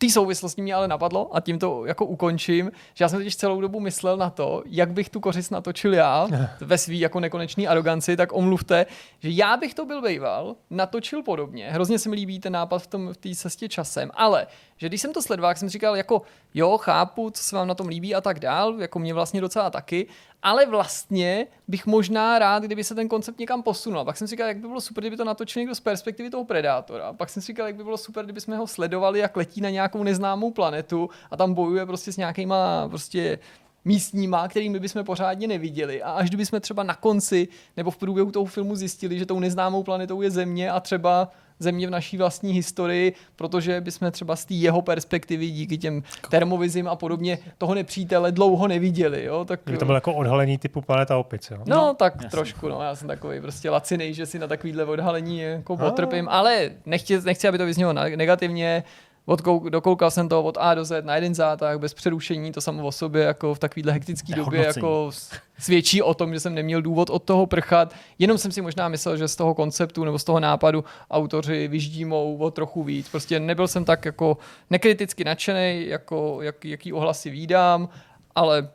té 0.02 0.10
souvislosti 0.10 0.62
mě 0.62 0.74
ale 0.74 0.88
napadlo 0.88 1.36
a 1.36 1.40
tím 1.40 1.58
to 1.58 1.86
jako 1.86 2.06
ukončím, 2.06 2.72
že 2.94 3.04
já 3.04 3.08
jsem 3.08 3.24
teď 3.24 3.34
celou 3.34 3.60
dobu 3.60 3.80
myslel 3.80 4.16
na 4.16 4.30
to, 4.30 4.62
jak 4.66 4.92
bych 4.92 5.08
tu 5.08 5.20
kořist 5.20 5.50
natočil 5.50 5.94
já 5.94 6.28
ve 6.60 6.78
svý 6.78 7.00
jako 7.00 7.20
nekonečný 7.20 7.68
aroganci, 7.68 8.16
tak 8.16 8.32
omluvte, 8.32 8.86
že 9.18 9.28
já 9.30 9.56
bych 9.56 9.74
to 9.74 9.84
byl 9.84 10.02
bejval, 10.02 10.56
natočil 10.70 11.22
podobně. 11.22 11.70
Hrozně 11.70 11.98
se 11.98 12.08
mi 12.08 12.16
líbí 12.16 12.40
ten 12.40 12.52
nápad 12.52 12.78
v 12.78 12.86
tom 12.86 13.12
v 13.12 13.16
té 13.16 13.34
cestě 13.34 13.68
časem, 13.68 14.10
ale 14.14 14.46
že 14.82 14.88
když 14.88 15.00
jsem 15.00 15.12
to 15.12 15.22
sledoval, 15.22 15.54
jsem 15.54 15.68
říkal 15.68 15.96
jako 15.96 16.22
jo, 16.54 16.78
chápu, 16.78 17.30
co 17.30 17.42
se 17.42 17.56
vám 17.56 17.68
na 17.68 17.74
tom 17.74 17.88
líbí 17.88 18.14
a 18.14 18.20
tak 18.20 18.40
dál, 18.40 18.74
jako 18.78 18.98
mě 18.98 19.14
vlastně 19.14 19.40
docela 19.40 19.70
taky, 19.70 20.06
ale 20.42 20.66
vlastně 20.66 21.46
bych 21.68 21.86
možná 21.86 22.38
rád, 22.38 22.62
kdyby 22.62 22.84
se 22.84 22.94
ten 22.94 23.08
koncept 23.08 23.38
někam 23.38 23.62
posunul. 23.62 24.04
Pak 24.04 24.16
jsem 24.16 24.26
říkal, 24.26 24.48
jak 24.48 24.56
by 24.56 24.68
bylo 24.68 24.80
super, 24.80 25.02
kdyby 25.02 25.16
to 25.16 25.24
natočil 25.24 25.60
někdo 25.60 25.74
z 25.74 25.80
perspektivy 25.80 26.30
toho 26.30 26.44
predátora. 26.44 27.12
Pak 27.12 27.30
jsem 27.30 27.42
říkal, 27.42 27.66
jak 27.66 27.76
by 27.76 27.84
bylo 27.84 27.96
super, 27.96 28.24
kdyby 28.24 28.40
jsme 28.40 28.56
ho 28.56 28.66
sledovali, 28.66 29.18
jak 29.18 29.36
letí 29.36 29.60
na 29.60 29.70
nějakou 29.70 30.02
neznámou 30.02 30.50
planetu 30.50 31.10
a 31.30 31.36
tam 31.36 31.54
bojuje 31.54 31.86
prostě 31.86 32.12
s 32.12 32.16
nějakýma 32.16 32.88
prostě 32.88 33.38
místníma, 33.84 34.48
kterými 34.48 34.80
bychom 34.80 35.04
pořádně 35.04 35.48
neviděli. 35.48 36.02
A 36.02 36.10
až 36.10 36.28
kdybychom 36.28 36.60
třeba 36.60 36.82
na 36.82 36.94
konci 36.94 37.48
nebo 37.76 37.90
v 37.90 37.96
průběhu 37.96 38.30
toho 38.30 38.44
filmu 38.44 38.76
zjistili, 38.76 39.18
že 39.18 39.26
tou 39.26 39.40
neznámou 39.40 39.82
planetou 39.82 40.22
je 40.22 40.30
Země 40.30 40.70
a 40.70 40.80
třeba 40.80 41.28
země 41.58 41.86
v 41.86 41.90
naší 41.90 42.16
vlastní 42.16 42.52
historii, 42.52 43.14
protože 43.36 43.80
bychom 43.80 44.10
třeba 44.10 44.36
z 44.36 44.44
té 44.44 44.54
jeho 44.54 44.82
perspektivy 44.82 45.50
díky 45.50 45.78
těm 45.78 46.02
termovizím 46.30 46.88
a 46.88 46.96
podobně 46.96 47.38
toho 47.58 47.74
nepřítele 47.74 48.32
dlouho 48.32 48.68
neviděli. 48.68 49.24
Jo? 49.24 49.44
Tak, 49.44 49.60
to 49.78 49.84
bylo 49.84 49.96
jako 49.96 50.14
odhalení 50.14 50.58
typu 50.58 50.80
planeta 50.80 51.16
opic. 51.16 51.50
Jo? 51.50 51.58
No, 51.66 51.76
no 51.76 51.94
tak 51.94 52.14
jasný. 52.14 52.30
trošku, 52.30 52.68
no, 52.68 52.82
já 52.82 52.96
jsem 52.96 53.08
takový 53.08 53.40
prostě 53.40 53.70
lacinej, 53.70 54.14
že 54.14 54.26
si 54.26 54.38
na 54.38 54.46
takovýhle 54.46 54.84
odhalení 54.84 55.38
jako 55.40 55.76
potrpím, 55.76 56.28
ale 56.28 56.70
nechci, 56.86 57.20
nechci, 57.20 57.48
aby 57.48 57.58
to 57.58 57.66
vyznělo 57.66 57.92
negativně, 57.92 58.84
Odkou, 59.26 59.68
dokoukal 59.68 60.10
jsem 60.10 60.28
to 60.28 60.42
od 60.42 60.58
A 60.60 60.74
do 60.74 60.84
Z 60.84 61.04
na 61.04 61.14
jeden 61.14 61.34
zátah, 61.34 61.78
bez 61.78 61.94
přerušení, 61.94 62.52
to 62.52 62.60
samo 62.60 62.86
o 62.86 62.92
sobě 62.92 63.22
jako 63.22 63.54
v 63.54 63.58
takovéhle 63.58 63.92
hektické 63.92 64.34
době 64.34 64.66
jako 64.66 65.10
svědčí 65.58 66.02
o 66.02 66.14
tom, 66.14 66.34
že 66.34 66.40
jsem 66.40 66.54
neměl 66.54 66.82
důvod 66.82 67.10
od 67.10 67.22
toho 67.22 67.46
prchat. 67.46 67.94
Jenom 68.18 68.38
jsem 68.38 68.52
si 68.52 68.62
možná 68.62 68.88
myslel, 68.88 69.16
že 69.16 69.28
z 69.28 69.36
toho 69.36 69.54
konceptu 69.54 70.04
nebo 70.04 70.18
z 70.18 70.24
toho 70.24 70.40
nápadu 70.40 70.84
autoři 71.10 71.68
vyždímou 71.68 72.36
o 72.36 72.50
trochu 72.50 72.82
víc. 72.82 73.08
Prostě 73.08 73.40
nebyl 73.40 73.68
jsem 73.68 73.84
tak 73.84 74.04
jako 74.04 74.36
nekriticky 74.70 75.24
nadšený, 75.24 75.86
jako 75.86 76.38
jak, 76.42 76.64
jaký 76.64 76.92
ohlasy 76.92 77.30
výdám, 77.30 77.88
ale 78.34 78.68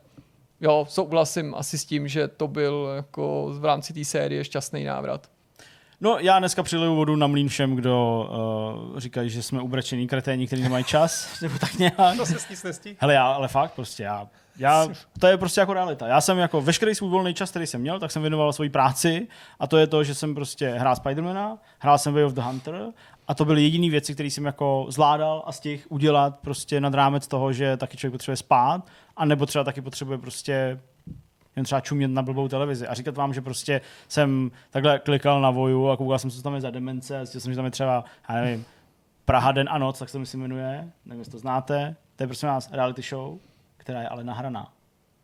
jo, 0.62 0.86
souhlasím 0.90 1.56
asi 1.56 1.78
s 1.78 1.86
tím, 1.86 2.08
že 2.08 2.28
to 2.28 2.48
byl 2.48 2.94
jako 2.96 3.54
v 3.60 3.66
rámci 3.66 3.94
té 3.94 4.06
série 4.06 4.44
šťastný 4.44 4.84
návrat. 4.84 5.28
No, 6.02 6.18
já 6.20 6.40
dneska 6.40 6.64
přiliju 6.64 6.96
vodu 6.96 7.16
na 7.16 7.28
mlín 7.28 7.50
všem, 7.50 7.76
kdo 7.76 8.28
uh, 8.94 9.00
říkají, 9.00 9.30
že 9.30 9.44
jsme 9.44 9.62
ubračený 9.62 10.08
kreténi, 10.08 10.48
kteří 10.48 10.64
nemají 10.64 10.84
čas, 10.84 11.40
nebo 11.42 11.60
tak 11.60 11.74
nějak. 11.74 12.18
To 12.18 12.26
se 12.26 12.56
s 12.56 12.64
nestí. 12.64 12.98
Hele, 13.00 13.14
já, 13.14 13.32
ale 13.32 13.48
fakt, 13.48 13.74
prostě 13.74 14.04
já, 14.04 14.28
já, 14.58 14.88
to 15.20 15.28
je 15.28 15.38
prostě 15.38 15.60
jako 15.60 15.74
realita. 15.74 16.08
Já 16.08 16.22
jsem 16.22 16.38
jako 16.38 16.62
veškerý 16.62 16.96
svůj 16.96 17.10
volný 17.10 17.34
čas, 17.34 17.50
který 17.50 17.68
jsem 17.68 17.82
měl, 17.82 18.00
tak 18.00 18.12
jsem 18.12 18.22
věnoval 18.22 18.54
svoji 18.54 18.70
práci 18.70 19.28
a 19.60 19.68
to 19.68 19.78
je 19.78 19.88
to, 19.88 20.04
že 20.04 20.16
jsem 20.16 20.36
prostě 20.36 20.70
hrál 20.70 20.96
Spidermana, 20.96 21.58
hrál 21.80 21.98
jsem 21.98 22.14
Way 22.14 22.24
of 22.24 22.34
the 22.34 22.42
Hunter 22.42 22.86
a 23.28 23.34
to 23.34 23.46
byly 23.46 23.64
jediné 23.64 23.90
věci, 23.90 24.14
které 24.14 24.28
jsem 24.28 24.46
jako 24.46 24.86
zvládal 24.90 25.44
a 25.46 25.52
stihl 25.52 25.84
udělat 25.90 26.40
prostě 26.40 26.82
nad 26.82 26.94
rámec 26.94 27.28
toho, 27.28 27.54
že 27.54 27.78
taky 27.78 27.98
člověk 27.98 28.14
potřebuje 28.14 28.38
spát, 28.38 28.86
a 29.18 29.26
nebo 29.26 29.46
třeba 29.46 29.64
taky 29.64 29.82
potřebuje 29.82 30.18
prostě 30.18 30.80
jen 31.58 31.66
třeba 31.66 31.82
čumět 31.82 32.12
na 32.12 32.22
blbou 32.22 32.48
televizi 32.48 32.88
a 32.88 32.94
říkat 32.94 33.18
vám, 33.18 33.34
že 33.34 33.42
prostě 33.42 33.82
jsem 34.08 34.52
takhle 34.70 35.00
klikal 35.00 35.42
na 35.42 35.52
voju 35.52 35.90
a 35.90 35.98
koukal 35.98 36.20
jsem, 36.20 36.32
co 36.32 36.42
tam 36.42 36.56
je 36.56 36.62
za 36.62 36.70
demence 36.70 37.20
a 37.20 37.26
zjistil 37.26 37.42
jsem, 37.42 37.52
že 37.52 37.56
tam 37.56 37.66
je 37.66 37.72
třeba, 37.72 38.04
já 38.30 38.36
nevím, 38.36 38.66
Praha 39.26 39.52
den 39.52 39.68
a 39.72 39.78
noc, 39.78 40.00
tak 40.00 40.10
se 40.10 40.20
mi 40.20 40.26
si 40.26 40.38
jmenuje, 40.38 40.92
nevím, 41.06 41.20
jestli 41.20 41.32
to 41.32 41.40
znáte, 41.40 41.96
to 42.16 42.24
je 42.24 42.28
prostě 42.28 42.48
nás 42.48 42.72
reality 42.72 43.02
show, 43.02 43.38
která 43.78 44.02
je 44.02 44.08
ale 44.08 44.24
nahraná 44.24 44.77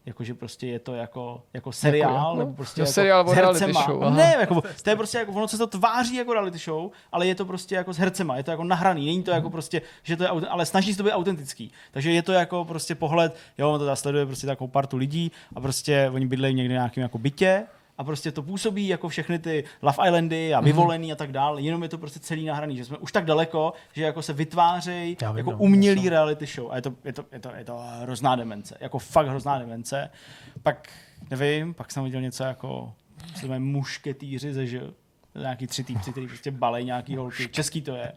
jakože 0.06 0.34
prostě 0.34 0.68
je 0.68 0.80
to 0.80 0.96
jako, 0.96 1.44
jako 1.54 1.72
seriál, 1.72 2.14
jako, 2.14 2.40
nebo 2.40 2.54
prostě 2.54 2.82
no, 2.82 2.86
jako 2.86 2.94
seriál 2.94 3.28
s 3.28 3.34
hercema. 3.34 3.84
Show, 3.84 4.04
aha. 4.04 4.18
Ne, 4.18 4.36
jako, 4.40 4.62
to 4.84 4.90
je 4.90 4.96
prostě 4.96 5.18
jako, 5.18 5.32
ono 5.32 5.48
se 5.48 5.58
to 5.58 5.68
tváří 5.68 6.16
jako 6.16 6.34
reality 6.34 6.58
show, 6.58 6.92
ale 7.12 7.28
je 7.28 7.36
to 7.36 7.46
prostě 7.46 7.76
jako 7.76 7.94
s 7.94 7.98
hercema, 7.98 8.38
je 8.38 8.44
to 8.44 8.52
jako 8.52 8.64
nahraný, 8.64 9.06
není 9.06 9.24
to 9.24 9.32
jako 9.32 9.50
prostě, 9.50 9.82
že 10.04 10.18
to 10.18 10.24
je, 10.24 10.30
ale 10.30 10.66
snaží 10.66 10.92
se 10.92 10.98
to 10.98 11.04
být 11.04 11.12
autentický. 11.12 11.72
Takže 11.92 12.12
je 12.12 12.22
to 12.22 12.32
jako 12.32 12.66
prostě 12.66 12.96
pohled, 12.96 13.36
jo, 13.58 13.72
on 13.72 13.80
to 13.80 13.96
sleduje 13.96 14.26
prostě 14.26 14.48
takovou 14.48 14.68
partu 14.68 14.98
lidí 14.98 15.32
a 15.56 15.62
prostě 15.62 16.10
oni 16.14 16.26
bydlejí 16.26 16.56
někde 16.56 16.74
nějakým 16.74 17.04
jako 17.04 17.18
bytě, 17.18 17.66
a 18.04 18.06
prostě 18.06 18.32
to 18.32 18.44
působí 18.44 18.88
jako 18.88 19.10
všechny 19.10 19.40
ty 19.40 19.64
Love 19.82 20.08
Islandy 20.08 20.54
a 20.54 20.58
mhm. 20.58 20.66
vyvolený 20.66 21.08
mm-hmm. 21.08 21.14
a 21.14 21.16
tak 21.16 21.32
dále, 21.32 21.62
jenom 21.62 21.84
je 21.84 21.90
to 21.90 21.98
prostě 21.98 22.20
celý 22.20 22.46
nahraný, 22.46 22.78
že 22.78 22.86
jsme 22.86 22.98
už 22.98 23.12
tak 23.12 23.26
daleko, 23.26 23.74
že 23.94 24.04
jako 24.04 24.22
se 24.22 24.34
vytvářejí 24.34 25.18
jako 25.36 25.52
no, 25.52 25.58
umělý 25.58 26.10
reality 26.10 26.46
show 26.46 26.72
a 26.72 26.76
je 26.76 26.82
to, 26.82 26.94
je, 27.04 27.14
to, 27.14 27.26
je, 27.32 27.40
to, 27.40 27.52
je 27.56 27.66
to 27.66 27.78
hrozná 28.02 28.36
demence, 28.36 28.78
jako 28.80 29.00
fakt 29.00 29.28
hrozná 29.28 29.60
demence. 29.60 30.10
Pak, 30.64 30.90
nevím, 31.30 31.74
pak 31.74 31.92
jsem 31.92 32.04
viděl 32.04 32.22
něco 32.22 32.44
jako, 32.44 32.94
jsme 33.36 33.60
mušketýři 33.60 34.54
ze 34.54 34.68
nějaký 35.36 35.68
tři 35.68 35.84
týpci, 35.84 36.12
který 36.12 36.28
prostě 36.28 36.52
balej 36.52 36.86
nějaký 36.86 37.16
holky. 37.16 37.48
Český 37.48 37.82
to 37.82 37.96
je 37.96 38.12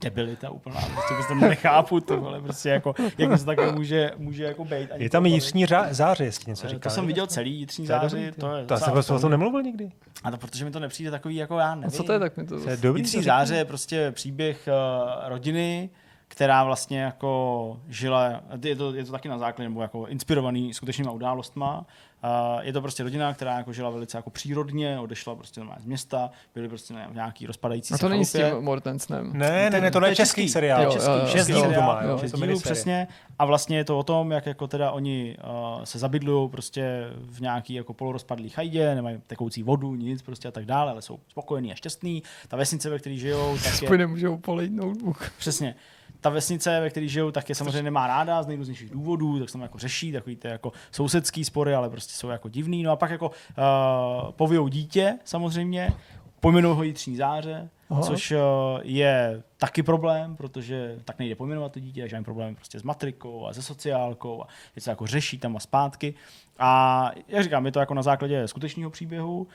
debilita 0.00 0.50
úplná. 0.50 0.80
Prostě, 0.80 1.14
prostě 1.14 1.34
nechápu 1.34 2.00
to, 2.00 2.26
ale 2.26 2.40
prostě 2.40 2.68
jako, 2.68 2.94
jak 3.18 3.38
se 3.38 3.44
takhle 3.44 3.72
může, 3.72 4.10
může 4.16 4.44
jako 4.44 4.64
být. 4.64 4.88
Je 4.94 5.10
tam 5.10 5.26
jitřní 5.26 5.66
záře, 5.90 6.24
jestli 6.24 6.50
něco 6.50 6.68
říká. 6.68 6.88
To 6.88 6.94
jsem 6.94 7.06
viděl 7.06 7.26
celý 7.26 7.54
jitřní 7.54 7.86
záře. 7.86 8.32
To, 8.40 8.56
je 8.56 8.66
to 8.66 8.76
jsem 8.76 8.92
prostě 8.92 9.12
o 9.12 9.18
tom 9.18 9.30
nemluvil 9.30 9.62
nikdy. 9.62 9.92
A 10.22 10.30
to 10.30 10.38
protože 10.38 10.64
mi 10.64 10.70
to 10.70 10.80
nepřijde 10.80 11.10
takový, 11.10 11.36
jako 11.36 11.58
já 11.58 11.74
nevím. 11.74 11.88
A 11.88 11.90
co 11.90 12.02
to 12.02 12.12
je, 12.12 12.18
tak 12.18 12.36
mi 12.36 12.46
to... 12.46 12.56
jitřní 12.96 13.22
záře 13.22 13.56
je 13.56 13.64
prostě 13.64 14.10
příběh 14.10 14.68
uh, 14.68 15.28
rodiny, 15.28 15.90
která 16.32 16.64
vlastně 16.64 17.00
jako 17.00 17.80
žila, 17.88 18.40
je 18.64 18.76
to, 18.76 18.94
je 18.94 19.04
to 19.04 19.12
taky 19.12 19.28
na 19.28 19.38
základě, 19.38 19.68
nebo 19.68 19.82
jako 19.82 20.06
inspirovaný 20.06 20.74
skutečnýma 20.74 21.12
událostma, 21.12 21.86
Uh, 22.24 22.60
je 22.64 22.72
to 22.72 22.80
prostě 22.80 23.02
rodina, 23.02 23.34
která 23.34 23.58
jako 23.58 23.72
žila 23.72 23.90
velice 23.90 24.18
jako 24.18 24.30
přírodně, 24.30 24.98
odešla 24.98 25.34
prostě 25.34 25.60
z 25.80 25.84
města, 25.84 26.30
byli 26.54 26.68
prostě 26.68 26.94
na 26.94 27.08
nějaký 27.12 27.46
rozpadající 27.46 27.94
A 27.94 27.98
to 27.98 28.08
není 28.08 28.24
s 28.24 28.32
tím 28.32 28.60
Mortensnem. 28.60 29.30
Ne, 29.32 29.70
ne, 29.70 29.80
ne, 29.80 29.90
to 29.90 30.06
je 30.06 30.16
český 30.16 30.48
seriál. 30.48 30.82
Jo, 30.82 30.92
český, 30.92 31.10
jo, 31.10 31.18
jo, 31.18 31.26
šest 31.26 31.46
dílů 31.46 31.74
to 31.74 31.80
má, 31.80 32.02
jo, 32.02 32.18
šest 32.18 32.32
dílů, 32.32 32.60
přesně. 32.60 33.08
A 33.38 33.44
vlastně 33.44 33.76
je 33.76 33.84
to 33.84 33.98
o 33.98 34.02
tom, 34.02 34.32
jak 34.32 34.46
jako 34.46 34.66
teda 34.66 34.90
oni 34.90 35.36
uh, 35.44 35.84
se 35.84 35.98
zabydlují 35.98 36.48
prostě 36.48 37.10
v 37.16 37.40
nějaký 37.40 37.74
jako 37.74 37.94
polorozpadlý 37.94 38.48
chajdě, 38.48 38.94
nemají 38.94 39.18
tekoucí 39.26 39.62
vodu, 39.62 39.94
nic 39.94 40.22
prostě 40.22 40.48
a 40.48 40.50
tak 40.50 40.64
dále, 40.64 40.90
ale 40.90 41.02
jsou 41.02 41.18
spokojení 41.28 41.72
a 41.72 41.74
šťastní. 41.74 42.22
Ta 42.48 42.56
vesnice, 42.56 42.90
ve 42.90 42.98
které 42.98 43.16
žijou, 43.16 43.58
tak 43.64 43.82
je... 43.82 43.98
nemůžou 43.98 44.36
polejt 44.36 44.72
notebook. 44.72 45.32
Přesně 45.38 45.74
ta 46.22 46.30
vesnice, 46.30 46.80
ve 46.80 46.90
které 46.90 47.08
žijou, 47.08 47.30
tak 47.30 47.48
je 47.48 47.54
samozřejmě 47.54 47.82
nemá 47.82 48.06
ráda 48.06 48.42
z 48.42 48.46
nejrůznějších 48.46 48.90
důvodů, 48.90 49.38
tak 49.38 49.48
se 49.48 49.52
tam 49.52 49.62
jako 49.62 49.78
řeší 49.78 50.12
takový 50.12 50.36
ty 50.36 50.48
jako 50.48 50.72
sousedský 50.90 51.44
spory, 51.44 51.74
ale 51.74 51.90
prostě 51.90 52.14
jsou 52.14 52.28
jako 52.28 52.48
divný. 52.48 52.82
No 52.82 52.90
a 52.90 52.96
pak 52.96 53.10
jako 53.10 53.28
uh, 53.28 54.30
povějou 54.30 54.68
dítě 54.68 55.18
samozřejmě, 55.24 55.92
pojmenou 56.40 56.74
ho 56.74 56.82
jitřní 56.82 57.16
záře, 57.16 57.68
Aha. 57.90 58.02
což 58.02 58.30
uh, 58.30 58.38
je 58.82 59.42
taky 59.58 59.82
problém, 59.82 60.36
protože 60.36 60.98
tak 61.04 61.18
nejde 61.18 61.34
pojmenovat 61.34 61.72
to 61.72 61.80
dítě, 61.80 62.00
takže 62.00 62.16
mám 62.16 62.24
problém 62.24 62.54
prostě 62.54 62.80
s 62.80 62.82
matrikou 62.82 63.46
a 63.46 63.52
se 63.52 63.62
sociálkou 63.62 64.42
a 64.42 64.46
to 64.84 64.90
jako 64.90 65.06
řeší 65.06 65.38
tam 65.38 65.56
a 65.56 65.60
zpátky. 65.60 66.14
A 66.58 67.10
jak 67.28 67.42
říkám, 67.42 67.66
je 67.66 67.72
to 67.72 67.80
jako 67.80 67.94
na 67.94 68.02
základě 68.02 68.48
skutečného 68.48 68.90
příběhu. 68.90 69.38
Uh, 69.40 69.46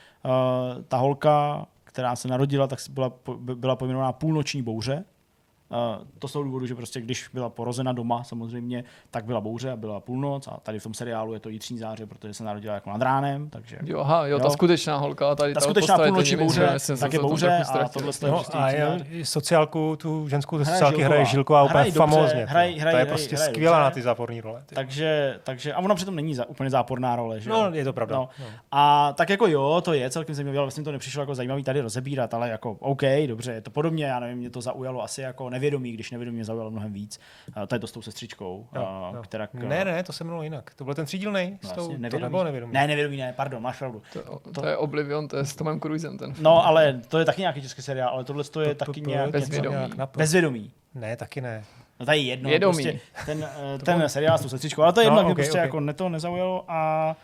ta 0.88 0.98
holka, 0.98 1.66
která 1.84 2.16
se 2.16 2.28
narodila, 2.28 2.68
tak 2.68 2.80
byla, 2.90 3.12
byla 3.38 3.76
pojmenovaná 3.76 4.12
půlnoční 4.12 4.62
bouře, 4.62 5.04
To 6.20 6.28
jsou 6.28 6.44
důvody, 6.44 6.68
že 6.68 6.76
prostě 6.76 7.02
když 7.02 7.30
byla 7.34 7.50
porozena 7.50 7.94
doma 7.94 8.24
samozřejmě, 8.24 8.84
tak 9.12 9.26
byla 9.26 9.42
bouře 9.42 9.72
a 9.72 9.76
byla 9.76 10.00
půlnoc 10.00 10.48
a 10.48 10.60
tady 10.64 10.80
v 10.80 10.84
tom 10.84 10.94
seriálu 10.94 11.34
je 11.34 11.40
to 11.40 11.50
jitřní 11.50 11.78
záře, 11.78 12.06
protože 12.06 12.34
se 12.34 12.44
narodila 12.44 12.74
jako 12.74 12.90
nad 12.90 13.02
ránem, 13.02 13.50
takže... 13.50 13.78
Jo, 13.86 14.00
aha, 14.00 14.26
jo, 14.26 14.38
jo. 14.38 14.44
ta 14.44 14.50
skutečná 14.50 14.98
holka, 14.98 15.36
tady 15.36 15.54
ta, 15.54 15.60
skutečná 15.60 15.98
půlnoční 15.98 16.38
bouře, 16.38 16.78
tak 17.00 17.14
je 17.14 17.20
bouře 17.20 17.58
a 17.58 17.90
tohle 17.90 18.12
je 18.22 18.32
no, 18.32 18.44
a 18.54 18.70
je, 18.70 19.06
sociálku, 19.24 19.96
tu 19.96 20.28
ženskou 20.28 20.58
sociálky 20.66 21.04
hraje 21.04 21.26
Žilková 21.26 21.64
úplně 21.64 21.92
famózně. 21.92 22.46
Hraj, 22.46 22.78
hraj, 22.78 22.94
to 22.94 22.98
je 22.98 23.06
prostě 23.06 23.36
hraj, 23.36 23.50
skvělá 23.50 23.80
na 23.80 23.92
ty 23.92 24.02
záporné 24.02 24.42
role. 24.42 24.64
Takže, 24.66 25.40
takže, 25.44 25.74
a 25.74 25.80
ona 25.80 25.96
přitom 25.96 26.16
není 26.16 26.36
za, 26.36 26.50
úplně 26.50 26.70
záporná 26.70 27.16
role, 27.16 27.40
že 27.40 27.50
No, 27.50 27.70
je 27.74 27.84
to 27.84 27.94
pravda. 27.94 28.16
No. 28.16 28.30
No. 28.40 28.46
A 28.72 29.14
tak 29.14 29.30
jako 29.30 29.48
jo, 29.48 29.82
to 29.86 29.94
je 29.94 30.10
celkem 30.10 30.36
zajímavé, 30.36 30.58
ale 30.58 30.66
vlastně 30.66 30.84
to 30.84 30.92
nepřišlo 30.92 31.22
jako 31.22 31.36
zajímavý 31.36 31.64
tady 31.64 31.82
rozebírat, 31.82 32.34
ale 32.34 32.50
jako 32.50 32.72
OK, 32.80 33.02
dobře, 33.28 33.52
je 33.52 33.62
to 33.62 33.72
podobně, 33.72 34.06
já 34.06 34.20
nevím, 34.20 34.38
mě 34.38 34.50
to 34.50 34.62
zaujalo 34.62 35.04
asi 35.04 35.22
jako 35.22 35.50
nevědomí, 35.58 35.92
když 35.92 36.12
nevědomí 36.12 36.36
mě 36.36 36.46
zaujalo 36.46 36.72
mnohem 36.72 36.94
víc. 36.94 37.20
Uh, 37.58 37.64
to 37.64 37.76
je 37.76 37.80
to 37.80 37.88
s 37.88 37.92
tou 37.92 38.02
sestřičkou, 38.02 38.68
Jo, 38.76 38.82
uh, 39.10 39.16
jo. 39.16 39.24
která... 39.24 39.48
Ne, 39.54 39.86
ne, 39.86 40.04
to 40.04 40.14
se 40.14 40.24
jmenovalo 40.24 40.44
jinak. 40.44 40.72
To 40.76 40.84
byl 40.84 40.94
ten 40.94 41.06
třídílný. 41.06 41.60
No, 41.64 41.70
s 41.70 41.72
tou, 41.72 41.82
jasně, 41.82 41.96
to 41.96 42.02
nevědomí. 42.02 42.22
nebylo 42.24 42.44
nevědomí. 42.44 42.74
Ne, 42.74 42.88
nevědomí, 42.88 43.18
ne, 43.18 43.34
pardon, 43.38 43.62
máš 43.62 43.78
pravdu. 43.78 44.02
To, 44.14 44.40
to, 44.40 44.52
to 44.62 44.68
je 44.68 44.78
Oblivion, 44.78 45.28
to 45.28 45.38
je 45.38 45.46
s 45.46 45.56
Tomem 45.56 45.80
Cruisem 45.80 46.18
ten. 46.18 46.34
No, 46.40 46.66
ale 46.66 47.02
to 47.08 47.20
je 47.20 47.26
taky 47.26 47.42
nějaký 47.42 47.62
český 47.62 47.82
seriál, 47.82 48.10
ale 48.10 48.24
tohle 48.24 48.44
to 48.44 48.62
je 48.62 48.68
To- 48.76 48.86
to- 48.86 48.92
taky 48.92 49.02
to- 49.02 49.10
nějak 49.10 49.26
něco- 49.26 49.40
Bezvědomí. 49.40 49.76
nějak 49.96 50.10
bezvědomí. 50.18 50.72
Ne, 50.96 51.16
taky 51.18 51.42
ne. 51.42 51.64
No 52.00 52.06
tady 52.06 52.18
je 52.18 52.24
jedno, 52.24 52.50
Vědomí. 52.50 52.84
prostě 52.84 53.00
ten, 53.26 53.48
eh, 53.76 53.80
ten 53.80 54.10
seriál 54.10 54.38
s 54.38 54.42
tou 54.42 54.50
sestřičkou, 54.50 54.82
ale 54.82 54.94
to 54.94 55.00
je 55.02 55.06
jedno, 55.06 55.16
No, 55.16 55.22
no, 55.22 55.28
mě 55.28 55.34
okay, 55.34 55.44
prostě 55.46 55.58
okay. 55.58 55.66
jako 55.68 55.80
ne 55.80 55.94
to 55.94 56.10
nezaujalo 56.10 56.66
a 56.68 57.16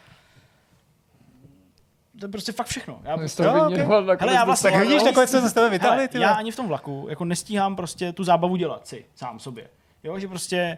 to 2.23 2.27
je 2.27 2.31
prostě 2.31 2.51
fakt 2.51 2.67
všechno. 2.67 2.99
Já, 3.03 3.15
My 3.15 3.21
prostě, 3.21 3.43
Jo, 3.43 3.53
vyměňoval 3.65 4.01
nakonec 4.03 4.21
Hele, 4.21 4.33
já 4.33 4.45
vlastně- 4.45 4.71
Tak 4.71 4.79
vidíš, 4.81 5.03
nakonec 5.03 5.29
se 5.29 5.49
z 5.49 5.53
tebe 5.53 5.69
vytáhli, 5.69 6.09
já 6.13 6.31
ani 6.33 6.51
v 6.51 6.55
tom 6.55 6.67
vlaku 6.67 7.05
jako 7.09 7.25
nestíhám 7.25 7.75
prostě 7.75 8.13
tu 8.13 8.23
zábavu 8.23 8.55
dělat 8.55 8.87
si 8.87 9.05
sám 9.15 9.39
sobě. 9.39 9.67
Jo, 10.03 10.19
že 10.19 10.27
prostě 10.27 10.77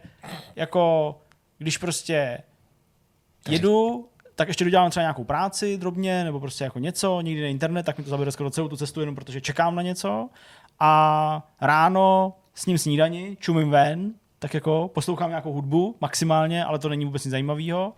jako 0.55 1.15
když 1.57 1.77
prostě 1.77 2.43
jedu, 3.49 4.07
tak 4.35 4.47
ještě 4.47 4.63
dodělám 4.63 4.89
třeba 4.89 5.01
nějakou 5.01 5.23
práci 5.23 5.77
drobně, 5.77 6.23
nebo 6.23 6.39
prostě 6.39 6.63
jako 6.63 6.79
něco, 6.79 7.21
někdy 7.21 7.41
na 7.41 7.47
internet, 7.47 7.83
tak 7.83 7.97
mi 7.97 8.03
to 8.03 8.09
zabere 8.09 8.31
skoro 8.31 8.49
celou 8.49 8.67
tu 8.67 8.77
cestu, 8.77 8.99
jenom 8.99 9.15
protože 9.15 9.41
čekám 9.41 9.75
na 9.75 9.81
něco. 9.81 10.29
A 10.79 11.47
ráno 11.61 12.33
s 12.53 12.65
ním 12.65 12.77
snídani, 12.77 13.37
čumím 13.39 13.69
ven, 13.69 14.13
tak 14.39 14.53
jako 14.53 14.89
poslouchám 14.93 15.29
nějakou 15.29 15.53
hudbu 15.53 15.95
maximálně, 16.01 16.65
ale 16.65 16.79
to 16.79 16.89
není 16.89 17.05
vůbec 17.05 17.25
nic 17.25 17.31
zajímavého. 17.31 17.93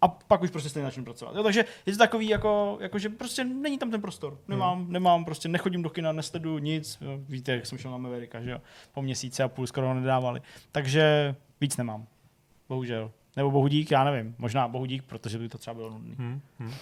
A 0.00 0.08
pak 0.08 0.42
už 0.42 0.50
prostě 0.50 0.68
stejně 0.68 0.86
začnu 0.86 1.04
pracovat. 1.04 1.36
Jo, 1.36 1.42
takže 1.42 1.64
je 1.86 1.92
to 1.92 1.98
takový, 1.98 2.28
jako, 2.28 2.78
jako, 2.80 2.98
že 2.98 3.08
prostě 3.08 3.44
není 3.44 3.78
tam 3.78 3.90
ten 3.90 4.00
prostor. 4.00 4.38
Nemám, 4.48 4.86
nemám 4.92 5.24
prostě, 5.24 5.48
nechodím 5.48 5.82
do 5.82 5.90
kina, 5.90 6.12
nesledu 6.12 6.58
nic. 6.58 6.98
Jo, 7.00 7.18
víte, 7.28 7.52
jak 7.52 7.66
jsem 7.66 7.78
šel 7.78 7.90
na 7.90 7.98
Mavericka, 7.98 8.42
že 8.42 8.50
jo. 8.50 8.60
Po 8.92 9.02
měsíci 9.02 9.42
a 9.42 9.48
půl 9.48 9.66
skoro 9.66 9.86
ho 9.86 9.94
nedávali. 9.94 10.40
Takže 10.72 11.34
víc 11.60 11.76
nemám. 11.76 12.06
Bohužel. 12.68 13.10
Nebo 13.36 13.50
bohudík, 13.50 13.90
já 13.90 14.04
nevím. 14.04 14.34
Možná 14.38 14.68
bohudík, 14.68 15.02
protože 15.02 15.38
by 15.38 15.48
to 15.48 15.58
třeba 15.58 15.74
bylo 15.74 15.90
nudný. 15.90 16.14
Hm, 16.18 16.40
hm. 16.60 16.72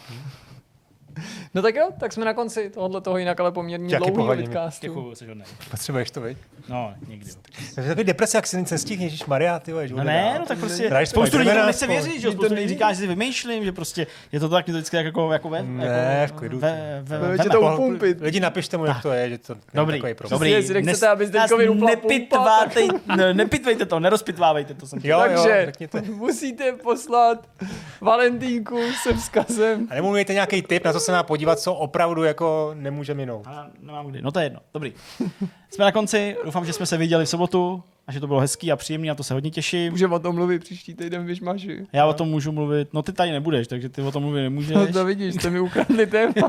No 1.54 1.62
tak 1.62 1.74
jo, 1.74 1.88
tak 2.00 2.12
jsme 2.12 2.24
na 2.24 2.34
konci 2.34 2.70
tohohle 2.70 3.00
toho 3.00 3.18
jinak, 3.18 3.40
ale 3.40 3.52
poměrně 3.52 3.94
Jaký 3.94 3.96
dlouhého 4.04 4.16
pohledně. 4.16 4.44
vidcastu. 4.46 4.86
Děkuju, 4.86 5.14
jsi 5.14 5.26
hodnej. 5.26 5.46
Potřebuješ 5.70 6.10
to, 6.10 6.20
viď? 6.20 6.38
No, 6.68 6.94
někdy. 7.08 7.30
To 7.74 7.80
je 7.80 7.86
takový 7.88 8.04
deprese, 8.04 8.38
jak 8.38 8.46
si 8.46 8.56
nic 8.56 8.70
nestihneš, 8.70 9.04
Ježíš 9.12 9.26
Maria, 9.26 9.58
ty 9.58 9.72
vole, 9.72 9.88
že 9.88 9.94
No 9.94 10.04
ne, 10.04 10.36
no 10.38 10.46
tak 10.46 10.58
prostě 10.58 10.88
Hraješ 10.88 11.08
spoustu 11.08 11.38
lidí 11.38 11.50
nechce 11.66 11.86
věřit, 11.86 12.20
že 12.20 12.26
To 12.26 12.32
spoustu 12.32 12.54
lidí 12.54 12.68
říká, 12.68 12.92
že 12.92 12.98
si 12.98 13.06
vymýšlím, 13.06 13.64
že 13.64 13.72
prostě 13.72 14.06
je 14.32 14.40
to 14.40 14.48
tak, 14.48 14.66
mě 14.66 14.72
to 14.74 14.78
vždycky 14.78 14.96
jako, 14.96 15.32
jako 15.32 15.48
ve, 15.48 15.62
Ne, 15.62 16.18
jako, 16.20 16.34
v 16.34 16.38
klidu. 16.38 16.58
ve, 16.58 17.00
ve, 17.02 17.18
Ve- 17.18 17.44
to 17.44 17.60
upumpit. 17.60 18.20
Lidi 18.20 18.40
napište 18.40 18.76
mu, 18.76 18.84
jak 18.86 19.02
to 19.02 19.12
je, 19.12 19.28
že 19.28 19.38
to 19.38 19.54
Dobrý, 19.74 19.98
takový 19.98 20.14
problém. 20.14 20.38
dobrý. 20.38 20.50
Jestli 20.50 20.82
nechcete, 20.82 21.08
aby 21.08 21.26
Zdeňkovi 21.26 21.68
nepitvejte 23.32 23.86
to, 23.86 24.00
nerozpitvávejte 24.00 24.74
to. 24.74 24.86
Jsem 24.86 24.98
Jo, 25.02 25.20
jo, 25.30 25.42
Takže 25.44 25.70
musíte 26.12 26.72
poslat 26.72 27.46
Valentínku 28.00 28.78
se 29.02 29.14
vzkazem. 29.14 29.88
A 29.90 30.02
mějte 30.10 30.32
nějaký 30.32 30.62
tip, 30.62 30.84
na 30.84 30.92
co 30.92 31.00
se 31.08 31.12
má 31.12 31.22
podívat, 31.22 31.58
co 31.58 31.74
opravdu 31.74 32.24
jako 32.24 32.70
nemůže 32.74 33.14
minout. 33.14 33.46
A 33.46 33.66
nemám 33.80 34.06
kdy. 34.06 34.22
No 34.22 34.32
to 34.32 34.38
je 34.38 34.44
jedno. 34.44 34.60
Dobrý. 34.74 34.92
Jsme 35.70 35.84
na 35.84 35.92
konci. 35.92 36.36
Doufám, 36.44 36.64
že 36.64 36.72
jsme 36.72 36.86
se 36.86 36.96
viděli 36.96 37.24
v 37.24 37.28
sobotu 37.28 37.82
a 38.08 38.12
že 38.12 38.20
to 38.20 38.26
bylo 38.26 38.40
hezký 38.40 38.72
a 38.72 38.76
příjemný 38.76 39.10
a 39.10 39.14
to 39.14 39.24
se 39.24 39.34
hodně 39.34 39.50
těším. 39.50 39.92
Můžeme 39.92 40.14
o 40.14 40.18
tom 40.18 40.34
mluvit 40.34 40.58
příští 40.64 40.94
týden, 40.94 41.24
když 41.24 41.40
máš. 41.40 41.66
Já 41.92 42.06
o 42.06 42.12
tom 42.12 42.28
můžu 42.28 42.52
mluvit. 42.52 42.88
No 42.92 43.02
ty 43.02 43.12
tady 43.12 43.30
nebudeš, 43.32 43.68
takže 43.68 43.88
ty 43.88 44.02
o 44.02 44.12
tom 44.12 44.22
mluvit 44.22 44.42
nemůžeš. 44.42 44.74
No 44.76 44.92
to 44.92 45.04
vidíš, 45.04 45.34
jste 45.34 45.50
mi 45.50 45.60
ukradli 45.60 46.06
téma. 46.06 46.32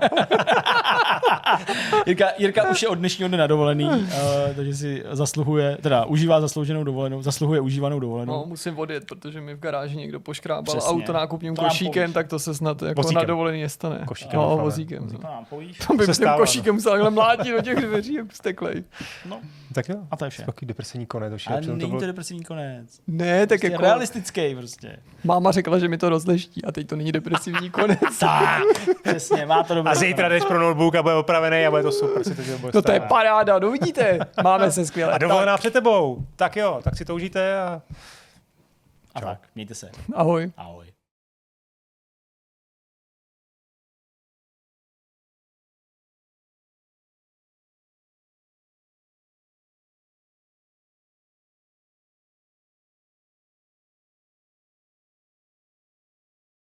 Jirka, 2.06 2.28
Jirka 2.38 2.70
už 2.70 2.82
je 2.82 2.88
od 2.88 2.96
dnešního 2.96 3.28
dne 3.28 3.38
na 3.38 3.48
dovolený, 3.48 3.86
uh, 3.86 4.02
takže 4.56 4.74
si 4.76 5.04
zasluhuje, 5.12 5.78
teda 5.82 6.06
užívá 6.06 6.42
zaslouženou 6.42 6.84
dovolenou, 6.84 7.22
zasluhuje 7.22 7.60
užívanou 7.62 8.00
dovolenou. 8.00 8.34
No, 8.34 8.44
musím 8.48 8.80
odjet, 8.80 9.06
protože 9.06 9.42
mi 9.42 9.54
v 9.56 9.60
garáži 9.60 9.98
někdo 9.98 10.20
poškrábal 10.20 10.64
Přesně. 10.64 10.90
auto 10.90 11.14
nákupním 11.14 11.56
To 11.56 11.62
košíkem, 11.64 12.04
povíš. 12.04 12.14
tak 12.14 12.28
to 12.28 12.40
se 12.40 12.56
snad 12.56 12.82
jako 12.82 13.02
Vozíkem. 13.02 13.22
na 13.22 13.26
dovolený 13.28 13.62
nestane. 13.62 14.02
Košíkem 14.08 14.40
No, 14.40 14.58
vozíkem. 14.58 15.08
To 15.08 15.14
No. 15.14 15.20
nám 15.24 15.46
povíš. 15.46 15.78
To 15.88 15.94
by 15.94 16.00
Se 16.04 16.06
tím 16.06 16.14
stává, 16.14 16.38
košíkem 16.38 16.82
takhle 16.82 17.10
mlátit 17.10 17.56
do 17.56 17.62
těch 17.62 17.76
dveří, 17.78 18.14
jak 18.14 18.34
steklej. 18.36 18.84
No, 19.30 19.40
Tak 19.74 19.90
jo. 19.90 19.96
a 20.12 20.18
to 20.18 20.26
je 20.26 20.30
vše. 20.32 20.44
Takový 20.46 20.68
depresivní 20.68 21.06
konec. 21.06 21.34
Přitom 21.58 21.78
není 21.78 21.92
to 21.92 22.00
to 22.00 22.06
depresivní 22.06 22.44
konec. 22.44 23.00
Ne, 23.08 23.40
tak 23.48 23.48
Prostě 23.60 23.68
jako 23.68 23.82
realistický 23.82 24.56
prostě. 24.56 24.98
máma 25.24 25.52
řekla, 25.52 25.80
že 25.80 25.88
mi 25.88 25.98
to 25.98 26.10
rozleští 26.10 26.66
a 26.66 26.72
teď 26.72 26.88
to 26.88 26.96
není 26.96 27.12
depresivní 27.12 27.70
konec. 27.80 28.00
Tak, 28.20 28.62
přesně, 29.04 29.46
má 29.46 29.64
to 29.64 29.76
dobré. 29.76 29.92
A 29.92 29.96
zítra 29.96 30.30
jdeš 30.30 30.44
pro 30.46 30.60
notebook 30.60 30.96
a 30.96 31.04
bude 31.04 31.16
opravený 31.16 31.66
a 31.66 31.70
bude 31.70 31.84
to 31.84 31.92
super. 31.92 32.24
Si 32.24 32.36
to, 32.36 32.58
bude 32.58 32.72
No 32.76 32.82
to 32.82 32.92
je 32.92 33.00
paráda, 33.00 33.60
no 33.60 33.72
vidíte, 33.72 34.20
máme 34.44 34.72
se 34.72 34.86
skvěle. 34.86 35.14
A 35.14 35.18
dovolená 35.18 35.58
před 35.58 35.74
tebou. 35.74 36.26
Tak 36.36 36.56
jo, 36.56 36.80
tak 36.84 36.98
si 36.98 37.06
to 37.06 37.16
užijte 37.16 37.60
a 37.60 37.82
A 39.16 39.22
tak, 39.22 39.40
mějte 39.56 39.76
se. 39.76 39.90
Ahoj. 40.16 40.52
Ahoj. 40.58 40.86